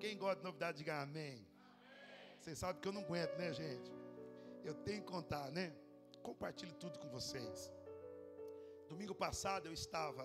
Quem 0.00 0.18
gosta 0.18 0.38
de 0.40 0.44
novidade, 0.44 0.78
diga 0.78 0.94
amém. 1.00 1.36
Vocês 2.40 2.58
sabem 2.58 2.80
que 2.80 2.88
eu 2.88 2.92
não 2.92 3.02
aguento, 3.02 3.36
né, 3.38 3.52
gente? 3.52 3.90
eu 4.64 4.74
tenho 4.86 5.02
que 5.02 5.10
contar, 5.16 5.50
né? 5.50 5.72
Compartilho 6.22 6.72
tudo 6.74 6.98
com 6.98 7.08
vocês. 7.08 7.72
Domingo 8.88 9.14
passado 9.14 9.66
eu 9.66 9.72
estava 9.72 10.24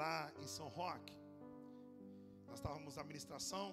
lá 0.00 0.30
em 0.38 0.46
São 0.46 0.68
Roque. 0.68 1.16
Nós 2.46 2.58
estávamos 2.58 2.96
na 2.96 3.02
administração, 3.02 3.66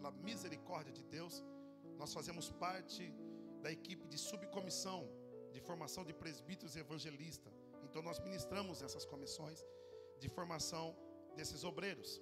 pela 0.00 0.10
misericórdia 0.28 0.92
de 0.92 1.04
Deus, 1.16 1.44
nós 1.98 2.12
fazemos 2.18 2.50
parte 2.66 3.04
da 3.62 3.70
equipe 3.78 4.06
de 4.08 4.18
subcomissão 4.18 5.00
de 5.52 5.60
formação 5.60 6.04
de 6.04 6.12
presbíteros 6.12 6.76
e 6.76 6.80
evangelistas. 6.80 7.52
Então 7.84 8.02
nós 8.02 8.18
ministramos 8.20 8.82
essas 8.82 9.04
comissões 9.04 9.64
de 10.18 10.28
formação 10.28 10.96
desses 11.36 11.64
obreiros. 11.64 12.20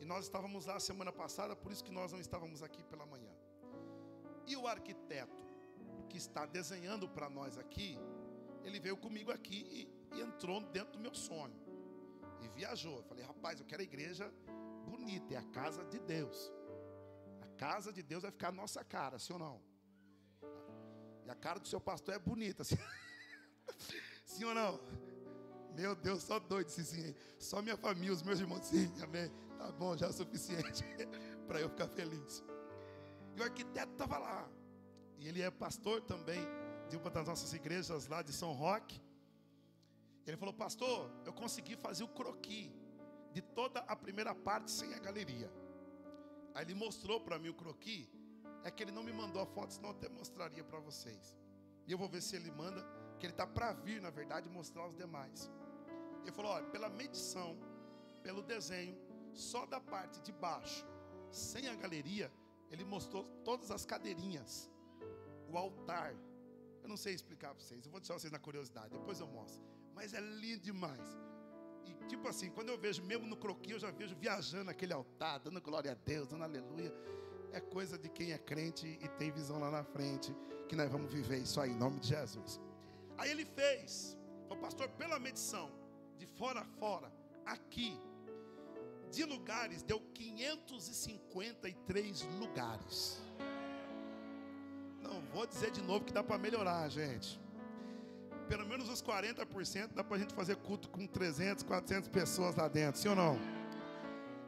E 0.00 0.04
nós 0.04 0.24
estávamos 0.24 0.66
lá 0.66 0.78
semana 0.78 1.12
passada, 1.12 1.56
por 1.56 1.72
isso 1.72 1.84
que 1.84 1.90
nós 1.90 2.12
não 2.12 2.20
estávamos 2.20 2.62
aqui 2.62 2.82
pela 2.84 3.06
manhã. 3.06 3.32
E 4.46 4.56
o 4.56 4.66
arquiteto 4.66 5.44
que 6.08 6.16
está 6.16 6.46
desenhando 6.46 7.08
para 7.08 7.28
nós 7.28 7.58
aqui, 7.58 7.98
ele 8.62 8.78
veio 8.78 8.96
comigo 8.96 9.32
aqui 9.32 9.88
e, 10.12 10.16
e, 10.16 10.20
entrou 10.20 10.60
dentro 10.60 10.92
do 10.92 11.00
meu 11.00 11.14
sonho. 11.14 11.56
E 12.42 12.48
viajou. 12.48 12.98
Eu 12.98 13.04
falei, 13.04 13.24
rapaz, 13.24 13.58
eu 13.58 13.66
quero 13.66 13.82
a 13.82 13.84
igreja 13.84 14.32
bonita, 14.84 15.34
é 15.34 15.36
a 15.38 15.42
casa 15.44 15.84
de 15.84 15.98
Deus. 15.98 16.52
Casa 17.56 17.92
de 17.92 18.02
Deus 18.02 18.22
vai 18.22 18.30
ficar 18.30 18.48
a 18.48 18.52
nossa 18.52 18.84
cara, 18.84 19.18
sim 19.18 19.32
ou 19.32 19.38
não? 19.38 19.62
E 21.24 21.30
a 21.30 21.34
cara 21.34 21.58
do 21.58 21.66
seu 21.66 21.80
pastor 21.80 22.14
é 22.14 22.18
bonita, 22.18 22.62
sim, 22.62 22.76
sim 24.24 24.44
ou 24.44 24.54
não? 24.54 24.80
Meu 25.74 25.94
Deus, 25.94 26.22
só 26.22 26.38
doido, 26.38 26.70
sim, 26.70 26.84
sim. 26.84 27.14
Só 27.38 27.60
minha 27.60 27.76
família, 27.76 28.12
os 28.12 28.22
meus 28.22 28.40
irmãos, 28.40 28.64
sim, 28.64 28.90
amém. 29.02 29.30
Tá 29.58 29.70
bom, 29.72 29.96
já 29.96 30.06
é 30.06 30.08
o 30.08 30.12
suficiente 30.12 30.84
para 31.46 31.60
eu 31.60 31.68
ficar 31.68 31.88
feliz. 31.88 32.42
E 33.34 33.40
o 33.40 33.44
arquiteto 33.44 33.92
estava 33.92 34.18
lá. 34.18 34.48
E 35.18 35.28
ele 35.28 35.42
é 35.42 35.50
pastor 35.50 36.00
também 36.02 36.40
de 36.88 36.96
uma 36.96 37.10
das 37.10 37.26
nossas 37.26 37.52
igrejas 37.52 38.06
lá 38.06 38.22
de 38.22 38.32
São 38.32 38.52
Roque. 38.52 39.02
Ele 40.26 40.36
falou, 40.36 40.54
pastor, 40.54 41.10
eu 41.24 41.32
consegui 41.32 41.76
fazer 41.76 42.04
o 42.04 42.08
croqui 42.08 42.74
de 43.32 43.42
toda 43.42 43.80
a 43.80 43.94
primeira 43.94 44.34
parte 44.34 44.70
sem 44.70 44.94
a 44.94 44.98
galeria. 44.98 45.50
Aí 46.56 46.64
ele 46.64 46.74
mostrou 46.74 47.20
para 47.20 47.38
mim 47.38 47.50
o 47.50 47.54
croqui. 47.54 48.10
É 48.64 48.70
que 48.70 48.82
ele 48.82 48.90
não 48.90 49.02
me 49.02 49.12
mandou 49.12 49.42
a 49.42 49.46
foto, 49.46 49.74
senão 49.74 49.90
eu 49.90 49.94
até 49.94 50.08
mostraria 50.08 50.64
para 50.64 50.80
vocês. 50.80 51.36
E 51.86 51.92
eu 51.92 51.98
vou 51.98 52.08
ver 52.08 52.22
se 52.22 52.34
ele 52.34 52.50
manda, 52.50 52.82
que 53.18 53.26
ele 53.26 53.34
está 53.34 53.46
para 53.46 53.74
vir, 53.74 54.00
na 54.00 54.08
verdade, 54.08 54.48
mostrar 54.48 54.88
os 54.88 54.96
demais. 54.96 55.50
Ele 56.22 56.32
falou: 56.32 56.52
olha, 56.52 56.66
pela 56.70 56.88
medição, 56.88 57.58
pelo 58.22 58.42
desenho, 58.42 58.96
só 59.34 59.66
da 59.66 59.78
parte 59.78 60.18
de 60.22 60.32
baixo, 60.32 60.86
sem 61.30 61.68
a 61.68 61.74
galeria, 61.74 62.32
ele 62.70 62.86
mostrou 62.86 63.24
todas 63.44 63.70
as 63.70 63.84
cadeirinhas 63.84 64.70
o 65.50 65.58
altar. 65.58 66.14
Eu 66.82 66.88
não 66.88 66.96
sei 66.96 67.12
explicar 67.12 67.54
para 67.54 67.62
vocês, 67.62 67.84
eu 67.84 67.90
vou 67.90 68.00
deixar 68.00 68.14
vocês 68.14 68.32
na 68.32 68.38
curiosidade, 68.38 68.96
depois 68.98 69.20
eu 69.20 69.26
mostro. 69.26 69.62
Mas 69.94 70.14
é 70.14 70.20
lindo 70.20 70.62
demais. 70.62 71.25
Tipo 72.08 72.28
assim, 72.28 72.50
quando 72.50 72.68
eu 72.68 72.78
vejo 72.78 73.02
mesmo 73.02 73.26
no 73.26 73.36
croquis, 73.36 73.72
eu 73.72 73.80
já 73.80 73.90
vejo 73.90 74.14
viajando 74.14 74.70
aquele 74.70 74.92
altar, 74.92 75.40
dando 75.40 75.60
glória 75.60 75.90
a 75.92 75.94
Deus, 75.94 76.28
dando 76.28 76.44
aleluia. 76.44 76.94
É 77.52 77.60
coisa 77.60 77.98
de 77.98 78.08
quem 78.08 78.32
é 78.32 78.38
crente 78.38 78.98
e 79.02 79.08
tem 79.08 79.30
visão 79.30 79.58
lá 79.58 79.70
na 79.70 79.84
frente, 79.84 80.34
que 80.68 80.76
nós 80.76 80.90
vamos 80.90 81.12
viver 81.12 81.38
isso 81.38 81.60
aí, 81.60 81.70
em 81.70 81.76
nome 81.76 82.00
de 82.00 82.08
Jesus. 82.08 82.60
Aí 83.18 83.30
ele 83.30 83.44
fez, 83.44 84.16
o 84.50 84.56
pastor, 84.56 84.88
pela 84.90 85.18
medição, 85.18 85.70
de 86.18 86.26
fora 86.26 86.60
a 86.60 86.64
fora, 86.64 87.12
aqui, 87.44 87.98
de 89.10 89.24
lugares, 89.24 89.82
deu 89.82 90.00
553 90.12 92.22
lugares. 92.38 93.20
Não, 95.02 95.20
vou 95.32 95.46
dizer 95.46 95.70
de 95.70 95.82
novo 95.82 96.04
que 96.04 96.12
dá 96.12 96.22
para 96.22 96.38
melhorar, 96.38 96.88
gente. 96.88 97.40
Pelo 98.48 98.66
menos 98.66 98.88
os 98.88 99.02
40% 99.02 99.94
dá 99.94 100.04
para 100.04 100.16
a 100.16 100.20
gente 100.20 100.32
fazer 100.34 100.56
culto 100.56 100.88
com 100.88 101.06
300, 101.06 101.64
400 101.64 102.08
pessoas 102.08 102.54
lá 102.54 102.68
dentro, 102.68 103.00
sim 103.00 103.08
ou 103.08 103.16
não? 103.16 103.38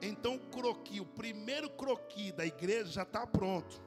Então 0.00 0.36
o 0.36 0.38
croqui, 0.38 1.00
o 1.00 1.06
primeiro 1.06 1.68
croqui 1.70 2.30
da 2.30 2.46
igreja 2.46 2.90
já 2.90 3.02
está 3.02 3.26
pronto. 3.26 3.82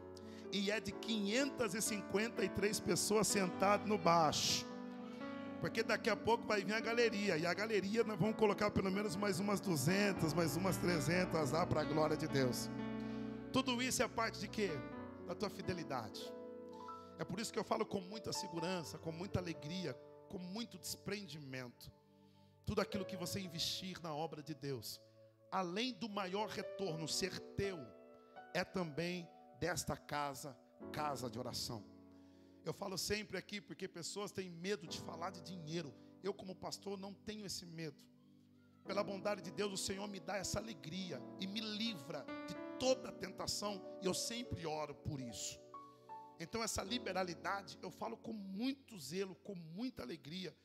E 0.51 0.69
é 0.69 0.81
de 0.81 0.91
553 0.91 2.79
pessoas 2.81 3.27
sentadas 3.27 3.87
no 3.87 3.97
baixo. 3.97 4.65
Porque 5.61 5.81
daqui 5.81 6.09
a 6.09 6.15
pouco 6.15 6.45
vai 6.45 6.61
vir 6.63 6.73
a 6.73 6.81
galeria. 6.81 7.37
E 7.37 7.45
a 7.45 7.53
galeria 7.53 8.03
nós 8.03 8.19
vamos 8.19 8.35
colocar 8.35 8.69
pelo 8.71 8.91
menos 8.91 9.15
mais 9.15 9.39
umas 9.39 9.61
200, 9.61 10.33
mais 10.33 10.57
umas 10.57 10.75
300 10.77 11.51
lá 11.51 11.65
para 11.65 11.81
a 11.81 11.83
glória 11.85 12.17
de 12.17 12.27
Deus. 12.27 12.69
Tudo 13.53 13.81
isso 13.81 14.03
é 14.03 14.07
parte 14.07 14.39
de 14.39 14.47
quê? 14.47 14.71
Da 15.27 15.35
tua 15.35 15.49
fidelidade. 15.49 16.21
É 17.19 17.23
por 17.23 17.39
isso 17.39 17.53
que 17.53 17.59
eu 17.59 17.63
falo 17.63 17.85
com 17.85 18.01
muita 18.01 18.33
segurança, 18.33 18.97
com 18.97 19.11
muita 19.11 19.39
alegria, 19.39 19.93
com 20.29 20.37
muito 20.37 20.77
desprendimento. 20.77 21.91
Tudo 22.65 22.81
aquilo 22.81 23.05
que 23.05 23.17
você 23.17 23.39
investir 23.39 24.01
na 24.01 24.15
obra 24.15 24.41
de 24.41 24.55
Deus, 24.55 24.99
além 25.51 25.93
do 25.93 26.07
maior 26.07 26.47
retorno 26.47 27.07
ser 27.07 27.39
teu, 27.55 27.77
é 28.53 28.63
também 28.63 29.27
desta 29.59 29.95
casa, 29.95 30.57
casa 30.91 31.29
de 31.29 31.37
oração. 31.37 31.83
Eu 32.63 32.73
falo 32.73 32.97
sempre 32.97 33.37
aqui 33.37 33.59
porque 33.59 33.87
pessoas 33.87 34.31
têm 34.31 34.49
medo 34.49 34.87
de 34.87 34.99
falar 35.01 35.31
de 35.31 35.41
dinheiro. 35.41 35.93
Eu, 36.23 36.33
como 36.33 36.55
pastor, 36.55 36.97
não 36.97 37.13
tenho 37.13 37.45
esse 37.45 37.65
medo. 37.65 38.03
Pela 38.85 39.03
bondade 39.03 39.41
de 39.41 39.51
Deus, 39.51 39.73
o 39.73 39.77
Senhor 39.77 40.07
me 40.07 40.19
dá 40.19 40.37
essa 40.37 40.59
alegria 40.59 41.21
e 41.39 41.47
me 41.47 41.59
livra 41.59 42.25
de 42.47 42.55
toda 42.79 43.11
tentação, 43.11 43.81
e 44.01 44.05
eu 44.05 44.13
sempre 44.13 44.65
oro 44.65 44.95
por 44.95 45.19
isso. 45.19 45.59
Então, 46.41 46.63
essa 46.63 46.83
liberalidade, 46.83 47.77
eu 47.81 47.91
falo 47.91 48.17
com 48.17 48.33
muito 48.33 48.97
zelo, 48.99 49.35
com 49.35 49.53
muita 49.53 50.01
alegria, 50.01 50.55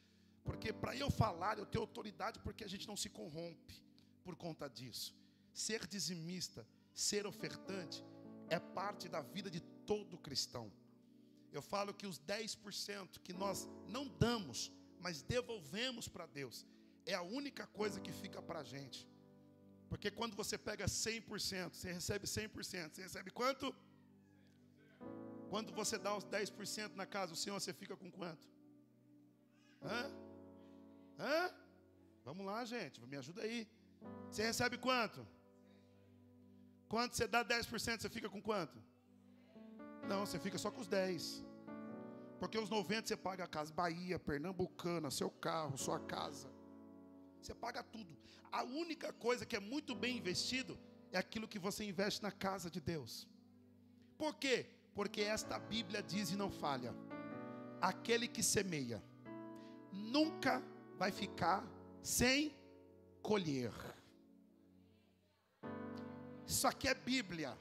porque 0.43 0.73
para 0.73 0.97
eu 0.97 1.11
falar, 1.11 1.59
eu 1.59 1.67
tenho 1.67 1.83
autoridade, 1.83 2.39
porque 2.41 2.65
a 2.65 2.69
gente 2.69 2.89
não 2.89 2.97
se 2.97 3.11
corrompe 3.11 3.83
por 4.25 4.35
conta 4.37 4.69
disso. 4.71 5.15
Ser 5.53 5.87
dizimista, 5.87 6.67
ser 6.95 7.27
ofertante, 7.27 8.03
é 8.49 8.59
parte 8.59 9.07
da 9.07 9.21
vida 9.21 9.51
de 9.51 9.61
todo 9.61 10.17
cristão. 10.17 10.73
Eu 11.53 11.61
falo 11.61 11.93
que 11.93 12.07
os 12.07 12.19
10% 12.19 13.21
que 13.23 13.35
nós 13.35 13.69
não 13.87 14.09
damos, 14.09 14.73
mas 14.99 15.21
devolvemos 15.21 16.09
para 16.09 16.27
Deus, 16.27 16.67
é 17.05 17.15
a 17.15 17.23
única 17.23 17.67
coisa 17.67 18.01
que 18.01 18.13
fica 18.13 18.41
para 18.41 18.61
a 18.61 18.65
gente. 18.65 19.07
Porque 19.91 20.11
quando 20.11 20.35
você 20.35 20.57
pega 20.57 20.87
100%, 20.87 21.75
você 21.75 21.93
recebe 21.93 22.27
100%, 22.27 22.95
você 22.95 23.03
recebe 23.03 23.31
quanto? 23.31 23.75
Quando 25.51 25.73
você 25.73 25.97
dá 25.99 26.17
os 26.17 26.25
10% 26.25 26.95
na 26.95 27.07
casa 27.07 27.33
do 27.33 27.39
Senhor, 27.39 27.59
você 27.61 27.73
fica 27.73 27.97
com 27.97 28.11
quanto? 28.11 28.47
Hã? 29.83 30.11
Hã? 31.19 31.55
Vamos 32.25 32.45
lá, 32.45 32.65
gente, 32.65 33.01
me 33.07 33.17
ajuda 33.17 33.43
aí. 33.43 33.69
Você 34.31 34.43
recebe 34.43 34.77
quanto? 34.79 35.27
Quando 36.89 37.13
você 37.13 37.27
dá 37.27 37.45
10%, 37.45 38.01
você 38.01 38.09
fica 38.09 38.29
com 38.29 38.43
quanto? 38.43 38.77
Não, 40.09 40.27
você 40.27 40.39
fica 40.39 40.59
só 40.59 40.71
com 40.71 40.81
os 40.81 40.89
10. 40.89 41.45
Porque 42.39 42.59
os 42.59 42.69
90 42.69 43.09
você 43.09 43.17
paga 43.17 43.45
a 43.45 43.49
casa, 43.49 43.73
Bahia, 43.73 44.19
Pernambucana, 44.19 45.11
seu 45.11 45.31
carro, 45.31 45.79
sua 45.79 46.01
casa. 46.01 46.51
Você 47.41 47.55
paga 47.55 47.83
tudo. 47.83 48.17
A 48.51 48.63
única 48.63 49.13
coisa 49.13 49.47
que 49.47 49.57
é 49.57 49.61
muito 49.61 49.95
bem 49.95 50.19
investido 50.19 50.79
é 51.13 51.19
aquilo 51.19 51.49
que 51.49 51.59
você 51.59 51.85
investe 51.85 52.23
na 52.23 52.33
casa 52.33 52.71
de 52.71 52.81
Deus. 52.81 53.29
Por 54.19 54.35
quê? 54.37 54.76
Porque 54.97 55.21
esta 55.21 55.59
Bíblia 55.59 56.03
diz 56.03 56.31
e 56.31 56.37
não 56.37 56.51
falha: 56.51 56.95
aquele 57.81 58.27
que 58.27 58.43
semeia 58.43 59.03
nunca 59.93 60.63
vai 60.97 61.13
ficar 61.13 61.63
sem 62.03 62.57
colher. 63.23 63.73
Isso 66.47 66.67
aqui 66.67 66.89
é 66.89 66.95
Bíblia. 66.95 67.57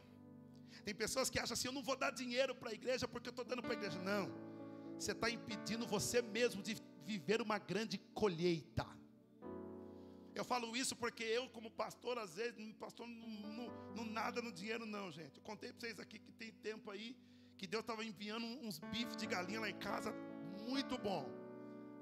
Tem 0.86 0.96
pessoas 0.96 1.30
que 1.30 1.38
acham 1.38 1.54
assim: 1.56 1.68
eu 1.68 1.74
não 1.74 1.84
vou 1.84 1.98
dar 1.98 2.12
dinheiro 2.12 2.56
para 2.56 2.70
a 2.70 2.74
igreja 2.74 3.06
porque 3.06 3.28
eu 3.28 3.32
estou 3.32 3.44
dando 3.44 3.62
para 3.62 3.72
a 3.72 3.80
igreja. 3.80 4.00
Não, 4.00 4.32
você 4.98 5.12
está 5.12 5.30
impedindo 5.30 5.86
você 5.86 6.22
mesmo 6.22 6.64
de 6.64 6.78
viver 7.06 7.42
uma 7.42 7.60
grande 7.60 7.98
colheita. 8.14 8.88
Eu 10.34 10.46
falo 10.46 10.76
isso 10.76 10.96
porque 10.96 11.24
eu, 11.24 11.50
como 11.50 11.70
pastor, 11.72 12.18
às 12.18 12.36
vezes, 12.36 12.74
pastor 12.74 13.08
não, 13.08 13.30
não, 13.58 13.68
não 13.96 14.06
nada 14.06 14.42
no 14.42 14.52
dinheiro, 14.52 14.86
não, 14.86 15.12
gente. 15.12 15.38
Eu 15.38 15.44
contei 15.44 15.72
para 15.72 15.80
vocês 15.82 16.00
aqui 16.00 16.20
que 16.20 16.32
tem 16.32 16.52
tempo 16.52 16.92
aí 16.92 17.16
que 17.58 17.66
Deus 17.66 17.82
estava 17.82 18.04
enviando 18.04 18.46
uns 18.46 18.80
bifes 18.80 19.16
de 19.16 19.26
galinha 19.26 19.62
lá 19.62 19.70
em 19.70 19.80
casa, 19.90 20.14
muito 20.68 20.98
bom. 20.98 21.26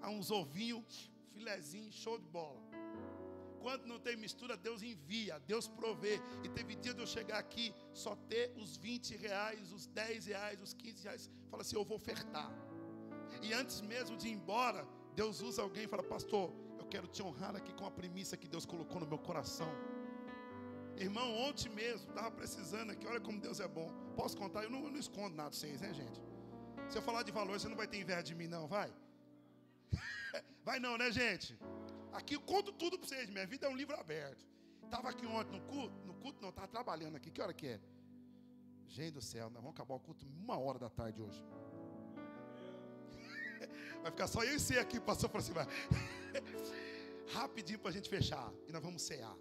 Há 0.01 0.09
uns 0.09 0.31
ovinhos, 0.31 1.11
filezinho, 1.33 1.91
show 1.91 2.17
de 2.17 2.27
bola. 2.27 2.61
Quando 3.61 3.85
não 3.85 3.97
tem 3.97 4.17
mistura, 4.17 4.57
Deus 4.57 4.83
envia, 4.83 5.39
Deus 5.47 5.67
provê. 5.67 6.19
E 6.43 6.49
teve 6.49 6.75
dia 6.75 6.93
de 6.93 6.99
eu 6.99 7.07
chegar 7.07 7.37
aqui, 7.37 7.73
só 7.93 8.15
ter 8.15 8.51
os 8.57 8.75
20 8.75 9.15
reais, 9.15 9.71
os 9.71 9.85
10 9.87 10.25
reais, 10.25 10.61
os 10.61 10.73
15 10.73 11.03
reais. 11.03 11.29
Fala 11.49 11.61
assim, 11.61 11.77
eu 11.77 11.85
vou 11.85 11.95
ofertar. 11.95 12.51
E 13.41 13.53
antes 13.53 13.79
mesmo 13.79 14.17
de 14.17 14.27
ir 14.27 14.31
embora, 14.31 14.85
Deus 15.15 15.41
usa 15.41 15.61
alguém 15.61 15.85
e 15.85 15.87
fala, 15.87 16.03
pastor, 16.03 16.53
eu 16.77 16.85
quero 16.85 17.07
te 17.07 17.23
honrar 17.23 17.55
aqui 17.55 17.73
com 17.73 17.85
a 17.85 17.91
premissa 17.91 18.35
que 18.35 18.47
Deus 18.47 18.65
colocou 18.65 18.99
no 18.99 19.07
meu 19.07 19.17
coração. 19.17 19.71
Irmão, 20.97 21.35
ontem 21.37 21.69
mesmo, 21.69 22.07
estava 22.09 22.31
precisando 22.31 22.91
aqui, 22.91 23.05
olha 23.07 23.19
como 23.19 23.39
Deus 23.39 23.59
é 23.59 23.67
bom. 23.67 23.91
Posso 24.15 24.37
contar? 24.37 24.63
Eu 24.63 24.69
não, 24.69 24.83
eu 24.83 24.91
não 24.91 24.99
escondo 24.99 25.35
nada 25.35 25.49
de 25.49 25.57
vocês, 25.57 25.81
né, 25.81 25.93
gente? 25.93 26.21
Se 26.89 26.97
eu 26.97 27.01
falar 27.01 27.23
de 27.23 27.31
valor, 27.31 27.59
você 27.59 27.67
não 27.67 27.75
vai 27.75 27.87
ter 27.87 27.99
inveja 27.99 28.23
de 28.23 28.35
mim, 28.35 28.47
não, 28.47 28.67
vai? 28.67 28.93
vai 30.63 30.79
não, 30.79 30.97
né, 30.97 31.11
gente? 31.11 31.57
Aqui 32.11 32.35
eu 32.35 32.41
conto 32.41 32.71
tudo 32.71 32.97
para 32.99 33.07
vocês, 33.07 33.29
minha 33.29 33.45
vida 33.47 33.65
é 33.65 33.69
um 33.69 33.75
livro 33.75 33.95
aberto. 33.99 34.45
Estava 34.83 35.09
aqui 35.09 35.25
ontem 35.25 35.59
no 35.59 35.61
culto, 35.65 36.05
no 36.05 36.13
culto 36.13 36.41
não, 36.41 36.49
estava 36.49 36.67
trabalhando 36.67 37.15
aqui. 37.15 37.31
Que 37.31 37.41
hora 37.41 37.53
que 37.53 37.67
é? 37.67 37.79
Gente 38.87 39.13
do 39.13 39.21
céu, 39.21 39.49
nós 39.49 39.61
vamos 39.63 39.71
acabar 39.71 39.95
o 39.95 39.99
culto 39.99 40.23
uma 40.25 40.57
hora 40.59 40.77
da 40.77 40.89
tarde 40.89 41.19
hoje. 41.19 41.43
Vai 44.03 44.11
ficar 44.11 44.27
só 44.27 44.43
eu 44.43 44.55
e 44.55 44.59
você 44.59 44.77
aqui, 44.77 44.99
passou 44.99 45.27
por 45.27 45.41
cima. 45.41 45.67
Rapidinho 47.33 47.79
para 47.79 47.89
a 47.89 47.93
gente 47.93 48.07
fechar. 48.07 48.53
E 48.67 48.71
nós 48.71 48.83
vamos 48.83 49.01
cear. 49.01 49.35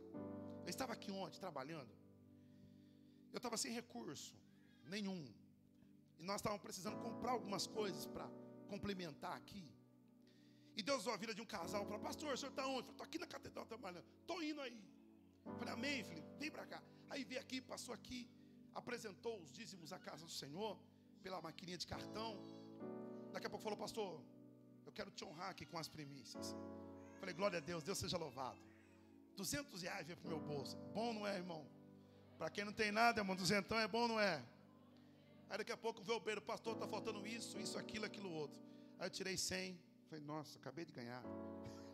Eu 0.64 0.70
estava 0.74 0.92
aqui 0.92 1.10
ontem 1.10 1.38
trabalhando. 1.38 1.92
Eu 3.32 3.38
estava 3.38 3.56
sem 3.56 3.72
recurso 3.72 4.34
nenhum. 4.94 5.22
E 6.18 6.24
nós 6.30 6.36
estávamos 6.40 6.62
precisando 6.62 6.98
comprar 7.06 7.32
algumas 7.32 7.66
coisas 7.66 8.06
para 8.06 8.26
complementar 8.68 9.34
aqui. 9.36 9.64
E 10.76 10.82
Deus 10.82 11.00
usou 11.02 11.12
a 11.12 11.16
vida 11.16 11.34
de 11.34 11.42
um 11.44 11.48
casal. 11.56 11.84
Falou, 11.84 12.00
pastor, 12.00 12.32
o 12.34 12.36
senhor 12.36 12.50
está 12.50 12.66
onde? 12.66 12.90
Estou 12.90 13.04
aqui 13.04 13.18
na 13.18 13.26
catedral 13.26 13.66
trabalhando. 13.66 14.06
Estou 14.20 14.42
indo 14.42 14.60
aí. 14.60 14.80
Falei, 15.58 15.74
amém, 15.74 16.04
filho. 16.04 16.24
Vem 16.38 16.50
para 16.50 16.66
cá. 16.72 16.82
Aí 17.10 17.24
veio 17.24 17.40
aqui, 17.40 17.60
passou 17.60 17.94
aqui. 17.94 18.20
Apresentou 18.74 19.34
os 19.42 19.50
dízimos 19.52 19.92
à 19.92 19.98
casa 19.98 20.24
do 20.24 20.30
Senhor. 20.30 20.78
Pela 21.22 21.40
maquininha 21.40 21.78
de 21.78 21.86
cartão. 21.86 22.30
Daqui 23.32 23.46
a 23.46 23.50
pouco 23.50 23.62
falou, 23.62 23.78
pastor, 23.78 24.20
eu 24.86 24.92
quero 24.92 25.10
te 25.10 25.24
honrar 25.24 25.50
aqui 25.50 25.64
com 25.66 25.78
as 25.78 25.88
primícias. 25.88 26.54
Falei, 27.20 27.34
glória 27.34 27.58
a 27.58 27.60
Deus, 27.60 27.82
Deus 27.82 27.98
seja 27.98 28.16
louvado. 28.16 28.60
200 29.36 29.82
reais 29.82 30.06
para 30.06 30.26
o 30.26 30.28
meu 30.28 30.40
bolso. 30.40 30.76
Bom, 30.94 31.12
não 31.12 31.26
é, 31.26 31.36
irmão? 31.36 31.66
Para 32.38 32.50
quem 32.50 32.64
não 32.64 32.72
tem 32.72 32.90
nada, 32.90 33.20
irmão, 33.20 33.36
duzentão 33.36 33.78
é 33.78 33.86
bom, 33.86 34.08
não 34.08 34.18
é? 34.18 34.42
Aí 35.48 35.58
daqui 35.58 35.72
a 35.72 35.76
pouco 35.76 36.02
veio 36.02 36.18
o 36.18 36.20
beiro, 36.20 36.40
pastor, 36.40 36.74
está 36.74 36.88
faltando 36.88 37.26
isso, 37.26 37.58
isso, 37.58 37.78
aquilo, 37.78 38.06
aquilo 38.06 38.30
outro. 38.30 38.58
Aí 38.98 39.06
eu 39.06 39.10
tirei 39.10 39.36
100. 39.36 39.78
Falei, 40.08 40.24
nossa, 40.24 40.58
acabei 40.58 40.84
de 40.84 40.92
ganhar. 40.92 41.22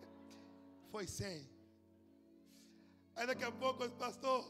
Foi 0.92 1.06
100. 1.06 1.48
Aí 3.16 3.26
daqui 3.26 3.44
a 3.44 3.50
pouco, 3.50 3.88
pastor, 3.90 4.48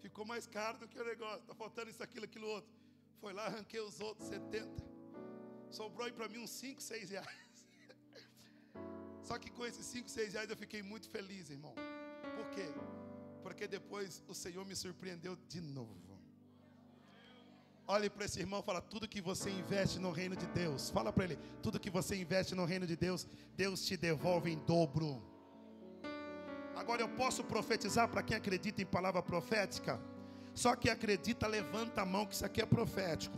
ficou 0.00 0.24
mais 0.24 0.46
caro 0.46 0.78
do 0.78 0.88
que 0.88 0.98
o 0.98 1.04
negócio. 1.04 1.40
Está 1.40 1.54
faltando 1.54 1.90
isso, 1.90 2.02
aquilo, 2.02 2.24
aquilo 2.24 2.46
outro. 2.46 2.72
Foi 3.20 3.32
lá, 3.32 3.46
arranquei 3.46 3.80
os 3.80 4.00
outros 4.00 4.28
70. 4.28 4.68
Sobrou 5.70 6.06
aí 6.06 6.12
para 6.12 6.28
mim 6.28 6.38
uns 6.38 6.50
5, 6.50 6.80
6 6.80 7.10
reais. 7.10 7.68
Só 9.22 9.38
que 9.38 9.50
com 9.50 9.66
esses 9.66 9.84
5, 9.84 10.08
6 10.08 10.32
reais 10.32 10.50
eu 10.50 10.56
fiquei 10.56 10.82
muito 10.82 11.08
feliz, 11.10 11.50
irmão. 11.50 11.74
Por 12.40 12.50
quê? 12.54 12.68
Porque 13.42 13.66
depois 13.66 14.24
o 14.26 14.34
Senhor 14.34 14.64
me 14.64 14.74
surpreendeu 14.74 15.36
de 15.46 15.60
novo. 15.60 16.18
Olhe 17.86 18.08
para 18.08 18.24
esse 18.24 18.40
irmão, 18.40 18.62
fala 18.62 18.80
tudo 18.80 19.08
que 19.08 19.20
você 19.20 19.50
investe 19.50 19.98
no 19.98 20.10
reino 20.10 20.36
de 20.36 20.46
Deus. 20.46 20.88
Fala 20.90 21.12
para 21.12 21.24
ele, 21.24 21.38
tudo 21.62 21.78
que 21.78 21.90
você 21.90 22.16
investe 22.16 22.54
no 22.54 22.64
reino 22.64 22.86
de 22.86 22.96
Deus, 22.96 23.26
Deus 23.56 23.84
te 23.84 23.96
devolve 23.96 24.50
em 24.50 24.58
dobro. 24.60 25.22
Agora 26.76 27.02
eu 27.02 27.08
posso 27.10 27.44
profetizar 27.44 28.08
para 28.08 28.22
quem 28.22 28.36
acredita 28.36 28.80
em 28.80 28.86
palavra 28.86 29.22
profética. 29.22 30.00
Só 30.54 30.74
que 30.74 30.88
acredita, 30.88 31.46
levanta 31.46 32.00
a 32.00 32.06
mão 32.06 32.24
que 32.24 32.34
isso 32.34 32.46
aqui 32.46 32.62
é 32.62 32.66
profético 32.66 33.36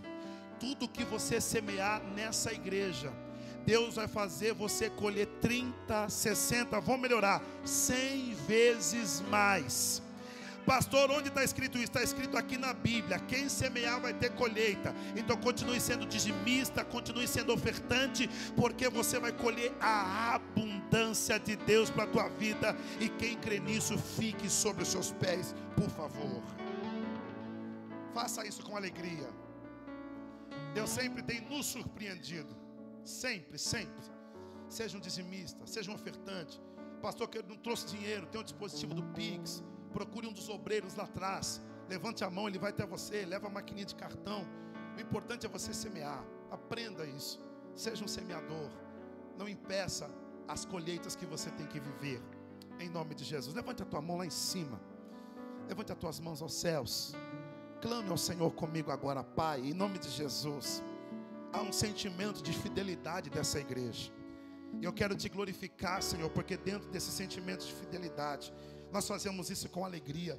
tudo 0.62 0.88
que 0.88 1.02
você 1.02 1.40
semear 1.40 2.00
nessa 2.14 2.52
igreja, 2.52 3.12
Deus 3.64 3.94
vai 3.94 4.08
fazer 4.08 4.54
você 4.54 4.90
colher 4.90 5.26
30, 5.40 6.08
60, 6.08 6.80
vamos 6.80 7.00
melhorar, 7.00 7.42
100 7.64 8.34
vezes 8.46 9.20
mais. 9.30 10.02
Pastor, 10.64 11.10
onde 11.10 11.28
está 11.28 11.42
escrito 11.42 11.76
isso? 11.76 11.86
Está 11.86 12.02
escrito 12.02 12.36
aqui 12.36 12.56
na 12.56 12.72
Bíblia: 12.72 13.18
quem 13.18 13.48
semear 13.48 14.00
vai 14.00 14.14
ter 14.14 14.30
colheita. 14.30 14.94
Então 15.16 15.36
continue 15.36 15.80
sendo 15.80 16.06
dizimista, 16.06 16.84
continue 16.84 17.26
sendo 17.26 17.52
ofertante, 17.52 18.28
porque 18.54 18.88
você 18.88 19.18
vai 19.18 19.32
colher 19.32 19.72
a 19.80 20.34
abundância 20.34 21.38
de 21.38 21.56
Deus 21.56 21.90
para 21.90 22.04
a 22.04 22.06
tua 22.06 22.28
vida. 22.28 22.76
E 23.00 23.08
quem 23.08 23.36
crê 23.36 23.58
nisso, 23.58 23.98
fique 23.98 24.48
sobre 24.48 24.84
os 24.84 24.88
seus 24.88 25.10
pés, 25.12 25.54
por 25.74 25.90
favor. 25.90 26.42
Faça 28.14 28.46
isso 28.46 28.62
com 28.62 28.76
alegria. 28.76 29.28
Deus 30.74 30.90
sempre 30.90 31.22
tem 31.22 31.40
nos 31.40 31.66
surpreendido. 31.66 32.61
Sempre, 33.04 33.58
sempre. 33.58 34.10
seja 34.68 34.96
um 34.96 35.00
dizimista, 35.00 35.66
seja 35.66 35.90
um 35.90 35.94
ofertante. 35.94 36.60
Pastor, 37.02 37.28
que 37.28 37.42
não 37.42 37.56
trouxe 37.56 37.86
dinheiro, 37.88 38.26
tem 38.26 38.40
o 38.40 38.44
dispositivo 38.44 38.94
do 38.94 39.02
Pix. 39.12 39.62
Procure 39.92 40.26
um 40.26 40.32
dos 40.32 40.48
obreiros 40.48 40.94
lá 40.94 41.04
atrás. 41.04 41.60
Levante 41.88 42.24
a 42.24 42.30
mão, 42.30 42.48
ele 42.48 42.58
vai 42.58 42.70
até 42.70 42.86
você. 42.86 43.26
Leva 43.26 43.48
a 43.48 43.50
maquininha 43.50 43.84
de 43.84 43.94
cartão. 43.94 44.46
O 44.96 45.00
importante 45.00 45.44
é 45.44 45.48
você 45.48 45.74
semear. 45.74 46.24
Aprenda 46.50 47.04
isso. 47.04 47.40
Seja 47.74 48.04
um 48.04 48.08
semeador. 48.08 48.70
Não 49.36 49.48
impeça 49.48 50.08
as 50.48 50.64
colheitas 50.64 51.16
que 51.16 51.26
você 51.26 51.50
tem 51.50 51.66
que 51.66 51.80
viver. 51.80 52.22
Em 52.78 52.88
nome 52.88 53.14
de 53.14 53.24
Jesus. 53.24 53.54
Levante 53.54 53.82
a 53.82 53.86
tua 53.86 54.00
mão 54.00 54.16
lá 54.16 54.24
em 54.24 54.30
cima. 54.30 54.80
Levante 55.68 55.92
as 55.92 55.98
tuas 55.98 56.20
mãos 56.20 56.40
aos 56.40 56.54
céus. 56.54 57.14
Clame 57.80 58.10
ao 58.10 58.16
Senhor 58.16 58.50
comigo 58.52 58.90
agora, 58.90 59.24
Pai, 59.24 59.60
em 59.60 59.74
nome 59.74 59.98
de 59.98 60.08
Jesus. 60.08 60.82
Há 61.52 61.60
um 61.60 61.72
sentimento 61.72 62.42
de 62.42 62.52
fidelidade 62.52 63.28
dessa 63.28 63.60
igreja. 63.60 64.10
E 64.80 64.84
eu 64.84 64.92
quero 64.92 65.14
te 65.14 65.28
glorificar, 65.28 66.02
Senhor, 66.02 66.30
porque 66.30 66.56
dentro 66.56 66.88
desse 66.88 67.10
sentimento 67.10 67.66
de 67.66 67.72
fidelidade, 67.74 68.52
nós 68.90 69.06
fazemos 69.06 69.50
isso 69.50 69.68
com 69.68 69.84
alegria. 69.84 70.38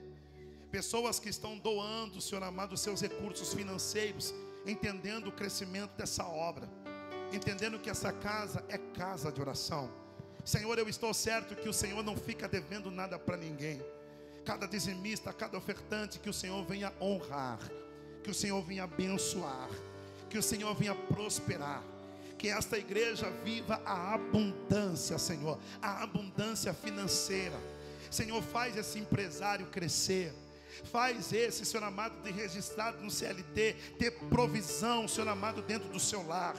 Pessoas 0.72 1.20
que 1.20 1.30
estão 1.30 1.58
doando, 1.58 2.20
Senhor 2.20 2.44
amado, 2.44 2.74
os 2.74 2.82
seus 2.82 3.00
recursos 3.02 3.54
financeiros, 3.54 4.34
entendendo 4.66 5.28
o 5.28 5.32
crescimento 5.32 5.92
dessa 5.96 6.26
obra, 6.26 6.68
entendendo 7.32 7.80
que 7.80 7.90
essa 7.92 8.12
casa 8.12 8.66
é 8.68 8.78
casa 8.78 9.32
de 9.32 9.40
oração. 9.40 9.92
Senhor, 10.44 10.78
eu 10.78 10.90
estou 10.90 11.14
certo 11.14 11.56
que 11.56 11.70
o 11.70 11.74
Senhor 11.74 12.04
não 12.04 12.18
fica 12.18 12.48
devendo 12.48 12.90
nada 12.90 13.20
para 13.20 13.38
ninguém. 13.38 13.82
Cada 14.44 14.68
dizimista, 14.68 15.32
cada 15.32 15.58
ofertante, 15.58 16.20
que 16.20 16.30
o 16.30 16.34
Senhor 16.34 16.66
venha 16.66 16.92
honrar, 17.00 17.60
que 18.24 18.32
o 18.32 18.34
Senhor 18.34 18.62
venha 18.62 18.84
abençoar, 18.84 19.70
que 20.34 20.40
o 20.40 20.42
Senhor 20.42 20.74
venha 20.74 20.96
prosperar 20.96 21.84
que 22.40 22.50
esta 22.50 22.76
igreja 22.76 23.30
viva 23.44 23.80
a 23.86 24.16
abundância, 24.16 25.20
Senhor, 25.20 25.60
a 25.80 26.02
abundância 26.02 26.74
financeira. 26.74 27.56
Senhor, 28.10 28.42
faz 28.42 28.76
esse 28.76 28.98
empresário 28.98 29.68
crescer. 29.68 30.34
Faz 30.92 31.32
esse, 31.32 31.64
Senhor 31.64 31.84
amado, 31.84 32.20
de 32.24 32.32
registrado 32.32 33.02
no 33.04 33.12
CLT, 33.12 33.76
ter 34.00 34.12
provisão, 34.28 35.08
Senhor 35.08 35.30
amado, 35.30 35.62
dentro 35.62 35.88
do 35.90 36.00
seu 36.00 36.26
lar. 36.26 36.56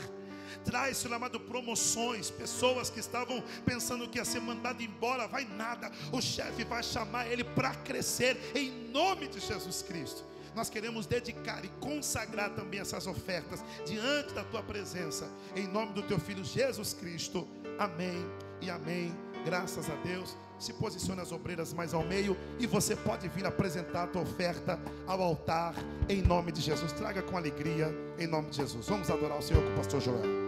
Traz, 0.65 0.99
Senhor 0.99 1.17
amado, 1.17 1.41
promoções. 1.41 2.31
Pessoas 2.31 2.89
que 2.89 3.01
estavam 3.01 3.43
pensando 3.67 4.09
que 4.09 4.19
ia 4.19 4.25
ser 4.25 4.41
mandado 4.41 4.85
embora, 4.85 5.27
vai 5.27 5.45
nada. 5.45 5.91
O 6.13 6.23
chefe 6.23 6.63
vai 6.63 6.83
chamar 6.85 7.27
ele 7.27 7.43
para 7.43 7.75
crescer, 7.75 8.39
em 8.55 8.71
nome 8.93 9.27
de 9.27 9.41
Jesus 9.41 9.83
Cristo 9.83 10.33
nós 10.55 10.71
queremos 10.71 11.07
dedicar 11.07 11.65
e 11.65 11.69
consagrar 11.81 12.51
também 12.51 12.81
essas 12.81 13.07
ofertas 13.07 13.65
diante 13.85 14.33
da 14.35 14.45
tua 14.45 14.63
presença, 14.63 15.29
em 15.55 15.67
nome 15.67 15.93
do 15.93 16.03
teu 16.03 16.19
filho 16.19 16.45
Jesus 16.45 16.95
Cristo. 16.95 17.47
Amém 17.79 18.25
e 18.61 18.71
amém. 18.71 19.15
Graças 19.45 19.91
a 19.91 19.95
Deus. 19.97 20.37
Se 20.59 20.73
posicione 20.73 21.21
as 21.21 21.33
obreiras 21.33 21.73
mais 21.75 21.93
ao 21.93 22.05
meio 22.05 22.37
e 22.59 22.67
você 22.67 22.95
pode 22.95 23.29
vir 23.29 23.45
apresentar 23.45 24.05
a 24.05 24.07
tua 24.07 24.23
oferta 24.23 24.79
ao 25.07 25.21
altar 25.21 25.75
em 26.09 26.23
nome 26.23 26.53
de 26.53 26.61
Jesus. 26.61 26.93
Traga 26.93 27.23
com 27.23 27.37
alegria 27.37 27.93
em 28.19 28.27
nome 28.27 28.51
de 28.51 28.57
Jesus. 28.59 28.87
Vamos 28.89 29.11
adorar 29.11 29.39
o 29.39 29.43
Senhor 29.43 29.63
com 29.63 29.73
o 29.73 29.77
pastor 29.77 30.01
Joel. 30.01 30.44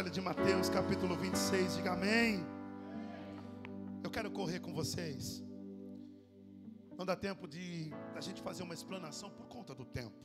Evangelho 0.00 0.14
de 0.14 0.20
Mateus, 0.22 0.70
capítulo 0.70 1.14
26. 1.14 1.76
Diga 1.76 1.92
amém. 1.92 2.40
Eu 4.02 4.10
quero 4.10 4.30
correr 4.30 4.58
com 4.58 4.72
vocês. 4.72 5.42
Não 6.96 7.04
dá 7.04 7.14
tempo 7.14 7.46
de 7.46 7.90
a 8.14 8.20
gente 8.22 8.40
fazer 8.40 8.62
uma 8.62 8.72
explanação 8.72 9.28
por 9.30 9.46
conta 9.48 9.74
do 9.74 9.84
tempo. 9.84 10.24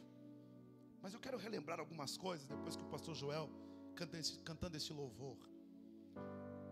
Mas 1.02 1.14
eu 1.14 1.20
quero 1.20 1.38
relembrar 1.38 1.78
algumas 1.78 2.16
coisas 2.16 2.48
depois 2.48 2.78
que 2.78 2.84
o 2.84 2.88
pastor 2.88 3.16
Joel 3.16 3.50
cantando 4.46 4.78
esse 4.78 4.94
louvor. 4.94 5.38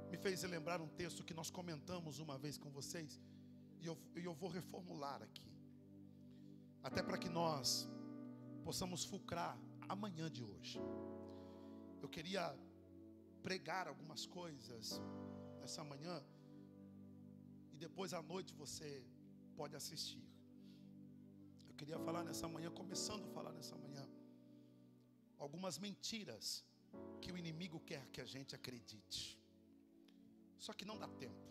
Me 0.10 0.18
fez 0.18 0.42
lembrar 0.44 0.80
um 0.80 0.88
texto 0.88 1.26
que 1.26 1.34
nós 1.34 1.50
comentamos 1.50 2.20
uma 2.20 2.38
vez 2.38 2.58
com 2.58 2.70
vocês. 2.72 3.20
E 3.82 3.86
eu, 3.86 3.98
eu 4.16 4.34
vou 4.34 4.50
reformular 4.50 5.22
aqui. 5.22 5.52
Até 6.82 7.04
para 7.04 7.18
que 7.18 7.28
nós 7.28 7.90
possamos 8.64 9.04
fulcrar 9.04 9.58
amanhã 9.90 10.32
de 10.32 10.42
hoje. 10.42 10.80
Eu 12.02 12.08
queria 12.08 12.56
pregar 13.48 13.88
algumas 13.88 14.26
coisas 14.26 15.02
nessa 15.60 15.84
manhã. 15.84 16.18
E 17.74 17.78
depois 17.86 18.14
à 18.14 18.22
noite 18.22 18.54
você 18.64 18.90
pode 19.60 19.76
assistir. 19.76 20.24
Eu 21.70 21.76
queria 21.76 22.00
falar 22.00 22.24
nessa 22.24 22.48
manhã, 22.48 22.70
começando 22.72 23.26
a 23.26 23.32
falar 23.38 23.52
nessa 23.52 23.76
manhã, 23.76 24.06
algumas 25.38 25.78
mentiras 25.78 26.66
que 27.22 27.32
o 27.32 27.38
inimigo 27.38 27.80
quer 27.80 28.04
que 28.14 28.22
a 28.22 28.26
gente 28.34 28.56
acredite. 28.56 29.22
Só 30.66 30.72
que 30.72 30.86
não 30.86 30.98
dá 30.98 31.10
tempo. 31.26 31.44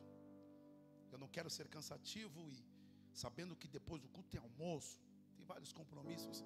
Eu 1.12 1.18
não 1.18 1.28
quero 1.28 1.50
ser 1.50 1.68
cansativo 1.68 2.40
e 2.50 2.64
sabendo 3.12 3.54
que 3.54 3.68
depois 3.68 4.00
do 4.00 4.08
culto 4.08 4.30
tem 4.30 4.40
almoço, 4.40 4.98
tem 5.36 5.44
vários 5.44 5.72
compromissos, 5.72 6.42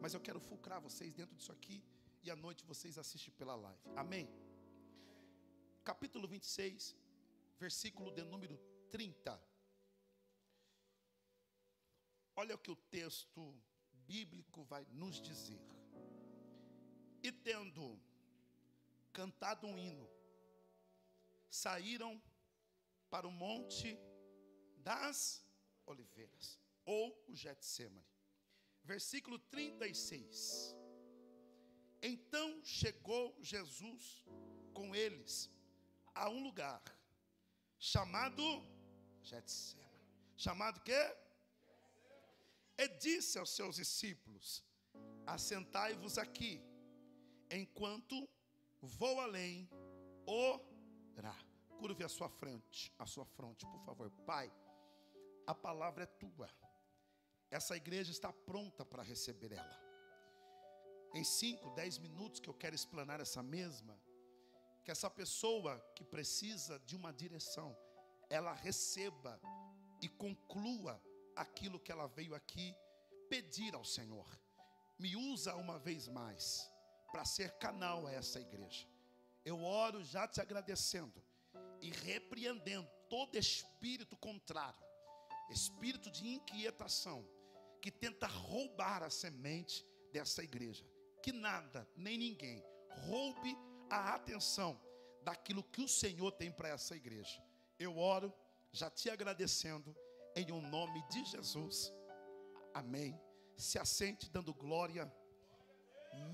mas 0.00 0.14
eu 0.14 0.20
quero 0.20 0.40
fulcrar 0.40 0.80
vocês 0.80 1.14
dentro 1.14 1.36
disso 1.36 1.52
aqui 1.52 1.84
e 2.24 2.30
à 2.30 2.34
noite 2.34 2.64
vocês 2.64 2.98
assistem 2.98 3.32
pela 3.34 3.54
live. 3.54 3.80
Amém? 3.94 4.28
Capítulo 5.84 6.28
26, 6.28 6.96
versículo 7.58 8.12
de 8.12 8.22
número 8.22 8.56
30. 8.88 9.42
Olha 12.36 12.54
o 12.54 12.58
que 12.58 12.70
o 12.70 12.76
texto 12.76 13.60
bíblico 14.06 14.62
vai 14.62 14.86
nos 14.92 15.20
dizer. 15.20 15.60
E 17.20 17.32
tendo 17.32 18.00
cantado 19.12 19.66
um 19.66 19.76
hino, 19.76 20.08
saíram 21.50 22.22
para 23.10 23.26
o 23.26 23.32
monte 23.32 23.98
das 24.78 25.44
oliveiras, 25.84 26.60
ou 26.84 27.24
o 27.26 27.34
Getsemane. 27.34 28.06
Versículo 28.84 29.36
36. 29.38 30.76
Então 32.00 32.64
chegou 32.64 33.36
Jesus 33.40 34.24
com 34.72 34.94
eles 34.94 35.50
a 36.14 36.28
um 36.28 36.42
lugar 36.42 36.82
chamado 37.78 38.42
Getsemane. 39.22 39.82
Chamado 40.36 40.80
quê? 40.80 41.16
E 42.78 42.88
disse 42.88 43.38
aos 43.38 43.50
seus 43.50 43.76
discípulos: 43.76 44.64
Assentai-vos 45.26 46.18
aqui, 46.18 46.60
enquanto 47.50 48.28
vou 48.80 49.20
além 49.20 49.68
orar. 50.26 51.46
Curve 51.78 52.04
a 52.04 52.08
sua 52.08 52.28
frente, 52.28 52.92
a 52.98 53.06
sua 53.06 53.24
fronte, 53.24 53.66
por 53.66 53.80
favor. 53.84 54.10
Pai, 54.24 54.52
a 55.46 55.54
palavra 55.54 56.04
é 56.04 56.06
tua. 56.06 56.48
Essa 57.50 57.76
igreja 57.76 58.10
está 58.10 58.32
pronta 58.32 58.84
para 58.84 59.02
receber 59.02 59.52
ela. 59.52 59.82
Em 61.14 61.24
5, 61.24 61.70
10 61.74 61.98
minutos 61.98 62.40
que 62.40 62.48
eu 62.48 62.54
quero 62.54 62.74
explanar 62.74 63.20
essa 63.20 63.42
mesma, 63.42 63.98
que 64.84 64.90
essa 64.90 65.08
pessoa 65.08 65.78
que 65.94 66.04
precisa 66.04 66.78
de 66.80 66.96
uma 66.96 67.12
direção, 67.12 67.76
ela 68.28 68.52
receba 68.52 69.40
e 70.00 70.08
conclua 70.08 71.00
aquilo 71.36 71.78
que 71.78 71.92
ela 71.92 72.06
veio 72.08 72.34
aqui 72.34 72.74
pedir 73.28 73.74
ao 73.74 73.84
Senhor. 73.84 74.28
Me 74.98 75.16
usa 75.16 75.54
uma 75.54 75.78
vez 75.78 76.08
mais 76.08 76.70
para 77.10 77.24
ser 77.24 77.52
canal 77.58 78.06
a 78.06 78.12
essa 78.12 78.40
igreja. 78.40 78.86
Eu 79.44 79.62
oro 79.62 80.02
já 80.04 80.26
te 80.26 80.40
agradecendo 80.40 81.22
e 81.80 81.90
repreendendo 81.90 82.88
todo 83.08 83.36
espírito 83.36 84.16
contrário, 84.16 84.82
espírito 85.50 86.10
de 86.10 86.26
inquietação 86.26 87.26
que 87.80 87.90
tenta 87.90 88.26
roubar 88.26 89.02
a 89.02 89.10
semente 89.10 89.84
dessa 90.12 90.42
igreja. 90.42 90.84
Que 91.22 91.32
nada, 91.32 91.88
nem 91.96 92.16
ninguém 92.16 92.64
roube 93.06 93.56
a 93.96 94.14
atenção 94.14 94.80
daquilo 95.22 95.62
que 95.62 95.82
o 95.82 95.88
Senhor 95.88 96.32
tem 96.32 96.50
para 96.50 96.68
essa 96.68 96.96
igreja. 96.96 97.42
Eu 97.78 97.98
oro 97.98 98.32
já 98.72 98.88
te 98.90 99.10
agradecendo 99.10 99.94
em 100.34 100.50
um 100.50 100.62
nome 100.76 101.02
de 101.08 101.24
Jesus. 101.26 101.92
Amém. 102.72 103.20
Se 103.56 103.78
assente 103.78 104.30
dando 104.30 104.54
glória, 104.54 105.12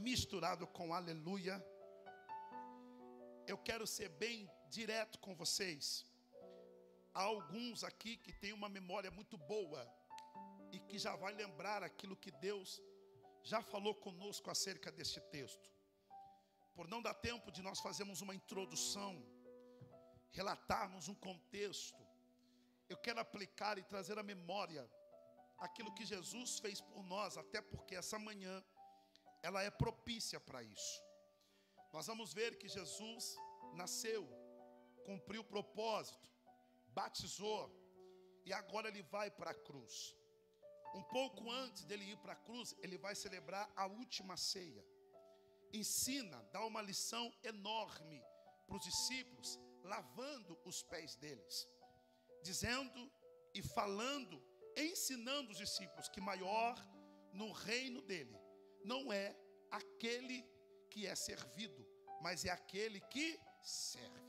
misturado 0.00 0.66
com 0.68 0.94
aleluia. 0.94 1.64
Eu 3.46 3.58
quero 3.58 3.86
ser 3.86 4.08
bem 4.10 4.48
direto 4.70 5.18
com 5.18 5.34
vocês. 5.34 6.06
Há 7.12 7.22
alguns 7.22 7.82
aqui 7.82 8.16
que 8.16 8.32
têm 8.32 8.52
uma 8.52 8.68
memória 8.68 9.10
muito 9.10 9.36
boa 9.36 9.82
e 10.70 10.78
que 10.78 10.96
já 10.98 11.16
vai 11.16 11.34
lembrar 11.34 11.82
aquilo 11.82 12.16
que 12.16 12.30
Deus 12.30 12.80
já 13.42 13.60
falou 13.62 13.94
conosco 13.94 14.48
acerca 14.48 14.92
deste 14.92 15.20
texto. 15.20 15.77
Por 16.78 16.86
não 16.86 17.02
dar 17.02 17.14
tempo 17.28 17.50
de 17.50 17.60
nós 17.66 17.80
fazermos 17.80 18.20
uma 18.24 18.34
introdução, 18.40 19.12
relatarmos 20.30 21.08
um 21.08 21.14
contexto, 21.26 22.02
eu 22.88 22.96
quero 22.96 23.18
aplicar 23.18 23.78
e 23.78 23.88
trazer 23.92 24.16
à 24.16 24.22
memória 24.22 24.82
aquilo 25.66 25.92
que 25.96 26.04
Jesus 26.06 26.60
fez 26.60 26.80
por 26.80 27.02
nós, 27.02 27.36
até 27.36 27.60
porque 27.60 27.96
essa 27.96 28.16
manhã 28.16 28.64
ela 29.42 29.60
é 29.60 29.72
propícia 29.72 30.38
para 30.38 30.62
isso. 30.62 31.02
Nós 31.92 32.06
vamos 32.06 32.32
ver 32.32 32.58
que 32.60 32.68
Jesus 32.68 33.24
nasceu, 33.74 34.22
cumpriu 35.04 35.40
o 35.40 35.50
propósito, 35.54 36.28
batizou 37.00 37.64
e 38.46 38.52
agora 38.52 38.86
ele 38.86 39.02
vai 39.02 39.32
para 39.32 39.50
a 39.50 39.60
cruz. 39.68 40.14
Um 40.94 41.02
pouco 41.02 41.50
antes 41.50 41.82
dele 41.84 42.04
ir 42.12 42.18
para 42.18 42.34
a 42.34 42.42
cruz, 42.46 42.76
ele 42.84 42.96
vai 42.96 43.16
celebrar 43.16 43.68
a 43.74 43.86
última 43.88 44.36
ceia. 44.36 44.86
Ensina, 45.72 46.42
dá 46.52 46.64
uma 46.64 46.82
lição 46.82 47.32
enorme 47.42 48.22
para 48.66 48.76
os 48.76 48.82
discípulos, 48.82 49.58
lavando 49.82 50.58
os 50.64 50.82
pés 50.82 51.16
deles 51.16 51.68
dizendo 52.42 53.10
e 53.54 53.62
falando, 53.62 54.42
ensinando 54.76 55.50
os 55.50 55.58
discípulos 55.58 56.08
que 56.08 56.20
maior 56.20 56.74
no 57.32 57.52
reino 57.52 58.00
dele 58.02 58.36
não 58.84 59.12
é 59.12 59.36
aquele 59.70 60.46
que 60.90 61.06
é 61.06 61.14
servido, 61.14 61.86
mas 62.22 62.44
é 62.44 62.50
aquele 62.50 63.00
que 63.00 63.38
serve. 63.62 64.28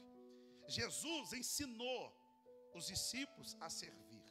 Jesus 0.68 1.34
ensinou 1.34 2.16
os 2.74 2.88
discípulos 2.88 3.56
a 3.60 3.70
servir. 3.70 4.24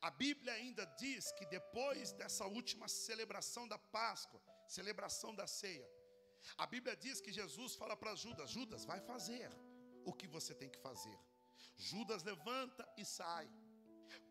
A 0.00 0.10
Bíblia 0.10 0.52
ainda 0.52 0.84
diz 0.98 1.32
que 1.32 1.46
depois 1.46 2.12
dessa 2.12 2.44
última 2.46 2.88
celebração 2.88 3.66
da 3.66 3.78
Páscoa, 3.78 4.42
celebração 4.66 5.34
da 5.34 5.46
ceia, 5.46 5.88
a 6.56 6.66
Bíblia 6.66 6.96
diz 6.96 7.20
que 7.20 7.32
Jesus 7.32 7.74
fala 7.74 7.96
para 7.96 8.14
Judas: 8.14 8.50
Judas, 8.50 8.84
vai 8.84 9.00
fazer 9.00 9.50
o 10.04 10.12
que 10.12 10.26
você 10.26 10.54
tem 10.54 10.70
que 10.70 10.78
fazer. 10.78 11.18
Judas 11.76 12.22
levanta 12.22 12.88
e 12.96 13.04
sai. 13.04 13.48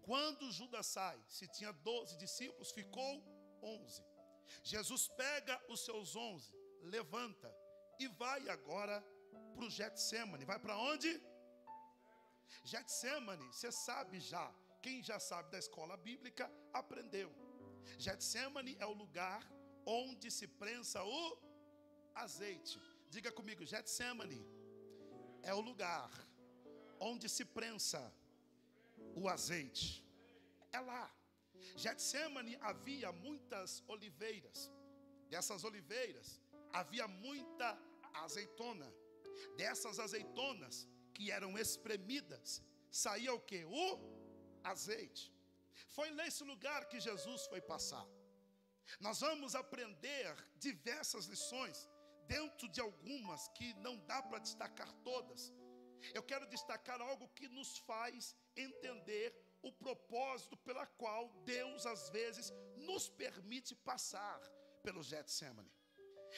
Quando 0.02 0.52
Judas 0.52 0.86
sai, 0.86 1.20
se 1.28 1.48
tinha 1.48 1.72
12 1.72 2.18
discípulos, 2.18 2.72
ficou 2.72 3.24
11. 3.62 4.04
Jesus 4.64 5.08
pega 5.08 5.62
os 5.70 5.84
seus 5.84 6.16
11, 6.16 6.54
levanta 6.82 7.54
e 8.00 8.08
vai 8.08 8.50
agora 8.50 9.02
para 9.56 9.66
o 9.66 9.70
Getsemane. 9.70 10.46
Vai 10.46 10.60
para 10.60 10.78
onde? 10.78 11.22
Getsemane, 12.64 13.46
você 13.48 13.72
sabe 13.72 14.20
já. 14.20 14.54
Quem 14.82 15.02
já 15.02 15.20
sabe 15.20 15.50
da 15.52 15.58
escola 15.58 15.96
bíblica 15.96 16.52
aprendeu. 16.74 17.34
Getsemane 17.98 18.76
é 18.80 18.86
o 18.86 18.94
lugar 18.94 19.42
onde 19.86 20.30
se 20.30 20.48
prensa 20.48 21.04
o 21.04 21.53
azeite. 22.16 22.80
Diga 23.10 23.32
comigo, 23.32 23.66
Getsemane 23.66 24.46
é 25.42 25.54
o 25.54 25.60
lugar 25.60 26.10
onde 27.00 27.28
se 27.28 27.46
prensa 27.46 28.02
o 29.16 29.28
azeite. 29.28 30.06
É 30.72 30.80
lá. 30.80 31.12
Getsemane 31.76 32.58
havia 32.62 33.12
muitas 33.12 33.84
oliveiras. 33.88 34.72
Dessas 35.30 35.64
oliveiras 35.64 36.42
havia 36.72 37.08
muita 37.08 37.78
azeitona. 38.14 38.92
Dessas 39.58 40.00
azeitonas 40.00 40.88
que 41.14 41.32
eram 41.32 41.58
espremidas, 41.58 42.62
saía 42.92 43.34
o 43.34 43.40
que? 43.40 43.64
O 43.66 44.00
azeite. 44.64 45.32
Foi 45.88 46.10
nesse 46.12 46.44
lugar 46.44 46.88
que 46.88 47.00
Jesus 47.00 47.46
foi 47.48 47.62
passar. 47.62 48.08
Nós 49.00 49.20
vamos 49.20 49.56
aprender 49.56 50.36
diversas 50.58 51.26
lições 51.26 51.90
dentro 52.28 52.68
de 52.70 52.80
algumas 52.82 53.48
que 53.50 53.74
não 53.76 53.98
dá 54.06 54.22
para 54.22 54.40
destacar 54.40 54.92
todas, 55.04 55.54
eu 56.14 56.24
quero 56.24 56.46
destacar 56.48 57.02
algo 57.02 57.30
que 57.30 57.48
nos 57.48 57.78
faz 57.78 58.36
entender 58.56 59.34
o 59.62 59.72
propósito 59.72 60.58
pela 60.58 60.86
qual 60.86 61.30
Deus 61.46 61.86
às 61.86 62.10
vezes 62.10 62.52
nos 62.76 63.10
permite 63.10 63.76
passar 63.76 64.40
pelo 64.82 65.02
Getsemane. 65.02 65.72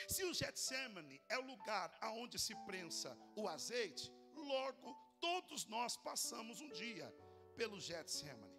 Se 0.08 0.24
o 0.24 0.34
Getsemane 0.34 1.22
é 1.30 1.38
o 1.40 1.46
lugar 1.46 1.98
aonde 2.02 2.38
se 2.38 2.54
prensa 2.66 3.18
o 3.36 3.48
azeite, 3.48 4.12
logo 4.34 4.94
todos 5.20 5.66
nós 5.66 5.98
passamos 5.98 6.62
um 6.62 6.70
dia 6.70 7.10
pelo 7.56 7.80
Getsemane. 7.80 8.54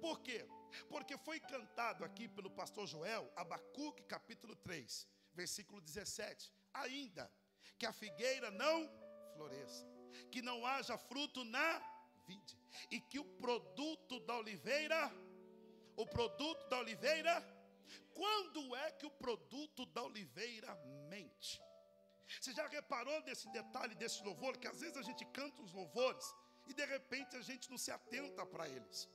Por 0.00 0.20
quê? 0.20 0.46
Porque 0.88 1.16
foi 1.18 1.40
cantado 1.40 2.04
aqui 2.04 2.28
pelo 2.28 2.50
pastor 2.50 2.86
Joel, 2.86 3.32
Abacuque 3.34 4.02
capítulo 4.04 4.54
3, 4.56 5.08
versículo 5.32 5.80
17. 5.80 6.52
Ainda 6.74 7.30
que 7.78 7.86
a 7.86 7.92
figueira 7.92 8.50
não 8.50 8.90
floresça, 9.34 9.86
que 10.30 10.42
não 10.42 10.66
haja 10.66 10.96
fruto 10.96 11.44
na 11.44 11.82
vide, 12.26 12.58
e 12.90 13.00
que 13.00 13.18
o 13.18 13.24
produto 13.24 14.20
da 14.20 14.36
oliveira, 14.36 15.12
o 15.96 16.06
produto 16.06 16.68
da 16.68 16.78
oliveira, 16.78 17.34
quando 18.12 18.74
é 18.76 18.90
que 18.92 19.06
o 19.06 19.10
produto 19.10 19.86
da 19.86 20.02
oliveira 20.02 20.74
mente? 21.08 21.60
Você 22.40 22.52
já 22.52 22.66
reparou 22.68 23.20
nesse 23.22 23.48
detalhe 23.52 23.94
desse 23.94 24.22
louvor? 24.22 24.56
Que 24.56 24.68
às 24.68 24.80
vezes 24.80 24.96
a 24.96 25.02
gente 25.02 25.24
canta 25.26 25.62
os 25.62 25.72
louvores 25.72 26.34
e 26.66 26.74
de 26.74 26.84
repente 26.84 27.36
a 27.36 27.42
gente 27.42 27.70
não 27.70 27.78
se 27.78 27.90
atenta 27.90 28.46
para 28.46 28.68
eles. 28.68 29.08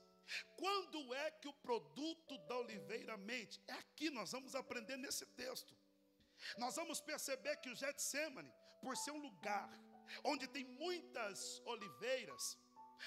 Quando 0.56 1.12
é 1.14 1.30
que 1.32 1.48
o 1.48 1.52
produto 1.52 2.38
da 2.46 2.58
oliveira 2.58 3.16
mente? 3.16 3.60
É 3.66 3.72
aqui 3.72 4.10
nós 4.10 4.30
vamos 4.30 4.54
aprender 4.54 4.96
nesse 4.96 5.26
texto. 5.26 5.74
Nós 6.56 6.76
vamos 6.76 7.00
perceber 7.00 7.56
que 7.56 7.70
o 7.70 7.76
Getsemane, 7.76 8.52
por 8.82 8.96
ser 8.96 9.12
um 9.12 9.18
lugar 9.18 9.70
onde 10.24 10.46
tem 10.48 10.64
muitas 10.64 11.60
oliveiras, 11.64 12.58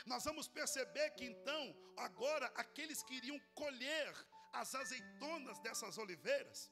nós 0.06 0.24
vamos 0.24 0.48
perceber 0.48 1.12
que 1.12 1.26
então, 1.26 1.76
agora, 1.98 2.48
aqueles 2.56 3.04
que 3.04 3.16
iriam 3.16 3.40
colher 3.54 4.14
as 4.54 4.74
azeitonas 4.76 5.60
dessas 5.60 5.98
oliveiras, 5.98 6.72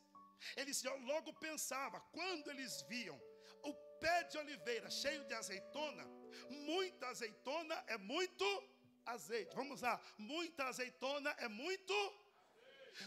eles 0.55 0.83
logo 0.83 1.33
pensavam, 1.33 2.01
quando 2.11 2.49
eles 2.49 2.81
viam 2.83 3.19
o 3.63 3.73
pé 3.99 4.23
de 4.23 4.38
oliveira 4.38 4.89
cheio 4.89 5.23
de 5.25 5.33
azeitona, 5.33 6.03
muita 6.49 7.07
azeitona 7.07 7.83
é 7.88 7.97
muito 7.97 8.45
azeite. 9.05 9.55
Vamos 9.55 9.81
lá, 9.81 9.99
muita 10.17 10.65
azeitona 10.65 11.29
é 11.38 11.47
muito. 11.47 11.93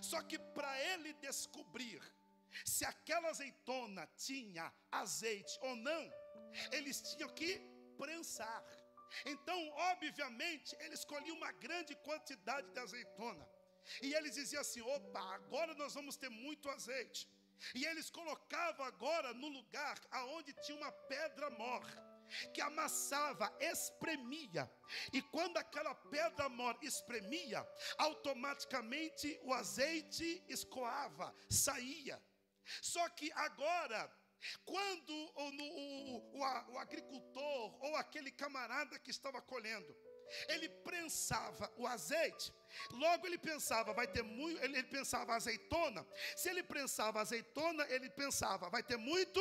Só 0.00 0.22
que 0.22 0.38
para 0.38 0.80
ele 0.92 1.12
descobrir 1.14 2.00
se 2.64 2.84
aquela 2.84 3.28
azeitona 3.28 4.06
tinha 4.16 4.72
azeite 4.90 5.58
ou 5.62 5.76
não, 5.76 6.12
eles 6.72 7.00
tinham 7.00 7.28
que 7.30 7.60
prensar. 7.96 8.64
Então, 9.24 9.58
obviamente, 9.92 10.76
ele 10.80 10.94
escolhia 10.94 11.32
uma 11.32 11.52
grande 11.52 11.94
quantidade 11.96 12.70
de 12.72 12.78
azeitona. 12.78 13.48
E 14.02 14.14
eles 14.14 14.34
diziam 14.34 14.60
assim: 14.60 14.80
opa, 14.80 15.20
agora 15.34 15.74
nós 15.74 15.94
vamos 15.94 16.16
ter 16.16 16.30
muito 16.30 16.68
azeite. 16.68 17.28
E 17.74 17.84
eles 17.86 18.10
colocavam 18.10 18.84
agora 18.84 19.32
no 19.32 19.48
lugar 19.48 19.98
aonde 20.10 20.52
tinha 20.64 20.76
uma 20.76 20.92
pedra 20.92 21.50
mor, 21.50 21.84
que 22.52 22.60
amassava, 22.60 23.54
espremia. 23.60 24.70
E 25.12 25.22
quando 25.22 25.56
aquela 25.56 25.94
pedra 25.94 26.48
mor 26.48 26.76
espremia, 26.82 27.66
automaticamente 27.98 29.38
o 29.44 29.52
azeite 29.52 30.42
escoava, 30.48 31.34
saía. 31.48 32.20
Só 32.82 33.08
que 33.10 33.30
agora 33.32 34.10
quando 34.64 35.10
o, 35.10 35.50
o, 35.50 36.38
o, 36.38 36.72
o, 36.72 36.78
agricultor 36.78 37.84
ou 37.84 37.96
aquele 37.96 38.30
camarada 38.30 38.98
que 38.98 39.10
estava 39.10 39.40
colhendo, 39.40 39.96
ele 40.48 40.68
prensava 40.68 41.72
o 41.76 41.86
azeite, 41.86 42.52
logo 42.90 43.26
ele 43.26 43.38
pensava, 43.38 43.92
vai 43.92 44.06
ter 44.06 44.22
muito, 44.22 44.62
ele, 44.62 44.78
ele 44.78 44.88
pensava 44.88 45.34
azeitona. 45.34 46.06
Se 46.36 46.48
ele 46.48 46.62
prensava 46.62 47.20
azeitona, 47.20 47.86
ele 47.88 48.10
pensava, 48.10 48.68
vai 48.68 48.82
ter 48.82 48.96
muito 48.96 49.40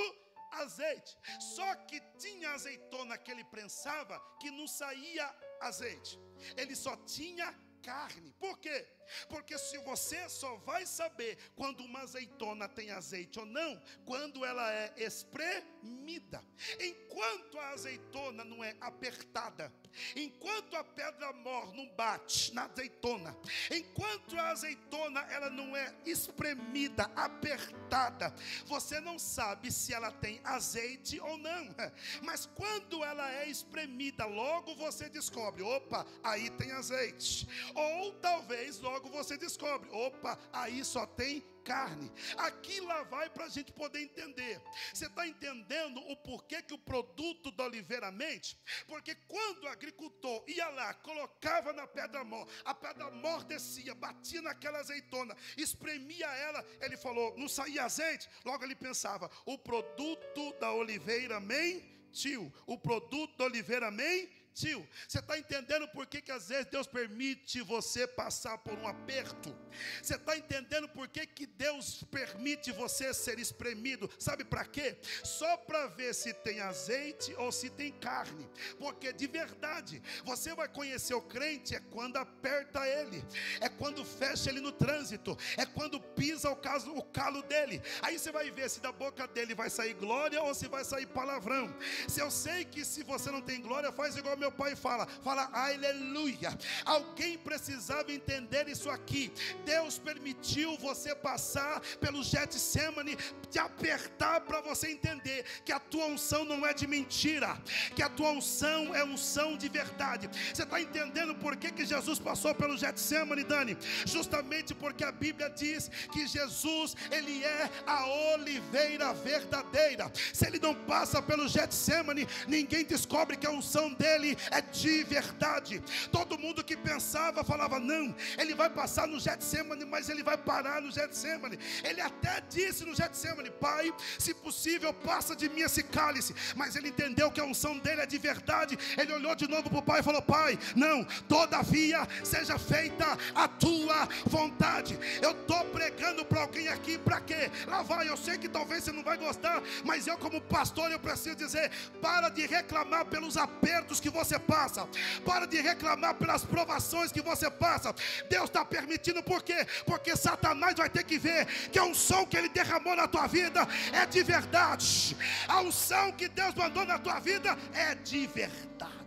azeite. 0.51 1.17
Só 1.39 1.75
que 1.75 1.99
tinha 2.17 2.51
azeitona 2.51 3.17
que 3.17 3.31
ele 3.31 3.43
prensava 3.45 4.19
que 4.39 4.51
não 4.51 4.67
saía 4.67 5.33
azeite. 5.61 6.19
Ele 6.57 6.75
só 6.75 6.95
tinha 6.97 7.53
carne. 7.83 8.33
Por 8.39 8.57
quê? 8.57 8.87
Porque 9.29 9.57
se 9.57 9.77
você 9.79 10.27
só 10.29 10.55
vai 10.57 10.85
saber 10.85 11.37
quando 11.55 11.81
uma 11.81 11.99
azeitona 11.99 12.67
tem 12.67 12.89
azeite 12.91 13.37
ou 13.39 13.45
não, 13.45 13.79
quando 14.05 14.43
ela 14.43 14.73
é 14.73 14.93
espremida. 14.97 16.43
Enquanto 16.79 17.59
a 17.59 17.69
azeitona 17.69 18.43
não 18.43 18.63
é 18.63 18.75
apertada, 18.79 19.71
enquanto 20.15 20.75
a 20.75 20.83
pedra 20.83 21.31
mor 21.33 21.73
não 21.73 21.87
bate 21.95 22.53
na 22.53 22.65
azeitona, 22.65 23.35
enquanto 23.71 24.37
a 24.37 24.49
azeitona 24.49 25.21
ela 25.29 25.49
não 25.49 25.75
é 25.75 25.93
espremida, 26.05 27.03
apertada, 27.15 28.33
você 28.65 28.99
não 28.99 29.17
sabe 29.19 29.71
se 29.71 29.93
ela 29.93 30.11
tem 30.11 30.39
azeite 30.43 31.19
ou 31.19 31.37
não. 31.37 31.75
Mas 32.21 32.45
quando 32.45 33.03
ela 33.03 33.31
é 33.33 33.47
espremida, 33.47 34.25
logo 34.25 34.75
você 34.75 35.09
descobre, 35.09 35.63
opa, 35.63 36.05
aí 36.23 36.49
tem 36.51 36.71
azeite. 36.71 37.47
Ou 37.73 38.13
talvez 38.13 38.79
logo 38.79 39.09
você 39.09 39.37
descobre: 39.37 39.89
opa, 39.91 40.37
aí 40.51 40.83
só 40.83 41.05
tem 41.05 41.43
carne. 41.63 42.11
Aqui 42.37 42.79
lá 42.81 43.03
vai 43.03 43.29
para 43.29 43.45
a 43.45 43.49
gente 43.49 43.71
poder 43.71 44.01
entender. 44.01 44.61
Você 44.93 45.07
está 45.07 45.27
entendendo 45.27 45.99
o 46.09 46.15
porquê 46.17 46.61
que 46.61 46.73
o 46.73 46.77
produto 46.77 47.51
da 47.51 47.65
oliveira 47.65 48.11
mente? 48.11 48.57
Porque 48.87 49.15
quando 49.27 49.63
o 49.63 49.67
agricultor 49.67 50.43
ia 50.47 50.67
lá, 50.69 50.93
colocava 50.95 51.73
na 51.73 51.87
pedra 51.87 52.23
mor, 52.23 52.47
a 52.65 52.73
pedra 52.73 53.09
mor 53.11 53.43
descia, 53.43 53.95
batia 53.95 54.41
naquela 54.41 54.79
azeitona, 54.79 55.35
espremia 55.57 56.27
ela, 56.27 56.65
ele 56.81 56.97
falou, 56.97 57.37
não 57.37 57.47
saía 57.47 57.83
azeite. 57.83 58.29
Logo 58.43 58.63
ele 58.63 58.75
pensava: 58.75 59.29
o 59.45 59.57
produto 59.57 60.53
da 60.59 60.71
oliveira 60.71 61.39
mentiu. 61.39 62.53
O 62.67 62.77
produto 62.77 63.37
da 63.37 63.45
oliveira 63.45 63.89
mentiu 63.89 64.42
Tio, 64.53 64.87
você 65.07 65.19
está 65.19 65.37
entendendo 65.37 65.87
por 65.87 66.05
que, 66.05 66.21
que 66.21 66.31
às 66.31 66.49
vezes 66.49 66.67
Deus 66.67 66.87
permite 66.87 67.61
você 67.61 68.07
passar 68.07 68.57
por 68.59 68.73
um 68.73 68.87
aperto? 68.87 69.55
Você 70.01 70.15
está 70.15 70.37
entendendo 70.37 70.87
por 70.89 71.07
que, 71.07 71.25
que 71.25 71.45
Deus 71.45 72.03
permite 72.11 72.71
você 72.71 73.13
ser 73.13 73.39
espremido? 73.39 74.09
Sabe 74.19 74.43
para 74.43 74.65
quê? 74.65 74.97
Só 75.23 75.57
para 75.57 75.87
ver 75.87 76.13
se 76.13 76.33
tem 76.33 76.59
azeite 76.61 77.33
ou 77.35 77.51
se 77.51 77.69
tem 77.69 77.91
carne. 77.91 78.47
Porque 78.77 79.11
de 79.11 79.27
verdade, 79.27 80.01
você 80.23 80.53
vai 80.53 80.67
conhecer 80.67 81.13
o 81.13 81.21
crente 81.21 81.75
é 81.75 81.79
quando 81.79 82.17
aperta 82.17 82.87
ele, 82.87 83.23
é 83.59 83.69
quando 83.69 84.05
fecha 84.05 84.49
ele 84.49 84.59
no 84.59 84.71
trânsito, 84.71 85.37
é 85.57 85.65
quando 85.65 85.99
pisa 85.99 86.49
o, 86.49 86.55
caso, 86.55 86.91
o 86.95 87.03
calo 87.03 87.41
dele. 87.43 87.81
Aí 88.01 88.19
você 88.19 88.31
vai 88.31 88.51
ver 88.51 88.69
se 88.69 88.79
da 88.79 88.91
boca 88.91 89.27
dele 89.27 89.55
vai 89.55 89.69
sair 89.69 89.93
glória 89.93 90.41
ou 90.41 90.53
se 90.53 90.67
vai 90.67 90.83
sair 90.83 91.07
palavrão. 91.07 91.73
Se 92.07 92.19
eu 92.19 92.29
sei 92.29 92.65
que 92.65 92.85
se 92.85 93.03
você 93.03 93.31
não 93.31 93.41
tem 93.41 93.61
glória, 93.61 93.91
faz 93.91 94.15
igual 94.15 94.37
meu 94.37 94.42
pai 94.51 94.75
fala, 94.75 95.07
fala 95.23 95.49
aleluia. 95.53 96.57
Alguém 96.85 97.37
precisava 97.37 98.11
entender 98.11 98.67
isso 98.67 98.89
aqui. 98.89 99.31
Deus 99.65 99.97
permitiu 99.97 100.77
você 100.77 101.15
passar 101.15 101.81
pelo 101.99 102.23
Getsemane, 102.23 103.17
te 103.49 103.59
apertar 103.59 104.41
para 104.41 104.61
você 104.61 104.91
entender 104.91 105.45
que 105.65 105.71
a 105.71 105.79
tua 105.79 106.05
unção 106.05 106.45
não 106.45 106.65
é 106.65 106.73
de 106.73 106.87
mentira, 106.87 107.57
que 107.95 108.03
a 108.03 108.09
tua 108.09 108.31
unção 108.31 108.93
é 108.95 109.03
unção 109.03 109.57
de 109.57 109.69
verdade. 109.69 110.29
Você 110.53 110.63
está 110.63 110.79
entendendo 110.81 111.35
por 111.35 111.55
que, 111.55 111.71
que 111.71 111.85
Jesus 111.85 112.19
passou 112.19 112.53
pelo 112.55 112.77
Getsemane, 112.77 113.43
Dani? 113.43 113.77
Justamente 114.05 114.73
porque 114.73 115.03
a 115.03 115.11
Bíblia 115.11 115.49
diz 115.49 115.89
que 116.11 116.27
Jesus, 116.27 116.95
ele 117.11 117.43
é 117.43 117.69
a 117.85 118.05
oliveira 118.33 119.13
verdadeira. 119.13 120.11
Se 120.33 120.45
ele 120.45 120.59
não 120.59 120.73
passa 120.73 121.21
pelo 121.21 121.47
Getsemane, 121.47 122.27
ninguém 122.47 122.83
descobre 122.83 123.37
que 123.37 123.47
a 123.47 123.51
unção 123.51 123.93
dele 123.93 124.32
é 124.51 124.61
de 124.61 125.03
verdade. 125.03 125.81
Todo 126.11 126.37
mundo 126.37 126.63
que 126.63 126.75
pensava 126.75 127.43
falava: 127.43 127.79
não, 127.79 128.15
ele 128.37 128.53
vai 128.53 128.69
passar 128.69 129.07
no 129.07 129.19
Getsemane, 129.19 129.85
mas 129.85 130.09
ele 130.09 130.23
vai 130.23 130.37
parar 130.37 130.81
no 130.81 130.91
Getsemane. 130.91 131.59
Ele 131.83 132.01
até 132.01 132.41
disse 132.49 132.85
no 132.85 132.95
Getsemane: 132.95 133.49
Pai, 133.51 133.93
se 134.17 134.33
possível, 134.33 134.93
passa 134.93 135.35
de 135.35 135.49
mim 135.49 135.61
esse 135.61 135.83
cálice. 135.83 136.35
Mas 136.55 136.75
ele 136.75 136.89
entendeu 136.89 137.31
que 137.31 137.39
a 137.39 137.45
unção 137.45 137.77
dele 137.77 138.01
é 138.01 138.05
de 138.05 138.17
verdade. 138.17 138.77
Ele 138.97 139.13
olhou 139.13 139.35
de 139.35 139.47
novo 139.47 139.69
para 139.69 139.79
o 139.79 139.83
Pai 139.83 139.99
e 139.99 140.03
falou: 140.03 140.21
Pai, 140.21 140.57
não, 140.75 141.03
todavia 141.27 142.07
seja 142.23 142.57
feita 142.57 143.17
a 143.35 143.47
tua 143.47 144.07
vontade. 144.25 144.97
Eu 145.21 145.31
estou 145.31 145.63
pregando 145.65 146.25
para 146.25 146.41
alguém 146.41 146.67
aqui, 146.67 146.97
para 146.97 147.21
quê? 147.21 147.51
Lá 147.67 147.81
vai, 147.81 148.07
eu 148.09 148.17
sei 148.17 148.37
que 148.37 148.49
talvez 148.49 148.83
você 148.83 148.91
não 148.91 149.03
vai 149.03 149.17
gostar, 149.17 149.61
mas 149.83 150.07
eu, 150.07 150.17
como 150.17 150.41
pastor, 150.41 150.91
eu 150.91 150.99
preciso 150.99 151.35
dizer: 151.35 151.71
para 152.01 152.29
de 152.29 152.45
reclamar 152.45 153.05
pelos 153.05 153.37
apertos 153.37 153.99
que 153.99 154.09
você 154.09 154.22
você 154.23 154.39
passa. 154.39 154.87
Para 155.25 155.45
de 155.45 155.59
reclamar 155.61 156.15
pelas 156.15 156.43
provações 156.45 157.11
que 157.11 157.21
você 157.21 157.49
passa. 157.49 157.93
Deus 158.29 158.45
está 158.45 158.63
permitindo 158.65 159.21
por 159.21 159.43
quê? 159.43 159.65
Porque 159.85 160.15
Satanás 160.15 160.75
vai 160.75 160.89
ter 160.89 161.03
que 161.03 161.17
ver 161.17 161.45
que 161.69 161.79
a 161.79 161.83
unção 161.83 162.25
que 162.25 162.37
ele 162.37 162.49
derramou 162.49 162.95
na 162.95 163.07
tua 163.07 163.27
vida 163.27 163.61
é 163.91 164.05
de 164.05 164.23
verdade. 164.23 165.17
A 165.47 165.61
unção 165.61 166.11
que 166.11 166.27
Deus 166.27 166.53
mandou 166.55 166.85
na 166.85 166.97
tua 166.97 167.19
vida 167.19 167.57
é 167.73 167.95
de 167.95 168.25
verdade. 168.27 169.03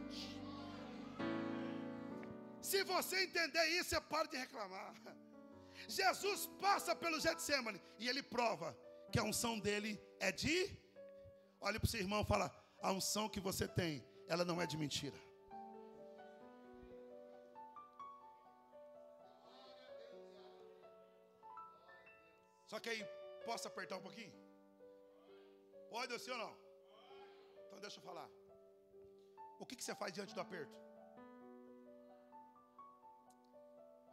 Se 2.61 2.83
você 2.85 3.25
entender 3.25 3.65
isso, 3.79 3.91
você 3.91 4.01
para 4.01 4.29
de 4.29 4.37
reclamar. 4.37 4.95
Jesus 5.89 6.49
passa 6.61 6.95
pelo 6.97 7.21
Getsemane 7.21 7.81
e 7.99 8.09
ele 8.09 8.23
prova 8.23 8.77
que 9.13 9.19
a 9.19 9.23
unção 9.23 9.59
dele 9.59 10.01
é 10.19 10.33
de. 10.33 10.77
Olha 11.61 11.79
para 11.79 11.87
o 11.87 11.91
seu 11.91 12.01
irmão 12.01 12.23
e 12.23 12.27
fala: 12.27 12.51
a 12.83 12.93
unção 12.93 13.29
que 13.29 13.41
você 13.41 13.69
tem, 13.69 14.05
ela 14.29 14.45
não 14.45 14.61
é 14.61 14.67
de 14.67 14.77
mentira. 14.77 15.19
Só 22.71 22.81
que 22.81 22.89
aí, 22.93 23.03
posso 23.45 23.69
apertar 23.69 23.97
um 23.97 24.03
pouquinho? 24.07 24.35
Pode 25.91 26.19
sim 26.19 26.33
ou 26.33 26.39
não? 26.39 26.53
Então 27.67 27.79
deixa 27.85 27.99
eu 27.99 28.03
falar. 28.03 28.29
O 29.61 29.65
que, 29.65 29.77
que 29.77 29.85
você 29.85 29.95
faz 29.95 30.13
diante 30.13 30.35
do 30.35 30.41
aperto? 30.41 30.75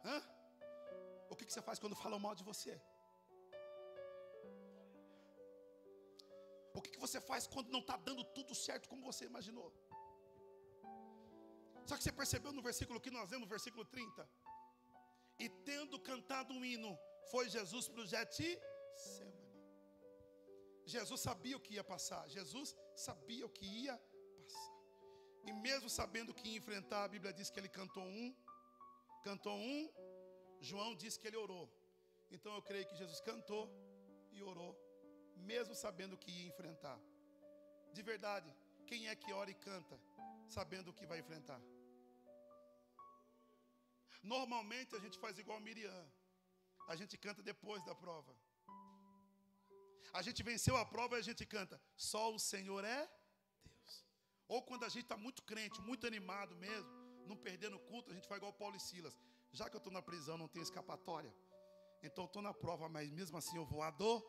Hã? 0.04 0.18
O 1.30 1.36
que, 1.36 1.44
que 1.46 1.52
você 1.52 1.62
faz 1.68 1.78
quando 1.78 1.96
falam 1.96 2.18
mal 2.26 2.34
de 2.34 2.44
você? 2.44 2.80
O 6.72 6.80
que, 6.82 6.90
que 6.94 7.02
você 7.06 7.20
faz 7.20 7.46
quando 7.46 7.70
não 7.70 7.80
está 7.80 7.96
dando 7.96 8.22
tudo 8.36 8.54
certo 8.54 8.88
como 8.88 9.04
você 9.10 9.24
imaginou? 9.24 9.68
Só 11.86 11.96
que 11.96 12.02
você 12.02 12.12
percebeu 12.12 12.52
no 12.52 12.62
versículo 12.62 13.00
que 13.00 13.10
nós 13.10 13.30
lemos, 13.30 13.48
versículo 13.48 13.84
30. 13.84 14.28
E 15.38 15.48
tendo 15.70 15.98
cantado 16.00 16.54
um 16.54 16.64
hino, 16.64 16.98
foi 17.30 17.48
Jesus 17.48 17.88
para 17.88 18.02
o 18.02 18.06
Getsemane. 18.06 18.62
Jesus 20.86 21.20
sabia 21.20 21.56
o 21.56 21.60
que 21.60 21.74
ia 21.74 21.84
passar. 21.84 22.28
Jesus 22.28 22.76
sabia 22.94 23.44
o 23.46 23.48
que 23.48 23.66
ia 23.84 23.96
passar. 23.96 24.74
E 25.46 25.52
mesmo 25.52 25.88
sabendo 25.90 26.30
o 26.30 26.34
que 26.34 26.48
ia 26.48 26.56
enfrentar, 26.56 27.04
a 27.04 27.08
Bíblia 27.08 27.32
diz 27.32 27.50
que 27.50 27.58
ele 27.60 27.68
cantou 27.68 28.04
um, 28.04 28.34
cantou 29.22 29.56
um, 29.56 29.90
João 30.60 30.94
disse 30.94 31.18
que 31.18 31.28
ele 31.28 31.36
orou. 31.36 31.66
Então 32.30 32.54
eu 32.54 32.62
creio 32.62 32.86
que 32.86 32.96
Jesus 32.96 33.20
cantou 33.20 33.64
e 34.32 34.42
orou 34.42 34.72
mesmo 35.36 35.74
sabendo 35.74 36.14
o 36.14 36.18
que 36.18 36.30
ia 36.30 36.48
enfrentar. 36.48 36.98
De 37.92 38.02
verdade, 38.02 38.50
quem 38.86 39.08
é 39.08 39.14
que 39.14 39.32
ora 39.32 39.50
e 39.50 39.54
canta 39.54 40.00
sabendo 40.48 40.88
o 40.90 40.94
que 40.94 41.06
vai 41.06 41.18
enfrentar? 41.18 41.60
Normalmente 44.32 44.96
a 44.96 45.00
gente 45.04 45.18
faz 45.18 45.38
igual 45.38 45.60
Miriam. 45.60 46.04
A 46.88 46.96
gente 46.96 47.16
canta 47.16 47.42
depois 47.42 47.84
da 47.84 47.94
prova. 47.94 48.34
A 50.12 50.22
gente 50.22 50.42
venceu 50.42 50.76
a 50.76 50.84
prova 50.84 51.16
e 51.16 51.20
a 51.20 51.26
gente 51.28 51.44
canta. 51.44 51.80
Só 51.96 52.32
o 52.34 52.38
Senhor 52.38 52.84
é 52.84 53.00
Deus. 53.64 53.92
Ou 54.48 54.62
quando 54.62 54.84
a 54.84 54.88
gente 54.88 55.04
está 55.04 55.16
muito 55.16 55.42
crente, 55.42 55.80
muito 55.82 56.06
animado 56.06 56.54
mesmo, 56.56 56.90
não 57.26 57.36
perdendo 57.36 57.76
o 57.76 57.80
culto, 57.80 58.10
a 58.10 58.14
gente 58.14 58.28
faz 58.28 58.38
igual 58.38 58.52
Paulo 58.52 58.76
e 58.76 58.80
Silas. 58.80 59.18
Já 59.52 59.68
que 59.68 59.76
eu 59.76 59.78
estou 59.78 59.92
na 59.92 60.02
prisão, 60.02 60.38
não 60.38 60.48
tenho 60.48 60.62
escapatória. 60.62 61.34
Então 62.02 62.24
estou 62.24 62.42
na 62.42 62.54
prova, 62.54 62.88
mas 62.88 63.10
mesmo 63.10 63.36
assim 63.36 63.56
eu 63.56 63.64
vou 63.64 63.82
adorar 63.82 64.22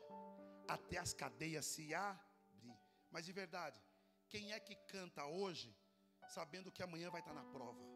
até 0.68 0.98
as 0.98 1.14
cadeias 1.14 1.66
se 1.66 1.94
abrir. 1.94 2.78
Mas 3.12 3.26
de 3.26 3.32
verdade, 3.32 3.82
quem 4.30 4.54
é 4.54 4.60
que 4.60 4.76
canta 4.88 5.26
hoje 5.26 5.76
sabendo 6.28 6.72
que 6.72 6.84
amanhã 6.84 7.10
vai 7.10 7.22
estar 7.22 7.34
na 7.34 7.46
prova? 7.46 7.95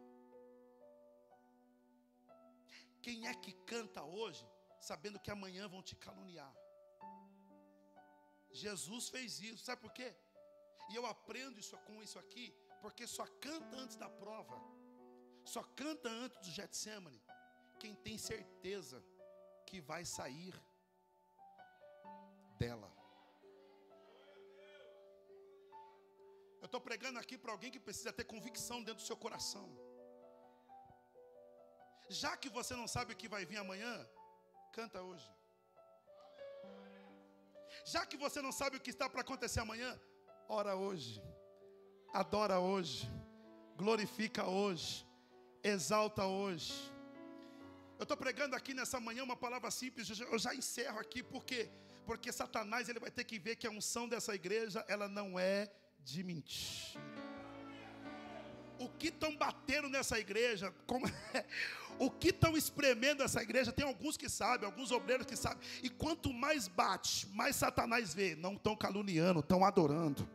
Quem 3.02 3.26
é 3.28 3.34
que 3.34 3.52
canta 3.72 4.02
hoje 4.02 4.46
sabendo 4.80 5.20
que 5.20 5.30
amanhã 5.30 5.68
vão 5.68 5.82
te 5.82 5.96
caluniar? 5.96 6.54
Jesus 8.52 9.08
fez 9.08 9.40
isso, 9.40 9.64
sabe 9.64 9.80
por 9.80 9.92
quê? 9.92 10.14
E 10.90 10.96
eu 10.96 11.06
aprendo 11.06 11.58
isso 11.58 11.76
com 11.86 12.02
isso 12.02 12.18
aqui, 12.18 12.52
porque 12.82 13.06
só 13.06 13.24
canta 13.40 13.76
antes 13.76 13.96
da 13.96 14.08
prova, 14.08 14.56
só 15.44 15.62
canta 15.62 16.08
antes 16.08 16.38
do 16.40 16.50
Getsemane, 16.50 17.22
quem 17.78 17.94
tem 17.94 18.18
certeza 18.18 19.02
que 19.66 19.80
vai 19.80 20.04
sair 20.04 20.54
dela. 22.58 22.90
Eu 26.60 26.66
estou 26.66 26.80
pregando 26.80 27.18
aqui 27.18 27.38
para 27.38 27.52
alguém 27.52 27.70
que 27.70 27.80
precisa 27.80 28.12
ter 28.12 28.24
convicção 28.24 28.82
dentro 28.82 29.02
do 29.02 29.06
seu 29.06 29.16
coração. 29.16 29.66
Já 32.10 32.36
que 32.36 32.48
você 32.48 32.74
não 32.74 32.88
sabe 32.88 33.12
o 33.12 33.16
que 33.16 33.28
vai 33.28 33.44
vir 33.46 33.58
amanhã, 33.58 33.94
canta 34.72 35.00
hoje. 35.00 35.30
Já 37.84 38.04
que 38.04 38.16
você 38.16 38.42
não 38.42 38.50
sabe 38.50 38.76
o 38.76 38.80
que 38.80 38.90
está 38.90 39.08
para 39.08 39.20
acontecer 39.20 39.60
amanhã, 39.60 39.96
ora 40.48 40.74
hoje, 40.74 41.22
adora 42.12 42.58
hoje, 42.58 43.08
glorifica 43.76 44.44
hoje, 44.44 45.06
exalta 45.62 46.24
hoje. 46.26 46.74
Eu 47.96 48.02
estou 48.02 48.16
pregando 48.16 48.56
aqui 48.56 48.74
nessa 48.74 48.98
manhã 48.98 49.22
uma 49.22 49.36
palavra 49.36 49.70
simples, 49.70 50.10
eu 50.18 50.38
já 50.38 50.52
encerro 50.52 50.98
aqui, 50.98 51.22
porque 51.22 51.70
porque 52.04 52.32
Satanás 52.32 52.88
ele 52.88 52.98
vai 52.98 53.10
ter 53.10 53.22
que 53.22 53.38
ver 53.38 53.54
que 53.54 53.68
a 53.68 53.70
unção 53.70 54.08
dessa 54.08 54.34
igreja 54.34 54.84
ela 54.88 55.06
não 55.06 55.38
é 55.38 55.70
de 56.00 56.24
mentira. 56.24 57.19
O 58.80 58.88
que 58.88 59.08
estão 59.08 59.36
batendo 59.36 59.88
nessa 59.88 60.18
igreja, 60.18 60.72
como 60.86 61.06
o 62.00 62.10
que 62.10 62.28
estão 62.28 62.56
espremendo 62.56 63.22
essa 63.22 63.42
igreja, 63.42 63.70
tem 63.70 63.86
alguns 63.86 64.16
que 64.16 64.26
sabem, 64.28 64.64
alguns 64.64 64.90
obreiros 64.90 65.26
que 65.26 65.36
sabem. 65.36 65.58
E 65.82 65.90
quanto 65.90 66.32
mais 66.32 66.66
bate, 66.66 67.28
mais 67.28 67.56
Satanás 67.56 68.14
vê. 68.14 68.34
Não 68.34 68.54
estão 68.54 68.74
caluniando, 68.74 69.40
estão 69.40 69.64
adorando. 69.64 70.26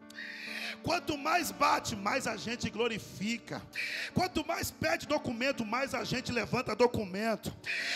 Quanto 0.84 1.18
mais 1.18 1.52
bate, 1.52 1.96
mais 1.96 2.28
a 2.28 2.38
gente 2.38 2.70
glorifica. 2.70 3.62
Quanto 4.14 4.46
mais 4.46 4.72
pede 4.72 5.08
documento, 5.08 5.66
mais 5.66 5.94
a 5.94 6.04
gente 6.04 6.32
levanta 6.32 6.76
documento. 6.76 7.54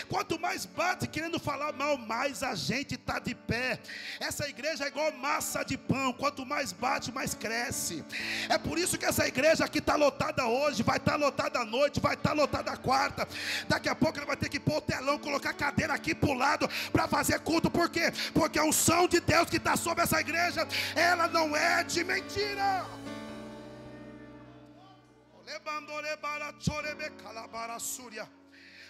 Quanto 0.07 0.39
mais 0.39 0.65
bate 0.65 1.07
querendo 1.07 1.39
falar 1.39 1.73
mal, 1.73 1.97
mais 1.97 2.43
a 2.43 2.55
gente 2.55 2.95
está 2.95 3.19
de 3.19 3.35
pé. 3.35 3.79
Essa 4.19 4.47
igreja 4.47 4.85
é 4.85 4.87
igual 4.87 5.11
massa 5.13 5.63
de 5.63 5.77
pão. 5.77 6.13
Quanto 6.13 6.45
mais 6.45 6.71
bate, 6.71 7.11
mais 7.11 7.33
cresce. 7.33 8.03
É 8.47 8.57
por 8.57 8.77
isso 8.77 8.97
que 8.97 9.05
essa 9.05 9.27
igreja 9.27 9.65
aqui 9.65 9.79
está 9.79 9.95
lotada 9.95 10.45
hoje, 10.47 10.83
vai 10.83 10.97
estar 10.97 11.11
tá 11.11 11.17
lotada 11.17 11.59
à 11.59 11.65
noite, 11.65 11.99
vai 11.99 12.13
estar 12.13 12.29
tá 12.29 12.35
lotada 12.35 12.77
quarta. 12.77 13.27
Daqui 13.67 13.89
a 13.89 13.95
pouco 13.95 14.17
ele 14.17 14.25
vai 14.25 14.37
ter 14.37 14.49
que 14.49 14.59
pôr 14.59 14.77
o 14.77 14.81
telão, 14.81 15.17
colocar 15.19 15.51
a 15.51 15.53
cadeira 15.53 15.93
aqui 15.93 16.13
para 16.15 16.29
o 16.29 16.33
lado 16.33 16.69
para 16.91 17.07
fazer 17.07 17.39
culto. 17.39 17.69
Por 17.69 17.89
quê? 17.89 18.11
Porque 18.33 18.59
a 18.59 18.63
unção 18.63 19.07
de 19.07 19.19
Deus 19.19 19.49
que 19.49 19.57
está 19.57 19.75
sobre 19.75 20.03
essa 20.03 20.19
igreja, 20.19 20.67
ela 20.95 21.27
não 21.27 21.55
é 21.55 21.83
de 21.83 22.03
mentira. 22.03 22.58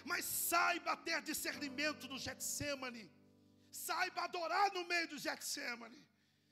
Mas 0.04 0.24
saiba 0.24 0.96
ter 0.96 1.22
discernimento 1.22 2.08
no 2.08 2.18
Getsemane. 2.18 3.10
Saiba 3.70 4.22
adorar 4.22 4.72
no 4.72 4.86
meio 4.86 5.08
do 5.08 5.18
Getsemane. 5.18 6.04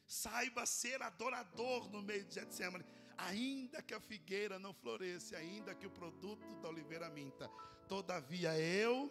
Saiba 0.07 0.65
ser 0.65 1.03
adorador 1.03 1.90
no 1.90 2.03
meio 2.03 2.24
do 2.24 2.32
Getsemane. 2.32 2.85
Ainda 3.16 3.82
que 3.82 3.95
a 3.95 4.01
figueira 4.01 4.59
não 4.59 4.73
floresça, 4.73 5.36
ainda 5.36 5.74
que 5.74 5.86
o 5.86 5.90
produto 5.90 6.47
da 6.62 6.69
oliveira 6.69 7.09
minta. 7.11 7.49
Todavia 7.89 8.57
eu, 8.59 9.11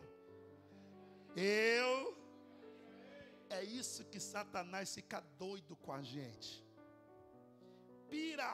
eu, 1.36 2.18
é 3.50 3.64
isso 3.64 4.06
que 4.06 4.20
Satanás 4.20 4.94
fica 4.94 5.20
doido 5.20 5.76
com 5.76 5.92
a 5.92 6.02
gente 6.02 6.67
pira, 8.10 8.52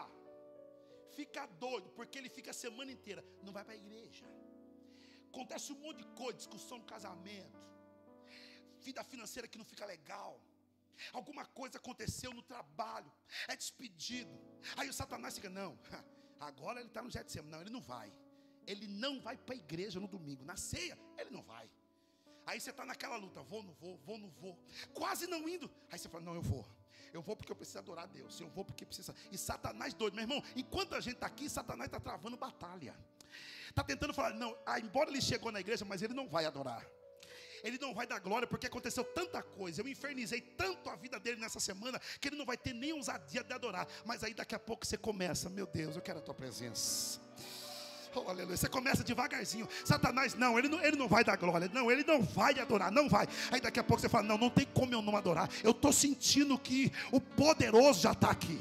fica 1.15 1.45
doido, 1.65 1.89
porque 1.91 2.17
ele 2.17 2.29
fica 2.29 2.51
a 2.51 2.53
semana 2.53 2.91
inteira, 2.91 3.23
não 3.41 3.53
vai 3.53 3.63
para 3.63 3.73
a 3.73 3.77
igreja. 3.77 4.25
Acontece 5.29 5.71
um 5.73 5.79
monte 5.79 5.97
de 6.03 6.07
coisa, 6.21 6.37
discussão 6.37 6.77
no 6.77 6.85
casamento, 6.85 7.59
vida 8.79 9.03
financeira 9.03 9.47
que 9.47 9.57
não 9.57 9.65
fica 9.65 9.85
legal. 9.85 10.39
Alguma 11.11 11.45
coisa 11.45 11.77
aconteceu 11.77 12.31
no 12.33 12.43
trabalho, 12.43 13.11
é 13.47 13.55
despedido. 13.55 14.31
Aí 14.77 14.87
o 14.89 14.93
Satanás 14.93 15.35
fica, 15.35 15.49
não, 15.49 15.77
agora 16.39 16.79
ele 16.79 16.89
está 16.89 17.01
no 17.01 17.09
Getsemane. 17.09 17.51
Não, 17.51 17.61
ele 17.61 17.69
não 17.69 17.81
vai. 17.81 18.11
Ele 18.65 18.87
não 18.87 19.19
vai 19.19 19.35
para 19.37 19.55
a 19.55 19.57
igreja 19.57 19.99
no 19.99 20.07
domingo. 20.07 20.45
Na 20.45 20.55
ceia, 20.55 20.97
ele 21.17 21.31
não 21.31 21.41
vai. 21.41 21.69
Aí 22.45 22.59
você 22.59 22.71
está 22.71 22.85
naquela 22.85 23.15
luta, 23.15 23.41
vou, 23.41 23.63
não 23.63 23.73
vou, 23.73 23.97
vou, 23.97 24.17
não 24.17 24.29
vou. 24.29 24.57
Quase 24.93 25.27
não 25.27 25.47
indo. 25.47 25.71
Aí 25.89 25.97
você 25.97 26.09
fala, 26.09 26.23
não, 26.23 26.35
eu 26.35 26.41
vou. 26.41 26.65
Eu 27.13 27.21
vou 27.21 27.35
porque 27.35 27.51
eu 27.51 27.55
preciso 27.55 27.77
adorar 27.79 28.05
a 28.05 28.07
Deus. 28.07 28.39
Eu 28.39 28.49
vou 28.49 28.65
porque 28.65 28.85
precisa. 28.85 29.15
E 29.31 29.37
Satanás 29.37 29.93
doido, 29.93 30.15
meu 30.15 30.23
irmão. 30.23 30.43
Enquanto 30.55 30.95
a 30.95 30.99
gente 30.99 31.15
está 31.15 31.27
aqui, 31.27 31.47
Satanás 31.47 31.87
está 31.87 31.99
travando 31.99 32.35
batalha. 32.35 32.95
Está 33.69 33.83
tentando 33.83 34.13
falar, 34.13 34.33
não, 34.33 34.57
ah, 34.65 34.79
embora 34.79 35.09
ele 35.09 35.21
chegou 35.21 35.51
na 35.51 35.59
igreja, 35.59 35.85
mas 35.85 36.01
ele 36.01 36.13
não 36.13 36.27
vai 36.27 36.45
adorar. 36.45 36.85
Ele 37.63 37.77
não 37.79 37.93
vai 37.93 38.05
dar 38.05 38.19
glória 38.19 38.47
porque 38.47 38.67
aconteceu 38.67 39.03
tanta 39.03 39.41
coisa. 39.41 39.81
Eu 39.81 39.87
infernizei 39.87 40.41
tanto 40.41 40.89
a 40.89 40.95
vida 40.95 41.19
dele 41.19 41.39
nessa 41.39 41.59
semana 41.59 41.97
que 42.19 42.27
ele 42.27 42.35
não 42.35 42.45
vai 42.45 42.57
ter 42.57 42.73
nem 42.73 42.91
ousadia 42.91 43.43
de 43.43 43.53
adorar. 43.53 43.87
Mas 44.05 44.23
aí 44.23 44.33
daqui 44.33 44.53
a 44.53 44.59
pouco 44.59 44.85
você 44.85 44.97
começa, 44.97 45.49
meu 45.49 45.65
Deus, 45.65 45.95
eu 45.95 46.01
quero 46.01 46.19
a 46.19 46.21
tua 46.21 46.33
presença. 46.33 47.21
Oh, 48.15 48.29
aleluia. 48.29 48.55
Você 48.55 48.69
começa 48.69 49.03
devagarzinho. 49.03 49.67
Satanás, 49.83 50.35
não 50.35 50.57
ele, 50.59 50.67
não, 50.67 50.79
ele 50.83 50.95
não 50.95 51.07
vai 51.07 51.23
dar 51.23 51.35
glória. 51.35 51.69
Não, 51.73 51.91
ele 51.91 52.03
não 52.03 52.21
vai 52.21 52.59
adorar. 52.59 52.91
Não 52.91 53.09
vai. 53.09 53.27
Aí 53.51 53.59
daqui 53.59 53.79
a 53.79 53.83
pouco 53.83 54.01
você 54.01 54.09
fala: 54.09 54.23
Não, 54.23 54.37
não 54.37 54.49
tem 54.49 54.67
como 54.71 54.93
eu 54.93 55.01
não 55.01 55.15
adorar. 55.15 55.49
Eu 55.63 55.71
estou 55.71 55.91
sentindo 55.91 56.57
que 56.57 56.91
o 57.11 57.19
poderoso 57.19 58.01
já 58.01 58.11
está 58.11 58.29
aqui. 58.29 58.59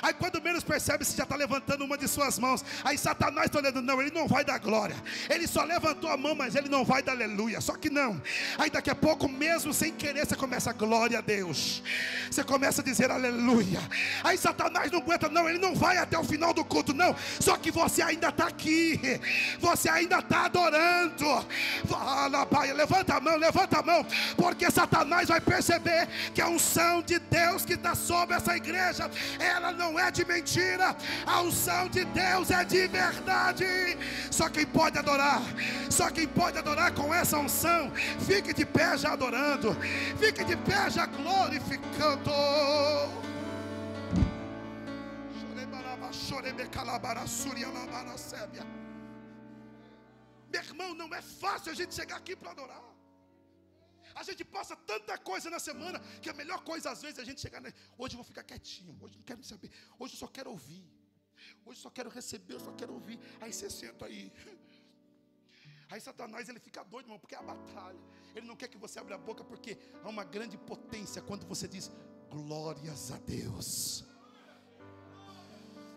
Aí 0.00 0.14
quando 0.14 0.40
menos 0.40 0.64
percebe, 0.64 1.04
você 1.04 1.16
já 1.16 1.24
está 1.24 1.36
levantando 1.36 1.84
uma 1.84 1.98
de 1.98 2.08
suas 2.08 2.38
mãos. 2.38 2.64
Aí 2.84 2.96
Satanás 2.96 3.46
está 3.46 3.58
olhando: 3.58 3.82
Não, 3.82 4.00
ele 4.00 4.10
não 4.10 4.26
vai 4.26 4.44
dar 4.44 4.58
glória. 4.58 4.96
Ele 5.28 5.46
só 5.46 5.62
levantou 5.62 6.10
a 6.10 6.16
mão, 6.16 6.34
mas 6.34 6.54
ele 6.54 6.68
não 6.68 6.84
vai 6.84 7.02
dar 7.02 7.12
aleluia. 7.12 7.60
Só 7.60 7.76
que 7.76 7.90
não. 7.90 8.20
Aí 8.56 8.70
daqui 8.70 8.88
a 8.88 8.94
pouco, 8.94 9.28
mesmo 9.28 9.74
sem 9.74 9.92
querer, 9.92 10.26
você 10.26 10.36
começa: 10.36 10.72
Glória 10.72 11.18
a 11.18 11.22
Deus. 11.22 11.82
Você 12.30 12.42
começa 12.42 12.80
a 12.80 12.84
dizer 12.84 13.10
aleluia. 13.10 13.80
Aí 14.24 14.38
Satanás 14.38 14.90
não 14.90 15.00
aguenta, 15.00 15.28
não. 15.28 15.46
Ele 15.46 15.58
não 15.58 15.74
vai 15.74 15.98
até 15.98 16.18
o 16.18 16.24
final 16.24 16.54
do 16.54 16.64
culto, 16.64 16.94
não. 16.94 17.14
Só 17.38 17.58
que 17.58 17.70
você 17.70 18.00
ainda 18.00 18.30
está 18.30 18.46
aqui 18.46 18.85
você 19.58 19.88
ainda 19.88 20.18
está 20.18 20.46
adorando. 20.46 21.46
Fala, 21.86 22.46
Pai, 22.46 22.72
levanta 22.72 23.14
a 23.14 23.20
mão, 23.20 23.36
levanta 23.36 23.78
a 23.78 23.82
mão, 23.82 24.06
porque 24.36 24.70
Satanás 24.70 25.28
vai 25.28 25.40
perceber 25.40 26.08
que 26.34 26.40
a 26.40 26.48
unção 26.48 27.02
de 27.02 27.18
Deus 27.18 27.64
que 27.64 27.74
está 27.74 27.94
sobre 27.94 28.36
essa 28.36 28.56
igreja, 28.56 29.10
ela 29.38 29.72
não 29.72 29.98
é 29.98 30.10
de 30.10 30.24
mentira, 30.24 30.96
a 31.26 31.42
unção 31.42 31.88
de 31.88 32.04
Deus 32.04 32.50
é 32.50 32.64
de 32.64 32.86
verdade. 32.86 33.66
Só 34.30 34.48
quem 34.48 34.66
pode 34.66 34.98
adorar, 34.98 35.42
só 35.90 36.10
quem 36.10 36.26
pode 36.26 36.58
adorar 36.58 36.92
com 36.92 37.12
essa 37.14 37.38
unção, 37.38 37.90
fique 38.26 38.52
de 38.52 38.64
pé 38.64 38.96
já 38.96 39.12
adorando, 39.12 39.76
fique 40.18 40.44
de 40.44 40.56
pé 40.56 40.90
já 40.90 41.06
glorificando. 41.06 42.30
Meu 50.52 50.62
irmão, 50.62 50.94
não 50.94 51.14
é 51.14 51.22
fácil 51.22 51.72
a 51.72 51.74
gente 51.74 51.94
chegar 51.94 52.16
aqui 52.16 52.36
para 52.36 52.50
adorar. 52.50 52.82
A 54.14 54.22
gente 54.22 54.44
passa 54.44 54.74
tanta 54.74 55.18
coisa 55.18 55.50
na 55.50 55.58
semana 55.58 55.98
que 56.22 56.30
a 56.30 56.32
melhor 56.32 56.62
coisa 56.64 56.90
às 56.90 57.02
vezes 57.02 57.18
é 57.18 57.22
a 57.22 57.24
gente 57.24 57.40
chegar. 57.40 57.60
Hoje 57.98 58.14
eu 58.14 58.18
vou 58.18 58.24
ficar 58.24 58.42
quietinho, 58.42 58.96
hoje 59.00 59.16
não 59.16 59.24
quero 59.24 59.42
saber, 59.44 59.70
hoje 59.98 60.14
eu 60.14 60.18
só 60.18 60.26
quero 60.26 60.50
ouvir. 60.50 60.84
Hoje 61.64 61.78
eu 61.78 61.82
só 61.82 61.90
quero 61.90 62.08
receber, 62.08 62.54
eu 62.54 62.60
só 62.60 62.72
quero 62.72 62.94
ouvir. 62.94 63.18
Aí 63.40 63.52
você 63.52 63.68
senta 63.68 64.06
aí. 64.06 64.32
Aí 65.90 66.00
Satanás 66.00 66.48
ele 66.48 66.58
fica 66.58 66.82
doido, 66.82 67.06
irmão, 67.06 67.18
porque 67.18 67.34
é 67.34 67.38
a 67.38 67.42
batalha. 67.42 68.00
Ele 68.34 68.46
não 68.46 68.56
quer 68.56 68.68
que 68.68 68.78
você 68.78 68.98
abra 68.98 69.16
a 69.16 69.18
boca 69.18 69.44
porque 69.44 69.78
há 70.02 70.08
uma 70.08 70.24
grande 70.24 70.56
potência 70.56 71.20
quando 71.20 71.46
você 71.46 71.68
diz 71.68 71.90
glórias 72.30 73.10
a 73.10 73.18
Deus. 73.18 74.04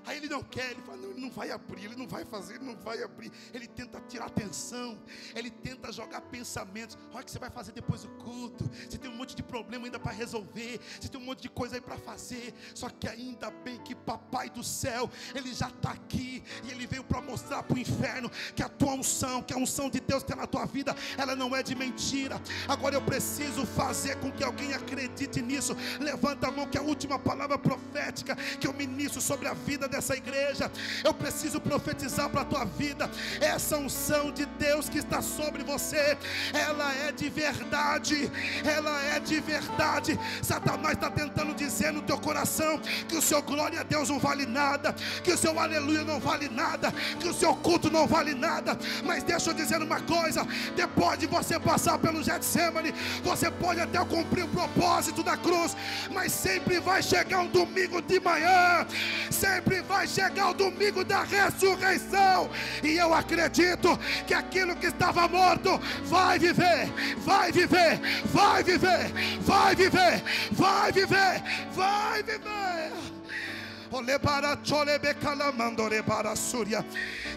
Aí 0.10 0.18
ele 0.18 0.28
não 0.28 0.42
quer, 0.42 0.72
ele 0.72 0.82
fala, 0.82 0.98
não, 0.98 1.12
ele 1.12 1.22
não 1.22 1.30
vai 1.30 1.52
abrir, 1.52 1.86
ele 1.86 1.96
não 1.96 2.08
vai 2.08 2.26
fazer, 2.26 2.56
ele 2.56 2.66
não 2.66 2.76
vai 2.76 3.04
abrir. 3.04 3.32
Ele 3.54 3.68
tenta 3.68 4.02
tirar 4.08 4.26
atenção, 4.26 4.98
ele 5.36 5.52
tenta 5.52 5.92
jogar 5.92 6.22
pensamentos. 6.22 6.98
Olha 7.12 7.22
o 7.22 7.24
que 7.24 7.30
você 7.30 7.38
vai 7.38 7.52
fazer 7.52 7.74
depois 7.74 8.02
do 8.02 8.10
culto. 8.16 8.68
Você 8.90 8.98
tem 8.98 9.08
um 9.08 9.16
monte 9.16 9.36
de 9.36 9.44
problema 9.44 9.86
ainda 9.86 10.00
para 10.00 10.12
resolver, 10.12 10.80
você 11.00 11.08
tem 11.08 11.22
um 11.22 11.24
monte 11.24 11.44
de 11.44 11.50
coisa 11.50 11.76
aí 11.76 11.82
para 11.82 11.96
fazer. 12.00 12.56
Só 12.74 12.90
que 12.90 13.08
ainda 13.08 13.52
bem 13.52 13.78
que 13.84 13.94
Papai 13.94 14.50
do 14.50 14.64
céu, 14.64 15.08
ele 15.36 15.54
já 15.54 15.68
está 15.68 15.92
aqui 15.92 16.44
e 16.64 16.72
ele 16.72 16.88
veio 16.88 17.04
para 17.04 17.22
mostrar 17.22 17.62
para 17.62 17.76
o 17.76 17.80
inferno 17.80 18.32
que 18.56 18.64
a 18.64 18.70
tua 18.70 18.94
unção, 18.94 19.44
que 19.44 19.54
a 19.54 19.58
unção 19.58 19.92
de 19.92 20.00
Deus 20.00 20.24
que 20.24 20.32
está 20.32 20.42
na 20.42 20.48
tua 20.48 20.66
vida, 20.66 20.96
ela 21.20 21.36
não 21.36 21.56
é 21.56 21.62
de 21.62 21.76
mentira. 21.76 22.42
Agora 22.68 22.96
eu 22.96 23.02
preciso 23.04 23.64
fazer 23.64 24.16
com 24.16 24.32
que 24.32 24.44
alguém 24.44 24.74
acredite 24.74 25.40
nisso. 25.40 25.78
Levanta 26.00 26.48
a 26.48 26.52
mão 26.52 26.66
que 26.66 26.80
é 26.80 26.82
a 26.82 26.84
última 26.84 27.20
palavra 27.20 27.60
profética 27.60 28.36
que 28.60 28.66
eu 28.66 28.74
ministro 28.74 29.22
sobre 29.22 29.48
a 29.48 29.54
vida 29.54 29.88
dessa 29.88 29.99
dessa 30.00 30.16
igreja. 30.16 30.72
Eu 31.04 31.14
preciso 31.14 31.60
profetizar 31.60 32.30
para 32.30 32.42
a 32.42 32.46
tua 32.46 32.64
vida. 32.64 33.10
Essa 33.42 33.78
unção 33.78 34.32
de 34.32 34.46
Deus 34.46 34.88
que 34.88 35.00
está 35.00 35.22
sobre 35.22 35.62
você, 35.62 36.18
ela 36.54 36.94
é 36.94 37.12
de 37.12 37.30
verdade. 37.30 38.32
Ela 38.64 38.98
é 39.16 39.20
de 39.20 39.40
verdade. 39.42 40.18
Satanás 40.42 40.94
está 40.94 41.12
tentando 41.12 41.54
dizer 41.54 41.92
no 41.92 42.02
teu 42.02 42.18
coração 42.18 42.80
que 43.10 43.18
o 43.18 43.22
seu 43.22 43.42
glória 43.42 43.82
a 43.82 43.84
Deus 43.84 44.08
não 44.08 44.20
vale 44.20 44.46
nada, 44.46 44.94
que 45.22 45.34
o 45.34 45.38
seu 45.38 45.60
aleluia 45.60 46.06
não 46.06 46.20
vale 46.20 46.48
nada, 46.48 46.94
que 47.20 47.28
o 47.28 47.34
seu 47.34 47.54
culto 47.56 47.92
não 47.92 48.08
vale 48.08 48.34
nada. 48.34 48.78
Mas 49.04 49.24
deixa 49.24 49.50
eu 49.50 49.54
dizer 49.54 49.82
uma 49.82 50.00
coisa: 50.00 50.48
depois 50.78 51.20
de 51.20 51.28
você 51.28 51.60
passar 51.60 52.00
pelo 52.00 52.24
Getsemane, 52.24 52.94
você 53.22 53.52
pode 53.52 53.82
até 53.82 54.00
cumprir 54.06 54.46
o 54.46 54.48
propósito 54.48 55.24
da 55.24 55.36
cruz, 55.36 55.76
mas 56.12 56.32
sempre 56.32 56.80
vai 56.80 57.04
chegar 57.04 57.40
um 57.40 57.48
domingo 57.48 58.02
de 58.02 58.20
manhã, 58.22 58.88
sempre 59.30 59.79
vai 59.82 60.08
chegar 60.08 60.50
o 60.50 60.54
domingo 60.54 61.04
da 61.04 61.24
ressurreição. 61.24 62.50
E 62.84 62.98
eu 62.98 63.14
acredito 63.14 63.98
que 64.28 64.34
aquilo 64.34 64.76
que 64.76 64.88
estava 64.88 65.28
morto 65.28 65.80
vai 66.04 66.40
viver, 66.40 66.92
vai 67.18 67.52
viver, 67.52 68.00
vai 68.26 68.64
viver, 68.64 69.12
vai 69.42 69.76
viver, 69.76 70.24
vai 70.52 70.92
viver, 70.92 71.44
vai 71.74 72.24
viver. 72.24 73.09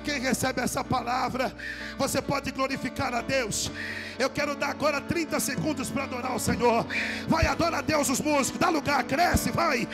Quem 0.04 0.20
recebe 0.20 0.60
essa 0.60 0.84
palavra, 0.84 1.54
você 1.96 2.20
pode 2.20 2.50
glorificar 2.50 3.14
a 3.14 3.22
Deus. 3.22 3.70
Eu 4.18 4.28
quero 4.28 4.54
dar 4.54 4.68
agora 4.68 5.00
30 5.00 5.40
segundos 5.40 5.88
para 5.90 6.04
adorar 6.04 6.36
o 6.36 6.38
Senhor. 6.38 6.86
Vai, 7.26 7.46
adora 7.46 7.78
a 7.78 7.80
Deus 7.80 8.08
os 8.10 8.20
músicos. 8.20 8.60
Dá 8.60 8.68
lugar, 8.68 9.02
cresce, 9.04 9.50
vai. 9.50 9.88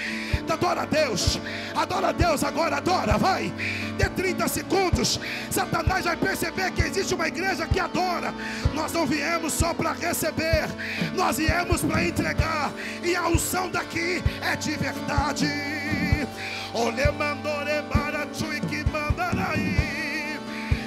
Adora 0.50 0.82
a 0.82 0.84
Deus. 0.84 1.38
Adora 1.76 2.08
a 2.08 2.12
Deus 2.12 2.42
agora, 2.42 2.78
adora, 2.78 3.16
vai. 3.16 3.52
Dê 3.96 4.08
30 4.08 4.48
segundos. 4.48 5.20
Satanás 5.50 6.04
vai 6.04 6.16
perceber 6.16 6.72
que 6.72 6.82
existe 6.82 7.14
uma 7.14 7.28
igreja 7.28 7.66
que 7.66 7.78
adora. 7.78 8.34
Nós 8.74 8.92
não 8.92 9.06
viemos 9.06 9.52
só 9.52 9.72
para 9.72 9.92
receber, 9.92 10.68
nós 11.14 11.36
viemos 11.36 11.82
para 11.82 12.04
entregar. 12.04 12.72
E 13.04 13.14
a 13.14 13.28
unção 13.28 13.70
daqui 13.70 14.22
é 14.42 14.56
de 14.56 14.72
verdade. 14.72 15.46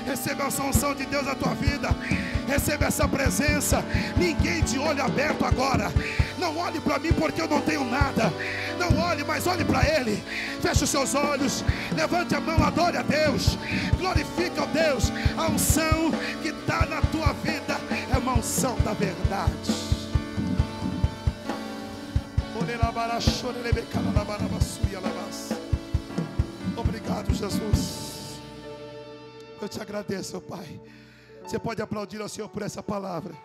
Receba 0.05 0.43
essa 0.45 0.61
unção 0.63 0.93
de 0.93 1.05
Deus 1.05 1.25
na 1.25 1.35
tua 1.35 1.53
vida. 1.55 1.89
Receba 2.47 2.85
essa 2.85 3.07
presença. 3.07 3.83
Ninguém 4.17 4.61
de 4.63 4.77
olho 4.77 5.01
aberto 5.03 5.45
agora. 5.45 5.91
Não 6.37 6.57
olhe 6.57 6.79
para 6.79 6.99
mim 6.99 7.13
porque 7.13 7.41
eu 7.41 7.47
não 7.47 7.61
tenho 7.61 7.83
nada. 7.85 8.31
Não 8.77 8.99
olhe, 8.99 9.23
mas 9.23 9.47
olhe 9.47 9.63
para 9.63 9.87
Ele. 9.87 10.21
Feche 10.61 10.83
os 10.83 10.89
seus 10.89 11.15
olhos. 11.15 11.63
Levante 11.95 12.35
a 12.35 12.41
mão, 12.41 12.63
adore 12.63 12.97
a 12.97 13.03
Deus. 13.03 13.57
Glorifica 13.97 14.63
a 14.63 14.65
Deus. 14.65 15.11
A 15.37 15.47
unção 15.47 16.11
que 16.41 16.49
está 16.49 16.85
na 16.85 17.01
tua 17.03 17.33
vida 17.33 17.79
é 18.13 18.17
uma 18.17 18.33
unção 18.33 18.75
da 18.83 18.93
verdade. 18.93 19.91
Obrigado, 26.77 27.33
Jesus. 27.33 28.39
Eu 29.61 29.69
te 29.69 29.81
agradeço, 29.81 30.41
Pai. 30.41 30.81
Você 31.43 31.59
pode 31.59 31.81
aplaudir 31.81 32.21
ao 32.21 32.29
Senhor 32.29 32.49
por 32.49 32.61
essa 32.61 32.81
palavra. 32.81 33.35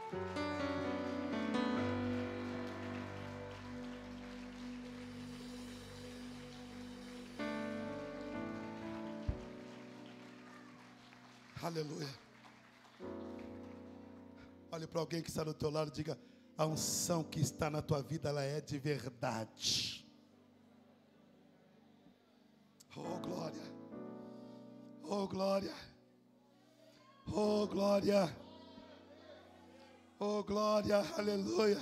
Aleluia. 11.62 12.08
Olhe 14.70 14.86
para 14.86 15.00
alguém 15.00 15.20
que 15.20 15.30
está 15.30 15.42
do 15.42 15.52
teu 15.52 15.68
lado 15.68 15.88
e 15.88 15.92
diga: 15.92 16.18
a 16.56 16.64
unção 16.64 17.24
que 17.24 17.40
está 17.40 17.68
na 17.68 17.82
tua 17.82 18.02
vida, 18.02 18.28
ela 18.28 18.42
é 18.42 18.60
de 18.60 18.78
verdade. 18.78 19.95
Oh, 22.96 23.18
glória. 23.20 23.62
Oh, 25.02 25.28
glória. 25.28 25.74
Oh, 27.32 27.66
glória. 27.66 28.36
Oh, 30.18 30.42
glória. 30.42 30.98
Aleluia. 31.18 31.78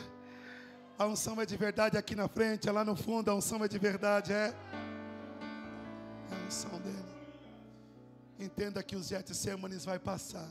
A 0.98 1.06
unção 1.06 1.40
é 1.40 1.46
de 1.46 1.56
verdade 1.56 1.96
aqui 1.96 2.14
na 2.14 2.28
frente, 2.28 2.68
é 2.68 2.72
lá 2.72 2.84
no 2.84 2.96
fundo, 2.96 3.30
a 3.30 3.34
unção 3.34 3.64
é 3.64 3.68
de 3.68 3.78
verdade, 3.78 4.32
é. 4.32 4.54
É 6.30 6.34
a 6.34 6.46
unção 6.46 6.80
dele. 6.80 7.14
Entenda 8.38 8.82
que 8.82 8.96
os 8.96 9.08
Getsêmanes 9.08 9.84
vai 9.84 9.98
passar. 9.98 10.48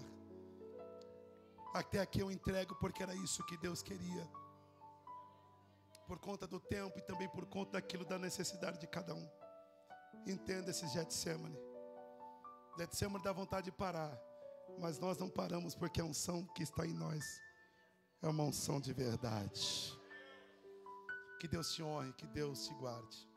Até 1.73 1.99
aqui 1.99 2.19
eu 2.19 2.31
entrego 2.31 2.75
porque 2.75 3.03
era 3.03 3.15
isso 3.15 3.43
que 3.45 3.57
Deus 3.57 3.81
queria. 3.81 4.29
Por 6.07 6.19
conta 6.19 6.45
do 6.45 6.59
tempo 6.59 6.99
e 6.99 7.01
também 7.01 7.27
por 7.29 7.45
conta 7.45 7.73
daquilo 7.73 8.05
da 8.05 8.19
necessidade 8.19 8.79
de 8.79 8.87
cada 8.87 9.13
um. 9.13 9.42
Entenda 10.25 10.71
esse 10.71 10.87
Getsemane. 10.87 11.57
Getsemane 12.77 13.23
dá 13.23 13.31
vontade 13.31 13.65
de 13.65 13.71
parar. 13.71 14.17
Mas 14.79 14.97
nós 14.99 15.17
não 15.17 15.29
paramos 15.29 15.75
porque 15.75 16.01
a 16.01 16.05
unção 16.05 16.45
que 16.55 16.63
está 16.63 16.85
em 16.85 16.93
nós 16.93 17.23
É 18.21 18.27
uma 18.27 18.43
unção 18.43 18.79
de 18.79 18.93
verdade. 18.93 19.97
Que 21.39 21.47
Deus 21.47 21.73
te 21.73 21.83
honre, 21.83 22.13
que 22.13 22.25
Deus 22.25 22.65
te 22.65 22.73
guarde. 22.75 23.29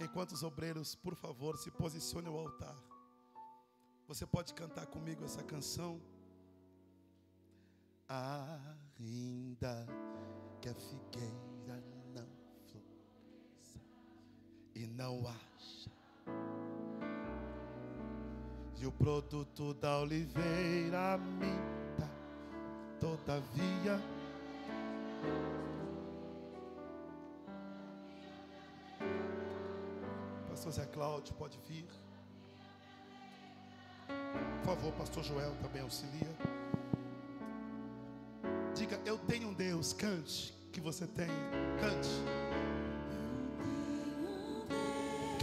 Enquanto 0.00 0.32
os 0.32 0.42
obreiros, 0.42 0.94
por 0.94 1.14
favor, 1.16 1.56
se 1.56 1.70
posicionem 1.70 2.30
ao 2.30 2.38
altar. 2.38 2.76
Você 4.06 4.26
pode 4.26 4.54
cantar 4.54 4.86
comigo 4.86 5.24
essa 5.24 5.42
canção? 5.42 6.00
Ainda 8.08 9.86
que 10.60 10.68
a 10.68 10.74
figueira 10.74 11.80
não 12.14 12.28
floresça 12.66 13.80
e 14.74 14.86
não 14.86 15.26
acha, 15.26 15.90
e 18.84 18.86
o 18.86 18.92
produto 18.92 19.72
da 19.74 19.98
oliveira 20.00 21.16
minta, 21.16 22.10
todavia. 23.00 23.98
Pastor 30.50 30.72
Zé 30.72 30.86
Cláudio, 30.86 31.34
pode 31.34 31.58
vir. 31.66 31.86
Por 34.06 34.64
favor, 34.66 34.92
Pastor 34.92 35.24
Joel 35.24 35.54
também 35.62 35.80
auxilia. 35.80 36.36
Diga, 38.74 39.00
eu 39.06 39.16
tenho 39.18 39.48
um 39.48 39.54
Deus. 39.54 39.92
Cante 39.92 40.52
que 40.72 40.80
você 40.80 41.06
tem. 41.06 41.28
Cante. 41.80 42.63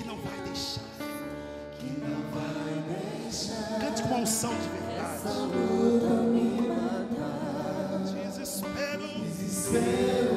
Que 0.02 0.07
não 0.07 0.18
vai 0.18 0.40
deixar. 0.45 0.82
Que 1.78 1.86
não 1.99 2.22
vai 2.32 2.49
deixar. 3.22 3.80
Cante 3.80 4.02
com 4.02 4.15
a 4.15 4.18
unção 4.18 4.52
de 4.56 4.68
verdade. 4.69 5.22
Desespero. 8.26 9.07
Desespero 9.22 10.31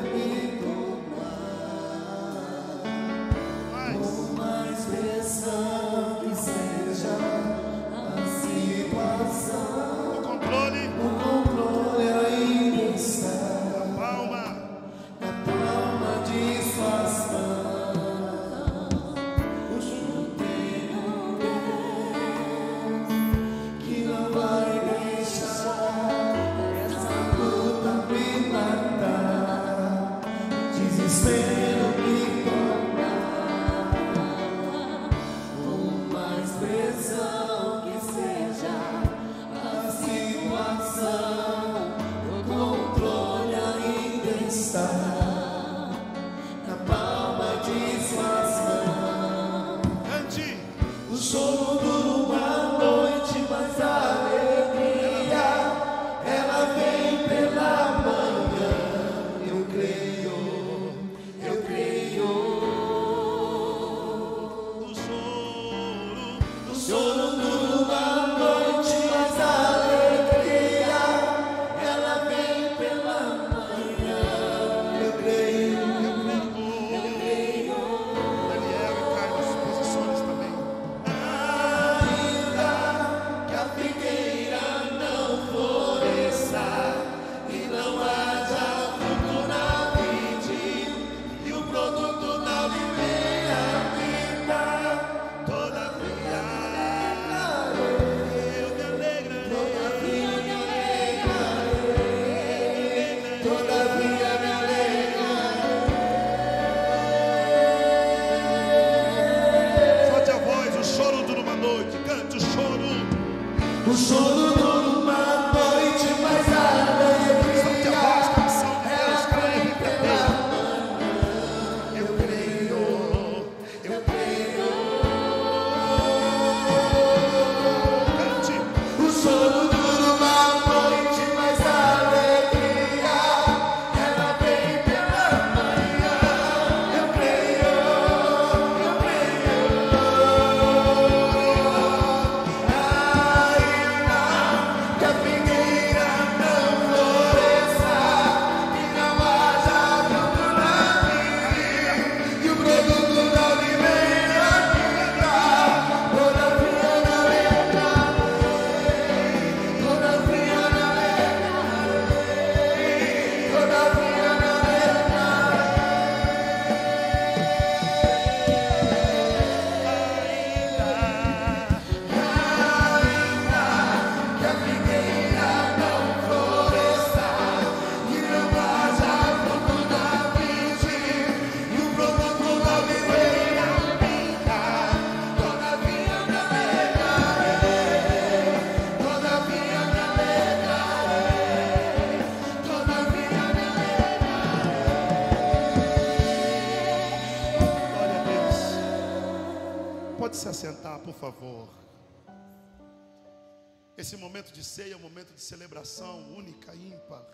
ceia 204.75 204.95
é 204.95 204.97
um 204.97 205.07
momento 205.09 205.33
de 205.33 205.41
celebração 205.41 206.35
única, 206.35 206.75
ímpar. 206.75 207.25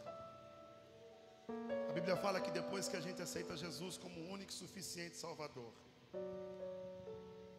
A 1.89 1.93
Bíblia 1.95 2.15
fala 2.15 2.39
que 2.39 2.51
depois 2.51 2.87
que 2.87 2.99
a 2.99 3.01
gente 3.01 3.23
aceita 3.23 3.57
Jesus 3.57 3.97
como 3.97 4.21
o 4.21 4.29
único 4.29 4.53
e 4.53 4.55
suficiente 4.55 5.17
Salvador, 5.17 5.73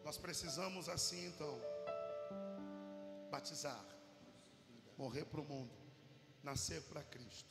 nós 0.04 0.16
precisamos 0.16 0.88
assim 0.88 1.26
então 1.26 1.60
batizar, 3.28 3.84
morrer 4.96 5.24
para 5.24 5.40
o 5.40 5.44
mundo, 5.44 5.76
nascer 6.44 6.80
para 6.82 7.02
Cristo. 7.02 7.50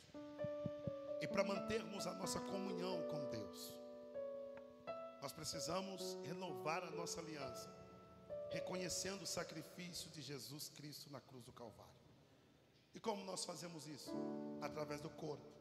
E 1.20 1.26
para 1.26 1.44
mantermos 1.44 2.06
a 2.06 2.14
nossa 2.14 2.40
comunhão 2.40 2.96
com 3.10 3.28
Deus, 3.28 3.76
nós 5.20 5.32
precisamos 5.34 6.16
renovar 6.24 6.82
a 6.82 6.90
nossa 6.92 7.20
aliança, 7.20 7.68
reconhecendo 8.50 9.20
o 9.20 9.26
sacrifício 9.26 10.08
de 10.10 10.22
Jesus 10.22 10.70
Cristo 10.70 11.10
na 11.10 11.20
cruz 11.20 11.44
do 11.44 11.52
Calvário. 11.52 11.91
E 12.94 13.00
como 13.00 13.24
nós 13.24 13.44
fazemos 13.44 13.86
isso? 13.86 14.12
Através 14.60 15.00
do 15.00 15.10
corpo, 15.10 15.52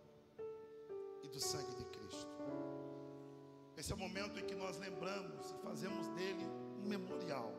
do 1.31 1.39
sangue 1.39 1.73
de 1.75 1.85
Cristo. 1.85 2.27
Esse 3.77 3.91
é 3.91 3.95
o 3.95 3.97
momento 3.97 4.37
em 4.39 4.45
que 4.45 4.53
nós 4.53 4.77
lembramos 4.77 5.51
e 5.51 5.57
fazemos 5.59 6.07
dele 6.09 6.45
um 6.77 6.87
memorial. 6.87 7.51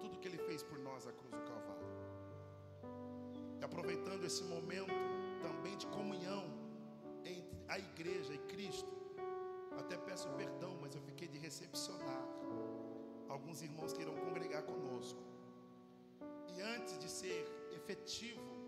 Tudo 0.00 0.18
que 0.18 0.28
ele 0.28 0.38
fez 0.38 0.62
por 0.62 0.78
nós 0.78 1.06
à 1.06 1.12
cruz 1.12 1.32
do 1.32 1.42
Calvário. 1.42 1.86
E 3.60 3.64
aproveitando 3.64 4.24
esse 4.24 4.42
momento 4.44 4.92
também 5.40 5.76
de 5.76 5.86
comunhão 5.86 6.44
entre 7.24 7.58
a 7.68 7.78
igreja 7.78 8.34
e 8.34 8.38
Cristo, 8.38 8.90
até 9.78 9.96
peço 9.96 10.28
perdão, 10.30 10.76
mas 10.80 10.94
eu 10.94 11.02
fiquei 11.02 11.28
de 11.28 11.38
recepcionar 11.38 12.24
alguns 13.28 13.62
irmãos 13.62 13.92
que 13.92 14.02
irão 14.02 14.14
congregar 14.16 14.62
conosco. 14.64 15.22
E 16.48 16.60
antes 16.60 16.98
de 16.98 17.08
ser 17.08 17.46
efetivo 17.72 18.59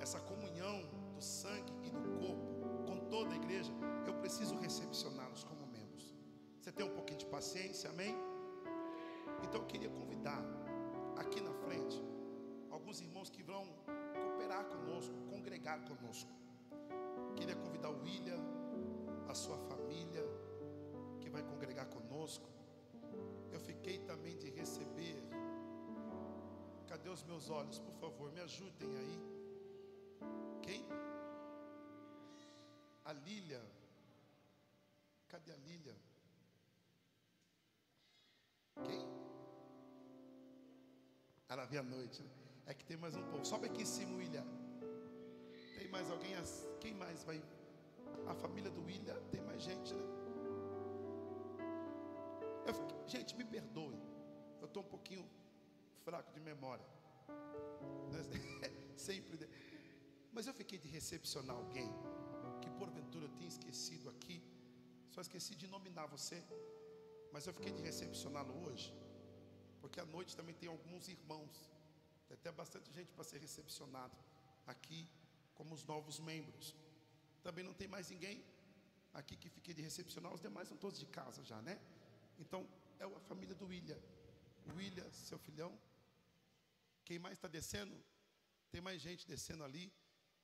essa 0.00 0.20
comunhão 0.20 0.82
do 1.14 1.22
sangue 1.22 1.72
e 1.82 1.90
do 1.90 2.00
corpo 2.20 2.84
com 2.86 2.98
toda 3.08 3.32
a 3.32 3.36
igreja, 3.36 3.72
eu 4.06 4.14
preciso 4.14 4.54
recepcioná-los 4.56 5.44
como 5.44 5.66
membros. 5.66 6.14
Você 6.60 6.70
tem 6.72 6.86
um 6.86 6.94
pouquinho 6.94 7.18
de 7.18 7.26
paciência, 7.26 7.90
amém? 7.90 8.14
Então 9.42 9.60
eu 9.60 9.66
queria 9.66 9.90
convidar 9.90 10.42
aqui 11.16 11.40
na 11.40 11.52
frente 11.52 12.02
alguns 12.70 13.00
irmãos 13.00 13.30
que 13.30 13.42
vão 13.42 13.66
cooperar 14.14 14.64
conosco, 14.66 15.14
congregar 15.30 15.80
conosco. 15.84 16.30
Queria 17.36 17.56
convidar 17.56 17.90
o 17.90 18.02
William, 18.02 18.40
a 19.28 19.34
sua 19.34 19.58
família, 19.58 20.24
que 21.20 21.28
vai 21.28 21.42
congregar 21.42 21.86
conosco. 21.86 22.48
Eu 23.52 23.60
fiquei 23.60 23.98
também 23.98 24.36
de 24.36 24.50
receber. 24.50 25.22
Cadê 26.86 27.08
os 27.08 27.22
meus 27.24 27.50
olhos? 27.50 27.78
Por 27.78 27.94
favor, 27.94 28.32
me 28.32 28.40
ajudem 28.40 28.88
aí. 28.96 29.35
Quem? 30.66 30.84
A 33.04 33.12
Lília. 33.12 33.62
Cadê 35.28 35.52
a 35.52 35.56
Lília? 35.56 35.96
Quem? 38.84 39.06
Ela 41.48 41.64
vê 41.64 41.78
à 41.78 41.82
noite. 41.82 42.22
Né? 42.22 42.30
É 42.66 42.74
que 42.74 42.84
tem 42.84 42.96
mais 42.96 43.14
um 43.14 43.22
pouco. 43.30 43.46
Sobe 43.46 43.66
aqui 43.66 43.82
em 43.82 43.86
cima, 43.86 44.16
William. 44.16 44.44
Tem 45.78 45.88
mais 45.88 46.10
alguém? 46.10 46.34
Quem 46.80 46.94
mais 46.94 47.22
vai? 47.22 47.40
A 48.26 48.34
família 48.34 48.70
do 48.70 48.82
William. 48.84 49.20
Tem 49.30 49.40
mais 49.42 49.62
gente, 49.62 49.94
né? 49.94 50.02
Eu, 52.66 53.06
gente, 53.06 53.36
me 53.36 53.44
perdoe. 53.44 54.00
Eu 54.60 54.66
estou 54.66 54.82
um 54.82 54.86
pouquinho 54.86 55.24
fraco 56.04 56.32
de 56.32 56.40
memória. 56.40 56.84
Sempre. 58.96 59.48
Mas 60.36 60.46
eu 60.46 60.52
fiquei 60.52 60.78
de 60.84 60.88
recepcionar 60.96 61.56
alguém 61.56 61.90
que 62.62 62.68
porventura 62.80 63.24
eu 63.24 63.32
tinha 63.36 63.48
esquecido 63.48 64.10
aqui. 64.10 64.36
Só 65.14 65.22
esqueci 65.22 65.54
de 65.60 65.66
nominar 65.74 66.04
você. 66.14 66.38
Mas 67.32 67.46
eu 67.46 67.54
fiquei 67.54 67.72
de 67.72 67.80
recepcioná-lo 67.80 68.54
hoje. 68.66 68.88
Porque 69.80 69.98
à 69.98 70.04
noite 70.04 70.36
também 70.36 70.54
tem 70.54 70.68
alguns 70.68 71.08
irmãos. 71.08 71.56
Tem 72.28 72.34
até 72.34 72.52
bastante 72.52 72.92
gente 72.92 73.10
para 73.14 73.24
ser 73.24 73.38
recepcionado 73.38 74.14
aqui, 74.66 75.08
como 75.54 75.74
os 75.74 75.84
novos 75.92 76.20
membros. 76.20 76.76
Também 77.42 77.64
não 77.64 77.72
tem 77.72 77.88
mais 77.88 78.10
ninguém 78.10 78.44
aqui 79.14 79.36
que 79.38 79.48
fique 79.48 79.72
de 79.72 79.80
recepcionar. 79.80 80.34
Os 80.34 80.42
demais 80.42 80.68
são 80.68 80.76
todos 80.76 81.00
de 81.00 81.06
casa 81.06 81.42
já, 81.44 81.62
né? 81.62 81.80
Então, 82.38 82.68
é 82.98 83.04
a 83.04 83.20
família 83.20 83.54
do 83.54 83.68
William. 83.68 83.98
William, 84.76 85.10
seu 85.12 85.38
filhão. 85.38 85.72
Quem 87.06 87.18
mais 87.18 87.38
está 87.38 87.48
descendo? 87.48 87.96
Tem 88.70 88.82
mais 88.82 89.00
gente 89.00 89.26
descendo 89.26 89.64
ali. 89.64 89.90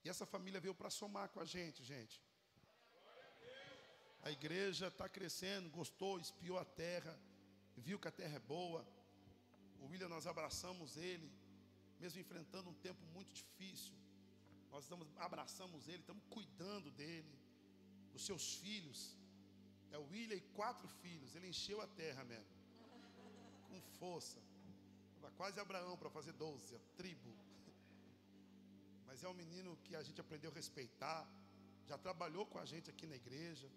E 0.05 0.09
essa 0.09 0.27
família 0.27 0.61
veio 0.61 0.75
para 0.75 0.91
somar 0.91 1.29
com 1.29 1.41
a 1.41 1.45
gente, 1.45 1.83
gente. 1.85 2.21
A 4.23 4.31
igreja 4.31 4.87
está 4.89 5.09
crescendo, 5.09 5.69
gostou, 5.71 6.19
espiou 6.19 6.59
a 6.59 6.65
terra, 6.65 7.19
viu 7.77 7.99
que 7.99 8.09
a 8.09 8.13
terra 8.13 8.37
é 8.37 8.41
boa. 8.41 8.87
O 9.81 9.87
William, 9.87 10.09
nós 10.09 10.27
abraçamos 10.27 10.97
ele, 10.97 11.29
mesmo 11.99 12.21
enfrentando 12.21 12.71
um 12.71 12.75
tempo 12.75 13.05
muito 13.07 13.33
difícil. 13.35 13.95
Nós 14.71 14.85
estamos, 14.85 15.09
abraçamos 15.19 15.89
ele, 15.89 15.99
estamos 15.99 16.23
cuidando 16.31 16.91
dele, 16.91 17.35
dos 18.13 18.25
seus 18.25 18.55
filhos. 18.55 19.17
É 19.91 19.99
o 19.99 20.09
William 20.09 20.37
e 20.37 20.41
quatro 20.41 20.89
filhos. 20.89 21.35
Ele 21.35 21.49
encheu 21.49 21.81
a 21.81 21.87
terra 21.87 22.25
mesmo. 22.25 22.57
Com 23.69 23.81
força. 23.99 24.41
Quase 25.37 25.59
Abraão 25.59 25.97
para 25.97 26.11
fazer 26.11 26.33
doze, 26.33 26.75
a 26.77 26.79
tribo. 26.97 27.35
Mas 29.13 29.23
é 29.23 29.29
um 29.29 29.35
menino 29.35 29.71
que 29.85 29.95
a 29.95 30.03
gente 30.03 30.19
aprendeu 30.23 30.51
a 30.51 30.55
respeitar. 30.55 31.21
Já 31.89 31.97
trabalhou 31.99 32.45
com 32.53 32.59
a 32.59 32.65
gente 32.65 32.89
aqui 32.93 33.07
na 33.07 33.15
igreja. 33.15 33.69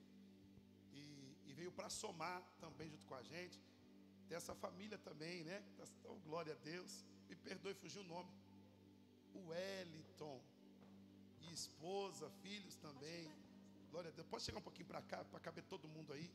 E, 0.93 1.03
e 1.47 1.53
veio 1.57 1.73
para 1.73 1.89
somar 1.89 2.37
também 2.61 2.87
junto 2.89 3.05
com 3.05 3.15
a 3.15 3.21
gente. 3.21 3.57
Tem 4.29 4.37
essa 4.37 4.55
família 4.55 4.97
também, 4.97 5.43
né? 5.43 5.57
Oh, 6.05 6.15
glória 6.27 6.53
a 6.53 6.55
Deus. 6.55 7.03
Me 7.27 7.35
perdoe, 7.35 7.73
fugiu 7.73 8.01
o 8.01 8.05
nome. 8.05 8.31
O 9.33 9.49
Wellington. 9.49 10.41
E 11.41 11.53
esposa, 11.53 12.29
filhos 12.41 12.77
também. 12.77 13.29
Glória 13.91 14.11
a 14.11 14.13
Deus. 14.13 14.25
Pode 14.27 14.45
chegar 14.45 14.59
um 14.59 14.67
pouquinho 14.69 14.87
para 14.87 15.01
cá, 15.01 15.25
para 15.25 15.41
caber 15.41 15.65
todo 15.65 15.85
mundo 15.85 16.13
aí. 16.13 16.31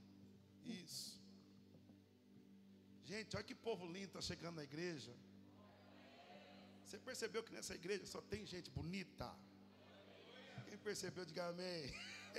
Isso. 0.66 1.18
Gente, 3.04 3.34
olha 3.34 3.48
que 3.50 3.54
povo 3.54 3.86
lindo 3.86 4.08
está 4.08 4.20
chegando 4.20 4.56
na 4.56 4.64
igreja. 4.64 5.16
Você 6.90 6.98
percebeu 6.98 7.40
que 7.44 7.52
nessa 7.56 7.72
igreja 7.72 8.04
só 8.04 8.20
tem 8.20 8.44
gente 8.44 8.68
bonita? 8.68 9.26
Quem 10.68 10.76
percebeu, 10.76 11.24
diga 11.24 11.46
amém. 11.46 11.84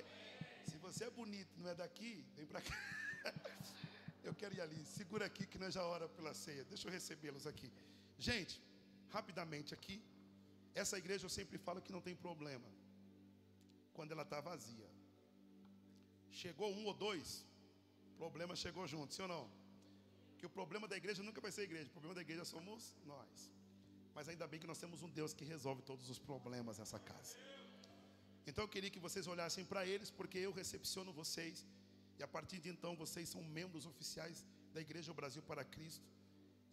Se 0.70 0.76
você 0.86 1.06
é 1.06 1.10
bonito 1.10 1.52
e 1.58 1.62
não 1.62 1.70
é 1.70 1.76
daqui, 1.84 2.26
vem 2.36 2.46
para 2.46 2.62
cá. 2.62 2.78
Eu 4.28 4.34
quero 4.36 4.54
ir 4.54 4.60
ali. 4.60 4.86
Segura 4.86 5.26
aqui 5.26 5.46
que 5.52 5.58
nós 5.58 5.74
já 5.74 5.84
hora 5.92 6.10
pela 6.10 6.34
ceia. 6.34 6.66
Deixa 6.66 6.86
eu 6.88 6.92
recebê-los 6.92 7.48
aqui. 7.48 7.72
Gente, 8.20 8.62
rapidamente 9.10 9.74
aqui. 9.74 10.04
Essa 10.76 10.98
igreja 10.98 11.26
eu 11.26 11.30
sempre 11.30 11.58
falo 11.58 11.82
que 11.82 11.94
não 11.96 12.02
tem 12.02 12.16
problema. 12.16 12.70
Quando 13.94 14.12
ela 14.12 14.24
está 14.24 14.42
vazia. 14.42 14.90
Chegou 16.30 16.70
um 16.74 16.86
ou 16.86 16.94
dois, 16.94 17.46
problema 18.18 18.54
chegou 18.56 18.86
junto, 18.86 19.14
sim 19.14 19.22
ou 19.22 19.28
não? 19.30 19.50
Que 20.38 20.46
o 20.46 20.50
problema 20.50 20.90
da 20.90 20.98
igreja 20.98 21.24
nunca 21.24 21.40
vai 21.40 21.52
ser 21.54 21.62
a 21.62 21.64
igreja, 21.64 21.88
o 21.88 21.94
problema 21.94 22.16
da 22.16 22.22
igreja 22.22 22.46
somos 22.46 22.96
nós. 23.06 23.52
Mas 24.16 24.28
ainda 24.28 24.48
bem 24.48 24.60
que 24.60 24.68
nós 24.68 24.78
temos 24.78 25.02
um 25.02 25.10
Deus 25.10 25.34
que 25.34 25.46
resolve 25.46 25.82
todos 25.82 26.10
os 26.10 26.20
problemas 26.20 26.80
nessa 26.80 27.00
casa. 27.00 27.36
Então 28.46 28.64
eu 28.64 28.68
queria 28.68 28.90
que 28.90 29.00
vocês 29.00 29.28
olhassem 29.28 29.64
para 29.64 29.86
eles, 29.86 30.10
porque 30.10 30.38
eu 30.38 30.52
recepciono 30.52 31.14
vocês. 31.14 31.66
E 32.18 32.24
a 32.24 32.28
partir 32.28 32.60
de 32.60 32.70
então 32.70 32.96
vocês 32.96 33.30
são 33.30 33.44
membros 33.44 33.86
oficiais 33.86 34.46
da 34.74 34.82
Igreja 34.82 35.14
Brasil 35.14 35.42
para 35.42 35.64
Cristo. 35.64 36.06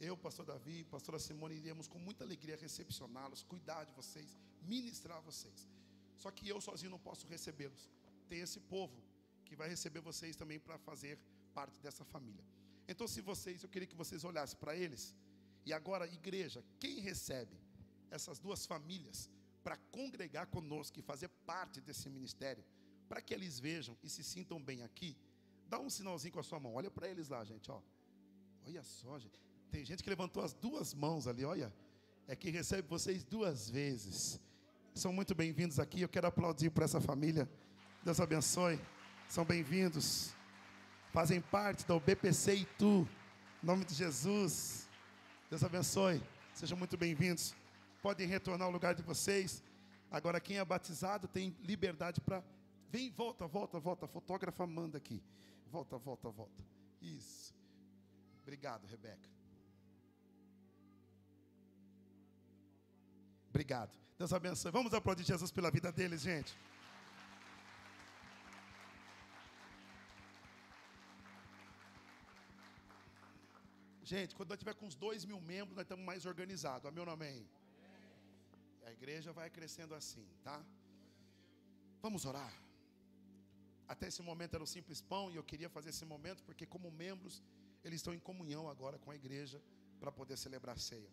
Eu, 0.01 0.17
pastor 0.17 0.47
Davi, 0.47 0.85
pastora 0.85 1.19
Simone, 1.19 1.57
iremos 1.57 1.89
com 1.89 1.99
muita 1.99 2.23
alegria 2.25 2.57
recepcioná-los, 2.57 3.43
cuidar 3.43 3.85
de 3.85 3.93
vocês, 3.93 4.37
ministrar 4.63 5.21
vocês. 5.23 5.69
Só 6.17 6.31
que 6.31 6.49
eu 6.49 6.61
sozinho 6.61 6.91
não 6.91 6.99
posso 6.99 7.27
recebê-los. 7.27 7.91
Tem 8.29 8.41
esse 8.41 8.61
povo 8.61 8.97
que 9.45 9.57
vai 9.57 9.69
receber 9.69 10.01
vocês 10.01 10.37
também 10.37 10.59
para 10.59 10.79
fazer 10.79 11.19
parte 11.53 11.81
dessa 11.81 12.05
família. 12.05 12.45
Então, 12.87 13.07
se 13.09 13.21
vocês, 13.21 13.63
eu 13.63 13.69
queria 13.69 13.89
que 13.89 13.97
vocês 13.97 14.23
olhassem 14.25 14.59
para 14.59 14.77
eles. 14.77 15.15
E 15.65 15.73
agora, 15.73 16.07
igreja, 16.07 16.65
quem 16.79 17.01
recebe 17.01 17.57
essas 18.11 18.39
duas 18.39 18.65
famílias 18.67 19.31
para 19.63 19.77
congregar 19.91 20.47
conosco 20.47 20.99
e 20.99 21.03
fazer 21.03 21.29
parte 21.47 21.81
desse 21.81 22.09
ministério, 22.09 22.65
para 23.09 23.21
que 23.21 23.35
eles 23.35 23.59
vejam 23.59 23.97
e 24.03 24.09
se 24.09 24.23
sintam 24.23 24.63
bem 24.63 24.83
aqui, 24.83 25.17
dá 25.69 25.79
um 25.79 25.91
sinalzinho 25.91 26.33
com 26.33 26.41
a 26.41 26.43
sua 26.43 26.59
mão. 26.59 26.75
Olha 26.75 26.91
para 26.91 27.09
eles 27.09 27.29
lá, 27.29 27.45
gente, 27.45 27.71
ó. 27.71 27.81
Olha 28.67 28.83
só, 28.83 29.19
gente. 29.19 29.39
Tem 29.71 29.85
gente 29.85 30.03
que 30.03 30.09
levantou 30.09 30.43
as 30.43 30.55
duas 30.55 30.95
mãos 30.95 31.27
ali, 31.27 31.45
olha. 31.45 31.73
É 32.27 32.37
que 32.37 32.51
recebe 32.51 32.87
vocês 32.89 33.25
duas 33.25 33.69
vezes. 33.71 34.41
São 34.95 35.13
muito 35.13 35.35
bem-vindos 35.35 35.79
aqui. 35.79 36.03
Eu 36.03 36.09
quero 36.09 36.27
aplaudir 36.27 36.71
para 36.71 36.85
essa 36.85 37.01
família. 37.01 37.49
Deus 38.05 38.21
abençoe 38.21 38.79
são 39.29 39.45
bem-vindos. 39.45 40.35
Fazem 41.13 41.39
parte 41.39 41.87
da 41.87 41.95
UBPC 41.95 42.55
e 42.55 42.65
tu. 42.65 43.07
Em 43.63 43.67
nome 43.67 43.85
de 43.85 43.95
Jesus. 43.95 44.88
Deus 45.49 45.65
abençoe. 45.65 46.23
Sejam 46.53 46.77
muito 46.77 46.95
bem-vindos. 46.97 47.55
Podem 48.03 48.27
retornar 48.27 48.67
ao 48.67 48.73
lugar 48.73 48.95
de 48.95 49.03
vocês. 49.03 49.63
Agora, 50.11 50.41
quem 50.41 50.59
é 50.59 50.65
batizado 50.65 51.27
tem 51.27 51.57
liberdade 51.63 52.21
para. 52.21 52.45
Vem, 52.91 53.11
volta, 53.11 53.47
volta, 53.47 53.81
volta. 53.81 54.05
A 54.05 54.09
fotógrafa 54.09 54.67
manda 54.67 54.99
aqui. 54.99 55.23
Volta, 55.71 55.97
volta, 55.97 56.29
volta. 56.29 56.63
Isso. 57.01 57.55
Obrigado, 58.43 58.87
Rebeca. 58.87 59.29
Obrigado. 63.49 63.97
Deus 64.19 64.33
abençoe. 64.35 64.71
Vamos 64.71 64.93
aplaudir 64.93 65.25
Jesus 65.25 65.51
pela 65.51 65.71
vida 65.71 65.91
deles, 65.91 66.21
gente. 66.21 66.55
Gente, 74.11 74.35
quando 74.37 74.49
nós 74.51 74.59
tiver 74.63 74.75
com 74.79 74.87
uns 74.91 74.95
dois 75.07 75.23
mil 75.31 75.39
membros, 75.53 75.77
nós 75.79 75.85
estamos 75.85 76.05
mais 76.11 76.25
organizados. 76.33 76.87
Amém 76.89 77.01
ou 77.01 77.09
não 77.09 77.13
amém? 77.13 77.39
A 78.89 78.91
igreja 78.99 79.31
vai 79.39 79.49
crescendo 79.57 79.95
assim, 79.95 80.27
tá? 80.43 80.59
Vamos 82.05 82.25
orar. 82.31 82.55
Até 83.87 84.07
esse 84.11 84.23
momento 84.23 84.55
era 84.55 84.63
um 84.67 84.71
simples 84.77 85.03
pão 85.03 85.25
e 85.31 85.37
eu 85.37 85.45
queria 85.51 85.69
fazer 85.77 85.91
esse 85.91 86.07
momento 86.13 86.43
porque, 86.43 86.65
como 86.75 86.91
membros, 86.91 87.43
eles 87.85 87.99
estão 88.01 88.15
em 88.15 88.19
comunhão 88.19 88.65
agora 88.75 88.99
com 88.99 89.11
a 89.11 89.17
igreja 89.23 89.61
para 90.01 90.11
poder 90.11 90.39
celebrar 90.39 90.77
a 90.77 90.81
ceia. 90.89 91.13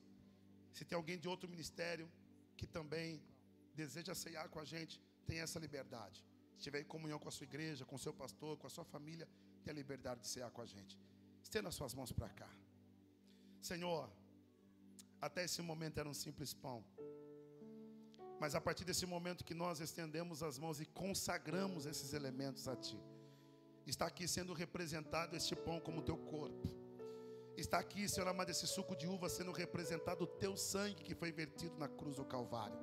Se 0.72 0.85
tem 0.85 0.95
alguém 0.95 1.19
de 1.19 1.27
outro 1.27 1.49
ministério 1.49 2.09
que 2.55 2.65
também 2.65 3.22
deseja 3.73 4.15
ceiar 4.15 4.47
com 4.47 4.59
a 4.59 4.65
gente, 4.73 5.01
tem 5.27 5.39
essa 5.39 5.59
liberdade. 5.59 6.23
Se 6.53 6.59
estiver 6.59 6.80
em 6.80 6.85
comunhão 6.95 7.19
com 7.19 7.27
a 7.27 7.31
sua 7.39 7.43
igreja, 7.51 7.84
com 7.84 7.97
o 7.97 8.03
seu 8.05 8.13
pastor, 8.13 8.57
com 8.57 8.67
a 8.67 8.69
sua 8.69 8.85
família, 8.85 9.27
tem 9.63 9.72
a 9.73 9.76
liberdade 9.76 10.22
de 10.22 10.27
cear 10.27 10.49
com 10.49 10.61
a 10.61 10.65
gente. 10.76 10.97
Estenda 11.43 11.67
as 11.67 11.76
suas 11.76 11.93
mãos 11.93 12.13
para 12.13 12.30
cá. 12.30 12.49
Senhor, 13.66 14.08
até 15.20 15.44
esse 15.44 15.62
momento 15.70 16.00
era 16.00 16.08
um 16.08 16.14
simples 16.14 16.54
pão. 16.54 16.80
Mas 18.40 18.54
a 18.54 18.62
partir 18.62 18.86
desse 18.90 19.06
momento 19.06 19.48
que 19.50 19.56
nós 19.64 19.80
estendemos 19.80 20.44
as 20.44 20.60
mãos 20.64 20.80
e 20.80 20.86
consagramos 20.86 21.88
esses 21.92 22.14
elementos 22.14 22.68
a 22.68 22.76
Ti, 22.76 23.00
está 23.88 24.06
aqui 24.06 24.28
sendo 24.28 24.54
representado 24.54 25.36
este 25.36 25.56
pão 25.56 25.80
como 25.80 26.04
Teu 26.04 26.18
corpo. 26.18 26.68
Está 27.58 27.80
aqui, 27.80 28.08
Senhor 28.08 28.28
amado, 28.28 28.52
esse 28.52 28.68
suco 28.68 28.96
de 28.96 29.08
uva 29.08 29.30
sendo 29.30 29.52
representado 29.52 30.26
o 30.26 30.28
Teu 30.44 30.56
sangue 30.56 31.04
que 31.08 31.16
foi 31.16 31.32
vertido 31.32 31.76
na 31.78 31.88
cruz 31.88 32.18
do 32.18 32.26
Calvário. 32.26 32.78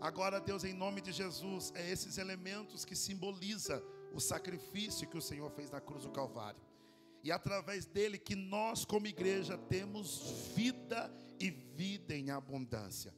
Agora, 0.00 0.38
Deus, 0.38 0.62
em 0.62 0.74
nome 0.84 1.00
de 1.00 1.10
Jesus, 1.10 1.72
é 1.74 1.90
esses 1.90 2.16
elementos 2.18 2.84
que 2.84 2.94
simboliza 2.94 3.82
o 4.12 4.20
sacrifício 4.20 5.08
que 5.08 5.18
o 5.18 5.26
Senhor 5.30 5.50
fez 5.50 5.70
na 5.70 5.80
cruz 5.80 6.04
do 6.04 6.12
Calvário. 6.12 6.60
E 7.26 7.32
através 7.32 7.86
dele 7.86 8.18
que 8.18 8.36
nós, 8.36 8.84
como 8.84 9.08
igreja, 9.08 9.58
temos 9.58 10.52
vida 10.54 11.12
e 11.40 11.50
vida 11.50 12.14
em 12.14 12.30
abundância. 12.30 13.12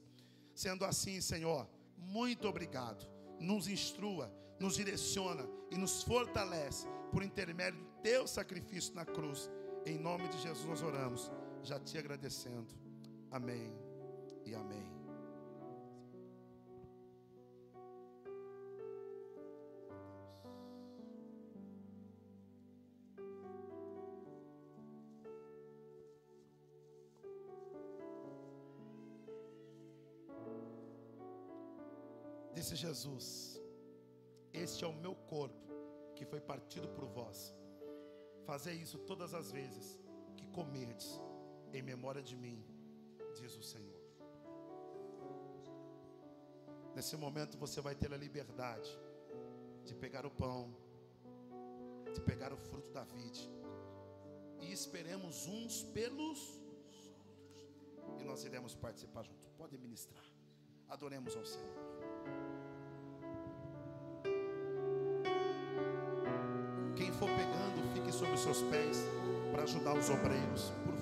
Sendo 0.55 0.87
assim, 0.87 1.21
Senhor, 1.21 1.69
muito 1.95 2.49
obrigado. 2.49 3.07
Nos 3.39 3.69
instrua, 3.69 4.33
nos 4.59 4.77
direciona 4.77 5.47
e 5.71 5.77
nos 5.77 6.03
fortalece 6.03 6.87
por 7.13 7.23
intermédio 7.23 7.81
do 7.81 8.03
teu 8.03 8.27
sacrifício 8.27 8.95
na 8.95 9.05
cruz. 9.05 9.51
Em 9.85 9.99
nome 9.99 10.27
de 10.29 10.41
Jesus 10.41 10.65
nós 10.65 10.83
oramos, 10.83 11.31
já 11.63 11.79
te 11.79 11.99
agradecendo. 11.99 12.75
Amém 13.31 13.71
e 14.47 14.55
amém. 14.55 14.98
Jesus: 32.79 33.61
Este 34.53 34.85
é 34.85 34.89
o 34.89 34.93
meu 35.05 35.15
corpo 35.15 35.67
que 36.15 36.25
foi 36.25 36.41
partido 36.41 36.89
por 36.89 37.07
vós. 37.07 37.55
Fazei 38.47 38.77
isso 38.77 38.99
todas 39.11 39.35
as 39.35 39.51
vezes 39.51 39.87
que 40.37 40.47
comerdes, 40.59 41.21
em 41.73 41.83
memória 41.83 42.23
de 42.23 42.37
mim, 42.37 42.65
diz 43.39 43.57
o 43.57 43.63
Senhor. 43.63 43.99
Nesse 46.95 47.17
momento 47.17 47.59
você 47.59 47.81
vai 47.81 47.95
ter 47.95 48.13
a 48.13 48.17
liberdade 48.17 48.91
de 49.85 49.95
pegar 49.95 50.25
o 50.27 50.31
pão, 50.31 50.75
de 52.13 52.21
pegar 52.21 52.53
o 52.53 52.57
fruto 52.57 52.91
da 52.91 53.05
vide, 53.05 53.51
e 54.61 54.73
esperemos 54.73 55.47
uns 55.47 55.83
pelos 55.83 56.41
outros, 56.67 57.15
e 58.21 58.25
nós 58.25 58.45
iremos 58.45 58.75
participar 58.75 59.25
junto. 59.25 59.49
Pode 59.51 59.79
ministrar, 59.79 60.25
adoremos 60.89 61.37
ao 61.37 61.45
Senhor. 61.45 61.98
For 67.19 67.29
pegando, 67.31 67.83
fique 67.93 68.13
sobre 68.13 68.35
os 68.35 68.41
seus 68.41 68.63
pés 68.63 69.05
para 69.51 69.65
ajudar 69.65 69.95
os 69.95 70.09
obreiros, 70.09 70.73
por 70.85 70.95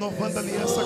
renovando 0.00 0.38
a 0.38 0.40
aliança 0.40 0.79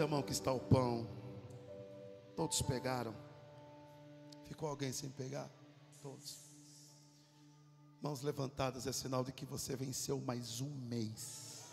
Levante 0.00 0.02
a 0.02 0.06
mão 0.06 0.22
que 0.22 0.32
está 0.32 0.50
o 0.50 0.60
pão. 0.60 1.06
Todos 2.34 2.62
pegaram. 2.62 3.14
Ficou 4.46 4.68
alguém 4.68 4.92
sem 4.92 5.10
pegar? 5.10 5.50
Todos. 6.00 6.38
Mãos 8.00 8.22
levantadas 8.22 8.86
é 8.86 8.92
sinal 8.92 9.22
de 9.22 9.30
que 9.30 9.44
você 9.44 9.76
venceu 9.76 10.18
mais 10.18 10.62
um 10.62 10.70
mês. 10.70 11.66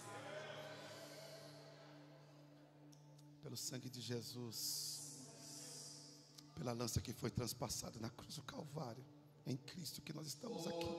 Pelo 3.41 3.55
sangue 3.55 3.89
de 3.89 4.01
Jesus. 4.01 5.15
Pela 6.55 6.73
lança 6.73 6.99
que 6.99 7.13
foi 7.13 7.31
transpassada 7.31 7.97
na 7.99 8.09
cruz 8.09 8.35
do 8.35 8.43
Calvário. 8.43 9.05
É 9.45 9.53
em 9.53 9.57
Cristo 9.57 10.01
que 10.01 10.11
nós 10.11 10.27
estamos 10.27 10.67
aqui. 10.67 10.89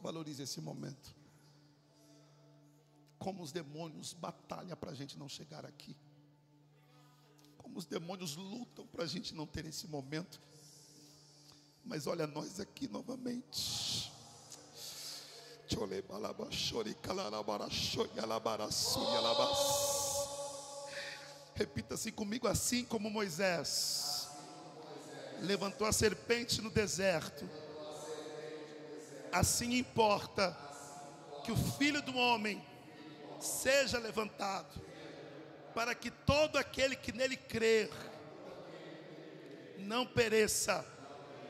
Valorize 0.00 0.42
esse 0.42 0.60
momento. 0.60 1.19
Como 3.20 3.40
os 3.40 3.52
demônios 3.52 4.12
batalham 4.12 4.76
para 4.76 4.90
a 4.90 4.94
gente 4.94 5.16
não 5.16 5.28
chegar 5.28 5.64
aqui. 5.64 5.96
Como 7.56 7.78
os 7.78 7.84
demônios 7.84 8.34
lutam 8.34 8.84
para 8.88 9.04
a 9.04 9.06
gente 9.06 9.32
não 9.32 9.46
ter 9.46 9.64
esse 9.64 9.86
momento. 9.86 10.40
Mas 11.84 12.08
olha 12.08 12.26
nós 12.26 12.58
aqui 12.58 12.88
novamente. 12.88 14.10
Repita 21.54 21.94
assim 21.94 22.10
comigo, 22.10 22.48
assim 22.48 22.84
como 22.84 23.08
Moisés 23.08 24.28
levantou 25.42 25.86
a 25.86 25.92
serpente 25.92 26.60
no 26.60 26.70
deserto 26.70 27.48
assim 29.32 29.76
importa 29.76 30.56
que 31.44 31.52
o 31.52 31.56
filho 31.56 32.02
do 32.02 32.16
homem 32.16 32.62
seja 33.40 33.98
levantado, 33.98 34.80
para 35.74 35.94
que 35.94 36.10
todo 36.10 36.56
aquele 36.56 36.96
que 36.96 37.12
nele 37.12 37.36
crer 37.36 37.90
não 39.78 40.06
pereça, 40.06 40.84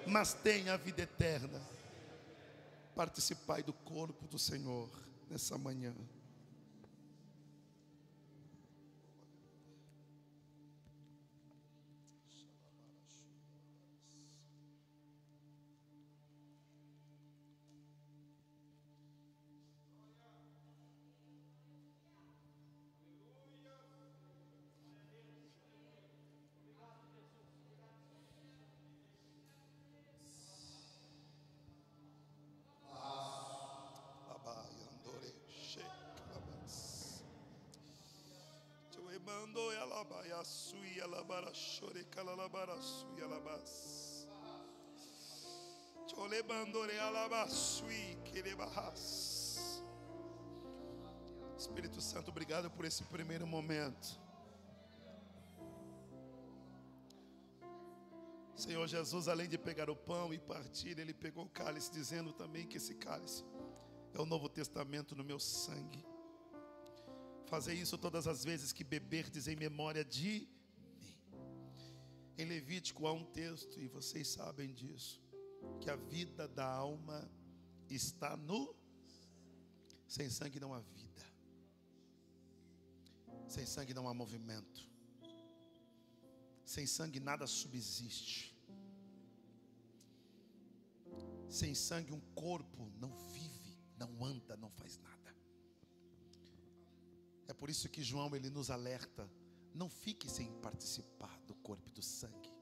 mas 0.07 0.35
tenha 0.35 0.75
a 0.75 0.77
vida 0.77 1.03
eterna. 1.03 1.61
Participai 2.95 3.63
do 3.63 3.73
corpo 3.73 4.27
do 4.27 4.39
Senhor 4.39 4.89
nessa 5.29 5.57
manhã. 5.57 5.95
Alabaia 40.41 40.45
suia 40.45 41.07
labara 41.07 41.53
chore 41.53 42.05
calalabara 42.05 42.81
suia 42.81 43.27
labas. 43.27 44.27
Chole 46.09 46.43
bandore 46.43 46.99
alabasui 46.99 48.17
querebahas. 48.25 49.83
Espírito 51.59 52.01
Santo, 52.01 52.31
obrigado 52.31 52.71
por 52.71 52.87
esse 52.87 53.05
primeiro 53.05 53.47
momento. 53.47 54.19
Senhor 58.55 58.87
Jesus, 58.87 59.29
além 59.29 59.49
de 59.49 59.59
pegar 59.59 59.91
o 59.91 59.97
pão 59.97 60.33
e 60.33 60.39
partir, 60.39 60.99
ele 60.99 61.13
pegou 61.13 61.45
o 61.45 61.51
cálice, 61.51 61.91
dizendo 61.91 62.33
também 62.33 62.67
que 62.67 62.79
esse 62.79 62.95
cálice 62.95 63.45
é 64.15 64.21
o 64.21 64.27
novo 64.27 64.49
testamento 64.49 65.15
no 65.15 65.25
meu 65.25 65.39
sangue. 65.39 66.03
Fazer 67.51 67.75
isso 67.75 67.99
todas 67.99 68.29
as 68.29 68.45
vezes 68.45 68.73
que 68.73 68.85
beberdes 68.85 69.49
em 69.49 69.57
memória 69.57 70.05
de 70.05 70.49
mim. 71.01 71.19
Em 72.39 72.45
Levítico 72.45 73.09
há 73.09 73.13
um 73.13 73.25
texto, 73.25 73.81
e 73.81 73.89
vocês 73.89 74.29
sabem 74.29 74.73
disso, 74.73 75.21
que 75.81 75.91
a 75.91 75.97
vida 75.97 76.47
da 76.47 76.65
alma 76.65 77.29
está 77.89 78.37
no. 78.37 78.73
Sem 80.07 80.31
sangue 80.31 80.61
não 80.61 80.73
há 80.73 80.79
vida. 80.79 81.23
Sem 83.49 83.67
sangue 83.67 83.93
não 83.93 84.09
há 84.09 84.15
movimento. 84.15 84.89
Sem 86.65 86.87
sangue 86.87 87.19
nada 87.19 87.49
subsiste. 87.49 88.57
Sem 91.49 91.75
sangue 91.75 92.13
um 92.13 92.21
corpo 92.33 92.93
não 93.01 93.13
vive, 93.33 93.77
não 93.99 94.25
anda, 94.25 94.57
não 94.57 94.71
faz 94.71 94.97
nada. 94.99 95.20
É 97.51 97.53
por 97.53 97.69
isso 97.69 97.89
que 97.89 98.01
João 98.01 98.35
ele 98.37 98.49
nos 98.49 98.71
alerta: 98.71 99.29
não 99.75 99.91
fique 99.91 100.31
sem 100.31 100.53
participar 100.63 101.37
do 101.49 101.55
corpo 101.57 101.89
e 101.89 101.91
do 101.93 102.01
sangue. 102.01 102.55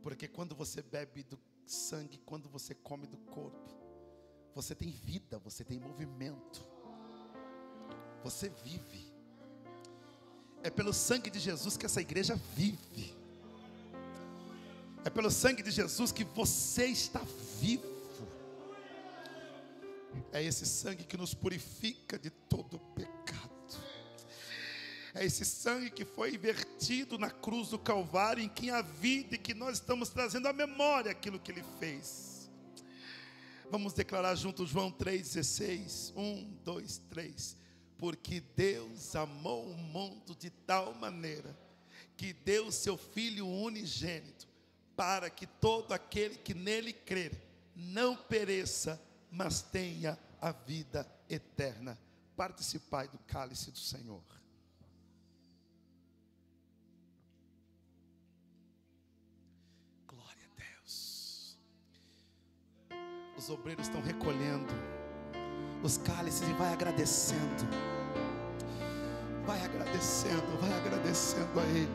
Porque 0.00 0.28
quando 0.28 0.54
você 0.54 0.80
bebe 0.80 1.24
do 1.24 1.36
sangue, 1.66 2.18
quando 2.18 2.48
você 2.48 2.76
come 2.76 3.08
do 3.08 3.16
corpo, 3.18 3.76
você 4.54 4.72
tem 4.72 4.92
vida, 4.92 5.36
você 5.40 5.64
tem 5.64 5.80
movimento. 5.80 6.64
Você 8.22 8.48
vive. 8.48 9.12
É 10.62 10.70
pelo 10.70 10.92
sangue 10.92 11.28
de 11.28 11.40
Jesus 11.40 11.76
que 11.76 11.86
essa 11.86 12.00
igreja 12.00 12.36
vive. 12.54 13.16
É 15.04 15.10
pelo 15.10 15.28
sangue 15.28 15.60
de 15.64 15.72
Jesus 15.72 16.12
que 16.12 16.22
você 16.22 16.86
está 16.86 17.20
vivo. 17.58 17.92
É 20.32 20.42
esse 20.42 20.64
sangue 20.66 21.04
que 21.04 21.16
nos 21.16 21.34
purifica 21.34 22.18
de 22.18 22.30
todo. 22.30 22.80
É 25.14 25.24
esse 25.24 25.44
sangue 25.44 25.90
que 25.90 26.04
foi 26.04 26.38
vertido 26.38 27.18
na 27.18 27.30
cruz 27.30 27.68
do 27.68 27.78
Calvário, 27.78 28.42
em 28.42 28.48
que 28.48 28.70
a 28.70 28.80
vida 28.80 29.34
e 29.34 29.38
que 29.38 29.52
nós 29.52 29.74
estamos 29.74 30.08
trazendo 30.08 30.48
à 30.48 30.52
memória 30.52 31.10
aquilo 31.10 31.38
que 31.38 31.52
ele 31.52 31.64
fez. 31.78 32.50
Vamos 33.70 33.92
declarar 33.92 34.34
juntos 34.34 34.70
João 34.70 34.90
3,16. 34.90 36.12
1, 36.16 36.58
2, 36.64 36.98
3. 37.10 37.56
Porque 37.98 38.40
Deus 38.40 39.14
amou 39.14 39.70
o 39.70 39.76
mundo 39.76 40.34
de 40.34 40.50
tal 40.50 40.94
maneira 40.94 41.56
que 42.16 42.32
deu 42.32 42.70
seu 42.70 42.96
Filho 42.96 43.46
unigênito, 43.46 44.48
para 44.96 45.28
que 45.28 45.46
todo 45.46 45.92
aquele 45.92 46.36
que 46.36 46.54
nele 46.54 46.92
crer 46.92 47.32
não 47.74 48.16
pereça, 48.16 49.00
mas 49.30 49.62
tenha 49.62 50.18
a 50.40 50.52
vida 50.52 51.10
eterna. 51.28 51.98
Participai 52.36 53.08
do 53.08 53.18
cálice 53.20 53.70
do 53.70 53.78
Senhor. 53.78 54.22
Os 63.42 63.50
obreiros 63.50 63.88
estão 63.88 64.00
recolhendo 64.00 64.72
os 65.82 65.98
cálices 65.98 66.48
e 66.48 66.52
vai 66.52 66.72
agradecendo. 66.72 67.68
Vai 69.44 69.60
agradecendo, 69.64 70.60
vai 70.60 70.72
agradecendo 70.72 71.58
a 71.58 71.64
Ele. 71.64 71.88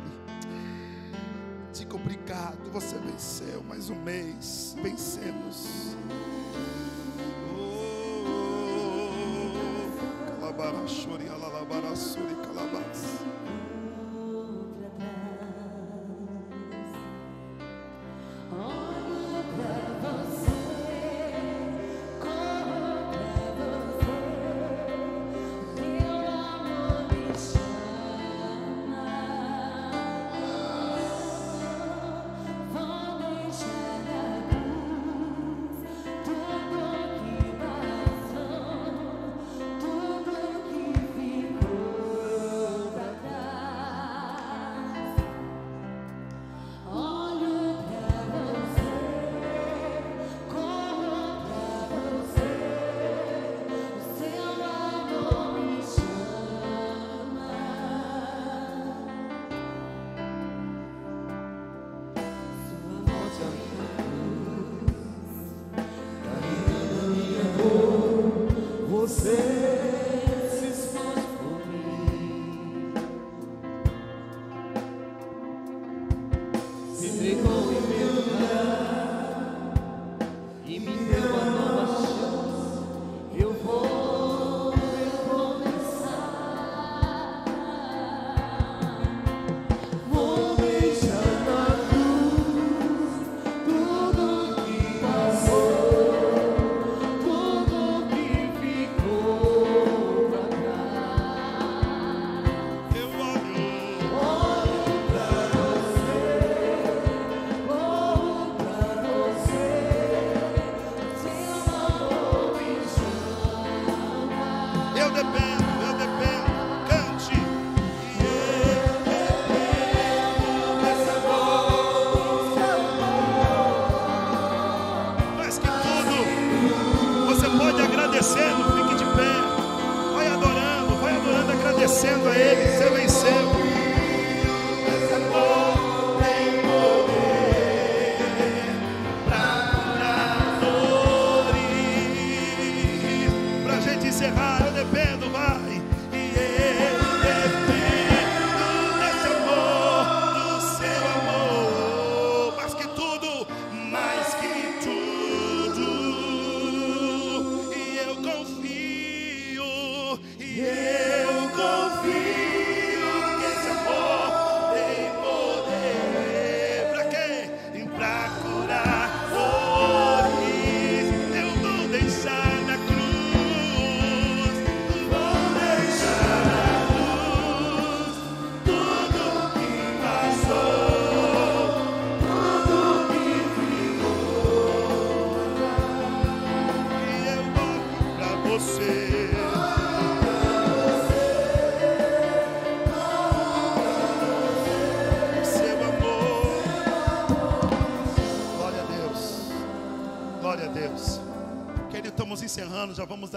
Diga 1.71 1.95
obrigado, 1.95 2.69
você 2.69 2.97
venceu 2.97 3.63
mais 3.63 3.89
um 3.89 3.95
mês. 3.95 4.75
Vencemos. 4.83 5.95
Calabarachori, 10.41 11.29
alalabarasuri, 11.29 12.35
calabas. 12.43 13.21
Eu 13.21 13.23
olho 13.23 13.36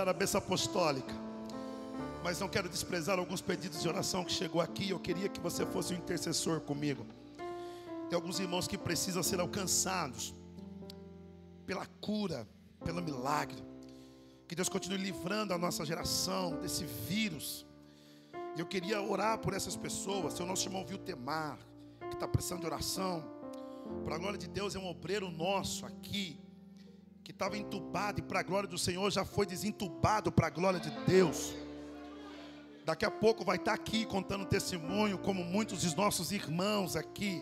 dar 0.05 0.11
a 0.11 0.15
bênção 0.15 0.39
apostólica. 0.39 1.15
Mas 2.25 2.41
não 2.41 2.49
quero 2.49 2.69
desprezar 2.69 3.19
alguns 3.19 3.41
pedidos 3.41 3.83
de 3.83 3.89
oração 3.89 4.25
que 4.25 4.33
chegou 4.33 4.61
aqui. 4.61 4.91
Eu 4.91 4.99
queria 4.99 5.29
que 5.29 5.41
você 5.41 5.65
fosse 5.67 5.93
um 5.93 5.97
intercessor 5.97 6.61
comigo. 6.61 7.07
Tem 8.09 8.17
alguns 8.17 8.41
irmãos 8.41 8.67
que 8.67 8.79
precisam 8.79 9.23
ser 9.23 9.41
alcançados 9.41 10.35
pela 11.67 11.87
cura, 12.01 12.49
pelo 12.85 13.03
milagre. 13.03 13.63
Que 14.49 14.55
Deus 14.55 14.69
continue 14.69 14.99
livrando 14.99 15.53
a 15.55 15.59
nossa 15.59 15.85
geração 15.85 16.57
desse 16.61 16.85
vírus. 16.85 17.67
Eu 18.57 18.67
queria 18.67 19.01
orar 19.01 19.39
por 19.39 19.53
essas 19.55 19.77
pessoas. 19.77 20.35
Seu 20.35 20.47
nosso 20.47 20.67
irmão 20.67 20.85
Viltemar, 20.85 21.59
que 22.09 22.15
está 22.15 22.27
precisando 22.27 22.61
de 22.61 22.67
oração. 22.67 23.23
Para 24.05 24.17
a 24.17 24.19
glória 24.19 24.39
de 24.39 24.49
Deus, 24.49 24.75
é 24.75 24.79
um 24.79 24.89
obreiro 24.89 25.31
nosso 25.31 25.85
aqui, 25.85 26.41
que 27.31 27.35
estava 27.35 27.57
entubado 27.57 28.19
e 28.19 28.23
para 28.23 28.41
a 28.41 28.43
glória 28.43 28.69
do 28.69 28.77
Senhor 28.77 29.09
já 29.09 29.25
foi 29.25 29.47
desentubado 29.47 30.33
para 30.33 30.49
a 30.49 30.51
glória 30.51 30.81
de 30.81 30.91
Deus. 31.07 31.55
Daqui 32.85 33.05
a 33.05 33.11
pouco 33.11 33.45
vai 33.45 33.57
estar 33.57 33.73
aqui 33.73 34.05
contando 34.05 34.45
testemunho, 34.45 35.17
como 35.17 35.45
muitos 35.45 35.83
dos 35.83 35.95
nossos 35.95 36.33
irmãos 36.33 36.97
aqui. 36.97 37.41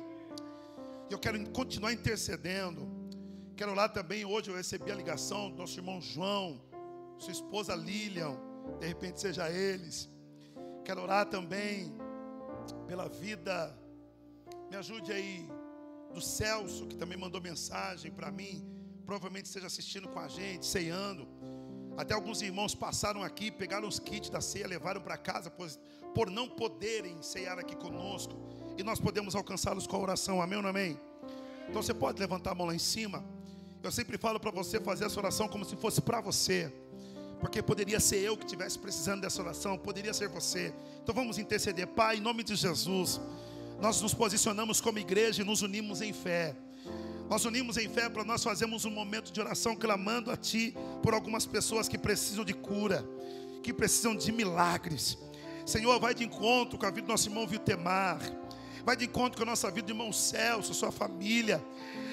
Eu 1.09 1.19
quero 1.19 1.43
continuar 1.53 1.91
intercedendo. 1.95 2.87
Quero 3.57 3.73
lá 3.73 3.89
também, 3.89 4.27
hoje 4.27 4.51
eu 4.51 4.57
recebi 4.57 4.93
a 4.93 4.95
ligação 4.95 5.51
do 5.51 5.57
nosso 5.57 5.79
irmão 5.79 6.03
João, 6.03 6.61
sua 7.17 7.33
esposa 7.33 7.75
Lilian, 7.75 8.37
de 8.79 8.87
repente 8.87 9.19
seja 9.19 9.51
eles. 9.51 10.07
Quero 10.85 11.01
orar 11.01 11.25
também 11.31 11.95
pela 12.87 13.09
vida. 13.09 13.75
Me 14.69 14.77
ajude 14.77 15.11
aí 15.11 15.49
do 16.13 16.21
Celso, 16.21 16.87
que 16.87 16.95
também 16.95 17.17
mandou 17.17 17.41
mensagem 17.41 18.13
para 18.13 18.31
mim. 18.31 18.78
Provavelmente 19.09 19.47
esteja 19.47 19.69
assistindo 19.69 20.07
com 20.07 20.19
a 20.19 20.29
gente, 20.29 20.67
ceando. 20.67 21.27
Até 21.97 22.13
alguns 22.13 22.43
irmãos 22.43 22.75
passaram 22.75 23.23
aqui, 23.23 23.51
pegaram 23.51 23.89
os 23.89 23.99
kits 23.99 24.29
da 24.29 24.43
ceia, 24.43 24.67
levaram 24.67 25.01
para 25.01 25.17
casa, 25.17 25.49
pois, 25.49 25.79
por 26.15 26.31
não 26.31 26.47
poderem 26.47 27.23
ceiar 27.23 27.59
aqui 27.59 27.75
conosco. 27.75 28.35
E 28.77 28.83
nós 28.83 29.01
podemos 29.01 29.35
alcançá-los 29.35 29.87
com 29.87 29.97
a 29.97 30.01
oração, 30.01 30.43
amém 30.43 30.59
ou 30.59 30.63
não 30.63 30.69
amém? 30.69 31.01
Então 31.71 31.83
você 31.83 31.95
pode 31.95 32.21
levantar 32.21 32.51
a 32.51 32.55
mão 32.55 32.67
lá 32.67 32.75
em 32.75 32.79
cima. 32.79 33.25
Eu 33.83 33.91
sempre 33.91 34.19
falo 34.19 34.39
para 34.39 34.51
você 34.51 34.79
fazer 34.79 35.07
essa 35.07 35.19
oração 35.19 35.49
como 35.49 35.65
se 35.65 35.75
fosse 35.75 36.03
para 36.03 36.21
você. 36.21 36.71
Porque 37.41 37.63
poderia 37.63 38.01
ser 38.01 38.19
eu 38.19 38.37
que 38.37 38.45
estivesse 38.45 38.79
precisando 38.79 39.23
dessa 39.23 39.41
oração, 39.41 39.79
poderia 39.79 40.13
ser 40.13 40.29
você. 40.29 40.71
Então 41.03 41.15
vamos 41.15 41.39
interceder, 41.39 41.87
Pai, 41.87 42.19
em 42.19 42.21
nome 42.21 42.45
de 42.45 42.55
Jesus. 42.55 43.19
Nós 43.81 44.03
nos 44.03 44.13
posicionamos 44.13 44.83
como 44.83 44.99
igreja 44.99 45.41
e 45.41 45.47
nos 45.47 45.63
unimos 45.63 46.03
em 46.03 46.13
fé. 46.13 46.55
Nós 47.29 47.45
unimos 47.45 47.77
em 47.77 47.89
fé 47.89 48.09
para 48.09 48.25
nós 48.25 48.43
fazermos 48.43 48.85
um 48.87 48.91
momento 48.91 49.31
de 49.31 49.41
oração 49.41 49.77
clamando 49.77 50.31
a 50.31 50.37
Ti 50.37 50.75
por 51.03 51.13
algumas 51.13 51.45
pessoas 51.45 51.87
que 51.87 51.99
precisam 51.99 52.45
de 52.45 52.55
cura, 52.55 53.07
que 53.63 53.73
precisam 53.73 54.17
de 54.17 54.33
milagres. 54.33 55.19
Senhor, 55.67 56.01
vai 56.01 56.15
de 56.15 56.25
encontro 56.25 56.79
com 56.79 56.87
a 56.87 56.91
vida 56.91 57.07
do 57.07 57.11
nosso 57.11 57.29
irmão 57.29 57.47
Viltemar. 57.47 58.19
Vai 58.83 58.97
de 58.97 59.05
encontro 59.05 59.37
com 59.37 59.43
a 59.43 59.51
nossa 59.51 59.71
vida 59.71 59.91
irmão 59.91 60.11
Celso, 60.11 60.73
sua 60.73 60.91
família. 60.91 61.63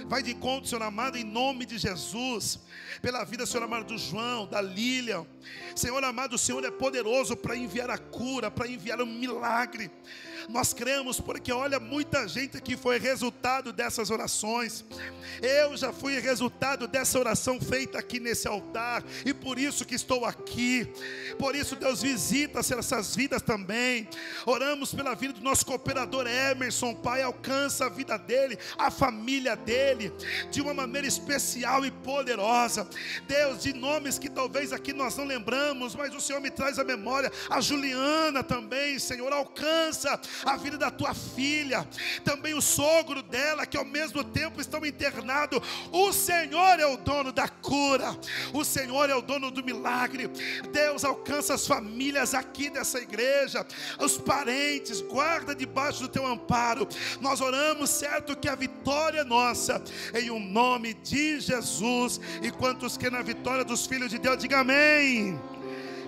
Vai 0.08 0.22
de 0.22 0.32
encontro, 0.32 0.68
Senhor 0.68 0.84
amado, 0.84 1.18
em 1.18 1.24
nome 1.24 1.66
de 1.66 1.78
Jesus. 1.78 2.60
Pela 3.02 3.24
vida, 3.24 3.46
Senhor 3.46 3.64
amado, 3.64 3.86
do 3.86 3.98
João, 3.98 4.46
da 4.46 4.62
Lilian. 4.62 5.26
Senhor 5.74 6.04
amado, 6.04 6.34
o 6.34 6.38
Senhor 6.38 6.64
é 6.66 6.72
poderoso 6.72 7.38
para 7.38 7.56
enviar 7.56 7.90
a 7.90 7.98
cura, 7.98 8.52
para 8.52 8.68
enviar 8.68 9.02
um 9.02 9.06
milagre. 9.06 9.90
Nós 10.50 10.74
cremos 10.74 11.20
porque 11.20 11.52
olha, 11.52 11.80
muita 11.80 12.28
gente 12.28 12.62
que 12.62 12.78
foi 12.78 13.00
resultado 13.00 13.74
dessas 13.74 14.10
orações. 14.10 14.86
Eu 15.42 15.76
já 15.76 15.92
fui 15.92 16.20
resultado 16.20 16.88
dessa 16.88 17.18
oração 17.20 17.60
feita 17.60 17.98
aqui 17.98 18.20
nesse 18.20 18.48
altar 18.48 19.04
e 19.26 19.34
por 19.34 19.58
isso 19.58 19.86
que 19.86 19.96
estou 19.96 20.26
aqui. 20.26 20.88
Por 21.38 21.56
isso 21.56 21.76
Deus 21.76 22.02
visita 22.02 22.60
essas 22.60 23.16
vidas 23.16 23.42
também. 23.42 24.08
Oramos 24.46 24.94
pela 24.94 25.16
vida 25.16 25.34
do 25.34 25.42
nosso 25.42 25.66
cooperador 25.66 26.28
Emerson, 26.28 26.94
Pai, 26.94 27.22
alcança 27.22 27.86
a 27.86 27.90
vida 27.90 28.18
dele, 28.18 28.58
a 28.78 28.92
família 28.92 29.56
dele 29.56 30.14
de 30.52 30.62
uma 30.62 30.74
maneira 30.74 31.08
especial 31.08 31.86
e 31.86 31.92
poderosa. 31.92 32.88
Deus, 33.28 33.64
de 33.64 33.74
nomes 33.74 34.20
que 34.20 34.30
talvez 34.30 34.72
aqui 34.72 34.94
nós 34.94 35.16
não 35.18 35.26
lembramos, 35.26 35.96
mas 35.96 36.14
o 36.14 36.22
Senhor 36.22 36.40
me 36.40 36.52
traz 36.52 36.80
a 36.80 36.84
memória, 36.84 37.32
a 37.50 37.60
Juliana 37.60 38.44
também, 38.44 39.00
Senhor, 39.00 39.32
alcança 39.34 40.20
a 40.44 40.58
vida 40.58 40.78
da 40.78 40.92
tua 40.92 41.14
filha, 41.14 41.88
também 42.24 42.54
o 42.54 42.62
sogro 42.62 43.22
dela, 43.22 43.66
que 43.66 43.78
ao 43.78 43.86
mesmo 43.86 44.24
tempo 44.24 44.60
estão 44.60 44.86
internados. 44.86 45.62
O 45.92 46.12
Senhor 46.12 46.80
é 46.80 46.86
o 46.86 46.98
dono 46.98 47.32
da 47.32 47.48
cura, 47.48 48.18
o 48.54 48.64
Senhor 48.64 49.10
é 49.10 49.16
o 49.16 49.22
dono 49.22 49.52
do 49.52 49.64
milagre. 49.64 50.28
Deus 50.72 51.06
alcança 51.06 51.54
as 51.54 51.68
famílias 51.68 52.34
aqui 52.34 52.70
dessa 52.70 53.00
igreja, 53.00 53.66
os 54.00 54.18
parentes, 54.18 55.02
guarda 55.02 55.56
debaixo 55.56 56.02
do 56.02 56.08
teu 56.08 56.26
amparo. 56.26 56.88
Nós 57.22 57.42
oramos, 57.42 57.90
certo, 57.90 58.36
que 58.36 58.50
a 58.50 58.56
vitória 58.56 59.20
é 59.20 59.24
nossa, 59.24 59.82
em 60.14 60.30
o 60.30 60.36
um 60.36 60.40
nome 60.40 60.94
de 60.94 61.40
Jesus. 61.40 62.20
E 62.42 62.52
quantos 62.52 62.98
que 62.98 63.10
na 63.10 63.22
vitória 63.22 63.64
dos 63.64 63.86
filhos 63.86 64.10
de 64.10 64.18
Deus, 64.18 64.38
diga 64.38 64.60
amém. 64.60 65.40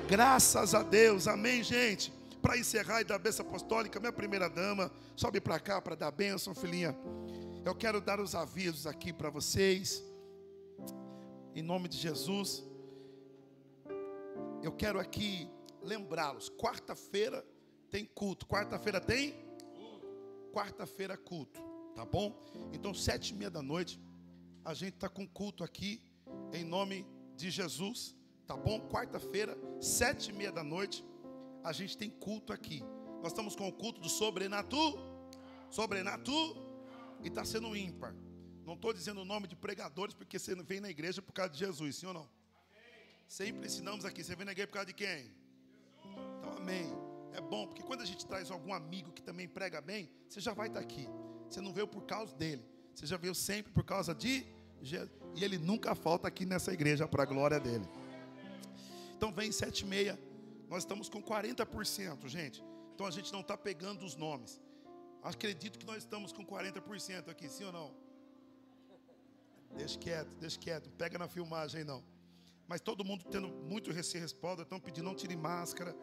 Graças 0.07 0.73
a 0.73 0.83
Deus, 0.83 1.27
amém, 1.27 1.61
gente 1.63 2.16
para 2.47 2.57
encerrar 2.57 3.01
e 3.01 3.03
dar 3.03 3.15
a 3.15 3.19
bênção 3.19 3.45
apostólica, 3.45 3.99
minha 3.99 4.13
primeira 4.13 4.49
dama, 4.49 4.89
sobe 5.17 5.41
para 5.41 5.59
cá 5.59 5.81
para 5.81 5.95
dar 5.95 6.07
a 6.07 6.11
bênção, 6.11 6.55
filhinha. 6.55 6.97
Eu 7.65 7.75
quero 7.75 7.99
dar 7.99 8.21
os 8.21 8.33
avisos 8.33 8.87
aqui 8.87 9.11
para 9.11 9.29
vocês, 9.29 10.01
em 11.53 11.61
nome 11.61 11.89
de 11.89 11.97
Jesus. 11.97 12.63
Eu 14.63 14.71
quero 14.71 14.97
aqui 14.97 15.49
lembrá-los: 15.81 16.49
quarta-feira 16.49 17.45
tem 17.89 18.05
culto, 18.05 18.47
quarta-feira 18.47 19.01
tem? 19.01 19.35
Quarta-feira 20.53 21.17
culto, 21.17 21.61
tá 21.93 22.05
bom? 22.05 22.33
Então, 22.71 22.93
sete 22.93 23.31
e 23.31 23.35
meia 23.35 23.51
da 23.51 23.61
noite, 23.61 23.99
a 24.63 24.73
gente 24.73 24.93
está 24.93 25.09
com 25.09 25.27
culto 25.27 25.65
aqui, 25.65 26.01
em 26.53 26.63
nome 26.63 27.05
de 27.35 27.49
Jesus, 27.49 28.15
tá 28.45 28.55
bom? 28.55 28.79
Quarta-feira, 28.87 29.57
sete 29.81 30.29
e 30.29 30.33
meia 30.33 30.49
da 30.53 30.63
noite 30.63 31.03
a 31.63 31.71
gente 31.71 31.97
tem 31.97 32.09
culto 32.09 32.53
aqui. 32.53 32.83
Nós 33.21 33.31
estamos 33.31 33.55
com 33.55 33.67
o 33.67 33.71
culto 33.71 33.99
do 33.99 34.09
sobrenatural. 34.09 34.97
Sobrenatural. 35.69 36.55
E 37.23 37.27
está 37.27 37.43
sendo 37.43 37.75
ímpar. 37.75 38.15
Não 38.65 38.73
estou 38.73 38.93
dizendo 38.93 39.21
o 39.21 39.25
nome 39.25 39.47
de 39.47 39.55
pregadores, 39.55 40.13
porque 40.13 40.37
você 40.37 40.53
vem 40.55 40.79
na 40.79 40.89
igreja 40.89 41.21
por 41.21 41.33
causa 41.33 41.51
de 41.51 41.59
Jesus, 41.59 41.95
sim 41.95 42.05
ou 42.05 42.13
não? 42.13 42.21
Amém. 42.21 43.15
Sempre 43.27 43.67
ensinamos 43.67 44.05
aqui. 44.05 44.23
Você 44.23 44.35
vem 44.35 44.45
na 44.45 44.51
igreja 44.51 44.67
por 44.67 44.73
causa 44.73 44.87
de 44.87 44.93
quem? 44.93 45.07
Jesus. 45.07 45.37
Então, 46.39 46.57
amém. 46.57 46.85
É 47.33 47.41
bom, 47.41 47.67
porque 47.67 47.83
quando 47.83 48.01
a 48.01 48.05
gente 48.05 48.25
traz 48.25 48.49
algum 48.49 48.73
amigo 48.73 49.11
que 49.11 49.21
também 49.21 49.47
prega 49.47 49.79
bem, 49.79 50.09
você 50.27 50.39
já 50.39 50.53
vai 50.53 50.67
estar 50.67 50.79
aqui. 50.79 51.07
Você 51.49 51.61
não 51.61 51.71
veio 51.71 51.87
por 51.87 52.01
causa 52.03 52.35
dele. 52.35 52.63
Você 52.93 53.05
já 53.05 53.15
veio 53.15 53.35
sempre 53.35 53.71
por 53.71 53.83
causa 53.83 54.13
de 54.13 54.45
Jesus. 54.81 55.11
E 55.35 55.43
ele 55.43 55.57
nunca 55.57 55.93
falta 55.93 56.27
aqui 56.27 56.45
nessa 56.45 56.73
igreja 56.73 57.07
para 57.07 57.23
a 57.23 57.25
glória 57.25 57.59
dele. 57.59 57.85
Então 59.15 59.31
vem 59.31 59.51
sete 59.51 59.81
e 59.81 59.85
meia. 59.85 60.19
Nós 60.67 60.83
estamos 60.83 61.09
com 61.09 61.21
40%, 61.21 62.27
gente. 62.27 62.63
Então 62.93 63.05
a 63.05 63.11
gente 63.11 63.31
não 63.31 63.41
está 63.41 63.57
pegando 63.57 64.05
os 64.05 64.15
nomes. 64.15 64.61
Acredito 65.23 65.79
que 65.79 65.85
nós 65.85 65.97
estamos 65.97 66.31
com 66.31 66.45
40% 66.45 67.29
aqui, 67.29 67.49
sim 67.49 67.63
ou 67.65 67.71
não? 67.71 67.95
Deixa 69.75 69.97
quieto, 69.97 70.35
deixa 70.35 70.59
quieto. 70.59 70.89
Pega 70.91 71.17
na 71.17 71.27
filmagem 71.27 71.83
não. 71.83 72.03
Mas 72.67 72.81
todo 72.81 73.03
mundo 73.05 73.25
tendo 73.25 73.47
muito 73.47 73.91
respaldo, 73.91 74.61
estão 74.61 74.79
pedindo 74.79 75.05
não 75.05 75.15
tire 75.15 75.35
máscara, 75.35 75.95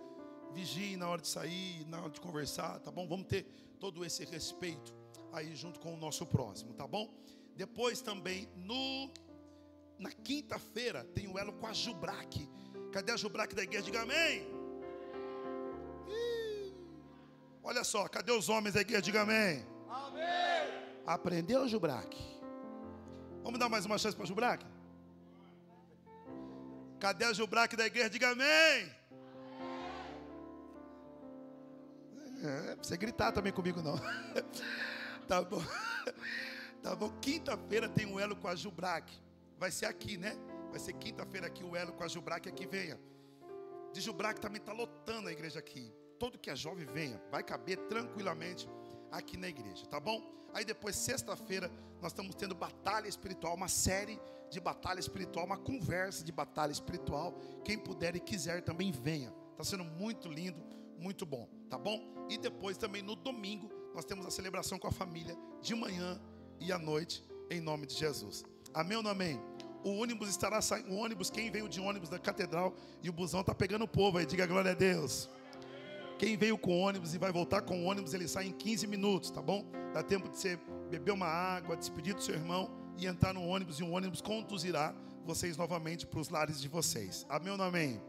vigie 0.52 0.96
na 0.96 1.08
hora 1.08 1.20
de 1.20 1.28
sair, 1.28 1.84
na 1.86 2.00
hora 2.00 2.10
de 2.10 2.20
conversar, 2.20 2.80
tá 2.80 2.90
bom? 2.90 3.06
Vamos 3.06 3.26
ter 3.26 3.44
todo 3.78 4.04
esse 4.04 4.24
respeito 4.24 4.94
aí 5.32 5.54
junto 5.54 5.78
com 5.78 5.92
o 5.92 5.96
nosso 5.96 6.24
próximo, 6.24 6.72
tá 6.72 6.86
bom? 6.86 7.12
Depois 7.54 8.00
também 8.00 8.48
no 8.56 9.10
na 9.98 10.10
quinta-feira 10.10 11.04
tem 11.04 11.28
o 11.28 11.38
elo 11.38 11.52
com 11.52 11.66
a 11.66 11.72
Jubraque. 11.72 12.48
Cadê 12.94 13.10
a 13.10 13.16
Jubraque 13.16 13.56
da 13.56 13.62
igreja? 13.64 13.82
Diga 13.82 14.02
amém. 14.02 14.46
Olha 17.60 17.82
só, 17.82 18.06
cadê 18.06 18.30
os 18.30 18.48
homens 18.48 18.74
da 18.74 18.82
igreja? 18.82 19.02
Diga 19.02 19.22
amém. 19.22 19.66
Amém. 19.88 21.02
Aprendeu, 21.04 21.66
Jubraque? 21.66 22.22
Vamos 23.42 23.58
dar 23.58 23.68
mais 23.68 23.84
uma 23.84 23.98
chance 23.98 24.16
para 24.16 24.24
Jubraque? 24.26 24.64
Cadê 27.00 27.24
a 27.24 27.32
Jubraque 27.32 27.74
da 27.74 27.84
igreja? 27.84 28.08
Diga 28.08 28.30
amém. 28.30 28.92
É, 32.44 32.76
você 32.80 32.96
gritar 32.96 33.32
também 33.32 33.52
comigo 33.52 33.82
não. 33.82 33.96
tá 35.26 35.42
bom. 35.42 35.62
Tá 36.80 36.94
bom. 36.94 37.10
Quinta-feira 37.18 37.88
tem 37.88 38.04
um 38.04 38.20
elo 38.20 38.36
com 38.36 38.46
a 38.46 38.54
Jubraque. 38.54 39.18
Vai 39.58 39.70
ser 39.70 39.86
aqui, 39.86 40.18
né? 40.18 40.36
Vai 40.74 40.80
ser 40.86 40.94
quinta-feira 40.94 41.46
aqui 41.46 41.62
o 41.62 41.76
elo 41.76 41.92
com 41.92 42.02
a 42.02 42.08
Jubraque 42.08 42.48
aqui 42.48 42.66
venha. 42.66 42.98
De 43.92 44.00
Jubraque 44.06 44.40
também 44.40 44.60
está 44.60 44.72
lotando 44.72 45.28
a 45.28 45.32
igreja 45.32 45.60
aqui 45.64 45.84
todo 46.24 46.38
que 46.38 46.50
é 46.50 46.56
jovem 46.56 46.86
venha, 46.86 47.22
vai 47.30 47.42
caber 47.42 47.76
tranquilamente 47.88 48.66
aqui 49.10 49.36
na 49.36 49.48
igreja, 49.48 49.84
tá 49.86 50.00
bom? 50.00 50.22
Aí 50.54 50.64
depois, 50.64 50.96
sexta-feira, 50.96 51.70
nós 52.00 52.12
estamos 52.12 52.34
tendo 52.34 52.54
batalha 52.54 53.08
espiritual, 53.08 53.54
uma 53.54 53.68
série 53.68 54.18
de 54.50 54.60
batalha 54.60 55.00
espiritual, 55.00 55.44
uma 55.44 55.58
conversa 55.58 56.24
de 56.24 56.30
batalha 56.30 56.72
espiritual. 56.72 57.34
Quem 57.64 57.76
puder 57.76 58.16
e 58.16 58.20
quiser 58.20 58.62
também 58.62 58.92
venha. 58.92 59.34
Está 59.50 59.64
sendo 59.64 59.84
muito 59.84 60.28
lindo, 60.28 60.62
muito 60.98 61.26
bom, 61.26 61.48
tá 61.68 61.76
bom? 61.76 62.26
E 62.30 62.38
depois 62.38 62.78
também 62.78 63.02
no 63.02 63.16
domingo 63.16 63.70
nós 63.94 64.04
temos 64.04 64.24
a 64.24 64.30
celebração 64.30 64.78
com 64.78 64.86
a 64.86 64.92
família 64.92 65.36
de 65.60 65.74
manhã 65.74 66.20
e 66.60 66.72
à 66.72 66.78
noite, 66.78 67.24
em 67.50 67.60
nome 67.60 67.86
de 67.86 67.94
Jesus. 67.94 68.44
Amém 68.72 68.96
ou 68.96 69.02
não 69.02 69.10
amém? 69.10 69.40
O 69.84 69.98
ônibus 70.00 70.30
estará 70.30 70.62
saindo, 70.62 70.90
o 70.90 70.96
ônibus, 70.96 71.28
quem 71.28 71.50
veio 71.50 71.68
de 71.68 71.78
ônibus 71.78 72.08
da 72.08 72.18
catedral 72.18 72.74
e 73.02 73.10
o 73.10 73.12
busão 73.12 73.42
está 73.42 73.54
pegando 73.54 73.84
o 73.84 73.88
povo 73.88 74.16
aí, 74.16 74.24
diga 74.24 74.46
glória 74.46 74.70
a 74.70 74.74
Deus. 74.74 75.28
Quem 76.18 76.38
veio 76.38 76.56
com 76.56 76.80
ônibus 76.80 77.12
e 77.14 77.18
vai 77.18 77.30
voltar 77.30 77.60
com 77.60 77.84
ônibus, 77.84 78.14
ele 78.14 78.26
sai 78.26 78.46
em 78.46 78.52
15 78.52 78.86
minutos, 78.86 79.30
tá 79.30 79.42
bom? 79.42 79.62
Dá 79.92 80.02
tempo 80.02 80.28
de 80.30 80.38
você 80.38 80.58
beber 80.88 81.12
uma 81.12 81.26
água, 81.26 81.76
despedir 81.76 82.14
do 82.14 82.22
seu 82.22 82.34
irmão 82.34 82.70
e 82.96 83.06
entrar 83.06 83.34
no 83.34 83.44
ônibus, 83.46 83.78
e 83.78 83.82
o 83.82 83.90
ônibus 83.90 84.22
conduzirá 84.22 84.94
vocês 85.24 85.56
novamente 85.56 86.06
para 86.06 86.20
os 86.20 86.30
lares 86.30 86.58
de 86.58 86.68
vocês. 86.68 87.26
Amém 87.28 87.52
ou 87.52 87.58
não 87.58 87.66
amém? 87.66 88.00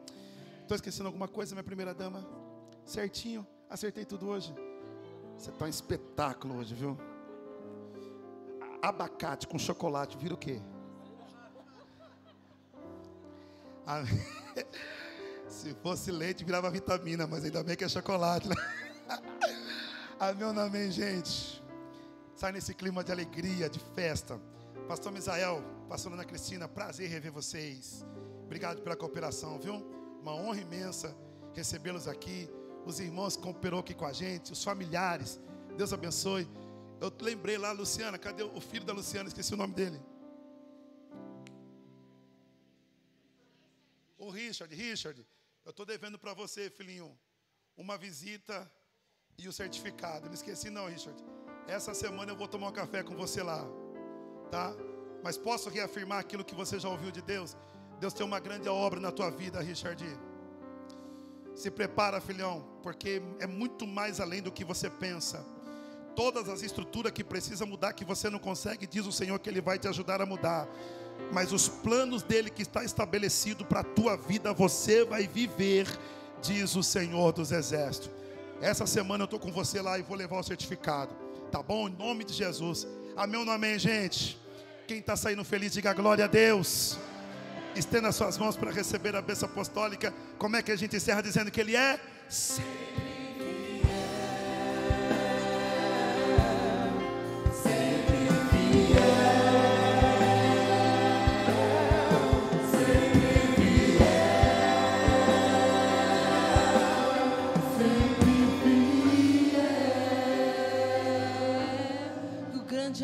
Estou 0.61 0.75
esquecendo 0.75 1.07
alguma 1.07 1.27
coisa, 1.27 1.53
minha 1.53 1.63
primeira 1.63 1.93
dama? 1.93 2.25
Certinho? 2.85 3.45
Acertei 3.69 4.05
tudo 4.05 4.27
hoje? 4.27 4.53
Você 5.37 5.49
está 5.49 5.65
um 5.65 5.67
espetáculo 5.67 6.57
hoje, 6.57 6.73
viu? 6.73 6.97
Abacate 8.81 9.47
com 9.47 9.59
chocolate 9.59 10.17
vira 10.17 10.33
o 10.33 10.37
quê? 10.37 10.61
Se 15.47 15.73
fosse 15.75 16.11
leite, 16.11 16.43
virava 16.43 16.69
vitamina, 16.69 17.27
mas 17.27 17.43
ainda 17.43 17.63
bem 17.63 17.75
que 17.75 17.83
é 17.83 17.89
chocolate. 17.89 18.47
Né? 18.47 18.55
Amém 20.19 20.43
ou 20.43 20.59
amém, 20.59 20.91
gente? 20.91 21.63
Sai 22.35 22.51
nesse 22.51 22.73
clima 22.73 23.03
de 23.03 23.11
alegria, 23.11 23.69
de 23.69 23.79
festa. 23.79 24.39
Pastor 24.87 25.11
Misael, 25.11 25.63
Pastor 25.87 26.13
Ana 26.13 26.25
Cristina, 26.25 26.67
prazer 26.67 27.09
rever 27.09 27.31
vocês. 27.31 28.05
Obrigado 28.43 28.81
pela 28.81 28.95
cooperação, 28.95 29.59
viu? 29.59 29.75
Uma 30.21 30.33
honra 30.33 30.59
imensa 30.59 31.15
recebê-los 31.53 32.07
aqui. 32.07 32.49
Os 32.85 32.99
irmãos 32.99 33.35
que 33.35 33.43
cooperou 33.43 33.79
aqui 33.79 33.93
com 33.93 34.05
a 34.05 34.13
gente, 34.13 34.51
os 34.51 34.63
familiares. 34.63 35.39
Deus 35.75 35.91
abençoe. 35.91 36.47
Eu 37.01 37.11
lembrei 37.21 37.57
lá, 37.57 37.71
Luciana, 37.71 38.17
cadê 38.17 38.43
o 38.43 38.61
filho 38.61 38.85
da 38.85 38.93
Luciana? 38.93 39.27
Esqueci 39.27 39.53
o 39.53 39.57
nome 39.57 39.73
dele. 39.73 39.99
O 44.25 44.31
Richard, 44.31 44.73
Richard, 44.73 45.23
eu 45.63 45.69
estou 45.69 45.85
devendo 45.85 46.17
para 46.17 46.33
você, 46.33 46.67
filhinho, 46.67 47.15
uma 47.77 47.95
visita 47.95 48.67
e 49.37 49.47
o 49.47 49.53
certificado. 49.53 50.25
Não 50.25 50.33
esqueci 50.33 50.71
não, 50.71 50.87
Richard. 50.87 51.23
Essa 51.67 51.93
semana 51.93 52.31
eu 52.31 52.35
vou 52.35 52.47
tomar 52.47 52.69
um 52.69 52.71
café 52.71 53.03
com 53.03 53.15
você 53.15 53.43
lá, 53.43 53.63
tá? 54.49 54.73
Mas 55.23 55.37
posso 55.37 55.69
reafirmar 55.69 56.17
aquilo 56.17 56.43
que 56.43 56.55
você 56.55 56.79
já 56.79 56.89
ouviu 56.89 57.11
de 57.11 57.21
Deus? 57.21 57.55
Deus 57.99 58.15
tem 58.15 58.25
uma 58.25 58.39
grande 58.39 58.67
obra 58.67 58.99
na 58.99 59.11
tua 59.11 59.29
vida, 59.29 59.61
Richard. 59.61 60.03
Se 61.55 61.69
prepara, 61.69 62.19
filhão, 62.19 62.79
porque 62.81 63.21
é 63.39 63.45
muito 63.45 63.85
mais 63.85 64.19
além 64.19 64.41
do 64.41 64.51
que 64.51 64.65
você 64.65 64.89
pensa 64.89 65.45
todas 66.15 66.49
as 66.49 66.63
estruturas 66.63 67.11
que 67.11 67.23
precisa 67.23 67.63
mudar, 67.63 67.93
que 67.93 68.05
você 68.05 68.27
não 68.27 68.39
consegue, 68.39 68.87
diz 68.87 69.05
o 69.05 69.11
Senhor 69.11 69.37
que 69.37 69.49
Ele 69.49 69.61
vai 69.61 69.77
te 69.77 69.87
ajudar 69.87 70.19
a 70.19 70.25
mudar. 70.25 70.67
Mas 71.31 71.51
os 71.51 71.67
planos 71.67 72.23
dele 72.23 72.49
que 72.49 72.61
está 72.61 72.83
estabelecido 72.83 73.65
para 73.65 73.81
a 73.81 73.83
tua 73.83 74.15
vida, 74.15 74.53
você 74.53 75.03
vai 75.03 75.27
viver, 75.27 75.87
diz 76.41 76.75
o 76.75 76.83
Senhor 76.83 77.31
dos 77.33 77.51
Exércitos. 77.51 78.09
Essa 78.61 78.85
semana 78.85 79.23
eu 79.23 79.25
estou 79.25 79.39
com 79.39 79.51
você 79.51 79.81
lá 79.81 79.99
e 79.99 80.01
vou 80.01 80.15
levar 80.15 80.39
o 80.39 80.43
certificado. 80.43 81.13
Tá 81.51 81.61
bom? 81.61 81.87
Em 81.89 81.95
nome 81.95 82.23
de 82.23 82.33
Jesus. 82.33 82.87
Amém 83.15 83.39
ou 83.39 83.45
não 83.45 83.53
amém, 83.53 83.77
gente? 83.77 84.39
Quem 84.87 84.99
está 84.99 85.15
saindo 85.15 85.43
feliz, 85.43 85.73
diga 85.73 85.93
glória 85.93 86.25
a 86.25 86.27
Deus. 86.27 86.97
Estenda 87.75 88.11
suas 88.11 88.37
mãos 88.37 88.55
para 88.55 88.71
receber 88.71 89.15
a 89.15 89.21
bênção 89.21 89.49
apostólica. 89.49 90.13
Como 90.37 90.55
é 90.55 90.61
que 90.61 90.71
a 90.71 90.75
gente 90.75 90.95
encerra 90.95 91.21
dizendo 91.21 91.51
que 91.51 91.59
Ele 91.59 91.75
é? 91.75 91.99
Sempre. 92.29 93.04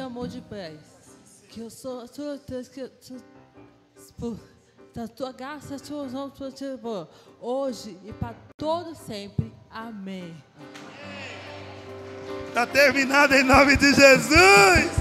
Amor 0.02 0.28
de 0.28 0.42
pés. 0.42 0.80
Que 1.50 1.62
eu 1.62 1.70
sou 1.70 2.02
a 2.02 2.08
tua 2.08 2.38
que 2.38 2.90
por 4.18 4.38
da 4.94 5.08
tua 5.08 5.32
graça, 5.32 5.80
tua 5.80 6.06
tua 6.30 6.52
hoje 7.40 7.98
e 8.04 8.12
para 8.12 8.36
todo 8.58 8.94
sempre. 8.96 9.52
Amém. 9.70 10.36
Está 12.48 12.68
terminado 12.68 13.34
em 13.34 13.44
nome 13.44 13.78
de 13.78 13.94
Jesus. 13.94 15.01